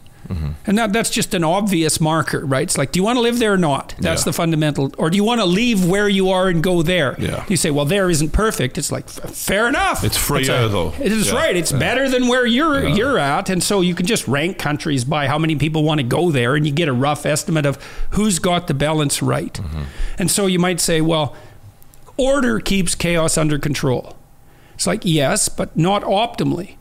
And 0.67 0.77
that, 0.77 0.93
that's 0.93 1.09
just 1.11 1.33
an 1.33 1.43
obvious 1.45 2.01
marker, 2.01 2.45
right? 2.45 2.65
It's 2.65 2.77
like, 2.77 2.93
do 2.93 2.99
you 2.99 3.05
want 3.05 3.17
to 3.17 3.21
live 3.23 3.39
there 3.39 3.55
or 3.55 3.57
not? 3.57 3.95
That's 3.99 4.23
Yeah. 4.23 4.25
the 4.27 4.33
fundamental. 4.35 4.93
Or 4.99 5.09
do 5.09 5.17
you 5.17 5.25
want 5.25 5.41
to 5.41 5.47
leave 5.47 5.87
where 5.87 6.09
you 6.09 6.29
are 6.31 6.49
and 6.49 6.63
go 6.63 6.83
there? 6.83 7.17
Yeah. 7.19 7.45
You 7.49 7.57
say, 7.57 7.71
well, 7.71 7.87
there 7.87 8.11
isn't 8.11 8.31
perfect. 8.31 8.77
It's 8.77 8.93
like, 8.93 9.05
f- 9.07 9.35
fair 9.35 9.69
enough. 9.69 10.05
It's 10.05 10.17
freer, 10.19 10.65
a- 10.67 10.69
though. 10.69 10.93
It 11.01 11.13
is 11.13 11.29
Yeah. 11.29 11.37
right. 11.37 11.57
It's 11.57 11.73
better 11.73 12.09
than 12.11 12.29
where 12.29 12.45
you're 12.47 12.87
you're 12.89 13.19
at, 13.19 13.49
and 13.49 13.63
so 13.63 13.81
you 13.81 13.95
can 13.95 14.05
just 14.07 14.29
rank 14.29 14.59
countries 14.59 15.05
by 15.05 15.29
how 15.29 15.39
many 15.39 15.57
people 15.57 15.83
want 15.83 15.99
to 16.01 16.05
go 16.07 16.31
there, 16.31 16.55
and 16.57 16.67
you 16.67 16.73
get 16.73 16.89
a 16.89 16.93
rough 16.93 17.25
estimate 17.25 17.65
of 17.65 17.79
who's 18.11 18.39
got 18.39 18.67
the 18.67 18.75
balance 18.75 19.23
right. 19.23 19.55
Mm-hmm. 19.55 19.83
And 20.19 20.31
so 20.31 20.47
you 20.47 20.59
might 20.59 20.81
say, 20.81 21.01
well, 21.01 21.35
order 22.17 22.61
keeps 22.61 22.95
chaos 22.95 23.39
under 23.39 23.59
control. 23.59 24.17
It's 24.75 24.87
like 24.87 25.01
yes, 25.05 25.49
but 25.49 25.77
not 25.77 26.03
optimally. 26.03 26.77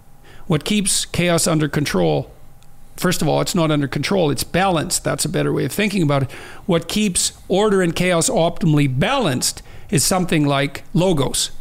What 0.47 0.63
keeps 0.63 1.05
chaos 1.05 1.47
under 1.47 1.67
control? 1.67 2.31
First 2.97 3.21
of 3.21 3.27
all, 3.27 3.41
it's 3.41 3.55
not 3.55 3.71
under 3.71 3.87
control, 3.87 4.31
it's 4.31 4.43
balanced. 4.43 5.03
That's 5.03 5.23
a 5.23 5.29
better 5.29 5.53
way 5.53 5.65
of 5.65 5.71
thinking 5.71 6.01
about 6.01 6.23
it. 6.23 6.31
What 6.65 6.87
keeps 6.87 7.33
order 7.47 7.81
and 7.81 7.95
chaos 7.95 8.29
optimally 8.29 8.87
balanced 8.87 9.61
is 9.89 10.03
something 10.03 10.45
like 10.45 10.83
logos. 10.93 11.51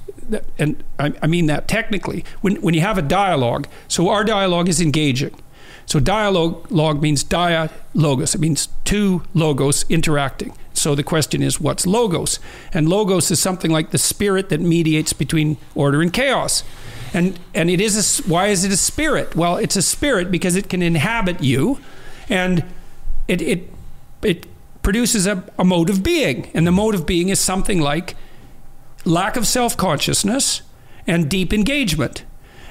And 0.58 0.82
I, 0.98 1.26
mean 1.26 1.46
that 1.46 1.68
technically. 1.68 2.24
When, 2.40 2.56
when 2.56 2.74
you 2.74 2.80
have 2.80 2.98
a 2.98 3.02
dialogue, 3.02 3.68
so 3.86 4.08
our 4.08 4.24
dialogue 4.24 4.68
is 4.68 4.80
engaging. 4.80 5.40
So 5.84 6.00
dialogue 6.00 6.66
log 6.70 7.00
means 7.00 7.22
dia 7.22 7.70
logos. 7.94 8.34
It 8.34 8.40
means 8.40 8.68
two 8.84 9.22
logos 9.34 9.84
interacting. 9.88 10.52
So 10.72 10.94
the 10.94 11.04
question 11.04 11.42
is, 11.42 11.60
what's 11.60 11.86
logos? 11.86 12.40
And 12.72 12.88
logos 12.88 13.30
is 13.30 13.40
something 13.40 13.70
like 13.70 13.90
the 13.90 13.98
spirit 13.98 14.48
that 14.48 14.60
mediates 14.60 15.12
between 15.12 15.58
order 15.74 16.02
and 16.02 16.12
chaos. 16.12 16.64
And 17.12 17.38
and 17.54 17.70
it 17.70 17.80
is 17.80 18.20
a, 18.20 18.28
why 18.28 18.48
is 18.48 18.64
it 18.64 18.72
a 18.72 18.76
spirit? 18.76 19.36
Well, 19.36 19.56
it's 19.56 19.76
a 19.76 19.82
spirit 19.82 20.30
because 20.30 20.56
it 20.56 20.68
can 20.68 20.82
inhabit 20.82 21.42
you, 21.42 21.80
and 22.28 22.64
it 23.28 23.40
it 23.42 23.70
it 24.22 24.46
produces 24.82 25.26
a, 25.26 25.42
a 25.58 25.64
mode 25.64 25.90
of 25.90 26.02
being. 26.02 26.50
And 26.54 26.66
the 26.66 26.72
mode 26.72 26.94
of 26.94 27.06
being 27.06 27.28
is 27.28 27.40
something 27.40 27.80
like 27.80 28.14
lack 29.04 29.36
of 29.36 29.46
self 29.46 29.76
consciousness 29.76 30.62
and 31.06 31.28
deep 31.28 31.52
engagement. 31.52 32.24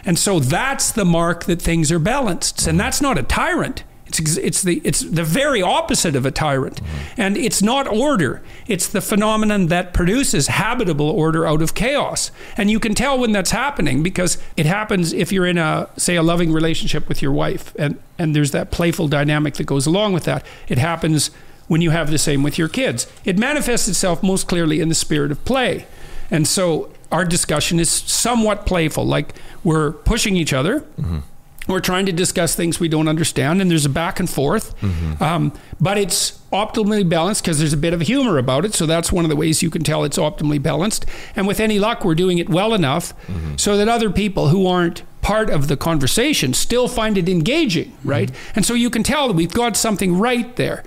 And 0.05 0.19
so 0.19 0.39
that's 0.39 0.91
the 0.91 1.05
mark 1.05 1.45
that 1.45 1.61
things 1.61 1.91
are 1.91 1.99
balanced. 1.99 2.67
And 2.67 2.79
that's 2.79 3.01
not 3.01 3.17
a 3.17 3.23
tyrant. 3.23 3.83
It's, 4.20 4.38
it's, 4.38 4.61
the, 4.61 4.82
it's 4.84 5.01
the 5.01 5.24
very 5.24 5.61
opposite 5.61 6.16
of 6.16 6.26
a 6.26 6.32
tyrant. 6.32 6.82
Mm-hmm. 6.82 7.22
And 7.22 7.38
it's 7.38 7.61
not 7.61 7.88
order, 7.88 8.41
it's 8.68 8.88
the 8.88 9.01
phenomenon 9.01 9.68
that 9.68 9.93
produces 9.93 10.47
habitable 10.47 11.09
order 11.09 11.47
out 11.47 11.61
of 11.61 11.74
chaos. 11.74 12.32
And 12.57 12.70
you 12.70 12.80
can 12.80 12.93
tell 12.93 13.20
when 13.20 13.32
that's 13.32 13.51
happening 13.51 14.03
because 14.03 14.38
it 14.57 14.66
happens 14.66 15.13
if 15.13 15.32
you're 15.32 15.45
in 15.45 15.57
a, 15.57 15.89
say, 15.97 16.16
a 16.16 16.24
loving 16.24 16.51
relationship 16.51 17.07
with 17.07 17.22
your 17.22 17.32
wife, 17.32 17.74
and, 17.78 17.99
and 18.18 18.36
there's 18.36 18.51
that 18.51 18.72
playful 18.72 19.07
dynamic 19.07 19.55
that 19.55 19.66
goes 19.66 19.86
along 19.86 20.13
with 20.13 20.24
that. 20.26 20.45
It 20.68 20.78
happens 20.78 21.32
when 21.68 21.82
you 21.82 21.89
have 21.89 22.11
the 22.11 22.18
same 22.18 22.43
with 22.43 22.57
your 22.57 22.70
kids. 22.70 23.07
It 23.24 23.38
manifests 23.38 23.88
itself 23.88 24.22
most 24.22 24.47
clearly 24.47 24.80
in 24.82 24.89
the 24.89 24.95
spirit 24.95 25.32
of 25.32 25.43
play. 25.45 25.88
And 26.30 26.47
so 26.47 26.91
our 27.11 27.26
discussion 27.26 27.80
is 27.80 27.89
somewhat 27.89 28.66
playful, 28.66 29.05
like 29.05 29.34
we're 29.63 29.91
pushing 29.91 30.36
each 30.36 30.53
other. 30.53 30.82
Mm-hmm. 30.99 31.20
We're 31.68 31.80
trying 31.80 32.05
to 32.05 32.11
discuss 32.11 32.55
things 32.55 32.80
we 32.80 32.88
don't 32.88 33.07
understand, 33.07 33.61
and 33.61 33.72
there's 33.72 33.86
a 33.86 33.89
back 33.89 34.20
and 34.20 34.30
forth. 34.30 34.80
Mm-hmm. 34.82 35.24
Um, 35.24 35.53
but 35.80 35.97
it's 35.97 36.39
optimally 36.53 37.07
balanced 37.07 37.43
because 37.43 37.59
there's 37.59 37.74
a 37.74 37.78
bit 37.78 37.93
of 37.93 38.01
humor 38.01 38.38
about 38.38 38.66
it. 38.66 38.74
So 38.74 38.86
that's 38.86 39.11
one 39.11 39.26
of 39.26 39.30
the 39.30 39.36
ways 39.36 39.63
you 39.63 39.70
can 39.70 39.84
tell 39.84 40.03
it's 40.03 40.18
optimally 40.18 40.61
balanced. 40.61 41.05
And 41.36 41.47
with 41.47 41.59
any 41.59 41.80
luck, 41.80 42.05
we're 42.05 42.16
doing 42.16 42.38
it 42.38 42.49
well 42.49 42.74
enough 42.74 43.18
mm-hmm. 43.28 43.57
so 43.57 43.78
that 43.78 43.89
other 43.89 44.09
people 44.09 44.49
who 44.49 44.68
aren't 44.68 45.03
part 45.22 45.49
of 45.49 45.68
the 45.68 45.76
conversation 45.76 46.53
still 46.53 46.88
find 46.88 47.18
it 47.18 47.28
engaging, 47.28 47.91
mm-hmm. 47.91 48.09
right? 48.09 48.32
And 48.55 48.66
so 48.66 48.74
you 48.74 48.89
can 48.89 49.01
tell 49.01 49.28
that 49.28 49.34
we've 49.34 49.53
got 49.53 49.76
something 49.76 50.18
right 50.18 50.55
there. 50.55 50.84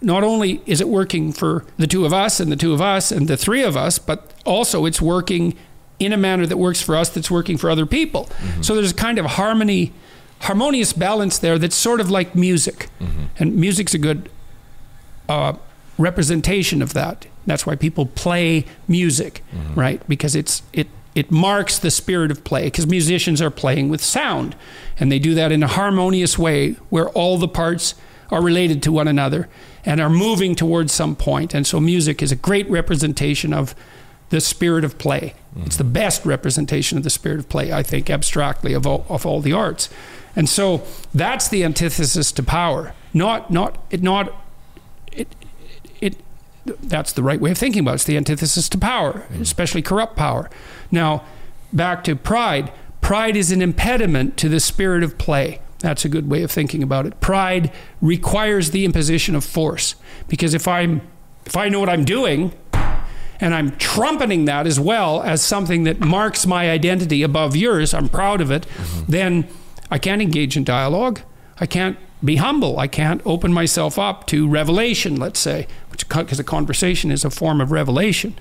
Not 0.00 0.22
only 0.24 0.62
is 0.66 0.80
it 0.80 0.88
working 0.88 1.32
for 1.32 1.64
the 1.76 1.86
two 1.86 2.04
of 2.04 2.12
us 2.12 2.40
and 2.40 2.50
the 2.50 2.56
two 2.56 2.72
of 2.72 2.80
us 2.80 3.12
and 3.12 3.28
the 3.28 3.36
three 3.36 3.62
of 3.62 3.76
us, 3.76 3.98
but 3.98 4.32
also 4.44 4.84
it's 4.84 5.00
working 5.00 5.56
in 5.98 6.12
a 6.12 6.16
manner 6.16 6.46
that 6.46 6.56
works 6.56 6.80
for 6.80 6.94
us 6.94 7.08
that's 7.08 7.30
working 7.30 7.56
for 7.56 7.68
other 7.68 7.84
people. 7.84 8.28
So 8.60 8.76
there's 8.76 8.92
a 8.92 8.94
kind 8.94 9.18
of 9.18 9.26
harmony, 9.26 9.92
harmonious 10.40 10.92
balance 10.92 11.38
there 11.38 11.58
that's 11.58 11.76
sort 11.76 12.00
of 12.00 12.10
like 12.10 12.34
music. 12.34 12.88
Mm-hmm. 13.00 13.24
And 13.38 13.56
music's 13.56 13.94
a 13.94 13.98
good 13.98 14.30
uh, 15.28 15.54
representation 15.96 16.82
of 16.82 16.92
that. 16.94 17.26
That's 17.46 17.66
why 17.66 17.76
people 17.76 18.06
play 18.06 18.66
music, 18.86 19.42
mm-hmm. 19.54 19.78
right? 19.78 20.08
Because 20.08 20.34
it's 20.34 20.62
it 20.72 20.88
it 21.14 21.30
marks 21.30 21.78
the 21.78 21.90
spirit 21.90 22.30
of 22.30 22.44
play. 22.44 22.64
Because 22.64 22.86
musicians 22.86 23.42
are 23.42 23.50
playing 23.50 23.88
with 23.88 24.02
sound, 24.02 24.54
and 24.98 25.10
they 25.10 25.18
do 25.18 25.34
that 25.34 25.50
in 25.50 25.62
a 25.62 25.66
harmonious 25.66 26.38
way 26.38 26.72
where 26.90 27.08
all 27.10 27.38
the 27.38 27.48
parts 27.48 27.94
are 28.30 28.42
related 28.42 28.82
to 28.82 28.92
one 28.92 29.08
another 29.08 29.48
and 29.84 30.00
are 30.00 30.10
moving 30.10 30.54
towards 30.54 30.92
some 30.92 31.16
point. 31.16 31.54
And 31.54 31.66
so, 31.66 31.80
music 31.80 32.22
is 32.22 32.30
a 32.30 32.36
great 32.36 32.68
representation 32.70 33.52
of 33.54 33.74
the 34.28 34.40
spirit 34.40 34.84
of 34.84 34.98
play. 34.98 35.34
It's 35.64 35.76
the 35.76 35.84
mm-hmm. 35.84 35.94
best 35.94 36.24
representation 36.26 36.98
of 36.98 37.04
the 37.04 37.10
spirit 37.10 37.38
of 37.38 37.48
play, 37.48 37.72
I 37.72 37.82
think, 37.82 38.10
abstractly 38.10 38.74
of 38.74 38.86
all, 38.86 39.06
of 39.08 39.26
all 39.26 39.40
the 39.40 39.52
arts. 39.52 39.88
And 40.38 40.48
so 40.48 40.84
that's 41.12 41.48
the 41.48 41.64
antithesis 41.64 42.30
to 42.30 42.44
power. 42.44 42.94
Not 43.12 43.50
not 43.50 43.76
it 43.90 44.04
not 44.04 44.32
it 45.10 45.26
it 46.00 46.14
that's 46.64 47.12
the 47.12 47.24
right 47.24 47.40
way 47.40 47.50
of 47.50 47.58
thinking 47.58 47.80
about 47.80 47.92
it. 47.92 47.94
It's 47.96 48.04
the 48.04 48.16
antithesis 48.16 48.68
to 48.68 48.78
power, 48.78 49.14
mm-hmm. 49.14 49.42
especially 49.42 49.82
corrupt 49.82 50.16
power. 50.16 50.48
Now, 50.92 51.24
back 51.72 52.04
to 52.04 52.14
pride. 52.14 52.70
Pride 53.00 53.36
is 53.36 53.50
an 53.50 53.60
impediment 53.60 54.36
to 54.36 54.48
the 54.48 54.60
spirit 54.60 55.02
of 55.02 55.18
play. 55.18 55.60
That's 55.80 56.04
a 56.04 56.08
good 56.08 56.30
way 56.30 56.44
of 56.44 56.52
thinking 56.52 56.84
about 56.84 57.04
it. 57.04 57.20
Pride 57.20 57.72
requires 58.00 58.70
the 58.70 58.84
imposition 58.84 59.34
of 59.34 59.44
force 59.44 59.96
because 60.28 60.54
if 60.54 60.68
I'm 60.68 61.00
if 61.46 61.56
I 61.56 61.68
know 61.68 61.80
what 61.80 61.88
I'm 61.88 62.04
doing 62.04 62.52
and 63.40 63.54
I'm 63.54 63.72
trumpeting 63.76 64.44
that 64.44 64.68
as 64.68 64.78
well 64.78 65.20
as 65.20 65.42
something 65.42 65.82
that 65.82 65.98
marks 65.98 66.46
my 66.46 66.70
identity 66.70 67.24
above 67.24 67.56
yours, 67.56 67.92
I'm 67.92 68.08
proud 68.08 68.40
of 68.40 68.52
it, 68.52 68.68
mm-hmm. 68.68 69.10
then 69.10 69.48
I 69.90 69.98
can't 69.98 70.20
engage 70.22 70.56
in 70.56 70.64
dialogue. 70.64 71.20
I 71.60 71.66
can't 71.66 71.96
be 72.24 72.36
humble. 72.36 72.78
I 72.78 72.86
can't 72.88 73.22
open 73.24 73.52
myself 73.52 73.98
up 73.98 74.26
to 74.28 74.48
revelation, 74.48 75.16
let's 75.16 75.40
say, 75.40 75.66
which 75.90 76.08
because 76.08 76.38
a 76.38 76.44
conversation 76.44 77.10
is 77.10 77.24
a 77.24 77.30
form 77.30 77.60
of 77.60 77.70
revelation, 77.70 78.34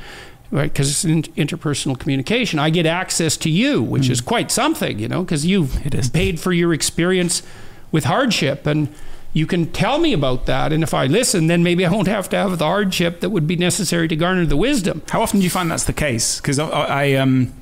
right? 0.52 0.72
Because 0.72 0.90
it's 0.90 1.06
in 1.06 1.24
interpersonal 1.36 1.98
communication. 1.98 2.60
I 2.60 2.70
get 2.70 2.86
access 2.86 3.38
to 3.38 3.50
you, 3.50 3.82
which 3.82 4.10
is 4.10 4.20
quite 4.22 4.52
something, 4.52 5.00
you 5.00 5.08
know, 5.08 5.24
because 5.24 5.46
you've 5.46 5.86
It 5.86 5.94
is. 5.94 6.10
paid 6.10 6.40
for 6.40 6.54
your 6.54 6.74
experience 6.74 7.44
with 7.92 8.06
hardship 8.06 8.66
and 8.68 8.88
you 9.34 9.46
can 9.46 9.72
tell 9.72 10.00
me 10.00 10.14
about 10.14 10.46
that 10.48 10.74
and 10.74 10.84
if 10.84 10.94
i 10.94 11.06
listen 11.06 11.48
then 11.48 11.62
maybe 11.64 11.86
i 11.86 11.90
won't 11.92 12.08
have 12.08 12.28
to 12.28 12.36
have 12.36 12.58
the 12.58 12.66
hardship 12.66 13.20
that 13.22 13.30
would 13.30 13.46
be 13.46 13.56
necessary 13.56 14.08
to 14.08 14.16
garner 14.16 14.46
the 14.46 14.58
wisdom 14.58 15.02
How 15.10 15.22
often 15.22 15.40
do 15.40 15.44
you 15.44 15.50
find 15.50 15.70
that's 15.70 15.84
the 15.84 15.94
case? 15.94 16.42
Because 16.42 16.58
I, 16.60 16.68
I, 16.70 17.14
um, 17.14 17.54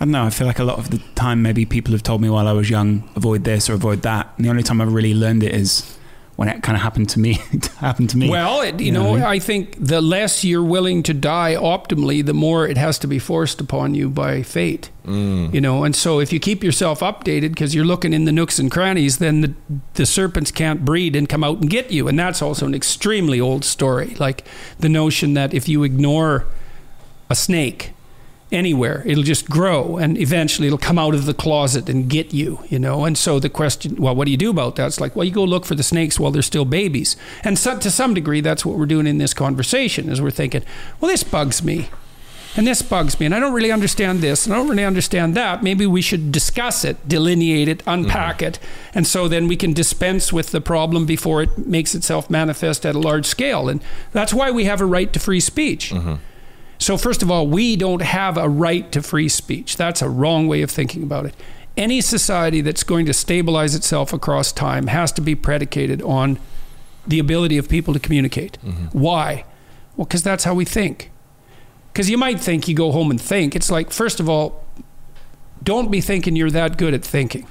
I 0.00 0.04
don't 0.04 0.12
know. 0.12 0.24
I 0.24 0.30
feel 0.30 0.46
like 0.46 0.58
a 0.58 0.64
lot 0.64 0.78
of 0.78 0.90
the 0.90 0.98
time, 1.14 1.42
maybe 1.42 1.64
people 1.64 1.92
have 1.92 2.02
told 2.02 2.20
me 2.20 2.28
while 2.28 2.46
I 2.46 2.52
was 2.52 2.68
young, 2.68 3.08
avoid 3.16 3.44
this 3.44 3.70
or 3.70 3.74
avoid 3.74 4.02
that. 4.02 4.28
And 4.36 4.44
the 4.44 4.50
only 4.50 4.62
time 4.62 4.80
I've 4.80 4.92
really 4.92 5.14
learned 5.14 5.42
it 5.42 5.54
is 5.54 5.96
when 6.36 6.48
it 6.48 6.62
kind 6.62 6.76
of 6.76 6.82
happened 6.82 7.08
to 7.08 7.18
me. 7.18 7.38
it 7.52 7.66
happened 7.78 8.10
to 8.10 8.18
me. 8.18 8.28
well 8.28 8.60
it, 8.60 8.78
you 8.78 8.86
You 8.86 8.92
know 8.92 9.02
know 9.04 9.10
I 9.12 9.14
mean? 9.14 9.22
i 9.24 9.38
think 9.38 9.76
the 9.80 10.02
less 10.02 10.44
you're 10.44 10.62
willing 10.62 11.02
to 11.04 11.14
die 11.14 11.54
optimally 11.54 12.24
the 12.24 12.34
more 12.34 12.66
it 12.68 12.76
has 12.76 12.98
to 13.00 13.06
be 13.06 13.18
forced 13.18 13.58
upon 13.60 13.94
you 13.94 14.10
by 14.10 14.42
fate 14.42 14.90
mm. 15.06 15.52
you 15.52 15.60
know 15.62 15.84
and 15.84 15.96
so 15.96 16.20
if 16.20 16.32
you 16.34 16.40
keep 16.40 16.62
yourself 16.62 17.00
updated 17.00 17.50
because 17.50 17.74
you're 17.74 17.86
looking 17.86 18.12
in 18.12 18.26
the 18.26 18.32
nooks 18.32 18.58
and 18.58 18.70
crannies 18.70 19.16
then 19.18 19.40
the, 19.40 19.54
the 19.94 20.04
serpents 20.06 20.50
can't 20.50 20.84
breed 20.84 21.16
and 21.16 21.28
come 21.28 21.42
out 21.42 21.58
and 21.60 21.70
get 21.70 21.90
you 21.90 22.06
and 22.06 22.18
that's 22.18 22.42
also 22.42 22.66
an 22.66 22.74
extremely 22.74 23.40
old 23.40 23.64
story 23.64 24.14
like 24.18 24.44
the 24.78 24.88
notion 24.90 25.32
that 25.34 25.54
if 25.54 25.68
you 25.68 25.84
ignore 25.84 26.44
a 27.30 27.34
snake 27.34 27.92
anywhere. 28.52 29.02
It'll 29.04 29.24
just 29.24 29.50
grow 29.50 29.96
and 29.96 30.16
eventually 30.18 30.68
it'll 30.68 30.78
come 30.78 30.98
out 30.98 31.14
of 31.14 31.26
the 31.26 31.34
closet 31.34 31.88
and 31.88 32.08
get 32.08 32.32
you, 32.32 32.60
you 32.68 32.78
know. 32.78 33.04
And 33.04 33.18
so 33.18 33.40
the 33.40 33.48
question, 33.48 33.96
well, 33.96 34.14
what 34.14 34.26
do 34.26 34.30
you 34.30 34.36
do 34.36 34.50
about 34.50 34.76
that? 34.76 34.86
It's 34.86 35.00
like, 35.00 35.16
well, 35.16 35.24
you 35.24 35.32
go 35.32 35.44
look 35.44 35.64
for 35.64 35.74
the 35.74 35.82
snakes 35.82 36.20
while 36.20 36.30
they're 36.30 36.42
still 36.42 36.64
babies. 36.64 37.16
And 37.42 37.58
so, 37.58 37.78
to 37.78 37.90
some 37.90 38.14
degree, 38.14 38.40
that's 38.40 38.64
what 38.64 38.78
we're 38.78 38.86
doing 38.86 39.06
in 39.06 39.18
this 39.18 39.34
conversation 39.34 40.08
is 40.08 40.20
we're 40.20 40.30
thinking, 40.30 40.62
well, 41.00 41.10
this 41.10 41.24
bugs 41.24 41.62
me. 41.62 41.88
And 42.58 42.66
this 42.66 42.80
bugs 42.80 43.20
me, 43.20 43.26
and 43.26 43.34
I 43.34 43.40
don't 43.40 43.52
really 43.52 43.70
understand 43.70 44.20
this, 44.20 44.46
and 44.46 44.54
I 44.54 44.56
don't 44.56 44.68
really 44.68 44.84
understand 44.84 45.34
that. 45.34 45.62
Maybe 45.62 45.86
we 45.86 46.00
should 46.00 46.32
discuss 46.32 46.86
it, 46.86 47.06
delineate 47.06 47.68
it, 47.68 47.82
unpack 47.86 48.36
mm-hmm. 48.36 48.46
it, 48.46 48.58
and 48.94 49.06
so 49.06 49.28
then 49.28 49.46
we 49.46 49.56
can 49.56 49.74
dispense 49.74 50.32
with 50.32 50.52
the 50.52 50.62
problem 50.62 51.04
before 51.04 51.42
it 51.42 51.66
makes 51.66 51.94
itself 51.94 52.30
manifest 52.30 52.86
at 52.86 52.94
a 52.94 52.98
large 52.98 53.26
scale. 53.26 53.68
And 53.68 53.82
that's 54.12 54.32
why 54.32 54.50
we 54.50 54.64
have 54.64 54.80
a 54.80 54.86
right 54.86 55.12
to 55.12 55.20
free 55.20 55.40
speech. 55.40 55.90
Mm-hmm. 55.90 56.14
So, 56.78 56.96
first 56.96 57.22
of 57.22 57.30
all, 57.30 57.46
we 57.46 57.76
don't 57.76 58.02
have 58.02 58.36
a 58.36 58.48
right 58.48 58.90
to 58.92 59.02
free 59.02 59.28
speech. 59.28 59.76
That's 59.76 60.02
a 60.02 60.08
wrong 60.08 60.46
way 60.46 60.62
of 60.62 60.70
thinking 60.70 61.02
about 61.02 61.26
it. 61.26 61.34
Any 61.76 62.00
society 62.00 62.60
that's 62.60 62.82
going 62.82 63.06
to 63.06 63.12
stabilize 63.12 63.74
itself 63.74 64.12
across 64.12 64.52
time 64.52 64.86
has 64.88 65.12
to 65.12 65.20
be 65.20 65.34
predicated 65.34 66.02
on 66.02 66.38
the 67.06 67.18
ability 67.18 67.58
of 67.58 67.68
people 67.68 67.94
to 67.94 68.00
communicate. 68.00 68.58
Mm-hmm. 68.64 68.98
Why? 68.98 69.44
Well, 69.96 70.06
because 70.06 70.22
that's 70.22 70.44
how 70.44 70.54
we 70.54 70.64
think. 70.64 71.10
Because 71.92 72.10
you 72.10 72.18
might 72.18 72.40
think 72.40 72.68
you 72.68 72.74
go 72.74 72.92
home 72.92 73.10
and 73.10 73.20
think. 73.20 73.56
It's 73.56 73.70
like, 73.70 73.90
first 73.90 74.20
of 74.20 74.28
all, 74.28 74.64
don't 75.62 75.90
be 75.90 76.00
thinking 76.00 76.36
you're 76.36 76.50
that 76.50 76.76
good 76.76 76.94
at 76.94 77.04
thinking. 77.04 77.46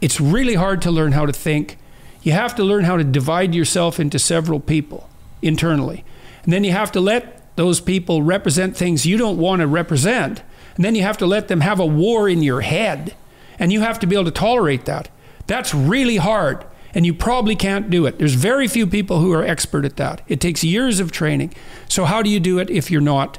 It's 0.00 0.20
really 0.20 0.54
hard 0.54 0.82
to 0.82 0.90
learn 0.90 1.12
how 1.12 1.26
to 1.26 1.32
think. 1.32 1.78
You 2.22 2.32
have 2.32 2.54
to 2.56 2.64
learn 2.64 2.84
how 2.84 2.96
to 2.96 3.04
divide 3.04 3.54
yourself 3.54 3.98
into 3.98 4.18
several 4.18 4.60
people 4.60 5.08
internally. 5.40 6.04
And 6.44 6.52
then 6.52 6.64
you 6.64 6.72
have 6.72 6.92
to 6.92 7.00
let 7.00 7.35
those 7.56 7.80
people 7.80 8.22
represent 8.22 8.76
things 8.76 9.06
you 9.06 9.16
don't 9.16 9.38
want 9.38 9.60
to 9.60 9.66
represent. 9.66 10.42
And 10.76 10.84
then 10.84 10.94
you 10.94 11.02
have 11.02 11.18
to 11.18 11.26
let 11.26 11.48
them 11.48 11.62
have 11.62 11.80
a 11.80 11.86
war 11.86 12.28
in 12.28 12.42
your 12.42 12.60
head. 12.60 13.14
And 13.58 13.72
you 13.72 13.80
have 13.80 13.98
to 14.00 14.06
be 14.06 14.14
able 14.14 14.26
to 14.26 14.30
tolerate 14.30 14.84
that. 14.84 15.08
That's 15.46 15.74
really 15.74 16.16
hard. 16.16 16.64
And 16.94 17.04
you 17.04 17.14
probably 17.14 17.56
can't 17.56 17.90
do 17.90 18.06
it. 18.06 18.18
There's 18.18 18.34
very 18.34 18.68
few 18.68 18.86
people 18.86 19.20
who 19.20 19.32
are 19.32 19.44
expert 19.44 19.84
at 19.84 19.96
that. 19.96 20.22
It 20.28 20.40
takes 20.40 20.62
years 20.62 21.00
of 21.00 21.12
training. 21.12 21.54
So, 21.88 22.04
how 22.04 22.22
do 22.22 22.30
you 22.30 22.40
do 22.40 22.58
it 22.58 22.70
if 22.70 22.90
you're 22.90 23.00
not 23.00 23.38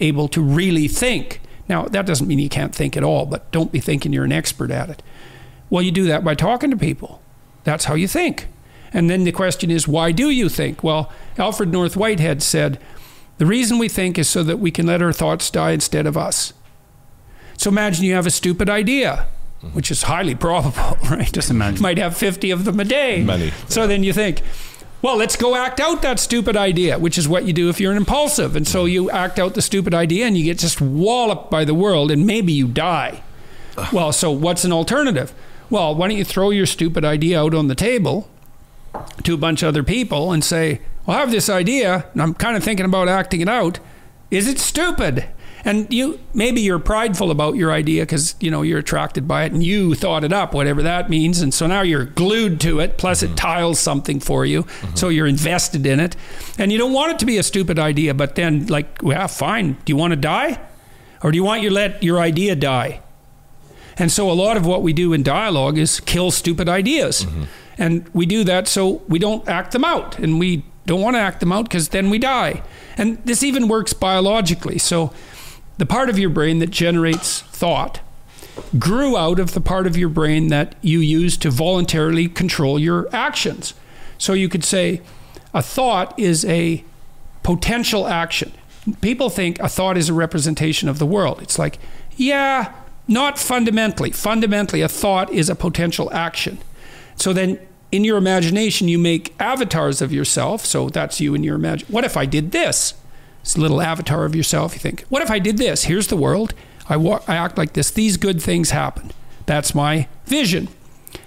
able 0.00 0.28
to 0.28 0.42
really 0.42 0.88
think? 0.88 1.40
Now, 1.68 1.84
that 1.84 2.04
doesn't 2.04 2.26
mean 2.26 2.38
you 2.38 2.48
can't 2.48 2.74
think 2.74 2.96
at 2.96 3.04
all, 3.04 3.26
but 3.26 3.50
don't 3.52 3.72
be 3.72 3.80
thinking 3.80 4.12
you're 4.12 4.24
an 4.24 4.32
expert 4.32 4.70
at 4.70 4.90
it. 4.90 5.02
Well, 5.70 5.82
you 5.82 5.92
do 5.92 6.04
that 6.06 6.24
by 6.24 6.34
talking 6.34 6.70
to 6.70 6.76
people. 6.76 7.22
That's 7.64 7.84
how 7.84 7.94
you 7.94 8.08
think. 8.08 8.48
And 8.92 9.08
then 9.08 9.24
the 9.24 9.32
question 9.32 9.70
is, 9.70 9.86
why 9.86 10.12
do 10.12 10.30
you 10.30 10.48
think? 10.48 10.82
Well, 10.82 11.12
Alfred 11.38 11.70
North 11.70 11.96
Whitehead 11.96 12.42
said, 12.42 12.78
the 13.40 13.46
reason 13.46 13.78
we 13.78 13.88
think 13.88 14.18
is 14.18 14.28
so 14.28 14.42
that 14.42 14.58
we 14.58 14.70
can 14.70 14.84
let 14.84 15.00
our 15.00 15.14
thoughts 15.14 15.50
die 15.50 15.70
instead 15.70 16.06
of 16.06 16.14
us. 16.14 16.52
So 17.56 17.70
imagine 17.70 18.04
you 18.04 18.12
have 18.12 18.26
a 18.26 18.30
stupid 18.30 18.68
idea, 18.68 19.28
mm-hmm. 19.62 19.68
which 19.68 19.90
is 19.90 20.02
highly 20.02 20.34
probable, 20.34 20.98
right? 21.10 21.32
Just 21.32 21.48
imagine. 21.48 21.80
Might 21.80 21.96
have 21.96 22.14
50 22.14 22.50
of 22.50 22.66
them 22.66 22.78
a 22.78 22.84
day. 22.84 23.24
Many. 23.24 23.50
So 23.66 23.86
then 23.86 24.04
you 24.04 24.12
think, 24.12 24.42
well, 25.00 25.16
let's 25.16 25.36
go 25.36 25.56
act 25.56 25.80
out 25.80 26.02
that 26.02 26.20
stupid 26.20 26.54
idea, 26.54 26.98
which 26.98 27.16
is 27.16 27.30
what 27.30 27.46
you 27.46 27.54
do 27.54 27.70
if 27.70 27.80
you're 27.80 27.92
an 27.92 27.96
impulsive. 27.96 28.56
And 28.56 28.68
so 28.68 28.84
mm-hmm. 28.84 28.92
you 28.92 29.10
act 29.10 29.38
out 29.38 29.54
the 29.54 29.62
stupid 29.62 29.94
idea 29.94 30.26
and 30.26 30.36
you 30.36 30.44
get 30.44 30.58
just 30.58 30.82
walloped 30.82 31.50
by 31.50 31.64
the 31.64 31.72
world 31.72 32.10
and 32.10 32.26
maybe 32.26 32.52
you 32.52 32.68
die. 32.68 33.22
Well, 33.90 34.12
so 34.12 34.30
what's 34.30 34.66
an 34.66 34.72
alternative? 34.72 35.32
Well, 35.70 35.94
why 35.94 36.08
don't 36.08 36.18
you 36.18 36.26
throw 36.26 36.50
your 36.50 36.66
stupid 36.66 37.06
idea 37.06 37.40
out 37.40 37.54
on 37.54 37.68
the 37.68 37.74
table 37.74 38.28
to 39.22 39.32
a 39.32 39.38
bunch 39.38 39.62
of 39.62 39.68
other 39.68 39.82
people 39.82 40.30
and 40.30 40.44
say, 40.44 40.82
well, 41.10 41.18
I 41.18 41.22
have 41.22 41.32
this 41.32 41.48
idea 41.48 42.06
and 42.12 42.22
I'm 42.22 42.34
kind 42.34 42.56
of 42.56 42.62
thinking 42.62 42.86
about 42.86 43.08
acting 43.08 43.40
it 43.40 43.48
out. 43.48 43.80
Is 44.30 44.46
it 44.46 44.60
stupid? 44.60 45.26
And 45.64 45.92
you 45.92 46.20
maybe 46.34 46.60
you're 46.60 46.78
prideful 46.78 47.32
about 47.32 47.56
your 47.56 47.72
idea 47.72 48.02
because 48.02 48.36
you 48.38 48.48
know 48.48 48.62
you're 48.62 48.78
attracted 48.78 49.26
by 49.26 49.42
it 49.42 49.50
and 49.50 49.60
you 49.60 49.96
thought 49.96 50.22
it 50.22 50.32
up, 50.32 50.54
whatever 50.54 50.84
that 50.84 51.10
means. 51.10 51.40
And 51.40 51.52
so 51.52 51.66
now 51.66 51.82
you're 51.82 52.04
glued 52.04 52.60
to 52.60 52.78
it. 52.78 52.96
Plus, 52.96 53.24
it 53.24 53.26
mm-hmm. 53.26 53.34
tiles 53.34 53.80
something 53.80 54.20
for 54.20 54.46
you, 54.46 54.62
mm-hmm. 54.62 54.94
so 54.94 55.08
you're 55.08 55.26
invested 55.26 55.84
in 55.84 55.98
it. 55.98 56.14
And 56.60 56.70
you 56.70 56.78
don't 56.78 56.92
want 56.92 57.10
it 57.10 57.18
to 57.18 57.26
be 57.26 57.38
a 57.38 57.42
stupid 57.42 57.76
idea, 57.76 58.14
but 58.14 58.36
then 58.36 58.68
like, 58.68 59.02
well, 59.02 59.26
fine. 59.26 59.78
Do 59.84 59.92
you 59.92 59.96
want 59.96 60.12
to 60.12 60.16
die, 60.16 60.60
or 61.24 61.32
do 61.32 61.36
you 61.36 61.42
want 61.42 61.60
you 61.60 61.70
let 61.70 62.04
your 62.04 62.20
idea 62.20 62.54
die? 62.54 63.00
And 63.98 64.12
so 64.12 64.30
a 64.30 64.32
lot 64.32 64.56
of 64.56 64.64
what 64.64 64.82
we 64.82 64.92
do 64.92 65.12
in 65.12 65.24
dialogue 65.24 65.76
is 65.76 65.98
kill 65.98 66.30
stupid 66.30 66.68
ideas. 66.68 67.24
Mm-hmm. 67.24 67.44
And 67.78 68.08
we 68.14 68.26
do 68.26 68.44
that 68.44 68.68
so 68.68 69.02
we 69.08 69.18
don't 69.18 69.48
act 69.48 69.72
them 69.72 69.84
out. 69.84 70.16
And 70.20 70.38
we 70.38 70.62
don't 70.90 71.00
want 71.00 71.14
to 71.14 71.20
act 71.20 71.38
them 71.38 71.52
out 71.52 71.66
because 71.66 71.90
then 71.90 72.10
we 72.10 72.18
die. 72.18 72.64
And 72.96 73.24
this 73.24 73.44
even 73.44 73.68
works 73.68 73.92
biologically. 73.92 74.76
So 74.78 75.12
the 75.78 75.86
part 75.86 76.10
of 76.10 76.18
your 76.18 76.30
brain 76.30 76.58
that 76.58 76.70
generates 76.70 77.42
thought 77.42 78.00
grew 78.76 79.16
out 79.16 79.38
of 79.38 79.54
the 79.54 79.60
part 79.60 79.86
of 79.86 79.96
your 79.96 80.08
brain 80.08 80.48
that 80.48 80.74
you 80.82 80.98
use 80.98 81.36
to 81.36 81.48
voluntarily 81.48 82.26
control 82.26 82.76
your 82.76 83.08
actions. 83.14 83.72
So 84.18 84.32
you 84.32 84.48
could 84.48 84.64
say 84.64 85.00
a 85.54 85.62
thought 85.62 86.18
is 86.18 86.44
a 86.44 86.84
potential 87.44 88.08
action. 88.08 88.50
People 89.00 89.30
think 89.30 89.60
a 89.60 89.68
thought 89.68 89.96
is 89.96 90.08
a 90.08 90.12
representation 90.12 90.88
of 90.88 90.98
the 90.98 91.06
world. 91.06 91.40
It's 91.40 91.56
like, 91.56 91.78
yeah, 92.16 92.74
not 93.06 93.38
fundamentally. 93.38 94.10
Fundamentally, 94.10 94.82
a 94.82 94.88
thought 94.88 95.32
is 95.32 95.48
a 95.48 95.54
potential 95.54 96.12
action. 96.12 96.58
So 97.14 97.32
then 97.32 97.60
in 97.92 98.04
your 98.04 98.16
imagination, 98.16 98.88
you 98.88 98.98
make 98.98 99.34
avatars 99.40 100.00
of 100.00 100.12
yourself. 100.12 100.64
So 100.64 100.88
that's 100.88 101.20
you 101.20 101.34
in 101.34 101.42
your 101.42 101.56
imagine. 101.56 101.88
What 101.90 102.04
if 102.04 102.16
I 102.16 102.26
did 102.26 102.52
this? 102.52 102.94
It's 103.42 103.56
a 103.56 103.60
little 103.60 103.80
avatar 103.80 104.24
of 104.24 104.34
yourself. 104.34 104.74
You 104.74 104.80
think, 104.80 105.04
what 105.08 105.22
if 105.22 105.30
I 105.30 105.38
did 105.38 105.58
this? 105.58 105.84
Here's 105.84 106.08
the 106.08 106.16
world. 106.16 106.54
I, 106.88 106.96
wa- 106.96 107.22
I 107.26 107.36
act 107.36 107.56
like 107.56 107.72
this. 107.72 107.90
These 107.90 108.16
good 108.16 108.42
things 108.42 108.70
happen. 108.70 109.12
That's 109.46 109.74
my 109.74 110.08
vision. 110.26 110.68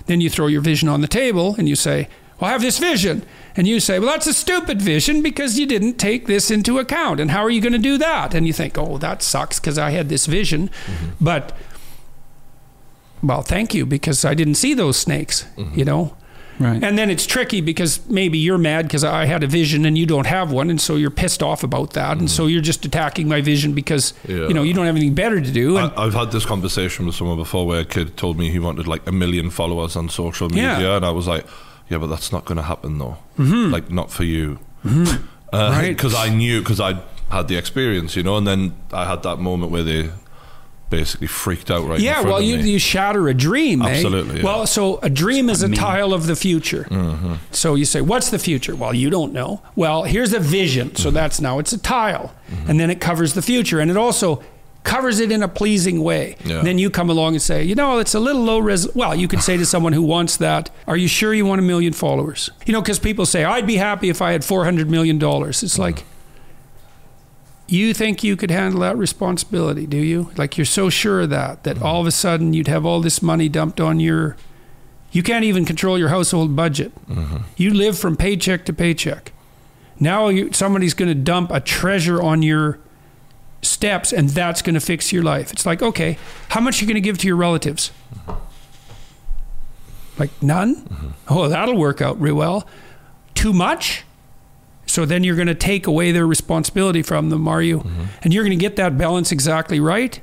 Then 0.06 0.22
you 0.22 0.30
throw 0.30 0.48
your 0.48 0.62
vision 0.62 0.90
on 0.90 1.02
the 1.02 1.08
table 1.08 1.56
and 1.58 1.68
you 1.68 1.76
say, 1.76 2.08
well, 2.40 2.50
I 2.50 2.52
have 2.54 2.62
this 2.62 2.80
vision. 2.80 3.26
And 3.56 3.68
you 3.68 3.80
say, 3.80 4.00
well, 4.00 4.10
that's 4.10 4.28
a 4.28 4.34
stupid 4.34 4.82
vision 4.82 5.22
because 5.22 5.60
you 5.60 5.66
didn't 5.66 5.96
take 5.96 6.28
this 6.28 6.50
into 6.50 6.80
account. 6.80 7.20
And 7.20 7.32
how 7.32 7.42
are 7.44 7.50
you 7.50 7.62
going 7.62 7.74
to 7.74 7.80
do 7.80 7.98
that? 7.98 8.34
And 8.34 8.48
you 8.48 8.54
think, 8.54 8.78
oh, 8.78 8.98
that 8.98 9.22
sucks 9.22 9.60
because 9.60 9.78
I 9.78 9.92
had 9.92 10.10
this 10.10 10.26
vision. 10.26 10.70
Mm-hmm. 10.86 11.10
But, 11.22 11.56
well, 13.22 13.42
thank 13.42 13.74
you 13.74 13.86
because 13.86 14.26
I 14.26 14.34
didn't 14.34 14.56
see 14.56 14.74
those 14.74 14.98
snakes, 14.98 15.46
mm-hmm. 15.56 15.78
you 15.78 15.86
know? 15.86 16.16
Right. 16.60 16.84
And 16.84 16.98
then 16.98 17.10
it's 17.10 17.26
tricky 17.26 17.62
because 17.62 18.08
maybe 18.10 18.38
you're 18.38 18.58
mad 18.58 18.88
because 18.88 19.04
I 19.04 19.26
had 19.26 19.44
a 19.44 19.48
vision 19.48 19.86
and 19.86 19.98
you 19.98 20.06
don't 20.06 20.28
have 20.28 20.52
one, 20.52 20.70
and 20.70 20.80
so 20.80 20.96
you're 20.96 21.12
pissed 21.12 21.42
off 21.44 21.64
about 21.64 21.94
that, 21.94 22.18
and 22.18 22.30
so 22.30 22.44
mm-hmm. 22.44 22.50
you're 22.52 22.62
just 22.62 22.86
attacking 22.86 23.28
my 23.28 23.42
vision 23.42 23.74
because 23.74 24.14
Yeah. 24.28 24.48
you 24.48 24.54
know 24.54 24.64
you 24.64 24.74
don't 24.74 24.86
have 24.86 24.96
anything 24.96 25.16
better 25.16 25.42
to 25.42 25.52
do. 25.52 25.78
And 25.78 25.92
I, 25.98 26.04
I've 26.06 26.14
had 26.14 26.32
this 26.32 26.46
conversation 26.46 27.06
with 27.06 27.16
someone 27.16 27.38
before 27.38 27.66
where 27.66 27.82
a 27.82 27.86
kid 27.86 28.16
told 28.18 28.38
me 28.38 28.50
he 28.52 28.60
wanted 28.60 28.88
like 28.88 29.08
a 29.08 29.12
million 29.12 29.50
followers 29.50 29.96
on 29.96 30.10
social 30.10 30.50
media, 30.50 30.80
Yeah. 30.80 30.96
and 30.98 31.06
I 31.06 31.12
was 31.12 31.28
like, 31.28 31.46
"Yeah, 31.90 31.98
but 32.00 32.08
that's 32.08 32.32
not 32.32 32.46
going 32.46 32.58
to 32.58 32.64
happen, 32.64 32.98
though. 33.00 33.18
Mm-hmm. 33.38 33.72
Like, 33.74 33.90
not 33.92 34.12
for 34.12 34.24
you, 34.24 34.60
Because 34.84 36.14
Right. 36.14 36.16
I 36.16 36.30
knew 36.30 36.60
because 36.62 36.80
I 36.80 37.00
had 37.30 37.48
the 37.48 37.58
experience, 37.58 38.16
you 38.16 38.24
know. 38.24 38.38
And 38.38 38.48
then 38.48 38.74
I 38.92 39.06
had 39.06 39.24
that 39.24 39.38
moment 39.40 39.72
where 39.72 39.84
they 39.84 40.10
basically 40.98 41.28
freaked 41.28 41.70
out 41.72 41.88
right. 41.88 41.98
in 42.00 42.04
yeah, 42.06 42.14
front 42.16 42.28
well, 42.28 42.38
of 42.38 42.44
you, 42.44 42.58
me. 42.58 42.70
you 42.72 42.80
shatter 42.80 43.28
a 43.28 43.34
dream. 43.34 43.82
eh? 43.82 43.90
Absolutely, 43.90 44.38
yeah. 44.38 44.44
Well, 44.46 44.68
so 44.68 45.00
a 45.02 45.10
dream 45.10 45.50
is 45.50 45.64
a 45.64 45.68
mean. 45.68 45.80
tile 45.80 46.14
of 46.14 46.28
the 46.28 46.36
future. 46.36 46.84
Mm-hmm. 46.90 47.34
So 47.52 47.76
you 47.76 47.86
say, 47.86 48.02
what's 48.02 48.30
the 48.30 48.40
future? 48.40 48.76
Well, 48.76 48.94
you 48.94 49.10
don't 49.10 49.34
know. 49.34 49.62
Well, 49.76 50.04
here's 50.04 50.34
a 50.34 50.40
vision. 50.40 50.96
So 50.96 51.10
Mm-hmm. 51.10 51.16
that's 51.16 51.42
now 51.42 51.60
it's 51.60 51.74
a 51.74 51.78
tile, 51.80 52.34
and 52.68 52.80
then 52.80 52.90
it 52.90 53.00
covers 53.02 53.34
the 53.34 53.42
future, 53.42 53.80
and 53.82 53.90
it 53.92 53.98
also 53.98 54.44
covers 54.84 55.20
it 55.20 55.32
in 55.32 55.42
a 55.42 55.48
pleasing 55.48 56.04
way. 56.04 56.36
Yeah. 56.44 56.62
Then 56.62 56.78
you 56.78 56.90
come 56.90 57.10
along 57.10 57.34
and 57.36 57.42
say, 57.42 57.64
you 57.64 57.74
know, 57.76 58.00
it's 58.00 58.14
a 58.14 58.20
little 58.20 58.44
low 58.44 58.60
res. 58.60 58.88
Well, 58.94 59.16
you 59.16 59.28
could 59.28 59.42
say 59.42 59.56
to 59.58 59.66
someone 59.66 59.94
who 59.94 60.02
wants 60.04 60.38
that, 60.38 60.70
are 60.88 60.98
you 60.98 61.08
sure 61.08 61.34
you 61.34 61.46
want 61.46 61.60
a 61.60 61.64
million 61.64 61.94
followers? 61.94 62.52
You 62.66 62.74
know, 62.74 62.82
because 62.82 63.00
people 63.00 63.26
say, 63.26 63.44
I'd 63.44 63.66
be 63.66 63.78
happy 63.78 64.10
if 64.10 64.22
I 64.22 64.32
had 64.34 64.44
four 64.44 64.64
hundred 64.66 64.90
million 64.90 65.18
dollars. 65.20 65.64
It's 65.64 65.80
like. 65.80 66.04
You 67.68 67.94
think 67.94 68.24
you 68.24 68.36
could 68.36 68.52
handle 68.52 68.82
that 68.82 68.98
responsibility, 68.98 69.88
do 69.88 69.98
you? 69.98 70.32
Like 70.38 70.58
you're 70.58 70.66
so 70.66 70.90
sure 70.90 71.22
of 71.22 71.30
that 71.30 71.64
that 71.64 71.78
mm-hmm. 71.78 71.86
all 71.86 72.02
of 72.02 72.08
a 72.08 72.12
sudden 72.12 72.54
you'd 72.54 72.68
have 72.68 72.86
all 72.86 73.00
this 73.00 73.22
money 73.22 73.50
dumped 73.50 73.80
on 73.80 74.00
your 74.00 74.36
you 75.12 75.24
can't 75.24 75.46
even 75.46 75.64
control 75.64 75.98
your 75.98 76.10
household 76.10 76.56
budget. 76.56 76.92
Mm-hmm. 77.08 77.38
You 77.56 77.74
live 77.74 77.98
from 77.98 78.18
paycheck 78.18 78.66
to 78.66 78.74
paycheck. 78.74 79.32
Now 80.00 80.28
you, 80.28 80.52
somebody's 80.52 80.96
going 80.96 81.10
to 81.10 81.16
dump 81.16 81.52
a 81.52 81.60
treasure 81.60 82.22
on 82.22 82.42
your 82.42 82.80
steps 83.62 84.12
and 84.12 84.30
that's 84.30 84.64
going 84.64 84.74
to 84.74 84.80
fix 84.80 85.14
your 85.14 85.24
life. 85.24 85.54
It's 85.54 85.68
like, 85.68 85.84
okay, 85.84 86.18
how 86.50 86.60
much 86.62 86.82
are 86.82 86.86
you 86.86 86.88
going 86.88 87.02
to 87.02 87.02
give 87.02 87.20
to 87.20 87.28
your 87.28 87.36
relatives? 87.36 87.92
Mm-hmm. 88.14 88.32
Like 90.18 90.44
none? 90.44 91.14
Oh, 91.28 91.48
that'll 91.48 91.78
work 91.78 92.02
out 92.02 92.20
real 92.20 92.36
well. 92.36 92.68
Too 93.36 93.54
much? 93.54 94.04
So 94.94 95.06
then 95.08 95.24
you're 95.24 95.36
going 95.36 95.48
to 95.48 95.56
take 95.56 95.88
away 95.88 96.12
their 96.12 96.28
responsibility 96.28 97.02
from 97.02 97.32
them, 97.32 97.48
are 97.48 97.64
you? 97.64 97.84
And 98.22 98.32
you're 98.32 98.44
going 98.44 98.56
to 98.58 98.62
get 98.62 98.76
that 98.76 98.96
balance 98.96 99.32
exactly 99.32 99.80
right. 99.80 100.22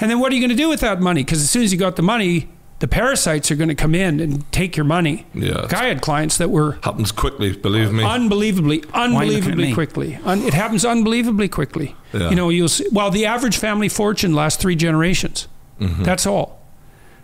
And 0.00 0.10
then 0.10 0.18
what 0.18 0.32
are 0.32 0.34
you 0.34 0.40
going 0.40 0.50
to 0.50 0.56
do 0.56 0.68
with 0.68 0.80
that 0.80 1.00
money? 1.00 1.22
Because 1.22 1.40
as 1.40 1.48
soon 1.50 1.62
as 1.62 1.72
you 1.72 1.78
got 1.78 1.94
the 1.94 2.02
money, 2.02 2.48
the 2.80 2.88
parasites 2.88 3.48
are 3.52 3.54
going 3.54 3.68
to 3.68 3.76
come 3.76 3.94
in 3.94 4.18
and 4.18 4.50
take 4.50 4.76
your 4.76 4.82
money. 4.84 5.24
Yeah. 5.34 5.68
I 5.70 5.84
had 5.86 6.00
clients 6.00 6.36
that 6.38 6.50
were 6.50 6.80
Happens 6.82 7.12
quickly, 7.12 7.52
believe 7.56 7.92
me. 7.92 8.02
unbelievably, 8.02 8.76
you 8.78 8.82
looking 8.82 8.94
at 8.96 9.04
unbelievably 9.04 9.72
quickly. 9.74 10.18
Un- 10.24 10.42
it 10.42 10.52
happens 10.54 10.84
unbelievably 10.84 11.48
quickly. 11.48 11.94
Yeah. 12.12 12.30
You 12.30 12.34
know, 12.34 12.48
you'll 12.48 12.68
see, 12.68 12.86
well, 12.90 13.12
the 13.12 13.24
average 13.24 13.56
family 13.56 13.88
fortune 13.88 14.34
lasts 14.34 14.60
three 14.60 14.74
generations. 14.74 15.46
Mm-hmm. 15.80 16.02
That's 16.02 16.26
all. 16.26 16.60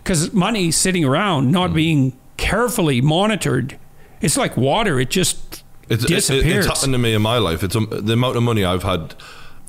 Because 0.01 0.31
money 0.31 0.71
sitting 0.71 1.03
around, 1.03 1.51
not 1.51 1.71
Mm. 1.71 1.73
being 1.73 2.17
carefully 2.37 3.01
monitored, 3.01 3.77
it's 4.21 4.37
like 4.37 4.55
water. 4.55 4.97
It 4.97 5.09
just 5.09 5.63
It's, 5.89 6.03
it- 6.29 6.45
it- 6.45 6.45
it's 6.47 6.67
happened 6.67 6.93
to 6.93 6.97
me 6.99 7.13
in 7.13 7.21
my 7.21 7.37
life. 7.37 7.63
It's 7.63 7.75
um, 7.75 7.87
the 7.91 8.13
amount 8.13 8.37
of 8.37 8.43
money 8.43 8.63
I've 8.65 8.83
had 8.83 9.13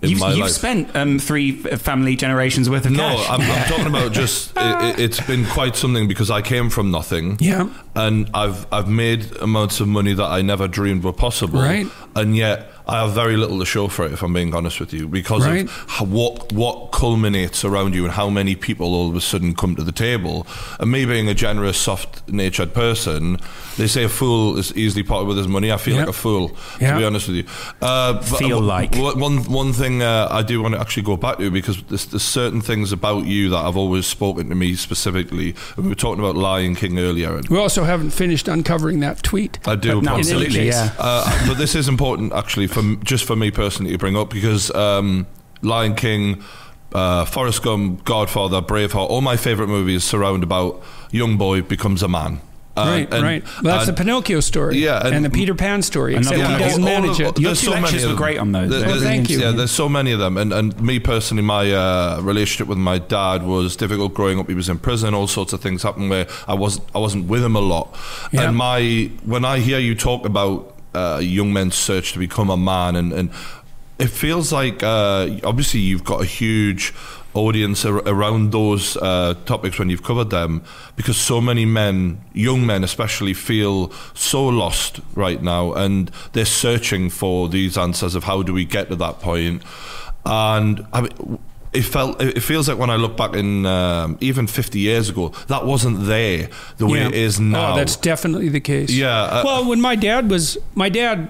in 0.03 0.11
You've, 0.11 0.21
my 0.21 0.31
you've 0.31 0.39
life. 0.41 0.51
spent 0.51 0.95
um, 0.95 1.19
three 1.19 1.53
family 1.53 2.17
generations 2.17 2.69
worth 2.69 2.85
of 2.85 2.93
no, 2.93 3.17
cash. 3.17 3.31
I'm, 3.31 3.41
I'm 3.41 3.65
talking 3.69 3.87
about 3.87 4.13
just 4.13 4.53
it, 4.57 4.85
it, 4.85 5.01
it's 5.01 5.21
been 5.27 5.47
quite 5.47 5.75
something 5.75 6.07
because 6.07 6.31
I 6.31 6.43
came 6.43 6.69
from 6.69 6.91
nothing. 6.91 7.39
Yeah. 7.41 7.69
and 7.95 8.29
I've 8.35 8.67
I've 8.73 8.89
made 8.89 9.35
amounts 9.37 9.81
of 9.81 9.89
money 9.89 10.13
that 10.13 10.27
I 10.27 10.43
never 10.43 10.69
dreamed 10.69 11.03
were 11.03 11.15
possible. 11.15 11.61
Right. 11.61 11.87
and 12.15 12.37
yet 12.37 12.71
I 12.89 13.01
have 13.03 13.13
very 13.13 13.37
little 13.37 13.59
to 13.59 13.65
show 13.65 13.89
for 13.89 14.05
it. 14.07 14.13
If 14.13 14.23
I'm 14.23 14.33
being 14.33 14.55
honest 14.55 14.79
with 14.81 14.93
you, 14.93 15.09
because 15.09 15.45
Right. 15.47 15.65
of 15.65 15.71
how, 15.89 16.05
what 16.05 16.53
what 16.53 16.93
culminates 16.93 17.65
around 17.65 17.95
you 17.95 18.05
and 18.05 18.13
how 18.15 18.31
many 18.31 18.55
people 18.55 18.95
all 18.95 19.09
of 19.09 19.17
a 19.17 19.21
sudden 19.21 19.55
come 19.55 19.75
to 19.77 19.83
the 19.83 19.93
table. 19.93 20.47
And 20.79 20.91
me 20.91 21.05
being 21.05 21.29
a 21.29 21.35
generous, 21.35 21.79
soft-natured 21.79 22.73
person, 22.75 23.39
they 23.77 23.87
say 23.89 24.05
a 24.05 24.09
fool 24.09 24.57
is 24.57 24.73
easily 24.77 25.03
parted 25.03 25.27
with 25.29 25.37
his 25.37 25.49
money. 25.49 25.73
I 25.73 25.77
feel 25.79 25.95
Yeah. 25.95 26.01
like 26.01 26.09
a 26.11 26.13
fool, 26.13 26.57
Yeah. 26.81 26.93
to 26.93 26.99
be 27.01 27.05
honest 27.05 27.27
with 27.29 27.37
you. 27.39 27.45
Uh, 27.83 28.15
but 28.15 28.39
Feel 28.39 28.61
like. 28.61 28.95
one 28.97 29.39
one 29.45 29.73
thing 29.73 30.03
uh, 30.03 30.29
I 30.31 30.43
do 30.43 30.63
want 30.63 30.75
to 30.75 30.81
actually 30.81 31.03
go 31.03 31.17
back 31.17 31.39
to 31.39 31.51
because 31.51 31.83
there's, 31.89 32.07
there's 32.07 32.23
certain 32.23 32.61
things 32.61 32.93
about 32.93 33.27
you 33.27 33.51
that 33.51 33.63
have 33.63 33.77
always 33.77 34.07
spoken 34.07 34.49
to 34.49 34.55
me 34.55 34.75
specifically. 34.77 35.55
We 35.77 35.89
were 35.89 35.95
talking 35.95 36.23
about 36.23 36.37
Lion 36.37 36.75
King 36.77 36.99
earlier. 36.99 37.37
And 37.37 37.49
we 37.49 37.59
also 37.59 37.85
haven't 37.85 38.11
finished 38.11 38.47
uncovering 38.49 39.01
that 39.01 39.23
tweet. 39.23 39.59
I 39.67 39.75
do. 39.75 40.01
no, 40.01 40.17
absolutely, 40.17 40.69
yeah. 40.69 40.93
Uh, 40.99 41.47
but 41.49 41.59
this 41.59 41.75
is 41.75 41.89
important, 41.89 42.33
actually, 42.33 42.67
for 42.83 43.05
just 43.05 43.25
for 43.25 43.37
me 43.37 43.51
personally 43.51 43.93
to 43.93 43.99
bring 43.99 44.17
up 44.17 44.31
because 44.31 44.71
um, 44.75 45.27
Lion 45.63 45.95
King, 45.95 46.43
uh, 46.93 47.25
Forrest 47.25 47.63
Gump, 47.63 48.05
Godfather, 48.05 48.61
Braveheart, 48.63 49.09
all 49.11 49.21
my 49.21 49.37
favourite 49.37 49.69
movies 49.69 50.05
surround 50.05 50.43
about 50.43 50.83
young 51.11 51.37
boy 51.37 51.63
becomes 51.63 52.03
a 52.03 52.09
man. 52.09 52.41
Uh, 52.79 52.85
right, 52.91 53.11
and- 53.15 53.23
right. 53.23 53.43
Well, 53.63 53.75
that's 53.75 53.89
and- 53.89 53.97
the 53.97 54.03
Pinocchio 54.05 54.41
story. 54.41 54.77
Yeah, 54.77 55.01
and, 55.03 55.15
and- 55.15 55.25
the 55.25 55.31
Peter 55.31 55.55
Pan 55.55 55.81
story, 55.81 56.15
Another 56.15 56.37
except 56.37 56.43
one. 56.43 56.51
he 56.51 56.61
Yeah, 56.63 56.69
doesn't 56.69 56.85
manage 56.85 57.21
it. 57.21 57.39
Your 57.41 57.49
there's 57.49 57.61
two 57.61 57.67
so 57.67 57.71
many 57.71 57.83
lectures 57.85 58.03
of 58.05 58.09
were 58.11 58.15
them. 58.17 58.23
great 58.23 58.39
on 58.39 58.53
those. 58.53 58.69
There- 58.69 58.79
They 58.81 58.85
Oh, 58.85 58.89
there's- 58.89 59.03
thank 59.03 59.31
you. 59.31 59.41
Yeah, 59.41 59.53
there's 59.53 59.71
so 59.71 59.89
many 59.89 60.13
of 60.13 60.19
them, 60.19 60.37
and 60.37 60.53
and 60.53 60.79
me 60.83 60.99
personally, 60.99 61.43
my 61.43 61.73
uh, 61.73 62.21
relationship 62.23 62.69
with 62.69 62.77
my 62.77 62.99
dad 62.99 63.45
was 63.45 63.77
difficult 63.77 64.13
growing 64.13 64.39
up. 64.39 64.47
He 64.49 64.55
was 64.55 64.69
in 64.69 64.79
prison. 64.79 65.15
All 65.15 65.27
sorts 65.27 65.55
of 65.55 65.63
things 65.63 65.83
happened 65.85 66.11
where 66.11 66.27
I 66.47 66.53
wasn't 66.53 66.85
I 66.95 66.99
wasn't 66.99 67.29
with 67.29 67.43
him 67.43 67.57
a 67.57 67.61
lot. 67.61 67.97
Yeah. 68.31 68.43
And 68.43 68.57
my 68.59 69.11
when 69.25 69.47
I 69.47 69.59
hear 69.61 69.79
you 69.79 69.95
talk 69.95 70.27
about 70.27 70.75
young 71.23 71.53
men's 71.53 71.75
search 71.75 72.13
to 72.13 72.19
become 72.19 72.51
a 72.51 72.57
man, 72.57 72.97
and 72.97 73.13
and 73.13 73.31
it 73.99 74.09
feels 74.09 74.53
like 74.53 74.83
uh, 74.83 75.29
obviously 75.45 75.81
you've 75.81 76.05
got 76.05 76.21
a 76.23 76.27
huge 76.27 76.93
audience 77.35 77.85
ar- 77.85 78.03
around 78.07 78.51
those 78.51 78.97
uh, 78.97 79.35
topics 79.45 79.79
when 79.79 79.91
you've 79.91 80.03
covered 80.03 80.31
them 80.31 80.63
because 80.97 81.17
so 81.17 81.41
many 81.41 81.65
men 81.65 82.19
young 82.33 82.65
men 82.67 82.83
especially 82.83 83.35
feel 83.35 83.91
so 84.15 84.45
lost 84.47 85.01
right 85.15 85.43
now 85.43 85.73
and 85.75 86.11
they're 86.33 86.45
searching 86.45 87.11
for 87.11 87.49
these 87.49 87.77
answers 87.77 88.15
of 88.15 88.25
how 88.25 88.43
do 88.43 88.53
we 88.53 88.65
get 88.65 88.89
to 88.89 88.97
that 88.97 89.21
point. 89.21 89.63
And 90.25 90.87
I 90.93 91.03
mean, 91.03 91.39
it 91.77 91.85
felt 91.85 92.21
it 92.23 92.41
feels 92.43 92.69
like 92.69 92.79
when 92.79 92.91
I 92.91 92.97
look 92.97 93.17
back 93.17 93.35
in 93.37 93.67
um, 93.67 94.17
even 94.21 94.47
50 94.47 94.79
years 94.79 95.09
ago 95.11 95.29
that 95.49 95.65
wasn't 95.67 96.07
there 96.07 96.49
the 96.79 96.87
way 96.87 96.99
Yeah. 97.01 97.09
it 97.09 97.15
is 97.15 97.39
now 97.41 97.73
Oh, 97.73 97.77
that's 97.77 97.97
definitely 97.97 98.49
the 98.49 98.61
case. 98.61 98.91
Yeah, 98.91 99.11
uh, 99.23 99.43
well, 99.45 99.69
when 99.69 99.81
my 99.81 99.97
dad 99.97 100.31
was 100.31 100.59
my 100.75 100.89
dad 100.89 101.29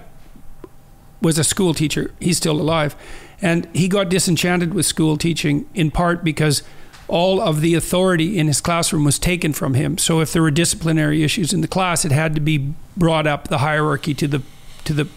was 1.22 1.38
a 1.38 1.44
school 1.44 1.74
teacher. 1.74 2.10
He's 2.20 2.36
still 2.36 2.60
alive, 2.60 2.94
and 3.42 3.66
he 3.74 3.88
got 3.88 4.08
disenchanted 4.08 4.74
with 4.74 4.86
school 4.86 5.16
teaching 5.16 5.66
in 5.74 5.90
part 5.90 6.22
because 6.22 6.62
all 7.08 7.40
of 7.40 7.60
the 7.60 7.74
authority 7.74 8.36
in 8.38 8.46
his 8.48 8.60
classroom 8.60 9.04
was 9.04 9.18
taken 9.18 9.52
from 9.52 9.74
him. 9.74 9.96
So 9.98 10.20
if 10.20 10.32
there 10.32 10.42
were 10.42 10.50
disciplinary 10.50 11.22
issues 11.22 11.52
in 11.52 11.60
the 11.60 11.68
class, 11.68 12.04
it 12.04 12.12
had 12.12 12.34
to 12.34 12.40
be 12.40 12.74
brought 12.96 13.26
up 13.26 13.48
the 13.48 13.58
hierarchy 13.58 14.12
to 14.14 14.28
the 14.28 14.42
to 14.84 14.92
the 14.92 15.08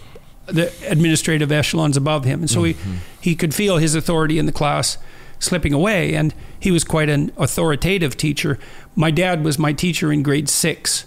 the 0.46 0.72
administrative 0.88 1.52
echelons 1.52 1.96
above 1.98 2.26
him, 2.26 2.40
and 2.42 2.50
so 2.50 2.64
he 2.64 2.76
he 3.22 3.36
could 3.36 3.54
feel 3.54 3.78
his 3.78 3.94
authority 3.96 4.40
in 4.40 4.46
the 4.46 4.52
class 4.52 4.98
slipping 5.40 5.74
away, 5.74 6.14
and 6.14 6.34
he 6.60 6.72
was 6.72 6.84
quite 6.84 7.10
an 7.10 7.32
authoritative 7.38 8.18
teacher. 8.18 8.60
My 8.96 9.12
dad 9.12 9.44
was 9.44 9.58
my 9.58 9.74
teacher 9.74 10.12
in 10.12 10.22
grade 10.24 10.50
six 10.50 11.06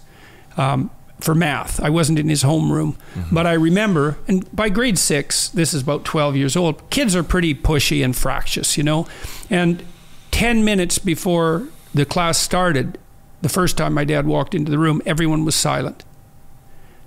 um, 0.56 0.90
for 1.20 1.34
math. 1.34 1.80
I 1.80 1.90
wasn't 1.90 2.18
in 2.18 2.28
his 2.28 2.42
homeroom, 2.42 2.96
but 3.30 3.46
I 3.46 3.52
remember, 3.52 4.18
and 4.26 4.50
by 4.54 4.68
grade 4.68 4.98
six, 4.98 5.48
this 5.50 5.72
is 5.74 5.82
about 5.82 6.04
12 6.04 6.36
years 6.36 6.56
old, 6.56 6.88
kids 6.90 7.14
are 7.14 7.22
pretty 7.22 7.54
pushy 7.54 8.04
and 8.04 8.16
fractious, 8.16 8.76
you 8.76 8.82
know. 8.82 9.06
And 9.50 9.84
10 10.32 10.64
minutes 10.64 10.98
before 10.98 11.68
the 11.94 12.06
class 12.06 12.38
started, 12.38 12.98
the 13.42 13.48
first 13.48 13.76
time 13.76 13.92
my 13.92 14.04
dad 14.04 14.26
walked 14.26 14.54
into 14.54 14.70
the 14.70 14.78
room, 14.78 15.02
everyone 15.04 15.44
was 15.44 15.54
silent. 15.54 16.04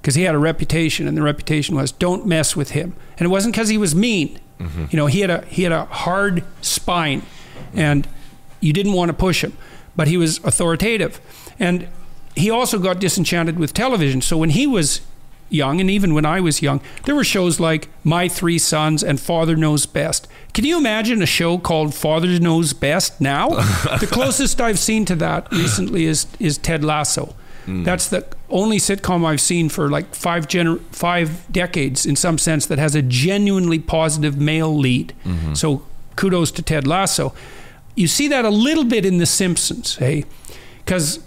Because 0.02 0.16
he 0.16 0.24
had 0.24 0.36
a 0.36 0.40
reputation, 0.40 1.08
and 1.08 1.18
the 1.18 1.24
reputation 1.24 1.76
was 1.76 1.92
don't 1.92 2.28
mess 2.28 2.56
with 2.56 2.72
him. 2.72 2.96
And 3.18 3.26
it 3.26 3.30
wasn't 3.30 3.56
because 3.56 3.70
he 3.70 3.78
was 3.78 3.96
mean. 3.96 4.40
Mm-hmm. 4.60 4.86
You 4.92 4.98
know, 4.98 5.08
he 5.08 5.22
had 5.22 5.30
a 5.30 5.46
he 5.46 5.64
had 5.64 5.72
a 5.72 5.86
hard 5.86 6.44
spine, 6.62 7.24
and 7.74 8.08
you 8.60 8.74
didn't 8.74 8.94
want 8.94 9.10
to 9.10 9.14
push 9.14 9.44
him, 9.44 9.58
but 9.96 10.08
he 10.08 10.18
was 10.18 10.40
authoritative. 10.44 11.20
And 11.60 11.88
he 12.36 12.50
also 12.50 12.80
got 12.80 13.00
disenchanted 13.00 13.58
with 13.58 13.74
television. 13.74 14.22
So 14.22 14.38
when 14.38 14.50
he 14.52 14.68
was 14.68 15.02
young, 15.50 15.80
and 15.80 15.90
even 15.90 16.14
when 16.14 16.26
I 16.26 16.40
was 16.40 16.62
young, 16.62 16.82
there 17.06 17.16
were 17.16 17.24
shows 17.24 17.60
like 17.60 17.88
My 18.04 18.28
Three 18.28 18.58
Sons 18.58 19.04
and 19.04 19.20
Father 19.20 19.56
Knows 19.56 19.86
Best. 19.86 20.28
Can 20.54 20.66
you 20.66 20.78
imagine 20.78 21.22
a 21.22 21.28
show 21.28 21.58
called 21.58 21.94
Father 21.94 22.40
Knows 22.40 22.74
Best 22.74 23.22
now? 23.22 23.50
the 24.00 24.08
closest 24.10 24.60
I've 24.60 24.80
seen 24.80 25.06
to 25.06 25.16
that 25.16 25.52
recently 25.52 26.06
is 26.06 26.28
is 26.40 26.58
Ted 26.58 26.84
Lasso. 26.84 27.36
Mm. 27.66 27.84
That's 27.84 28.10
the 28.10 28.26
only 28.50 28.78
sitcom 28.78 29.26
I've 29.26 29.42
seen 29.42 29.70
for 29.70 29.90
like 29.90 30.14
five 30.14 30.48
gener- 30.48 30.80
five 30.92 31.52
decades, 31.52 32.06
in 32.06 32.16
some 32.16 32.38
sense, 32.38 32.66
that 32.68 32.80
has 32.80 32.96
a 32.96 33.02
genuinely 33.02 33.80
positive 33.80 34.38
male 34.38 34.76
lead. 34.76 35.14
Mm-hmm. 35.24 35.54
So 35.54 35.84
kudos 36.16 36.52
to 36.52 36.62
Ted 36.62 36.86
Lasso. 36.88 37.34
You 37.96 38.08
see 38.08 38.28
that 38.28 38.46
a 38.46 38.50
little 38.50 38.84
bit 38.84 39.06
in 39.06 39.18
The 39.18 39.26
Simpsons, 39.26 39.96
hey, 39.96 40.26
because 40.84 41.20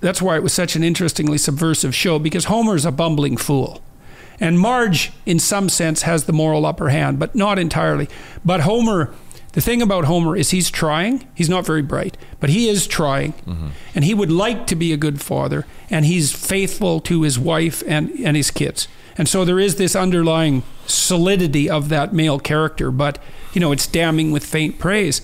that's 0.00 0.20
why 0.20 0.36
it 0.36 0.42
was 0.42 0.52
such 0.52 0.76
an 0.76 0.82
interestingly 0.82 1.38
subversive 1.38 1.94
show. 1.94 2.18
Because 2.18 2.46
Homer's 2.46 2.84
a 2.84 2.92
bumbling 2.92 3.36
fool, 3.36 3.80
and 4.38 4.58
Marge, 4.58 5.12
in 5.24 5.38
some 5.38 5.68
sense, 5.68 6.02
has 6.02 6.24
the 6.24 6.32
moral 6.32 6.66
upper 6.66 6.88
hand, 6.88 7.18
but 7.18 7.34
not 7.34 7.58
entirely. 7.58 8.08
But 8.44 8.60
Homer. 8.60 9.14
The 9.52 9.60
thing 9.60 9.82
about 9.82 10.04
Homer 10.04 10.36
is 10.36 10.50
he's 10.50 10.70
trying. 10.70 11.26
He's 11.34 11.48
not 11.48 11.66
very 11.66 11.82
bright, 11.82 12.16
but 12.38 12.50
he 12.50 12.68
is 12.68 12.86
trying. 12.86 13.32
Mm-hmm. 13.32 13.68
And 13.94 14.04
he 14.04 14.14
would 14.14 14.30
like 14.30 14.66
to 14.68 14.76
be 14.76 14.92
a 14.92 14.96
good 14.96 15.20
father. 15.20 15.66
And 15.90 16.04
he's 16.04 16.32
faithful 16.32 17.00
to 17.00 17.22
his 17.22 17.38
wife 17.38 17.82
and, 17.86 18.10
and 18.20 18.36
his 18.36 18.50
kids. 18.50 18.86
And 19.18 19.28
so 19.28 19.44
there 19.44 19.58
is 19.58 19.76
this 19.76 19.96
underlying 19.96 20.62
solidity 20.86 21.68
of 21.68 21.88
that 21.88 22.14
male 22.14 22.38
character, 22.38 22.90
but, 22.90 23.18
you 23.52 23.60
know, 23.60 23.72
it's 23.72 23.86
damning 23.86 24.30
with 24.30 24.44
faint 24.44 24.78
praise. 24.78 25.20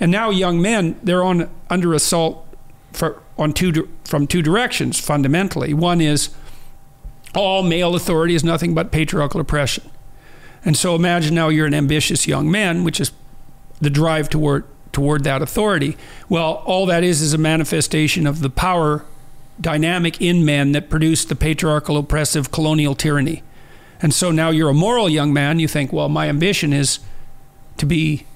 And 0.00 0.10
now 0.10 0.30
young 0.30 0.60
men, 0.60 0.98
they're 1.02 1.22
on 1.22 1.48
under 1.70 1.94
assault 1.94 2.46
for, 2.92 3.22
on 3.38 3.52
two, 3.52 3.88
from 4.04 4.26
two 4.26 4.42
directions 4.42 4.98
fundamentally. 4.98 5.72
One 5.72 6.00
is 6.00 6.30
all 7.34 7.62
male 7.62 7.94
authority 7.94 8.34
is 8.34 8.42
nothing 8.42 8.74
but 8.74 8.90
patriarchal 8.90 9.40
oppression. 9.40 9.88
And 10.64 10.76
so 10.76 10.96
imagine 10.96 11.34
now 11.34 11.48
you're 11.48 11.66
an 11.66 11.74
ambitious 11.74 12.26
young 12.26 12.50
man, 12.50 12.82
which 12.82 13.00
is 13.00 13.12
the 13.80 13.90
drive 13.90 14.28
toward 14.28 14.64
toward 14.92 15.22
that 15.24 15.42
authority. 15.42 15.96
Well, 16.28 16.62
all 16.64 16.86
that 16.86 17.04
is 17.04 17.20
is 17.20 17.34
a 17.34 17.38
manifestation 17.38 18.26
of 18.26 18.40
the 18.40 18.50
power 18.50 19.04
dynamic 19.60 20.20
in 20.20 20.44
men 20.44 20.72
that 20.72 20.88
produced 20.88 21.28
the 21.28 21.36
patriarchal 21.36 21.96
oppressive 21.96 22.50
colonial 22.50 22.94
tyranny. 22.94 23.42
And 24.00 24.14
so 24.14 24.30
now 24.30 24.50
you're 24.50 24.70
a 24.70 24.74
moral 24.74 25.08
young 25.08 25.32
man, 25.32 25.58
you 25.58 25.68
think, 25.68 25.92
well, 25.92 26.08
my 26.08 26.28
ambition 26.28 26.72
is 26.72 27.00
to 27.76 27.86
be 27.86 28.26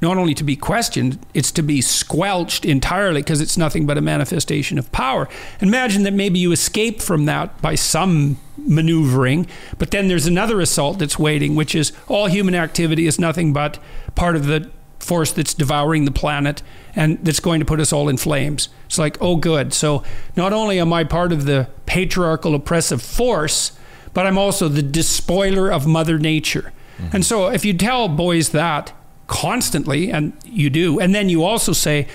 not 0.00 0.18
only 0.18 0.34
to 0.34 0.44
be 0.44 0.56
questioned, 0.56 1.18
it's 1.32 1.50
to 1.52 1.62
be 1.62 1.80
squelched 1.80 2.64
entirely 2.64 3.22
because 3.22 3.40
it's 3.40 3.56
nothing 3.56 3.86
but 3.86 3.96
a 3.96 4.02
manifestation 4.02 4.78
of 4.78 4.92
power. 4.92 5.28
Imagine 5.60 6.02
that 6.02 6.12
maybe 6.12 6.38
you 6.38 6.52
escape 6.52 7.00
from 7.00 7.24
that 7.24 7.60
by 7.62 7.74
some 7.74 8.38
maneuvering, 8.58 9.46
but 9.78 9.90
then 9.90 10.08
there's 10.08 10.26
another 10.26 10.60
assault 10.60 10.98
that's 10.98 11.18
waiting, 11.18 11.54
which 11.54 11.74
is 11.74 11.92
all 12.08 12.26
human 12.26 12.54
activity 12.54 13.06
is 13.06 13.18
nothing 13.18 13.52
but 13.52 13.78
part 14.14 14.36
of 14.36 14.46
the 14.46 14.70
force 14.98 15.32
that's 15.32 15.54
devouring 15.54 16.04
the 16.04 16.10
planet 16.10 16.62
and 16.94 17.18
that's 17.24 17.40
going 17.40 17.60
to 17.60 17.66
put 17.66 17.80
us 17.80 17.92
all 17.92 18.08
in 18.08 18.16
flames. 18.16 18.68
It's 18.86 18.98
like, 18.98 19.16
oh, 19.20 19.36
good. 19.36 19.72
So 19.72 20.02
not 20.36 20.52
only 20.52 20.80
am 20.80 20.92
I 20.92 21.04
part 21.04 21.32
of 21.32 21.46
the 21.46 21.68
patriarchal 21.86 22.54
oppressive 22.54 23.00
force, 23.00 23.78
but 24.12 24.26
I'm 24.26 24.38
also 24.38 24.68
the 24.68 24.82
despoiler 24.82 25.70
of 25.70 25.86
Mother 25.86 26.18
Nature. 26.18 26.72
Mm-hmm. 26.98 27.16
And 27.16 27.24
so 27.24 27.48
if 27.48 27.64
you 27.64 27.74
tell 27.74 28.08
boys 28.08 28.50
that 28.50 28.92
constantly, 29.26 30.10
and 30.10 30.32
you 30.44 30.70
do, 30.70 31.00
and 31.00 31.14
then 31.14 31.28
you 31.28 31.44
also 31.44 31.72
say, 31.72 32.06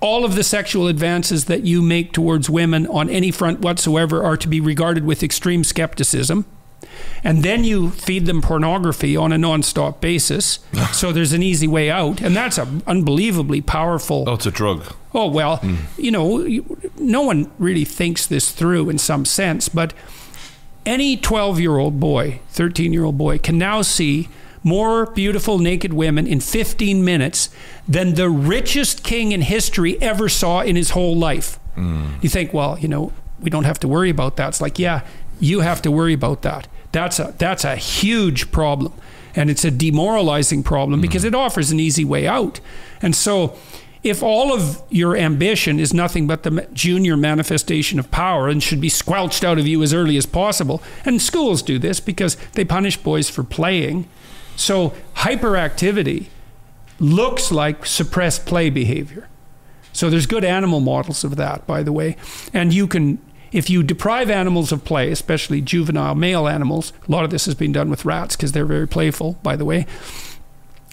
all 0.00 0.24
of 0.24 0.34
the 0.34 0.44
sexual 0.44 0.86
advances 0.86 1.46
that 1.46 1.64
you 1.64 1.80
make 1.80 2.12
towards 2.12 2.50
women 2.50 2.86
on 2.88 3.08
any 3.08 3.30
front 3.30 3.60
whatsoever 3.60 4.22
are 4.22 4.36
to 4.36 4.48
be 4.48 4.60
regarded 4.60 5.04
with 5.04 5.22
extreme 5.22 5.64
skepticism. 5.64 6.44
And 7.24 7.42
then 7.42 7.64
you 7.64 7.90
feed 7.90 8.26
them 8.26 8.42
pornography 8.42 9.16
on 9.16 9.32
a 9.32 9.38
non-stop 9.38 10.00
basis. 10.00 10.58
so 10.92 11.10
there's 11.10 11.32
an 11.32 11.42
easy 11.42 11.66
way 11.66 11.90
out, 11.90 12.20
and 12.20 12.36
that's 12.36 12.58
an 12.58 12.82
unbelievably 12.86 13.62
powerful. 13.62 14.24
Oh, 14.26 14.34
it's 14.34 14.46
a 14.46 14.50
drug. 14.50 14.94
Oh 15.14 15.28
well, 15.28 15.56
hmm. 15.58 15.76
you 15.96 16.10
know, 16.10 16.40
you- 16.40 16.78
no 16.98 17.22
one 17.22 17.50
really 17.58 17.84
thinks 17.84 18.26
this 18.26 18.52
through 18.52 18.90
in 18.90 18.98
some 18.98 19.24
sense, 19.24 19.68
but 19.68 19.94
any 20.84 21.16
12-year-old 21.16 21.98
boy, 21.98 22.40
13-year-old 22.52 23.16
boy 23.16 23.38
can 23.38 23.56
now 23.56 23.80
see 23.80 24.28
more 24.64 25.06
beautiful 25.06 25.58
naked 25.58 25.92
women 25.92 26.26
in 26.26 26.40
15 26.40 27.04
minutes 27.04 27.50
than 27.86 28.14
the 28.14 28.28
richest 28.28 29.04
king 29.04 29.30
in 29.30 29.42
history 29.42 30.00
ever 30.02 30.28
saw 30.28 30.62
in 30.62 30.74
his 30.74 30.90
whole 30.90 31.16
life. 31.16 31.60
Mm. 31.76 32.22
You 32.22 32.28
think, 32.28 32.52
well, 32.52 32.78
you 32.78 32.88
know, 32.88 33.12
we 33.40 33.50
don't 33.50 33.64
have 33.64 33.78
to 33.80 33.88
worry 33.88 34.10
about 34.10 34.36
that. 34.36 34.48
It's 34.48 34.60
like, 34.60 34.78
yeah, 34.78 35.02
you 35.38 35.60
have 35.60 35.82
to 35.82 35.90
worry 35.90 36.14
about 36.14 36.42
that. 36.42 36.66
That's 36.92 37.18
a 37.18 37.34
that's 37.38 37.64
a 37.64 37.76
huge 37.76 38.50
problem. 38.50 38.92
And 39.36 39.50
it's 39.50 39.64
a 39.64 39.70
demoralizing 39.70 40.62
problem 40.62 41.00
because 41.00 41.24
mm. 41.24 41.28
it 41.28 41.34
offers 41.34 41.70
an 41.70 41.80
easy 41.80 42.04
way 42.04 42.26
out. 42.26 42.60
And 43.02 43.14
so 43.14 43.56
if 44.04 44.22
all 44.22 44.52
of 44.52 44.82
your 44.90 45.16
ambition 45.16 45.80
is 45.80 45.92
nothing 45.94 46.26
but 46.26 46.42
the 46.42 46.68
junior 46.72 47.16
manifestation 47.16 47.98
of 47.98 48.10
power 48.10 48.48
and 48.48 48.62
should 48.62 48.80
be 48.80 48.90
squelched 48.90 49.42
out 49.42 49.58
of 49.58 49.66
you 49.66 49.82
as 49.82 49.94
early 49.94 50.16
as 50.18 50.26
possible, 50.26 50.82
and 51.04 51.20
schools 51.20 51.62
do 51.62 51.78
this 51.78 52.00
because 52.00 52.36
they 52.52 52.64
punish 52.64 52.98
boys 52.98 53.30
for 53.30 53.42
playing. 53.42 54.06
So 54.56 54.94
hyperactivity 55.16 56.26
looks 56.98 57.50
like 57.50 57.86
suppressed 57.86 58.46
play 58.46 58.70
behavior. 58.70 59.28
So 59.92 60.10
there's 60.10 60.26
good 60.26 60.44
animal 60.44 60.80
models 60.80 61.24
of 61.24 61.36
that, 61.36 61.66
by 61.66 61.82
the 61.82 61.92
way. 61.92 62.16
And 62.52 62.74
you 62.74 62.86
can, 62.86 63.18
if 63.52 63.70
you 63.70 63.82
deprive 63.82 64.28
animals 64.28 64.72
of 64.72 64.84
play, 64.84 65.10
especially 65.10 65.60
juvenile 65.60 66.14
male 66.14 66.48
animals, 66.48 66.92
a 67.08 67.12
lot 67.12 67.24
of 67.24 67.30
this 67.30 67.44
has 67.46 67.54
been 67.54 67.72
done 67.72 67.90
with 67.90 68.04
rats 68.04 68.36
because 68.36 68.52
they're 68.52 68.66
very 68.66 68.88
playful, 68.88 69.38
by 69.42 69.54
the 69.56 69.64
way. 69.64 69.86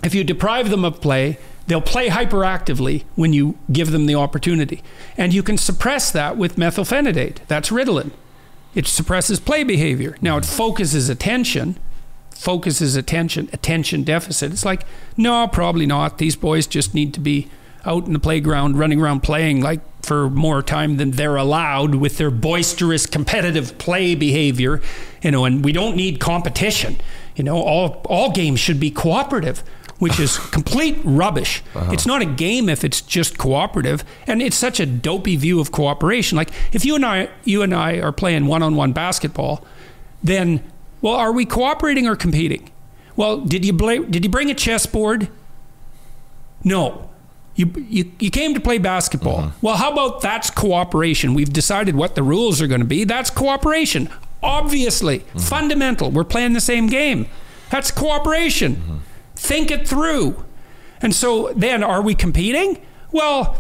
If 0.04 0.16
you 0.16 0.24
deprive 0.24 0.70
them 0.70 0.86
of 0.86 1.02
play, 1.02 1.38
they'll 1.68 1.82
play 1.82 2.10
hyperactively 2.10 3.04
when 3.16 3.34
you 3.34 3.58
give 3.72 3.92
them 3.92 4.06
the 4.06 4.16
opportunity. 4.16 4.84
And 5.18 5.34
you 5.34 5.44
can 5.44 5.58
suppress 5.58 6.12
that 6.12 6.38
with 6.38 6.56
methylphenidate. 6.56 7.38
That's 7.48 7.70
Ritalin. 7.70 8.12
It 8.74 8.88
suppresses 8.88 9.40
play 9.40 9.64
behavior. 9.64 10.18
Now 10.22 10.38
it 10.38 10.46
focuses 10.46 11.10
attention, 11.10 11.78
focuses 12.42 12.96
attention, 12.96 13.48
attention 13.54 14.02
deficit. 14.02 14.52
It's 14.52 14.66
like, 14.66 14.84
no, 15.16 15.48
probably 15.48 15.86
not. 15.86 16.18
These 16.18 16.36
boys 16.36 16.66
just 16.66 16.96
need 16.96 17.14
to 17.14 17.20
be 17.20 17.50
out 17.86 18.08
in 18.08 18.14
the 18.14 18.20
playground, 18.20 18.80
running 18.80 19.00
around 19.00 19.22
playing 19.22 19.62
like 19.62 19.80
for 20.04 20.28
more 20.28 20.64
time 20.64 20.98
than 20.98 21.12
they're 21.12 21.36
allowed 21.36 21.94
with 21.96 22.18
their 22.18 22.32
boisterous 22.32 23.06
competitive 23.06 23.78
play 23.78 24.16
behavior. 24.16 24.82
You 25.22 25.30
know, 25.30 25.46
and 25.46 25.64
we 25.64 25.72
don't 25.72 25.96
need 25.96 26.20
competition. 26.20 27.00
You 27.36 27.44
know, 27.44 27.62
all 27.62 28.02
all 28.06 28.32
games 28.32 28.60
should 28.60 28.80
be 28.80 28.90
cooperative. 28.90 29.64
Which 30.00 30.20
is 30.20 30.38
complete 30.52 30.98
rubbish. 31.04 31.62
Uh-huh. 31.76 31.92
It's 31.92 32.08
not 32.08 32.24
a 32.24 32.26
game 32.26 32.70
if 32.70 32.84
it's 32.84 33.02
just 33.02 33.38
cooperative, 33.38 34.04
and 34.26 34.42
it's 34.42 34.58
such 34.58 34.80
a 34.80 34.88
dopey 34.88 35.36
view 35.36 35.60
of 35.60 35.72
cooperation. 35.72 36.38
Like 36.38 36.50
if 36.72 36.84
you 36.86 36.96
and 36.96 37.06
I, 37.06 37.30
you 37.44 37.62
and 37.62 37.72
I 37.72 38.00
are 38.00 38.12
playing 38.12 38.48
one-on-one 38.48 38.94
basketball, 38.94 39.64
then 40.24 40.71
well, 41.02 41.14
are 41.14 41.32
we 41.32 41.46
cooperating 41.46 42.08
or 42.08 42.16
competing? 42.16 42.72
Well, 43.16 43.42
did 43.42 43.66
you 43.66 43.74
bla- 43.74 44.06
did 44.06 44.24
you 44.24 44.30
bring 44.30 44.50
a 44.50 44.54
chessboard? 44.54 45.30
No. 46.64 47.10
You, 47.56 47.74
you, 47.90 48.12
you 48.20 48.32
came 48.32 48.54
to 48.54 48.62
play 48.62 48.78
basketball. 48.78 49.40
Mm-hmm. 49.40 49.66
Well, 49.66 49.76
how 49.76 49.92
about 49.92 50.22
that's 50.22 50.50
cooperation? 50.50 51.34
We've 51.34 51.52
decided 51.52 51.96
what 51.96 52.16
the 52.16 52.24
rules 52.24 52.62
are 52.62 52.68
going 52.68 52.80
to 52.82 52.88
be. 52.88 53.04
That's 53.04 53.30
cooperation. 53.30 54.10
Obviously, 54.42 55.20
mm-hmm. 55.20 55.40
fundamental. 55.40 56.12
We're 56.12 56.24
playing 56.24 56.54
the 56.54 56.62
same 56.62 56.88
game. 56.88 57.28
That's 57.70 57.92
cooperation. 57.92 58.76
Mm-hmm. 58.76 58.98
Think 59.36 59.72
it 59.72 59.88
through. 59.88 60.44
And 61.02 61.14
so 61.14 61.52
then, 61.56 61.84
are 61.84 62.02
we 62.02 62.16
competing? 62.16 62.82
Well, 63.12 63.58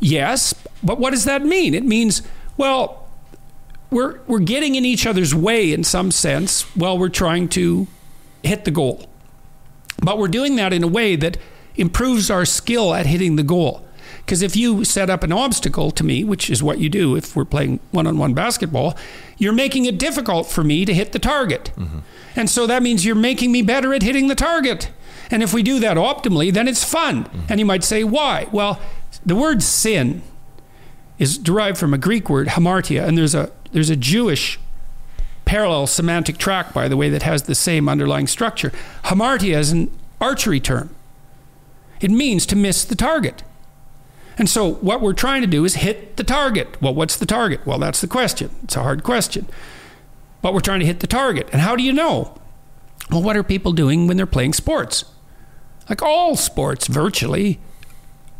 yes. 0.00 0.54
But 0.82 0.98
what 0.98 1.10
does 1.10 1.24
that 1.24 1.44
mean? 1.44 1.74
It 1.74 1.84
means, 1.84 2.22
well, 2.56 3.07
we're, 3.90 4.20
we're 4.26 4.38
getting 4.38 4.74
in 4.74 4.84
each 4.84 5.06
other's 5.06 5.34
way 5.34 5.72
in 5.72 5.84
some 5.84 6.10
sense 6.10 6.62
while 6.76 6.98
we're 6.98 7.08
trying 7.08 7.48
to 7.48 7.86
hit 8.42 8.64
the 8.64 8.70
goal. 8.70 9.08
But 10.02 10.18
we're 10.18 10.28
doing 10.28 10.56
that 10.56 10.72
in 10.72 10.82
a 10.84 10.88
way 10.88 11.16
that 11.16 11.38
improves 11.76 12.30
our 12.30 12.44
skill 12.44 12.94
at 12.94 13.06
hitting 13.06 13.36
the 13.36 13.42
goal. 13.42 13.84
Because 14.18 14.42
if 14.42 14.56
you 14.56 14.84
set 14.84 15.08
up 15.08 15.22
an 15.22 15.32
obstacle 15.32 15.90
to 15.92 16.04
me, 16.04 16.22
which 16.22 16.50
is 16.50 16.62
what 16.62 16.78
you 16.78 16.90
do 16.90 17.16
if 17.16 17.34
we're 17.34 17.46
playing 17.46 17.80
one 17.92 18.06
on 18.06 18.18
one 18.18 18.34
basketball, 18.34 18.94
you're 19.38 19.54
making 19.54 19.86
it 19.86 19.98
difficult 19.98 20.48
for 20.48 20.62
me 20.62 20.84
to 20.84 20.92
hit 20.92 21.12
the 21.12 21.18
target. 21.18 21.72
Mm-hmm. 21.76 22.00
And 22.36 22.50
so 22.50 22.66
that 22.66 22.82
means 22.82 23.06
you're 23.06 23.14
making 23.14 23.52
me 23.52 23.62
better 23.62 23.94
at 23.94 24.02
hitting 24.02 24.28
the 24.28 24.34
target. 24.34 24.90
And 25.30 25.42
if 25.42 25.54
we 25.54 25.62
do 25.62 25.80
that 25.80 25.96
optimally, 25.96 26.52
then 26.52 26.68
it's 26.68 26.84
fun. 26.84 27.24
Mm-hmm. 27.24 27.40
And 27.48 27.58
you 27.58 27.66
might 27.66 27.84
say, 27.84 28.04
why? 28.04 28.48
Well, 28.52 28.80
the 29.24 29.34
word 29.34 29.62
sin 29.62 30.22
is 31.18 31.38
derived 31.38 31.78
from 31.78 31.92
a 31.92 31.98
Greek 31.98 32.30
word, 32.30 32.48
hamartia, 32.48 33.06
and 33.06 33.18
there's 33.18 33.34
a 33.34 33.50
there's 33.72 33.90
a 33.90 33.96
Jewish 33.96 34.58
parallel 35.44 35.86
semantic 35.86 36.38
track, 36.38 36.72
by 36.72 36.88
the 36.88 36.96
way, 36.96 37.08
that 37.08 37.22
has 37.22 37.44
the 37.44 37.54
same 37.54 37.88
underlying 37.88 38.26
structure. 38.26 38.70
Hamartia 39.04 39.58
is 39.58 39.72
an 39.72 39.90
archery 40.20 40.60
term. 40.60 40.94
It 42.00 42.10
means 42.10 42.46
to 42.46 42.56
miss 42.56 42.84
the 42.84 42.94
target. 42.94 43.42
And 44.36 44.48
so 44.48 44.74
what 44.74 45.00
we're 45.00 45.14
trying 45.14 45.40
to 45.40 45.48
do 45.48 45.64
is 45.64 45.76
hit 45.76 46.16
the 46.16 46.22
target. 46.22 46.80
Well, 46.80 46.94
what's 46.94 47.16
the 47.16 47.26
target? 47.26 47.66
Well, 47.66 47.78
that's 47.78 48.00
the 48.00 48.06
question. 48.06 48.50
It's 48.62 48.76
a 48.76 48.82
hard 48.82 49.02
question. 49.02 49.46
But 50.42 50.54
we're 50.54 50.60
trying 50.60 50.80
to 50.80 50.86
hit 50.86 51.00
the 51.00 51.08
target. 51.08 51.48
And 51.50 51.60
how 51.60 51.74
do 51.74 51.82
you 51.82 51.92
know? 51.92 52.38
Well, 53.10 53.22
what 53.22 53.36
are 53.36 53.42
people 53.42 53.72
doing 53.72 54.06
when 54.06 54.16
they're 54.16 54.26
playing 54.26 54.52
sports? 54.52 55.06
Like 55.88 56.02
all 56.02 56.36
sports, 56.36 56.86
virtually, 56.86 57.58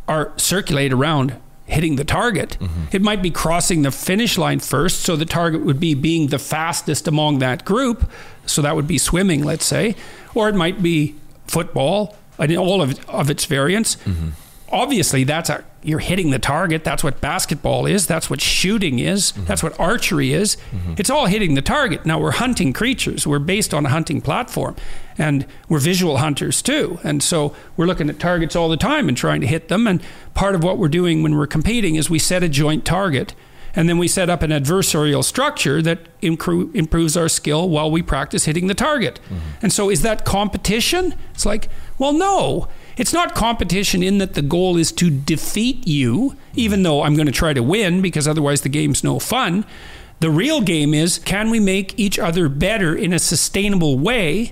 are 0.07 0.31
circulate 0.37 0.93
around 0.93 1.35
hitting 1.69 1.95
the 1.95 2.03
target. 2.03 2.57
Mm-hmm. 2.59 2.83
It 2.91 3.01
might 3.01 3.21
be 3.21 3.31
crossing 3.31 3.83
the 3.83 3.91
finish 3.91 4.37
line 4.37 4.59
first, 4.59 5.01
so 5.01 5.15
the 5.15 5.25
target 5.25 5.63
would 5.63 5.79
be 5.79 5.93
being 5.93 6.27
the 6.27 6.39
fastest 6.39 7.07
among 7.07 7.39
that 7.39 7.63
group. 7.63 8.09
So 8.45 8.61
that 8.63 8.75
would 8.75 8.87
be 8.87 8.97
swimming, 8.97 9.43
let's 9.43 9.65
say, 9.65 9.95
or 10.33 10.49
it 10.49 10.55
might 10.55 10.81
be 10.81 11.15
football 11.47 12.17
and 12.37 12.55
all 12.57 12.81
of 12.81 12.99
of 13.07 13.29
its 13.29 13.45
variants. 13.45 13.95
Mm-hmm. 13.97 14.29
Obviously, 14.71 15.23
that's 15.23 15.49
a 15.49 15.63
you're 15.81 15.99
hitting 15.99 16.31
the 16.31 16.39
target. 16.39 16.83
That's 16.83 17.03
what 17.03 17.21
basketball 17.21 17.85
is. 17.85 18.05
That's 18.07 18.29
what 18.29 18.41
shooting 18.41 18.99
is. 18.99 19.31
Mm-hmm. 19.31 19.45
That's 19.45 19.63
what 19.63 19.79
archery 19.79 20.33
is. 20.33 20.57
It's 20.97 21.09
all 21.09 21.27
hitting 21.27 21.53
the 21.53 21.61
target. 21.61 22.05
Now 22.05 22.19
we're 22.19 22.31
hunting 22.31 22.73
creatures. 22.73 23.25
We're 23.25 23.39
based 23.39 23.73
on 23.73 23.85
a 23.85 23.89
hunting 23.89 24.21
platform, 24.21 24.75
and 25.19 25.45
we're 25.67 25.79
visual 25.79 26.17
hunters 26.17 26.61
too. 26.61 26.97
And 27.03 27.21
so 27.21 27.53
we're 27.75 27.85
looking 27.85 28.09
at 28.09 28.19
targets 28.19 28.55
all 28.55 28.69
the 28.69 28.77
time 28.77 29.07
and 29.09 29.15
trying 29.15 29.41
to 29.41 29.47
hit 29.47 29.67
them. 29.67 29.85
And 29.85 30.01
part 30.33 30.55
of 30.55 30.63
what 30.63 30.77
we're 30.77 30.87
doing 30.87 31.21
when 31.21 31.35
we're 31.35 31.45
competing 31.45 31.95
is 31.95 32.09
we 32.09 32.17
set 32.17 32.41
a 32.41 32.49
joint 32.49 32.85
target. 32.85 33.35
And 33.75 33.87
then 33.87 33.99
we 33.99 34.07
set 34.07 34.31
up 34.31 34.41
an 34.41 34.49
adversarial 34.49 35.23
structure 35.23 35.79
that 35.83 36.07
improves 36.21 37.15
our 37.15 37.29
skill 37.29 37.69
while 37.69 37.91
we 37.91 38.01
practice 38.01 38.45
hitting 38.45 38.65
the 38.65 38.73
target. 38.73 39.19
Mm-hmm. 39.25 39.35
And 39.61 39.71
so, 39.71 39.91
is 39.91 40.01
that 40.01 40.25
competition? 40.25 41.13
It's 41.35 41.45
like, 41.45 41.69
well, 41.99 42.11
no. 42.11 42.67
It's 42.97 43.13
not 43.13 43.35
competition 43.35 44.01
in 44.01 44.17
that 44.17 44.33
the 44.33 44.41
goal 44.41 44.75
is 44.75 44.91
to 44.93 45.11
defeat 45.11 45.87
you, 45.87 46.35
even 46.55 46.81
though 46.81 47.03
I'm 47.03 47.13
going 47.13 47.27
to 47.27 47.31
try 47.31 47.53
to 47.53 47.61
win 47.61 48.01
because 48.01 48.27
otherwise 48.27 48.61
the 48.61 48.69
game's 48.69 49.03
no 49.03 49.19
fun. 49.19 49.65
The 50.19 50.31
real 50.31 50.61
game 50.61 50.95
is 50.95 51.19
can 51.19 51.51
we 51.51 51.59
make 51.59 51.97
each 51.97 52.17
other 52.17 52.49
better 52.49 52.95
in 52.95 53.13
a 53.13 53.19
sustainable 53.19 53.99
way 53.99 54.51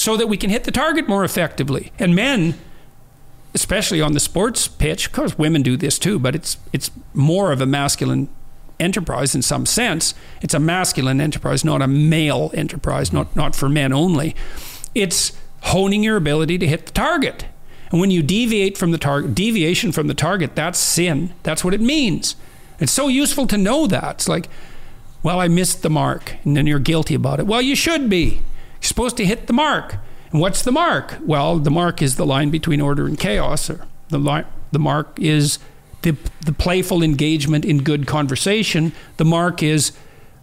so 0.00 0.16
that 0.16 0.28
we 0.28 0.36
can 0.38 0.48
hit 0.48 0.64
the 0.64 0.70
target 0.70 1.06
more 1.08 1.24
effectively? 1.24 1.92
And 1.98 2.14
men, 2.14 2.54
especially 3.52 4.00
on 4.00 4.12
the 4.12 4.20
sports 4.20 4.66
pitch, 4.66 5.06
of 5.06 5.12
course 5.12 5.36
women 5.36 5.62
do 5.62 5.76
this 5.76 5.98
too, 5.98 6.18
but 6.18 6.34
it's 6.34 6.56
it's 6.72 6.90
more 7.12 7.52
of 7.52 7.60
a 7.60 7.66
masculine 7.66 8.28
enterprise 8.78 9.34
in 9.34 9.42
some 9.42 9.66
sense. 9.66 10.14
It's 10.40 10.54
a 10.54 10.58
masculine 10.58 11.20
enterprise, 11.20 11.64
not 11.66 11.82
a 11.82 11.86
male 11.86 12.50
enterprise, 12.54 13.12
not 13.12 13.36
not 13.36 13.54
for 13.54 13.68
men 13.68 13.92
only. 13.92 14.34
It's 14.94 15.32
honing 15.64 16.02
your 16.02 16.16
ability 16.16 16.56
to 16.58 16.66
hit 16.66 16.86
the 16.86 16.92
target. 16.92 17.44
And 17.90 18.00
when 18.00 18.10
you 18.10 18.22
deviate 18.22 18.78
from 18.78 18.92
the 18.92 18.98
target, 18.98 19.34
deviation 19.34 19.92
from 19.92 20.06
the 20.06 20.14
target, 20.14 20.56
that's 20.56 20.78
sin. 20.78 21.34
That's 21.42 21.62
what 21.62 21.74
it 21.74 21.80
means. 21.80 22.36
It's 22.78 22.92
so 22.92 23.08
useful 23.08 23.46
to 23.48 23.58
know 23.58 23.86
that. 23.86 24.14
It's 24.14 24.28
like, 24.28 24.48
well, 25.22 25.40
I 25.40 25.48
missed 25.48 25.82
the 25.82 25.90
mark, 25.90 26.36
and 26.44 26.56
then 26.56 26.66
you're 26.66 26.78
guilty 26.78 27.14
about 27.14 27.40
it. 27.40 27.46
Well, 27.46 27.60
you 27.60 27.76
should 27.76 28.08
be. 28.08 28.40
You're 28.80 28.88
supposed 28.88 29.16
to 29.18 29.24
hit 29.24 29.46
the 29.46 29.52
mark. 29.52 29.96
And 30.32 30.40
what's 30.40 30.62
the 30.62 30.72
mark? 30.72 31.16
Well, 31.22 31.58
the 31.58 31.70
mark 31.70 32.00
is 32.02 32.16
the 32.16 32.26
line 32.26 32.50
between 32.50 32.80
order 32.80 33.06
and 33.06 33.18
chaos, 33.18 33.68
or 33.68 33.86
the 34.08 34.18
line, 34.18 34.46
the 34.72 34.78
mark 34.78 35.18
is 35.18 35.58
the 36.02 36.16
the 36.44 36.52
playful 36.52 37.02
engagement 37.02 37.64
in 37.64 37.82
good 37.82 38.06
conversation. 38.06 38.92
The 39.16 39.24
mark 39.24 39.62
is 39.62 39.92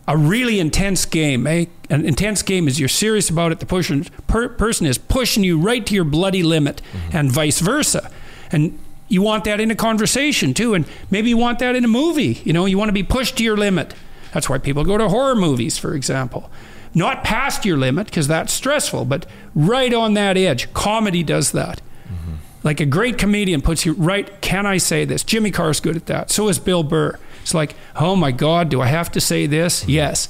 a 0.07 0.18
really 0.18 0.59
intense 0.59 1.05
game. 1.05 1.47
Eh? 1.47 1.65
An 1.89 2.05
intense 2.05 2.41
game 2.41 2.68
is 2.68 2.80
you're 2.80 2.89
serious 2.89 3.30
about 3.30 3.51
it. 3.51 3.59
The 3.59 3.65
person 3.65 4.05
per, 4.27 4.49
person 4.49 4.85
is 4.85 4.97
pushing 4.97 5.43
you 5.43 5.59
right 5.59 5.85
to 5.85 5.95
your 5.95 6.03
bloody 6.03 6.43
limit, 6.43 6.81
and 7.11 7.31
vice 7.31 7.59
versa. 7.59 8.11
And 8.51 8.77
you 9.09 9.22
want 9.22 9.45
that 9.45 9.59
in 9.59 9.72
a 9.72 9.76
conversation 9.76 10.53
too, 10.53 10.73
and 10.73 10.85
maybe 11.09 11.30
you 11.30 11.38
want 11.38 11.59
that 11.59 11.76
in 11.76 11.85
a 11.85 11.89
movie. 11.89 12.41
You 12.43 12.53
know, 12.53 12.65
you 12.65 12.77
want 12.77 12.89
to 12.89 12.93
be 12.93 13.03
pushed 13.03 13.38
to 13.38 13.43
your 13.43 13.57
limit. 13.57 13.93
That's 14.34 14.49
why 14.49 14.57
people 14.57 14.84
go 14.84 14.97
to 14.97 15.07
horror 15.07 15.35
movies, 15.35 15.77
for 15.77 15.93
example. 15.93 16.49
Not 16.98 17.24
past 17.24 17.64
your 17.64 17.78
limit 17.78 18.07
because 18.07 18.28
that's 18.28 18.52
stressful, 18.52 19.06
but 19.06 19.28
right 19.53 19.94
on 19.94 20.15
that 20.15 20.36
edge. 20.36 20.74
Comedy 20.74 21.22
does 21.22 21.52
that. 21.52 21.80
Mm-hmm. 22.07 22.34
Like 22.64 22.80
a 22.80 22.88
great 22.88 23.19
comedian 23.19 23.61
puts 23.61 23.86
you 23.86 23.94
right. 23.94 24.41
Can 24.41 24.65
I 24.65 24.78
say 24.78 25.06
this? 25.06 25.24
Jimmy 25.24 25.52
Carr's 25.52 25.80
good 25.80 25.95
at 25.95 26.07
that. 26.07 26.32
So 26.32 26.48
is 26.48 26.57
Bill 26.57 26.82
Burr. 26.82 27.19
It's 27.44 27.53
like, 27.53 27.76
oh 27.98 28.15
my 28.15 28.32
God, 28.32 28.69
do 28.69 28.82
I 28.82 28.88
have 28.88 29.11
to 29.11 29.22
say 29.22 29.45
this? 29.45 29.82
Mm-hmm. 29.82 29.91
Yes. 29.91 30.28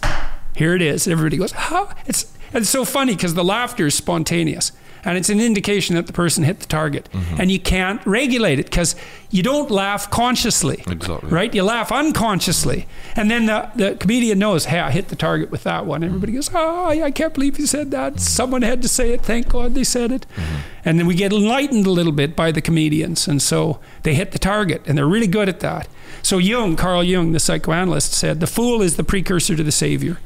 Here 0.57 0.75
it 0.75 0.81
is. 0.81 1.07
Everybody 1.07 1.37
goes, 1.37 1.53
how? 1.53 1.89
It's, 2.05 2.37
it's 2.51 2.69
so 2.69 2.83
funny 2.83 3.15
because 3.15 3.33
the 3.33 3.45
laughter 3.45 3.87
is 3.87 3.95
spontaneous 3.95 4.73
and 5.07 5.17
it's 5.17 5.29
an 5.29 5.39
indication 5.39 5.95
that 5.95 6.05
the 6.05 6.11
person 6.11 6.43
hit 6.43 6.59
the 6.59 6.65
target. 6.65 7.07
Mm-hmm. 7.13 7.41
And 7.41 7.49
you 7.49 7.61
can't 7.61 8.05
regulate 8.05 8.59
it 8.59 8.65
because 8.65 8.93
you 9.29 9.41
don't 9.41 9.71
laugh 9.71 10.11
consciously. 10.11 10.83
Exactly. 10.85 11.29
Right? 11.29 11.55
You 11.55 11.63
laugh 11.63 11.93
unconsciously. 11.93 12.87
And 13.15 13.31
then 13.31 13.45
the, 13.45 13.71
the 13.73 13.95
comedian 13.95 14.37
knows, 14.37 14.65
hey, 14.65 14.81
I 14.81 14.91
hit 14.91 15.07
the 15.07 15.15
target 15.15 15.49
with 15.49 15.63
that 15.63 15.85
one. 15.85 16.03
Everybody 16.03 16.33
goes, 16.33 16.49
oh, 16.53 16.89
I 16.89 17.09
can't 17.11 17.33
believe 17.33 17.57
you 17.57 17.67
said 17.67 17.89
that. 17.91 18.19
Someone 18.19 18.63
had 18.63 18.81
to 18.81 18.89
say 18.89 19.13
it. 19.13 19.21
Thank 19.23 19.47
God 19.47 19.75
they 19.75 19.85
said 19.85 20.11
it. 20.11 20.25
Mm-hmm. 20.35 20.55
And 20.83 20.99
then 20.99 21.07
we 21.07 21.15
get 21.15 21.31
enlightened 21.31 21.87
a 21.87 21.91
little 21.91 22.11
bit 22.11 22.35
by 22.35 22.51
the 22.51 22.61
comedians. 22.61 23.29
And 23.29 23.41
so 23.41 23.79
they 24.03 24.13
hit 24.13 24.33
the 24.33 24.39
target 24.39 24.81
and 24.85 24.97
they're 24.97 25.07
really 25.07 25.27
good 25.27 25.47
at 25.47 25.61
that. 25.61 25.87
So 26.21 26.37
Jung, 26.37 26.75
Carl 26.75 27.05
Jung, 27.05 27.31
the 27.31 27.39
psychoanalyst, 27.39 28.11
said, 28.11 28.41
the 28.41 28.47
fool 28.47 28.81
is 28.81 28.97
the 28.97 29.05
precursor 29.05 29.55
to 29.55 29.63
the 29.63 29.71
savior. 29.71 30.19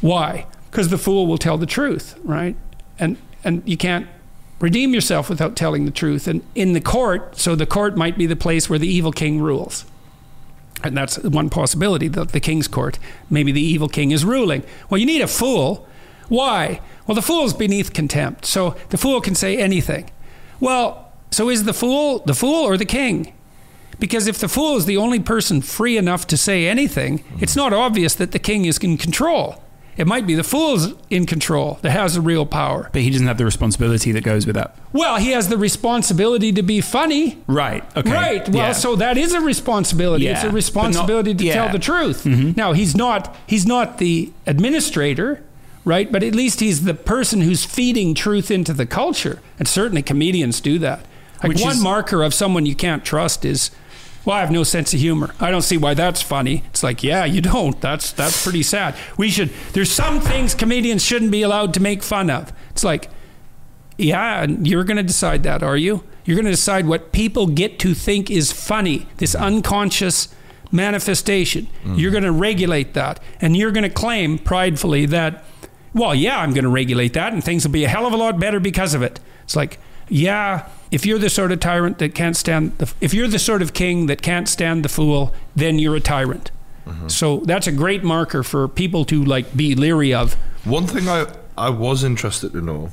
Why? 0.00 0.48
Because 0.72 0.88
the 0.88 0.98
fool 0.98 1.28
will 1.28 1.38
tell 1.38 1.56
the 1.56 1.66
truth, 1.66 2.18
right? 2.24 2.56
And 2.98 3.16
and 3.44 3.62
you 3.66 3.76
can't 3.76 4.06
redeem 4.60 4.94
yourself 4.94 5.28
without 5.28 5.56
telling 5.56 5.84
the 5.84 5.90
truth. 5.90 6.28
And 6.28 6.42
in 6.54 6.72
the 6.72 6.80
court, 6.80 7.36
so 7.36 7.54
the 7.54 7.66
court 7.66 7.96
might 7.96 8.16
be 8.16 8.26
the 8.26 8.36
place 8.36 8.70
where 8.70 8.78
the 8.78 8.88
evil 8.88 9.12
king 9.12 9.40
rules. 9.40 9.84
And 10.84 10.96
that's 10.96 11.18
one 11.18 11.50
possibility, 11.50 12.08
the, 12.08 12.24
the 12.24 12.40
king's 12.40 12.68
court. 12.68 12.98
Maybe 13.30 13.52
the 13.52 13.60
evil 13.60 13.88
king 13.88 14.10
is 14.10 14.24
ruling. 14.24 14.64
Well, 14.88 14.98
you 14.98 15.06
need 15.06 15.20
a 15.20 15.28
fool. 15.28 15.86
Why? 16.28 16.80
Well, 17.06 17.14
the 17.14 17.22
fool's 17.22 17.54
beneath 17.54 17.92
contempt. 17.92 18.46
So 18.46 18.76
the 18.90 18.98
fool 18.98 19.20
can 19.20 19.34
say 19.34 19.56
anything. 19.56 20.10
Well, 20.60 21.12
so 21.30 21.48
is 21.48 21.64
the 21.64 21.74
fool 21.74 22.20
the 22.20 22.34
fool 22.34 22.64
or 22.64 22.76
the 22.76 22.84
king? 22.84 23.32
Because 23.98 24.26
if 24.26 24.38
the 24.38 24.48
fool 24.48 24.76
is 24.76 24.86
the 24.86 24.96
only 24.96 25.20
person 25.20 25.62
free 25.62 25.96
enough 25.96 26.26
to 26.28 26.36
say 26.36 26.66
anything, 26.66 27.24
it's 27.40 27.52
mm-hmm. 27.52 27.70
not 27.70 27.72
obvious 27.72 28.14
that 28.16 28.32
the 28.32 28.38
king 28.38 28.64
is 28.64 28.78
in 28.78 28.96
control. 28.96 29.62
It 29.96 30.06
might 30.06 30.26
be 30.26 30.34
the 30.34 30.42
fool's 30.44 30.94
in 31.10 31.26
control 31.26 31.78
that 31.82 31.90
has 31.90 32.14
the 32.14 32.20
real 32.22 32.46
power. 32.46 32.88
But 32.92 33.02
he 33.02 33.10
doesn't 33.10 33.26
have 33.26 33.36
the 33.38 33.44
responsibility 33.44 34.10
that 34.12 34.24
goes 34.24 34.46
with 34.46 34.54
that. 34.56 34.74
Well, 34.92 35.16
he 35.18 35.32
has 35.32 35.48
the 35.48 35.58
responsibility 35.58 36.50
to 36.52 36.62
be 36.62 36.80
funny. 36.80 37.38
Right. 37.46 37.84
Okay. 37.96 38.10
Right. 38.10 38.48
Well, 38.48 38.68
Yeah. 38.68 38.72
so 38.72 38.96
that 38.96 39.18
is 39.18 39.34
a 39.34 39.40
responsibility. 39.42 40.26
It's 40.28 40.40
a 40.40 40.44
but 40.44 40.48
not- 40.48 40.54
responsibility 40.54 41.34
to 41.34 41.44
yeah. 41.44 41.52
tell 41.54 41.68
the 41.68 41.78
truth. 41.78 42.24
Mhm. 42.24 42.56
Now, 42.56 42.72
he's 42.72 42.94
not 42.96 43.36
he's 43.46 43.66
not 43.66 43.98
the 43.98 44.30
administrator, 44.46 45.42
right? 45.84 46.10
But 46.10 46.22
at 46.22 46.34
least 46.34 46.60
he's 46.60 46.84
the 46.84 46.94
person 46.94 47.42
who's 47.42 47.64
feeding 47.64 48.14
truth 48.14 48.50
into 48.50 48.72
the 48.72 48.86
culture. 48.86 49.40
And 49.58 49.68
certainly 49.68 50.00
comedians 50.02 50.60
do 50.60 50.78
that. 50.78 51.00
Like 51.42 51.50
Which 51.50 51.60
one 51.62 51.72
is- 51.72 51.82
marker 51.82 52.22
of 52.22 52.32
someone 52.32 52.64
you 52.66 52.74
can't 52.74 53.04
trust 53.04 53.44
is 53.44 53.70
well, 54.24 54.36
I 54.36 54.40
have 54.40 54.50
no 54.50 54.62
sense 54.62 54.94
of 54.94 55.00
humor. 55.00 55.34
I 55.40 55.50
don't 55.50 55.62
see 55.62 55.76
why 55.76 55.94
that's 55.94 56.22
funny. 56.22 56.62
It's 56.66 56.82
like, 56.82 57.02
yeah, 57.02 57.24
you 57.24 57.40
don't. 57.40 57.80
That's 57.80 58.12
that's 58.12 58.42
pretty 58.42 58.62
sad. 58.62 58.94
We 59.16 59.30
should. 59.30 59.50
There's 59.72 59.90
some 59.90 60.20
things 60.20 60.54
comedians 60.54 61.04
shouldn't 61.04 61.32
be 61.32 61.42
allowed 61.42 61.74
to 61.74 61.80
make 61.80 62.02
fun 62.02 62.30
of. 62.30 62.52
It's 62.70 62.84
like, 62.84 63.08
yeah, 63.98 64.46
you're 64.46 64.84
going 64.84 64.96
to 64.96 65.02
decide 65.02 65.42
that, 65.42 65.62
are 65.62 65.76
you? 65.76 66.04
You're 66.24 66.36
going 66.36 66.46
to 66.46 66.52
decide 66.52 66.86
what 66.86 67.12
people 67.12 67.46
get 67.48 67.78
to 67.80 67.94
think 67.94 68.30
is 68.30 68.52
funny, 68.52 69.08
this 69.16 69.34
unconscious 69.34 70.32
manifestation. 70.70 71.66
Mm-hmm. 71.66 71.96
You're 71.96 72.10
going 72.10 72.22
to 72.22 72.32
regulate 72.32 72.94
that. 72.94 73.20
And 73.40 73.56
you're 73.56 73.72
going 73.72 73.82
to 73.82 73.90
claim 73.90 74.38
pridefully 74.38 75.06
that, 75.06 75.44
well, 75.94 76.14
yeah, 76.14 76.38
I'm 76.38 76.54
going 76.54 76.64
to 76.64 76.70
regulate 76.70 77.12
that 77.14 77.32
and 77.32 77.42
things 77.42 77.64
will 77.64 77.72
be 77.72 77.84
a 77.84 77.88
hell 77.88 78.06
of 78.06 78.12
a 78.12 78.16
lot 78.16 78.38
better 78.38 78.60
because 78.60 78.94
of 78.94 79.02
it. 79.02 79.20
It's 79.42 79.56
like, 79.56 79.78
yeah, 80.08 80.68
if 80.92 81.04
you're 81.04 81.18
the 81.18 81.30
sort 81.30 81.50
of 81.50 81.58
tyrant 81.58 81.98
that 81.98 82.14
can't 82.14 82.36
stand 82.36 82.78
the, 82.78 82.92
if 83.00 83.12
you're 83.12 83.26
the 83.26 83.38
sort 83.40 83.62
of 83.62 83.72
king 83.72 84.06
that 84.06 84.22
can't 84.22 84.48
stand 84.48 84.84
the 84.84 84.88
fool, 84.88 85.34
then 85.56 85.78
you're 85.80 85.96
a 85.96 86.00
tyrant. 86.00 86.50
So 87.06 87.38
that's 87.46 87.66
a 87.66 87.72
great 87.72 88.02
marker 88.04 88.42
for 88.42 88.68
people 88.68 89.04
to 89.06 89.24
like 89.24 89.56
be 89.56 89.74
leery 89.74 90.12
of. 90.12 90.34
One 90.64 90.86
thing 90.86 91.08
I, 91.08 91.26
I 91.56 91.70
was 91.70 92.04
interested 92.04 92.52
to 92.52 92.60
know 92.60 92.90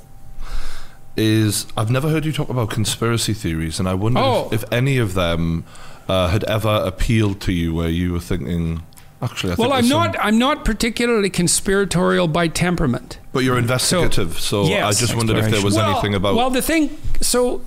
is 1.17 1.65
I've 1.75 1.91
never 1.91 2.07
heard 2.09 2.25
you 2.25 2.31
talk 2.31 2.49
about 2.49 2.69
conspiracy 2.69 3.33
theories, 3.33 3.79
and 3.79 3.89
I 3.89 3.93
wonder 3.93 4.19
Oh. 4.19 4.47
if, 4.51 4.63
if 4.63 4.71
any 4.73 4.97
of 4.97 5.13
them 5.15 5.65
uh, 6.07 6.29
had 6.29 6.43
ever 6.45 6.81
appealed 6.85 7.41
to 7.41 7.51
you 7.51 7.73
where 7.73 7.89
you 7.89 8.13
were 8.13 8.19
thinking, 8.19 8.83
actually, 9.21 9.53
I 9.53 9.55
think 9.55 9.67
Well, 9.67 9.73
I'm 9.77 9.81
there's 9.81 9.91
some- 9.91 10.11
not. 10.13 10.17
I'm 10.25 10.37
not 10.37 10.63
particularly 10.65 11.29
conspiratorial 11.29 12.27
by 12.27 12.47
temperament. 12.47 13.19
But 13.33 13.43
you're 13.43 13.57
investigative, 13.57 14.39
so, 14.39 14.63
I 14.63 14.69
yes. 14.69 14.99
just 14.99 15.15
wondered 15.15 15.37
if 15.37 15.51
there 15.51 15.63
was 15.63 15.75
well, 15.75 15.91
anything 15.91 16.13
about. 16.15 16.35
Well, 16.35 16.49
the 16.51 16.61
thing. 16.61 16.95
So, 17.21 17.61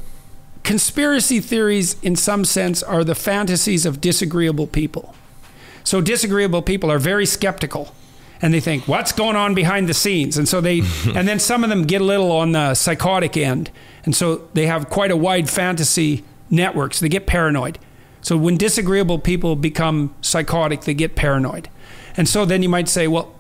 conspiracy 0.63 1.41
theories, 1.41 1.97
in 2.03 2.17
some 2.17 2.45
sense, 2.45 2.83
are 2.83 3.05
the 3.05 3.15
fantasies 3.15 3.87
of 3.87 4.01
disagreeable 4.01 4.67
people. 4.67 5.15
So, 5.85 6.01
disagreeable 6.01 6.63
people 6.63 6.91
are 6.91 6.99
very 6.99 7.27
skeptical. 7.27 7.95
And 8.41 8.53
they 8.53 8.59
think, 8.59 8.89
what's 8.89 9.13
going 9.13 9.37
on 9.37 9.55
behind 9.55 9.89
the 9.89 9.95
scenes? 9.95 10.37
And 10.37 10.49
so 10.49 10.61
they, 10.61 10.81
and 11.15 11.29
then 11.29 11.39
some 11.39 11.63
of 11.63 11.71
them 11.71 11.85
get 11.85 12.01
a 12.01 12.05
little 12.05 12.33
on 12.33 12.51
the 12.53 12.75
psychotic 12.75 13.37
end. 13.37 13.71
And 14.05 14.17
so 14.17 14.49
they 14.53 14.67
have 14.67 14.91
quite 14.91 15.13
a 15.13 15.17
wide 15.17 15.49
fantasy 15.49 16.25
network. 16.51 16.95
So 16.95 17.05
they 17.05 17.09
get 17.09 17.29
paranoid. 17.29 17.79
So 18.21 18.37
when 18.37 18.57
disagreeable 18.57 19.21
people 19.21 19.55
become 19.55 20.13
psychotic, 20.21 20.83
they 20.83 20.95
get 20.95 21.15
paranoid. 21.15 21.69
And 22.17 22.29
so 22.29 22.45
then 22.45 22.63
you 22.65 22.69
might 22.69 22.89
say, 22.89 23.07
well, 23.07 23.33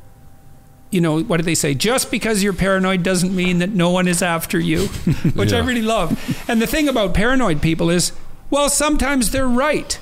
you 0.92 1.00
know, 1.00 1.22
what 1.22 1.38
do 1.38 1.42
they 1.42 1.54
say? 1.54 1.74
Just 1.74 2.10
because 2.10 2.42
you're 2.42 2.52
paranoid 2.52 3.02
doesn't 3.02 3.34
mean 3.34 3.58
that 3.58 3.70
no 3.70 3.90
one 3.90 4.06
is 4.06 4.22
after 4.22 4.60
you, 4.60 4.86
which 5.34 5.52
I 5.52 5.58
really 5.58 5.82
love. 5.82 6.12
And 6.48 6.60
the 6.60 6.66
thing 6.66 6.86
about 6.86 7.14
paranoid 7.14 7.62
people 7.62 7.90
is, 7.90 8.12
well, 8.50 8.68
sometimes 8.68 9.30
they're 9.30 9.48
right. 9.48 9.98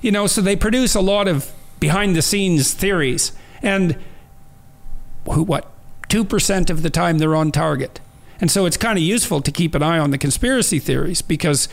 You 0.00 0.12
know, 0.12 0.28
so 0.28 0.40
they 0.40 0.54
produce 0.54 0.94
a 0.94 1.00
lot 1.00 1.26
of 1.26 1.52
behind 1.80 2.14
the 2.14 2.22
scenes 2.22 2.72
theories. 2.72 3.32
And 3.60 3.98
who, 5.28 5.42
what, 5.42 5.68
2% 6.08 6.70
of 6.70 6.82
the 6.82 6.90
time 6.90 7.18
they're 7.18 7.34
on 7.34 7.50
target. 7.50 8.00
And 8.40 8.52
so 8.52 8.66
it's 8.66 8.76
kind 8.76 8.96
of 8.96 9.02
useful 9.02 9.40
to 9.40 9.50
keep 9.50 9.74
an 9.74 9.82
eye 9.82 9.98
on 9.98 10.12
the 10.12 10.18
conspiracy 10.18 10.78
theories 10.78 11.22
because 11.22 11.68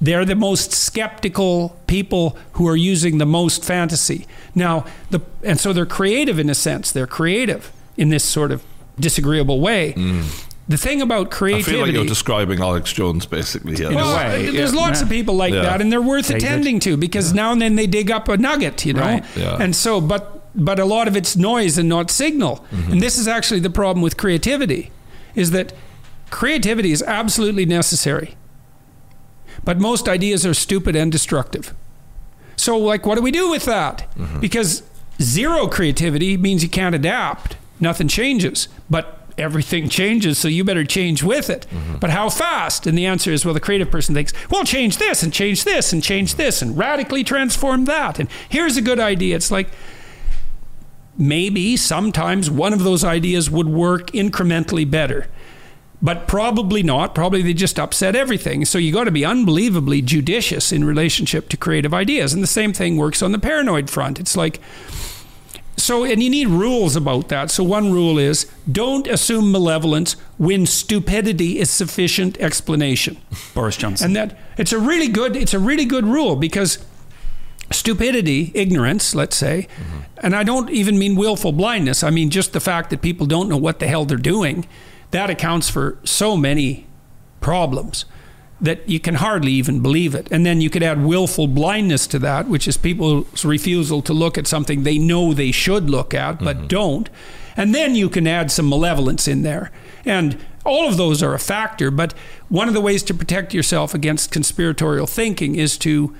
they're 0.00 0.24
the 0.24 0.34
most 0.36 0.72
skeptical 0.72 1.76
people 1.86 2.36
who 2.52 2.68
are 2.68 2.76
using 2.76 3.18
the 3.18 3.26
most 3.26 3.64
fantasy. 3.64 4.26
Now, 4.54 4.84
the 5.10 5.20
and 5.42 5.58
so 5.58 5.72
they're 5.72 5.86
creative 5.86 6.38
in 6.38 6.50
a 6.50 6.54
sense. 6.54 6.92
They're 6.92 7.06
creative 7.06 7.72
in 7.96 8.10
this 8.10 8.24
sort 8.24 8.52
of 8.52 8.62
disagreeable 9.00 9.60
way. 9.60 9.92
The 10.68 10.76
thing 10.76 11.00
about 11.00 11.26
Mm. 11.30 11.34
I 11.34 11.36
creativity. 11.38 11.70
feel 11.76 11.80
like 11.86 11.92
you're 11.94 12.04
describing 12.04 12.60
Alex 12.60 12.92
Jones, 12.92 13.24
basically. 13.24 13.76
Here. 13.76 13.86
In 13.86 13.92
a 13.92 13.96
well, 13.96 14.16
way, 14.16 14.50
there's 14.50 14.74
yeah. 14.74 14.80
lots 14.80 15.00
of 15.00 15.08
people 15.08 15.36
like 15.36 15.54
Yeah. 15.54 15.62
that, 15.62 15.80
and 15.80 15.92
they're 15.92 16.02
worth 16.02 16.26
David. 16.28 16.42
attending 16.42 16.80
to 16.80 16.96
because 16.96 17.32
now 17.32 17.52
and 17.52 17.62
then 17.62 17.76
they 17.76 17.86
dig 17.86 18.10
up 18.10 18.28
a 18.28 18.36
nugget, 18.36 18.84
you 18.84 18.92
know. 18.92 19.00
Right. 19.02 19.24
Yeah. 19.36 19.56
And 19.62 19.74
so, 19.76 20.00
but 20.00 20.32
but 20.56 20.78
a 20.78 20.84
lot 20.84 21.06
of 21.06 21.16
it's 21.16 21.36
noise 21.36 21.78
and 21.78 21.88
not 21.88 22.10
signal. 22.10 22.64
Mm-hmm. 22.72 22.92
And 22.92 23.00
this 23.02 23.16
is 23.18 23.28
actually 23.28 23.60
the 23.60 23.70
problem 23.70 24.02
with 24.02 24.16
creativity, 24.16 24.90
is 25.34 25.50
that 25.52 25.72
creativity 26.30 26.90
is 26.92 27.02
absolutely 27.02 27.66
necessary, 27.66 28.34
but 29.64 29.78
most 29.78 30.08
ideas 30.08 30.44
are 30.46 30.54
stupid 30.54 30.96
and 30.96 31.10
destructive. 31.10 31.74
So, 32.56 32.78
like, 32.78 33.04
what 33.06 33.16
do 33.16 33.22
we 33.22 33.30
do 33.30 33.50
with 33.50 33.64
that? 33.64 34.10
Mm-hmm. 34.16 34.40
Because 34.40 34.82
zero 35.20 35.66
creativity 35.66 36.36
means 36.36 36.62
you 36.62 36.68
can't 36.68 36.94
adapt. 36.94 37.56
Nothing 37.78 38.08
changes, 38.08 38.68
but 38.88 39.20
everything 39.38 39.88
changes, 39.90 40.38
so 40.38 40.48
you 40.48 40.64
better 40.64 40.84
change 40.84 41.22
with 41.22 41.50
it. 41.50 41.66
Mm-hmm. 41.70 41.96
But 41.96 42.10
how 42.10 42.30
fast? 42.30 42.86
And 42.86 42.96
the 42.96 43.06
answer 43.06 43.30
is 43.32 43.44
well, 43.44 43.54
the 43.54 43.60
creative 43.60 43.90
person 43.90 44.14
thinks, 44.14 44.32
well, 44.50 44.64
change 44.64 44.96
this 44.96 45.22
and 45.22 45.32
change 45.32 45.64
this 45.64 45.92
and 45.92 46.02
change 46.02 46.36
this 46.36 46.62
and 46.62 46.76
radically 46.76 47.24
transform 47.24 47.84
that. 47.84 48.18
And 48.18 48.28
here's 48.48 48.76
a 48.76 48.82
good 48.82 49.00
idea. 49.00 49.36
It's 49.36 49.50
like, 49.50 49.68
maybe 51.18 51.76
sometimes 51.76 52.50
one 52.50 52.72
of 52.72 52.84
those 52.84 53.04
ideas 53.04 53.50
would 53.50 53.68
work 53.68 54.10
incrementally 54.12 54.88
better. 54.90 55.26
But 56.02 56.28
probably 56.28 56.82
not. 56.82 57.14
Probably 57.14 57.42
they 57.42 57.54
just 57.54 57.78
upset 57.78 58.14
everything. 58.14 58.64
So 58.64 58.78
you 58.78 58.92
got 58.92 59.04
to 59.04 59.10
be 59.10 59.24
unbelievably 59.24 60.02
judicious 60.02 60.70
in 60.70 60.84
relationship 60.84 61.48
to 61.48 61.56
creative 61.56 61.94
ideas. 61.94 62.34
And 62.34 62.42
the 62.42 62.48
same 62.48 62.72
thing 62.72 62.96
works 62.96 63.22
on 63.22 63.32
the 63.32 63.38
paranoid 63.38 63.88
front. 63.88 64.20
It's 64.20 64.36
like, 64.36 64.60
so, 65.76 66.04
and 66.04 66.22
you 66.22 66.30
need 66.30 66.48
rules 66.48 66.96
about 66.96 67.28
that. 67.28 67.50
So, 67.50 67.62
one 67.62 67.92
rule 67.92 68.18
is 68.18 68.50
don't 68.70 69.06
assume 69.06 69.52
malevolence 69.52 70.14
when 70.38 70.66
stupidity 70.66 71.58
is 71.58 71.70
sufficient 71.70 72.38
explanation. 72.38 73.18
Boris 73.54 73.76
Johnson. 73.76 74.06
And 74.06 74.16
that 74.16 74.38
it's 74.56 74.72
a 74.72 74.78
really 74.78 75.08
good 75.08 75.36
it's 75.36 75.54
a 75.54 75.58
really 75.58 75.84
good 75.84 76.06
rule 76.06 76.34
because 76.34 76.84
stupidity, 77.70 78.52
ignorance, 78.54 79.14
let's 79.14 79.36
say, 79.36 79.68
mm-hmm. 79.76 79.98
and 80.26 80.34
I 80.34 80.44
don't 80.44 80.70
even 80.70 80.98
mean 80.98 81.14
willful 81.14 81.52
blindness. 81.52 82.02
I 82.02 82.10
mean 82.10 82.30
just 82.30 82.52
the 82.52 82.60
fact 82.60 82.90
that 82.90 83.02
people 83.02 83.26
don't 83.26 83.48
know 83.48 83.58
what 83.58 83.78
the 83.78 83.86
hell 83.86 84.06
they're 84.06 84.16
doing. 84.16 84.66
That 85.10 85.30
accounts 85.30 85.68
for 85.70 85.98
so 86.04 86.36
many 86.36 86.86
problems. 87.40 88.04
that 88.60 88.88
you 88.88 88.98
can 88.98 89.16
hardly 89.16 89.52
even 89.52 89.80
believe 89.80 90.14
it. 90.14 90.28
And 90.30 90.46
then 90.46 90.60
you 90.60 90.70
could 90.70 90.82
add 90.82 91.04
willful 91.04 91.46
blindness 91.46 92.06
to 92.08 92.18
that, 92.20 92.48
which 92.48 92.66
is 92.66 92.76
people's 92.76 93.44
refusal 93.44 94.00
to 94.02 94.14
look 94.14 94.38
at 94.38 94.46
something 94.46 94.82
they 94.82 94.98
know 94.98 95.34
they 95.34 95.52
should 95.52 95.90
look 95.90 96.14
at 96.14 96.38
but 96.38 96.56
mm-hmm. 96.56 96.66
don't. 96.68 97.10
And 97.56 97.74
then 97.74 97.94
you 97.94 98.08
can 98.08 98.26
add 98.26 98.50
some 98.50 98.68
malevolence 98.68 99.28
in 99.28 99.42
there. 99.42 99.70
And 100.04 100.42
all 100.64 100.88
of 100.88 100.96
those 100.96 101.22
are 101.22 101.34
a 101.34 101.38
factor, 101.38 101.90
but 101.90 102.12
one 102.48 102.68
of 102.68 102.74
the 102.74 102.80
ways 102.80 103.02
to 103.04 103.14
protect 103.14 103.54
yourself 103.54 103.94
against 103.94 104.32
conspiratorial 104.32 105.06
thinking 105.06 105.54
is 105.56 105.78
to 105.78 106.14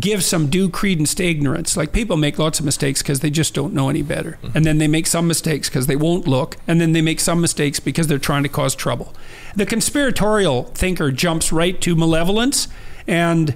give 0.00 0.24
some 0.24 0.48
due 0.48 0.68
credence 0.68 1.14
to 1.14 1.24
ignorance. 1.24 1.76
Like 1.76 1.92
people 1.92 2.16
make 2.16 2.38
lots 2.38 2.58
of 2.58 2.64
mistakes 2.64 3.02
because 3.02 3.20
they 3.20 3.30
just 3.30 3.54
don't 3.54 3.72
know 3.72 3.88
any 3.88 4.02
better. 4.02 4.38
Mm-hmm. 4.42 4.56
And 4.56 4.66
then 4.66 4.78
they 4.78 4.88
make 4.88 5.06
some 5.06 5.28
mistakes 5.28 5.68
because 5.68 5.86
they 5.86 5.96
won't 5.96 6.26
look. 6.26 6.56
And 6.66 6.80
then 6.80 6.92
they 6.92 7.02
make 7.02 7.20
some 7.20 7.40
mistakes 7.40 7.78
because 7.78 8.06
they're 8.08 8.18
trying 8.18 8.42
to 8.42 8.48
cause 8.48 8.74
trouble. 8.74 9.14
The 9.54 9.66
conspiratorial 9.66 10.64
thinker 10.64 11.12
jumps 11.12 11.52
right 11.52 11.80
to 11.82 11.94
malevolence 11.94 12.68
and 13.06 13.54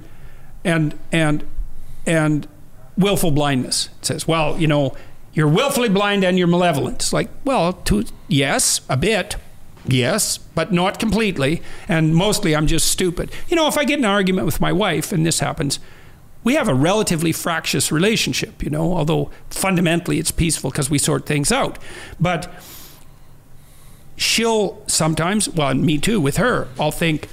and 0.65 0.99
and 1.11 1.45
and 2.07 2.47
willful 2.97 3.31
blindness. 3.33 3.89
It 4.01 4.07
says, 4.07 4.29
well, 4.29 4.59
you 4.59 4.67
know, 4.67 4.95
you're 5.33 5.49
willfully 5.49 5.89
blind 5.89 6.25
and 6.25 6.39
you're 6.39 6.47
malevolent. 6.47 6.97
It's 6.97 7.13
like, 7.13 7.31
well, 7.45 7.73
to, 7.73 8.05
yes, 8.29 8.81
a 8.89 8.97
bit. 8.97 9.37
Yes, 9.87 10.39
but 10.39 10.73
not 10.73 10.99
completely. 10.99 11.63
And 11.89 12.15
mostly 12.15 12.55
I'm 12.55 12.67
just 12.67 12.89
stupid. 12.89 13.31
You 13.49 13.57
know, 13.57 13.67
if 13.67 13.79
I 13.79 13.85
get 13.85 13.99
in 13.99 14.05
an 14.05 14.11
argument 14.11 14.45
with 14.45 14.61
my 14.61 14.73
wife 14.73 15.13
and 15.13 15.25
this 15.25 15.41
happens, 15.41 15.79
we 16.43 16.55
have 16.55 16.69
a 16.69 16.75
relatively 16.75 17.33
fractious 17.33 17.93
relationship, 17.93 18.63
you 18.63 18.71
know, 18.71 18.95
although 18.95 19.31
fundamentally 19.51 20.19
it's 20.19 20.31
peaceful 20.31 20.71
because 20.71 20.89
we 20.89 20.99
sort 20.99 21.27
things 21.27 21.53
out. 21.53 21.79
But 22.19 22.53
she'll 24.17 24.83
sometimes, 24.87 25.49
well, 25.49 25.75
me 25.75 25.99
too, 25.99 26.21
with 26.21 26.39
her, 26.39 26.69
I'll 26.79 26.93
think, 26.93 27.29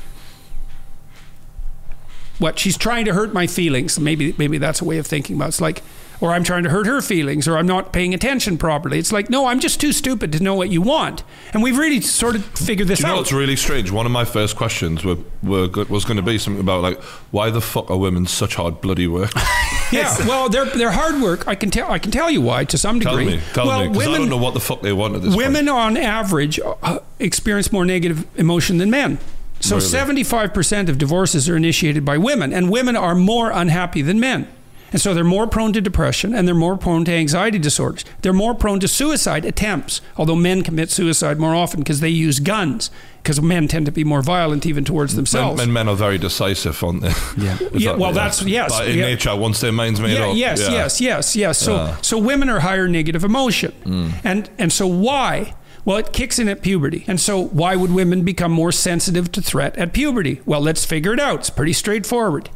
what 2.39 2.59
she's 2.59 2.77
trying 2.77 3.05
to 3.05 3.13
hurt 3.13 3.34
my 3.34 3.47
feelings. 3.47 3.99
Maybe 3.99 4.35
maybe 4.38 4.57
that's 4.57 4.81
a 4.81 4.85
way 4.85 4.97
of 4.97 5.07
thinking 5.07 5.38
about 5.38 5.45
it. 5.45 5.49
It's 5.49 5.61
like, 5.61 5.81
or 6.19 6.31
I'm 6.34 6.44
trying 6.44 6.64
to 6.64 6.69
hurt 6.69 6.88
her 6.88 7.02
feelings, 7.02 7.48
or 7.48 7.57
I'm 7.57 7.68
not 7.68 7.94
paying 7.94 8.14
attention 8.14 8.57
properly. 8.57 8.98
It's 8.99 9.11
like, 9.11 9.30
no, 9.30 9.45
I'm 9.48 9.60
just 9.60 9.80
too 9.80 9.91
stupid 9.91 10.31
to 10.34 10.41
know 10.41 10.56
what 10.56 10.69
you 10.69 10.81
want. 10.81 11.23
And 11.53 11.61
we've 11.61 11.77
really 11.77 12.02
sort 12.02 12.35
of 12.35 12.44
figured 12.45 12.88
this 12.88 12.99
Do 12.99 13.03
you 13.03 13.07
know 13.10 13.14
out. 13.15 13.18
what's 13.19 13.31
really 13.31 13.56
strange? 13.56 13.91
One 13.91 14.06
of 14.06 14.11
my 14.11 14.26
first 14.26 14.56
questions 14.56 15.03
were, 15.03 15.18
were 15.44 15.68
was 15.89 16.06
going 16.06 16.18
to 16.18 16.23
be 16.23 16.38
something 16.38 16.61
about 16.61 16.81
like 16.81 17.02
why 17.31 17.49
the 17.49 17.61
fuck 17.61 17.91
are 17.91 17.98
women 17.98 18.26
such 18.26 18.56
hard 18.56 18.81
bloody 18.81 19.07
work? 19.07 19.31
yeah, 19.91 20.15
well, 20.27 20.49
they're 20.49 20.65
they're 20.65 20.91
hard 20.91 21.22
work. 21.22 21.48
I 21.48 21.56
can 21.56 21.69
tell. 21.69 21.91
I 21.91 21.99
can 21.99 22.11
tell 22.11 22.30
you 22.31 22.41
why 22.41 22.65
to 22.65 22.77
some 22.77 22.99
tell 22.99 23.15
degree. 23.15 23.38
me, 23.38 23.41
tell 23.53 23.68
well, 23.68 23.81
me, 23.81 23.88
because 23.89 24.03
I 24.03 24.10
women 24.11 24.22
don't 24.22 24.30
know 24.30 24.44
what 24.44 24.53
the 24.53 24.60
fuck 24.60 24.81
they 24.81 24.94
want 24.94 25.15
at 25.15 25.22
this 25.22 25.35
women 25.35 25.68
point. 25.68 25.77
on 25.77 25.98
average 25.98 26.60
uh, 26.84 26.99
experience 27.19 27.72
more 27.72 27.85
negative 27.85 28.26
emotion 28.39 28.77
than 28.80 28.89
men. 28.89 29.19
So 29.60 29.77
Really? 29.77 29.88
75% 29.88 30.88
of 30.88 30.99
divorces 30.99 31.49
are 31.49 31.56
initiated 31.57 32.06
by 32.06 32.18
women, 32.19 32.53
and 32.53 32.69
women 32.69 32.95
are 32.95 33.15
more 33.15 33.49
unhappy 33.52 34.03
than 34.03 34.19
men. 34.19 34.48
And 34.91 35.01
so 35.01 35.14
they're 35.14 35.23
more 35.23 35.47
prone 35.47 35.73
to 35.73 35.81
depression 35.81 36.34
and 36.34 36.47
they're 36.47 36.55
more 36.55 36.77
prone 36.77 37.03
to 37.05 37.11
anxiety 37.11 37.59
disorders. 37.59 38.05
They're 38.22 38.31
more 38.34 38.55
prone 38.55 38.80
to 38.80 38.88
suicide 38.88 39.43
attempts, 39.45 40.01
although 40.15 40.35
men 40.35 40.61
commit 40.64 40.89
suicide 40.91 41.39
more 41.39 41.53
often 41.55 41.81
because 41.81 41.99
they 41.99 42.09
use 42.09 42.39
guns, 42.39 42.89
because 43.22 43.41
men 43.41 43.68
tend 43.68 43.85
to 43.88 43.91
be 43.91 44.03
more 44.05 44.22
violent 44.22 44.65
even 44.65 44.85
towards 44.85 45.15
themselves. 45.15 45.61
and 45.61 45.73
men 45.73 45.89
are 45.89 45.95
very 45.95 46.18
decisive 46.18 46.81
on 46.84 46.99
the 47.01 47.09
Yeah. 47.38 47.57
Yeah, 47.73 47.95
well, 47.95 48.14
that's- 48.14 48.41
yes, 48.43 48.72
Like 48.72 48.88
in 48.89 48.97
yeah. 48.99 49.05
nature, 49.05 49.35
once 49.35 49.59
their 49.59 49.73
mind's 49.73 49.99
made 49.99 50.18
yeah, 50.18 50.27
up. 50.27 50.35
yes, 50.38 50.61
yeah. 50.61 50.72
yes, 50.72 51.01
yes, 51.01 51.35
yes. 51.35 51.57
So, 51.57 51.76
Yeah. 51.76 51.95
so 52.01 52.18
women 52.18 52.47
are 52.49 52.59
higher 52.61 52.88
negative 52.88 53.23
emotion, 53.26 53.73
Mm. 53.85 54.14
and 54.23 54.49
and 54.57 54.72
so 54.72 54.88
why? 54.88 55.53
Well, 55.84 55.97
it 55.97 56.11
kicks 56.11 56.38
in 56.39 56.49
at 56.49 56.61
puberty, 56.61 57.03
and 57.07 57.19
so 57.19 57.41
why 57.41 57.76
would 57.76 57.91
women 57.91 58.23
become 58.23 58.51
more 58.51 58.72
sensitive 58.73 59.31
to 59.34 59.41
threat 59.41 59.77
at 59.77 59.93
puberty? 59.93 60.41
Well, 60.45 60.59
let's 60.61 60.84
figure 60.85 61.14
it 61.14 61.19
out. 61.19 61.39
It's 61.39 61.49
pretty 61.49 61.72
straightforward. 61.73 62.49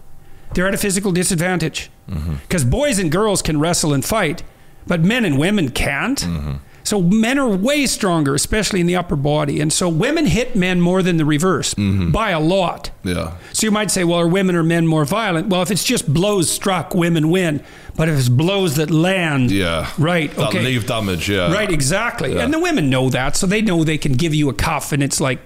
They're 0.54 0.68
at 0.68 0.74
a 0.74 0.78
physical 0.78 1.14
disadvantage 1.14 1.90
Mm-hmm. 2.12 2.34
because 2.48 2.64
boys 2.66 3.00
and 3.00 3.12
girls 3.12 3.42
can 3.42 3.60
wrestle 3.60 3.94
and 3.94 4.04
fight, 4.04 4.44
but 4.86 5.02
men 5.02 5.26
and 5.26 5.38
women 5.40 5.70
can't. 5.70 6.20
Mm-hmm. 6.20 6.52
So 6.84 7.00
men 7.00 7.38
are 7.38 7.48
way 7.48 7.86
stronger, 7.86 8.34
especially 8.34 8.82
in 8.82 8.88
the 8.88 8.96
upper 8.96 9.16
body, 9.16 9.62
and 9.62 9.72
so 9.72 9.88
women 9.88 10.26
hit 10.26 10.56
men 10.56 10.82
more 10.82 11.04
than 11.04 11.18
the 11.18 11.26
reverse 11.26 11.76
Mm-hmm. 11.76 12.10
by 12.12 12.32
a 12.32 12.40
lot. 12.40 12.90
Yeah. 13.04 13.36
So 13.54 13.68
you 13.68 13.72
might 13.72 13.92
say, 13.92 14.04
well, 14.04 14.20
are 14.20 14.28
women 14.28 14.56
or 14.56 14.64
men 14.64 14.88
more 14.88 15.06
violent? 15.06 15.48
Well, 15.48 15.62
if 15.62 15.70
it's 15.70 15.84
just 15.84 16.12
blows 16.12 16.50
struck, 16.52 16.96
women 16.96 17.30
win. 17.30 17.64
But 17.96 18.10
if 18.10 18.18
it's 18.18 18.30
blows 18.30 18.78
that 18.78 18.90
land, 18.90 19.52
Yeah. 19.52 19.92
right, 20.00 20.32
That 20.36 20.48
okay, 20.50 20.64
leave 20.64 20.88
damage, 20.88 21.30
yeah. 21.30 21.54
right, 21.54 21.72
exactly. 21.72 22.34
Yeah. 22.34 22.42
And 22.44 22.52
the 22.54 22.60
women 22.60 22.90
know 22.90 23.10
that, 23.12 23.36
so 23.36 23.46
they 23.46 23.62
know 23.62 23.84
they 23.84 24.00
can 24.00 24.14
give 24.14 24.34
you 24.34 24.50
a 24.50 24.54
cuff, 24.54 24.92
and 24.92 25.04
it's 25.04 25.22
like, 25.22 25.40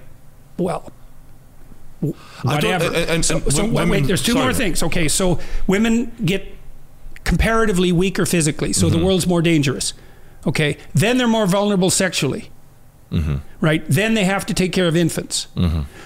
well, 0.58 0.90
w- 2.02 2.16
I 2.46 2.60
don't- 2.62 2.72
whatever. 2.72 2.96
and- 2.96 3.10
and- 3.10 3.26
so, 3.26 3.38
and 3.38 3.54
so 3.54 3.64
wait, 3.64 3.72
women- 3.74 3.90
wait, 3.90 4.08
there's 4.08 4.24
two 4.24 4.36
more 4.36 4.54
things. 4.54 4.82
Okay, 4.84 5.08
so 5.10 5.40
women 5.68 6.12
get 6.24 6.55
comparatively 7.26 7.92
weaker 7.92 8.26
physically, 8.26 8.72
so 8.72 8.88
Mm-hmm. 8.88 9.00
the 9.00 9.06
world's 9.06 9.28
more 9.28 9.42
dangerous. 9.42 9.94
Okay, 10.48 10.78
then 10.94 11.18
they're 11.18 11.28
more 11.28 11.48
vulnerable 11.48 11.90
sexually. 11.90 12.50
Mm-hmm. 13.12 13.36
Right, 13.62 13.84
then 13.88 14.14
they 14.14 14.24
have 14.26 14.46
to 14.48 14.54
take 14.54 14.72
care 14.72 14.88
of 14.88 14.96
infants. 14.96 15.48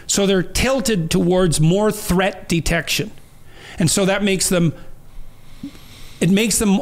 So 0.07 0.25
they're 0.25 0.43
tilted 0.43 1.09
towards 1.11 1.59
more 1.61 1.91
threat 1.91 2.47
detection. 2.49 3.11
And 3.77 3.89
so 3.91 4.05
that 4.05 4.23
makes 4.23 4.49
them 4.49 4.73
it 6.19 6.29
makes 6.29 6.59
them 6.59 6.81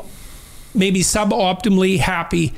maybe 0.74 1.02
suboptimally 1.02 2.00
happy 2.00 2.54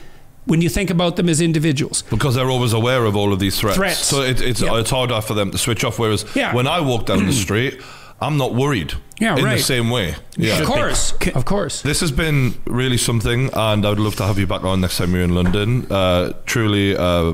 when 0.46 0.62
you 0.62 0.70
think 0.70 0.90
about 0.90 1.16
them 1.16 1.28
as 1.30 1.42
individuals. 1.42 2.04
Because 2.10 2.36
they're 2.36 2.50
always 2.50 2.74
aware 2.74 3.06
of 3.06 3.16
all 3.16 3.34
of 3.34 3.40
these 3.40 3.60
threats. 3.60 3.78
Threats. 3.78 4.06
So 4.06 4.22
it, 4.22 4.42
it's, 4.42 4.62
Yeah. 4.62 4.80
it's 4.80 4.90
harder 4.90 5.22
for 5.22 5.34
them 5.34 5.52
to 5.52 5.58
switch 5.58 5.84
off. 5.84 6.00
Whereas 6.00 6.26
Yeah. 6.36 6.54
when 6.56 6.68
I 6.68 6.80
walk 6.80 7.06
down 7.06 7.26
the 7.26 7.34
street, 7.46 7.82
I'm 8.22 8.38
not 8.38 8.54
worried 8.54 8.94
Yeah, 9.20 9.38
in 9.38 9.44
the 9.44 9.58
same 9.60 9.90
way. 9.90 10.16
Yeah. 10.38 10.60
Of 10.60 10.68
course. 10.68 11.14
Of 11.36 11.46
course. 11.46 11.82
This 11.82 12.02
has 12.02 12.12
been 12.12 12.54
really 12.66 12.98
something, 12.98 13.50
and 13.54 13.86
I 13.86 13.90
would 13.90 14.00
love 14.00 14.16
to 14.18 14.26
have 14.26 14.38
you 14.38 14.48
back 14.48 14.64
on 14.64 14.82
next 14.82 14.98
time 14.98 15.14
you're 15.14 15.24
in 15.24 15.34
London. 15.36 15.90
Uh, 15.92 16.34
truly 16.46 16.96
uh, 16.98 17.34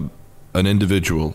an 0.54 0.68
individual 0.68 1.34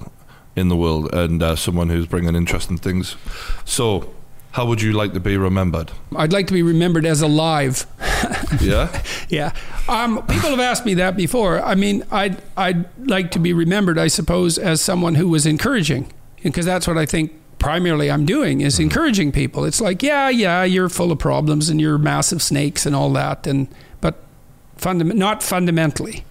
in 0.57 0.69
the 0.69 0.77
world 0.77 1.13
and 1.15 1.43
uh, 1.43 1.57
someone 1.57 1.89
who's 1.91 2.07
bringing 2.07 2.35
interesting 2.37 2.77
things. 2.79 3.17
So, 3.65 4.13
how 4.53 4.67
would 4.67 4.83
you 4.83 4.93
like 4.93 5.13
to 5.15 5.21
be 5.21 5.37
remembered? 5.37 5.93
I'd 6.17 6.33
like 6.33 6.47
to 6.49 6.53
be 6.53 6.63
remembered 6.63 7.07
as 7.07 7.23
alive. 7.23 7.87
Yeah? 8.61 9.03
Yeah. 9.29 9.53
Um, 9.89 10.27
people 10.27 10.51
have 10.51 10.61
asked 10.61 10.85
me 10.85 10.95
that 10.95 11.17
before. 11.17 11.63
I 11.63 11.75
mean, 11.77 12.03
I'd, 12.11 12.43
I'd 12.57 12.85
like 13.09 13.31
to 13.31 13.39
be 13.39 13.53
remembered, 13.53 13.97
I 13.97 14.09
suppose, 14.09 14.59
as 14.59 14.81
someone 14.83 15.15
who 15.15 15.29
was 15.29 15.47
encouraging, 15.47 16.13
because 16.43 16.67
that's 16.67 16.87
what 16.87 16.99
I 16.99 17.07
think 17.07 17.33
primarily 17.61 18.11
I'm 18.11 18.27
doing 18.27 18.61
is 18.61 18.81
encouraging 18.81 19.31
people. 19.31 19.65
It's 19.65 19.81
like, 19.81 20.03
yeah, 20.03 20.29
yeah, 20.29 20.65
you're 20.65 20.89
full 20.89 21.13
of 21.13 21.21
problems 21.21 21.69
and 21.69 21.81
you're 21.81 21.99
massive 21.99 22.43
snakes 22.43 22.87
and 22.87 22.97
all 22.97 23.13
that, 23.13 23.47
and 23.47 23.69
but 24.01 24.17
not 24.85 25.43
fundamentally. 25.43 26.25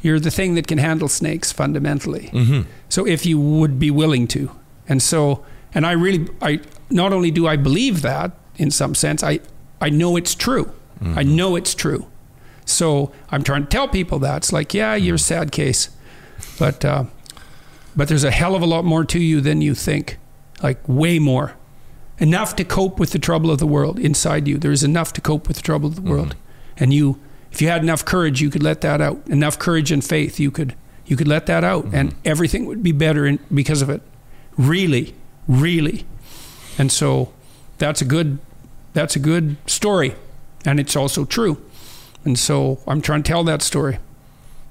You're 0.00 0.18
the 0.18 0.30
thing 0.30 0.54
that 0.54 0.66
can 0.66 0.78
handle 0.78 1.08
snakes 1.08 1.52
fundamentally. 1.52 2.30
mm-hmm. 2.32 2.68
So 2.88 3.06
if 3.06 3.26
you 3.26 3.38
would 3.38 3.78
be 3.78 3.90
willing 3.90 4.26
to, 4.28 4.50
and 4.88 5.02
so, 5.02 5.44
and 5.74 5.84
I 5.84 5.92
really, 5.92 6.26
I 6.40 6.60
not 6.88 7.12
only 7.12 7.30
do 7.30 7.46
I 7.46 7.56
believe 7.56 8.02
that 8.02 8.32
in 8.56 8.70
some 8.70 8.94
sense, 8.94 9.22
I, 9.22 9.40
I 9.80 9.90
know 9.90 10.16
it's 10.16 10.34
true. 10.34 10.72
I 11.00 11.22
know 11.22 11.54
it's 11.54 11.74
true. 11.74 12.06
So 12.64 13.12
I'm 13.30 13.44
trying 13.44 13.62
to 13.62 13.68
tell 13.68 13.86
people 13.86 14.18
that 14.20 14.38
it's 14.38 14.52
like, 14.52 14.74
yeah, 14.74 14.96
you're 14.96 15.14
a 15.14 15.18
sad 15.18 15.52
case, 15.52 15.90
but, 16.58 16.84
uh, 16.84 17.04
but 17.94 18.08
there's 18.08 18.24
a 18.24 18.32
hell 18.32 18.56
of 18.56 18.62
a 18.62 18.66
lot 18.66 18.84
more 18.84 19.04
to 19.04 19.18
you 19.18 19.40
than 19.40 19.60
you 19.60 19.74
think, 19.74 20.18
like 20.62 20.78
way 20.88 21.18
more, 21.18 21.54
enough 22.18 22.56
to 22.56 22.64
cope 22.64 22.98
with 22.98 23.10
the 23.10 23.18
trouble 23.18 23.50
of 23.50 23.58
the 23.58 23.66
world 23.66 23.98
inside 23.98 24.48
you. 24.48 24.58
There's 24.58 24.84
enough 24.84 25.12
to 25.14 25.20
cope 25.20 25.48
with 25.48 25.56
the 25.56 25.62
trouble 25.62 25.88
of 25.88 25.94
the 25.94 26.00
mm-hmm. 26.00 26.10
world, 26.10 26.36
and 26.76 26.92
you, 26.92 27.20
if 27.52 27.62
you 27.62 27.68
had 27.68 27.82
enough 27.82 28.04
courage, 28.04 28.40
you 28.40 28.50
could 28.50 28.62
let 28.62 28.80
that 28.82 29.00
out. 29.00 29.26
Enough 29.28 29.58
courage 29.58 29.92
and 29.92 30.04
faith, 30.04 30.38
you 30.40 30.50
could 30.50 30.74
you 31.06 31.16
could 31.16 31.28
let 31.28 31.46
that 31.46 31.64
out, 31.64 31.84
and 31.92 32.10
mm-hmm. 32.10 32.20
everything 32.24 32.66
would 32.66 32.82
be 32.82 32.92
better 32.92 33.26
in, 33.26 33.38
because 33.52 33.82
of 33.82 33.88
it. 33.88 34.02
Really, 34.56 35.14
really, 35.46 36.04
and 36.76 36.90
so 36.90 37.32
that's 37.78 38.00
a 38.02 38.04
good 38.04 38.38
that's 38.92 39.16
a 39.16 39.20
good 39.20 39.56
story, 39.66 40.14
and 40.64 40.80
it's 40.80 40.96
also 40.96 41.24
true, 41.24 41.62
and 42.24 42.38
so 42.38 42.80
I'm 42.86 43.00
trying 43.00 43.22
to 43.22 43.28
tell 43.28 43.44
that 43.44 43.62
story. 43.62 43.98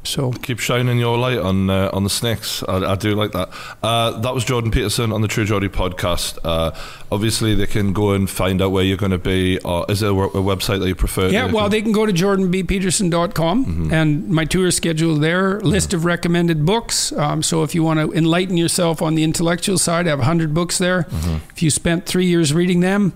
So 0.07 0.31
Keep 0.31 0.59
shining 0.59 0.97
your 0.99 1.17
light 1.17 1.37
on 1.39 1.69
uh, 1.69 1.89
on 1.93 2.03
the 2.03 2.09
snakes. 2.09 2.63
I, 2.67 2.93
I 2.93 2.95
do 2.95 3.13
like 3.15 3.31
that. 3.33 3.49
Uh, 3.83 4.19
that 4.21 4.33
was 4.33 4.43
Jordan 4.45 4.71
Peterson 4.71 5.11
on 5.11 5.21
the 5.21 5.27
True 5.27 5.45
Geordie 5.45 5.69
podcast. 5.69 6.37
Uh, 6.43 6.71
obviously, 7.11 7.55
they 7.55 7.67
can 7.67 7.93
go 7.93 8.11
and 8.11 8.29
find 8.29 8.61
out 8.61 8.71
where 8.71 8.83
you're 8.83 8.97
going 8.97 9.11
to 9.11 9.17
be. 9.17 9.59
Or 9.59 9.85
is 9.89 9.99
there 9.99 10.11
a, 10.11 10.13
a 10.27 10.41
website 10.41 10.79
that 10.79 10.87
you 10.87 10.95
prefer? 10.95 11.27
Yeah, 11.29 11.51
well, 11.51 11.69
they 11.69 11.81
can 11.81 11.91
go 11.91 12.05
to 12.05 12.13
jordanbpeterson.com 12.13 13.65
Mm-hmm. 13.67 13.93
and 13.93 14.29
my 14.29 14.45
tour 14.45 14.71
schedule 14.71 15.15
there, 15.15 15.59
list 15.61 15.93
of 15.93 16.05
recommended 16.05 16.65
books. 16.65 17.11
Um, 17.13 17.41
so 17.43 17.63
if 17.63 17.73
you 17.75 17.83
want 17.83 17.99
to 17.99 18.11
enlighten 18.17 18.57
yourself 18.57 19.01
on 19.01 19.15
the 19.15 19.23
intellectual 19.23 19.77
side, 19.77 20.07
I 20.07 20.11
have 20.11 20.19
100 20.19 20.53
books 20.53 20.77
there. 20.77 21.03
Mm-hmm. 21.03 21.37
If 21.51 21.61
you 21.63 21.69
spent 21.69 22.05
three 22.05 22.25
years 22.25 22.53
reading 22.53 22.79
them, 22.81 23.13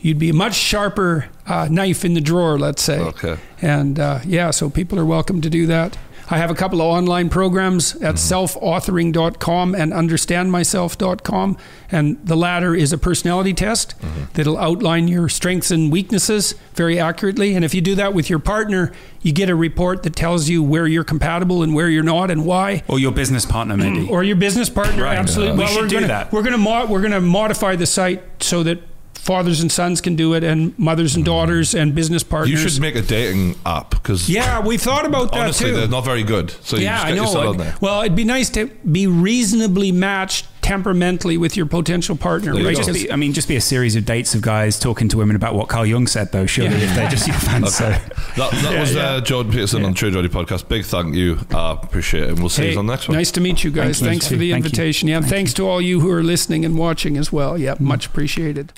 you'd 0.00 0.18
be 0.18 0.30
a 0.30 0.34
much 0.34 0.54
sharper 0.54 1.28
uh, 1.46 1.68
knife 1.70 2.04
in 2.04 2.14
the 2.14 2.20
drawer, 2.20 2.58
let's 2.58 2.82
say. 2.82 2.98
Okay. 3.00 3.36
And 3.60 3.98
uh, 3.98 4.20
yeah, 4.24 4.50
so 4.50 4.70
people 4.70 4.98
are 4.98 5.04
welcome 5.06 5.40
to 5.40 5.50
do 5.50 5.66
that. 5.66 5.96
I 6.30 6.38
have 6.38 6.50
a 6.50 6.54
couple 6.54 6.80
of 6.80 6.86
online 6.86 7.30
programs 7.30 7.94
at 7.96 8.16
mm-hmm. 8.16 8.66
selfauthoring.com 8.66 9.74
and 9.74 9.92
understandmyself.com. 9.92 11.56
And 11.90 12.26
the 12.26 12.36
latter 12.36 12.74
is 12.74 12.92
a 12.92 12.98
personality 12.98 13.54
test 13.54 13.98
mm-hmm. 13.98 14.24
that'll 14.34 14.58
outline 14.58 15.08
your 15.08 15.28
strengths 15.28 15.70
and 15.70 15.90
weaknesses 15.90 16.54
very 16.74 16.98
accurately. 16.98 17.54
And 17.54 17.64
if 17.64 17.74
you 17.74 17.80
do 17.80 17.94
that 17.94 18.12
with 18.12 18.28
your 18.28 18.38
partner, 18.38 18.92
you 19.22 19.32
get 19.32 19.48
a 19.48 19.54
report 19.54 20.02
that 20.02 20.14
tells 20.14 20.48
you 20.48 20.62
where 20.62 20.86
you're 20.86 21.04
compatible 21.04 21.62
and 21.62 21.74
where 21.74 21.88
you're 21.88 22.02
not 22.02 22.30
and 22.30 22.44
why. 22.44 22.82
Or 22.88 22.98
your 22.98 23.12
business 23.12 23.46
partner, 23.46 23.76
maybe. 23.76 24.08
Or 24.08 24.22
your 24.22 24.36
business 24.36 24.68
partner, 24.68 25.04
Right. 25.04 25.18
absolutely. 25.18 25.54
We 25.54 25.64
Well, 25.64 25.68
should 25.68 25.82
we're 25.82 25.88
do 25.88 25.94
gonna, 25.96 26.06
that. 26.08 26.32
We're 26.32 26.42
going 26.42 26.52
to 26.52 26.58
mo- 26.58 26.86
we're 26.86 27.00
going 27.00 27.12
to 27.12 27.20
modify 27.20 27.76
the 27.76 27.86
site 27.86 28.22
so 28.40 28.62
that 28.64 28.80
fathers 29.18 29.60
and 29.60 29.70
sons 29.70 30.00
can 30.00 30.16
do 30.16 30.32
it, 30.34 30.42
and 30.44 30.76
mothers 30.78 31.14
and 31.16 31.24
daughters, 31.24 31.74
and 31.74 31.94
business 31.94 32.22
partners. 32.22 32.50
You 32.62 32.68
should 32.68 32.80
make 32.80 32.94
a 32.94 33.02
dating 33.02 33.56
app 33.66 33.90
because 33.90 34.28
Yeah, 34.28 34.64
we've 34.64 34.80
thought 34.80 35.04
about 35.06 35.32
that 35.32 35.40
honestly, 35.42 35.70
too. 35.70 35.76
they're 35.76 35.88
not 35.88 36.04
very 36.04 36.22
good. 36.22 36.50
So 36.62 36.76
you 36.76 36.84
yeah, 36.84 36.96
just 36.96 37.06
I 37.06 37.10
know. 37.14 37.22
yourself 37.22 37.46
on 37.48 37.56
there. 37.58 37.74
Well, 37.80 38.00
it'd 38.02 38.16
be 38.16 38.24
nice 38.24 38.48
to 38.50 38.66
be 38.90 39.06
reasonably 39.06 39.92
matched 39.92 40.46
temperamentally 40.62 41.38
with 41.38 41.56
your 41.56 41.64
potential 41.66 42.14
partner. 42.16 42.52
You 42.54 42.66
right? 42.66 42.74
go. 42.76 42.82
Just 42.82 42.88
'Cause- 42.90 43.02
be, 43.04 43.12
I 43.12 43.16
mean, 43.16 43.32
just 43.32 43.48
be 43.48 43.56
a 43.56 43.60
series 43.60 43.96
of 43.96 44.04
dates 44.04 44.34
of 44.34 44.42
guys 44.42 44.78
talking 44.78 45.08
to 45.08 45.16
women 45.16 45.34
about 45.36 45.54
what 45.54 45.68
Carl 45.68 45.86
Jung 45.86 46.06
said, 46.06 46.30
though. 46.32 46.46
Surely, 46.46 46.76
Yeah. 46.76 46.84
if 46.90 46.94
they're 46.94 47.08
just 47.10 47.26
your 47.26 47.36
fans. 47.36 47.74
So. 47.74 47.88
That, 47.88 48.50
that 48.52 48.72
Yeah, 48.72 48.80
was 48.80 48.94
yeah. 48.94 49.02
Uh, 49.02 49.20
Jordan 49.20 49.52
Peterson 49.52 49.84
on 49.84 49.92
the 49.92 49.96
True 49.96 50.10
Geordie 50.10 50.28
podcast. 50.28 50.68
Big 50.68 50.84
thank 50.84 51.14
you. 51.14 51.38
I 51.50 51.72
appreciate 51.72 52.24
it. 52.24 52.28
And 52.30 52.40
we'll 52.40 52.48
see 52.50 52.62
Hey, 52.62 52.72
you 52.72 52.78
on 52.78 52.86
the 52.86 52.92
next 52.92 53.08
one. 53.08 53.16
Nice 53.16 53.30
to 53.32 53.40
meet 53.40 53.64
you 53.64 53.70
guys. 53.70 53.98
Thank 53.98 54.00
you. 54.00 54.06
Thanks 54.08 54.26
for 54.28 54.36
the 54.36 54.50
Thank 54.50 54.64
you. 54.64 54.66
invitation. 54.68 55.08
Yeah, 55.08 55.16
and 55.18 55.26
thanks 55.26 55.54
to 55.54 55.66
all 55.66 55.80
you 55.80 56.00
who 56.00 56.10
are 56.10 56.22
listening 56.22 56.64
and 56.64 56.76
watching 56.76 57.16
as 57.16 57.32
well. 57.32 57.56
Yeah, 57.58 57.74
much 57.78 58.06
appreciated. 58.06 58.72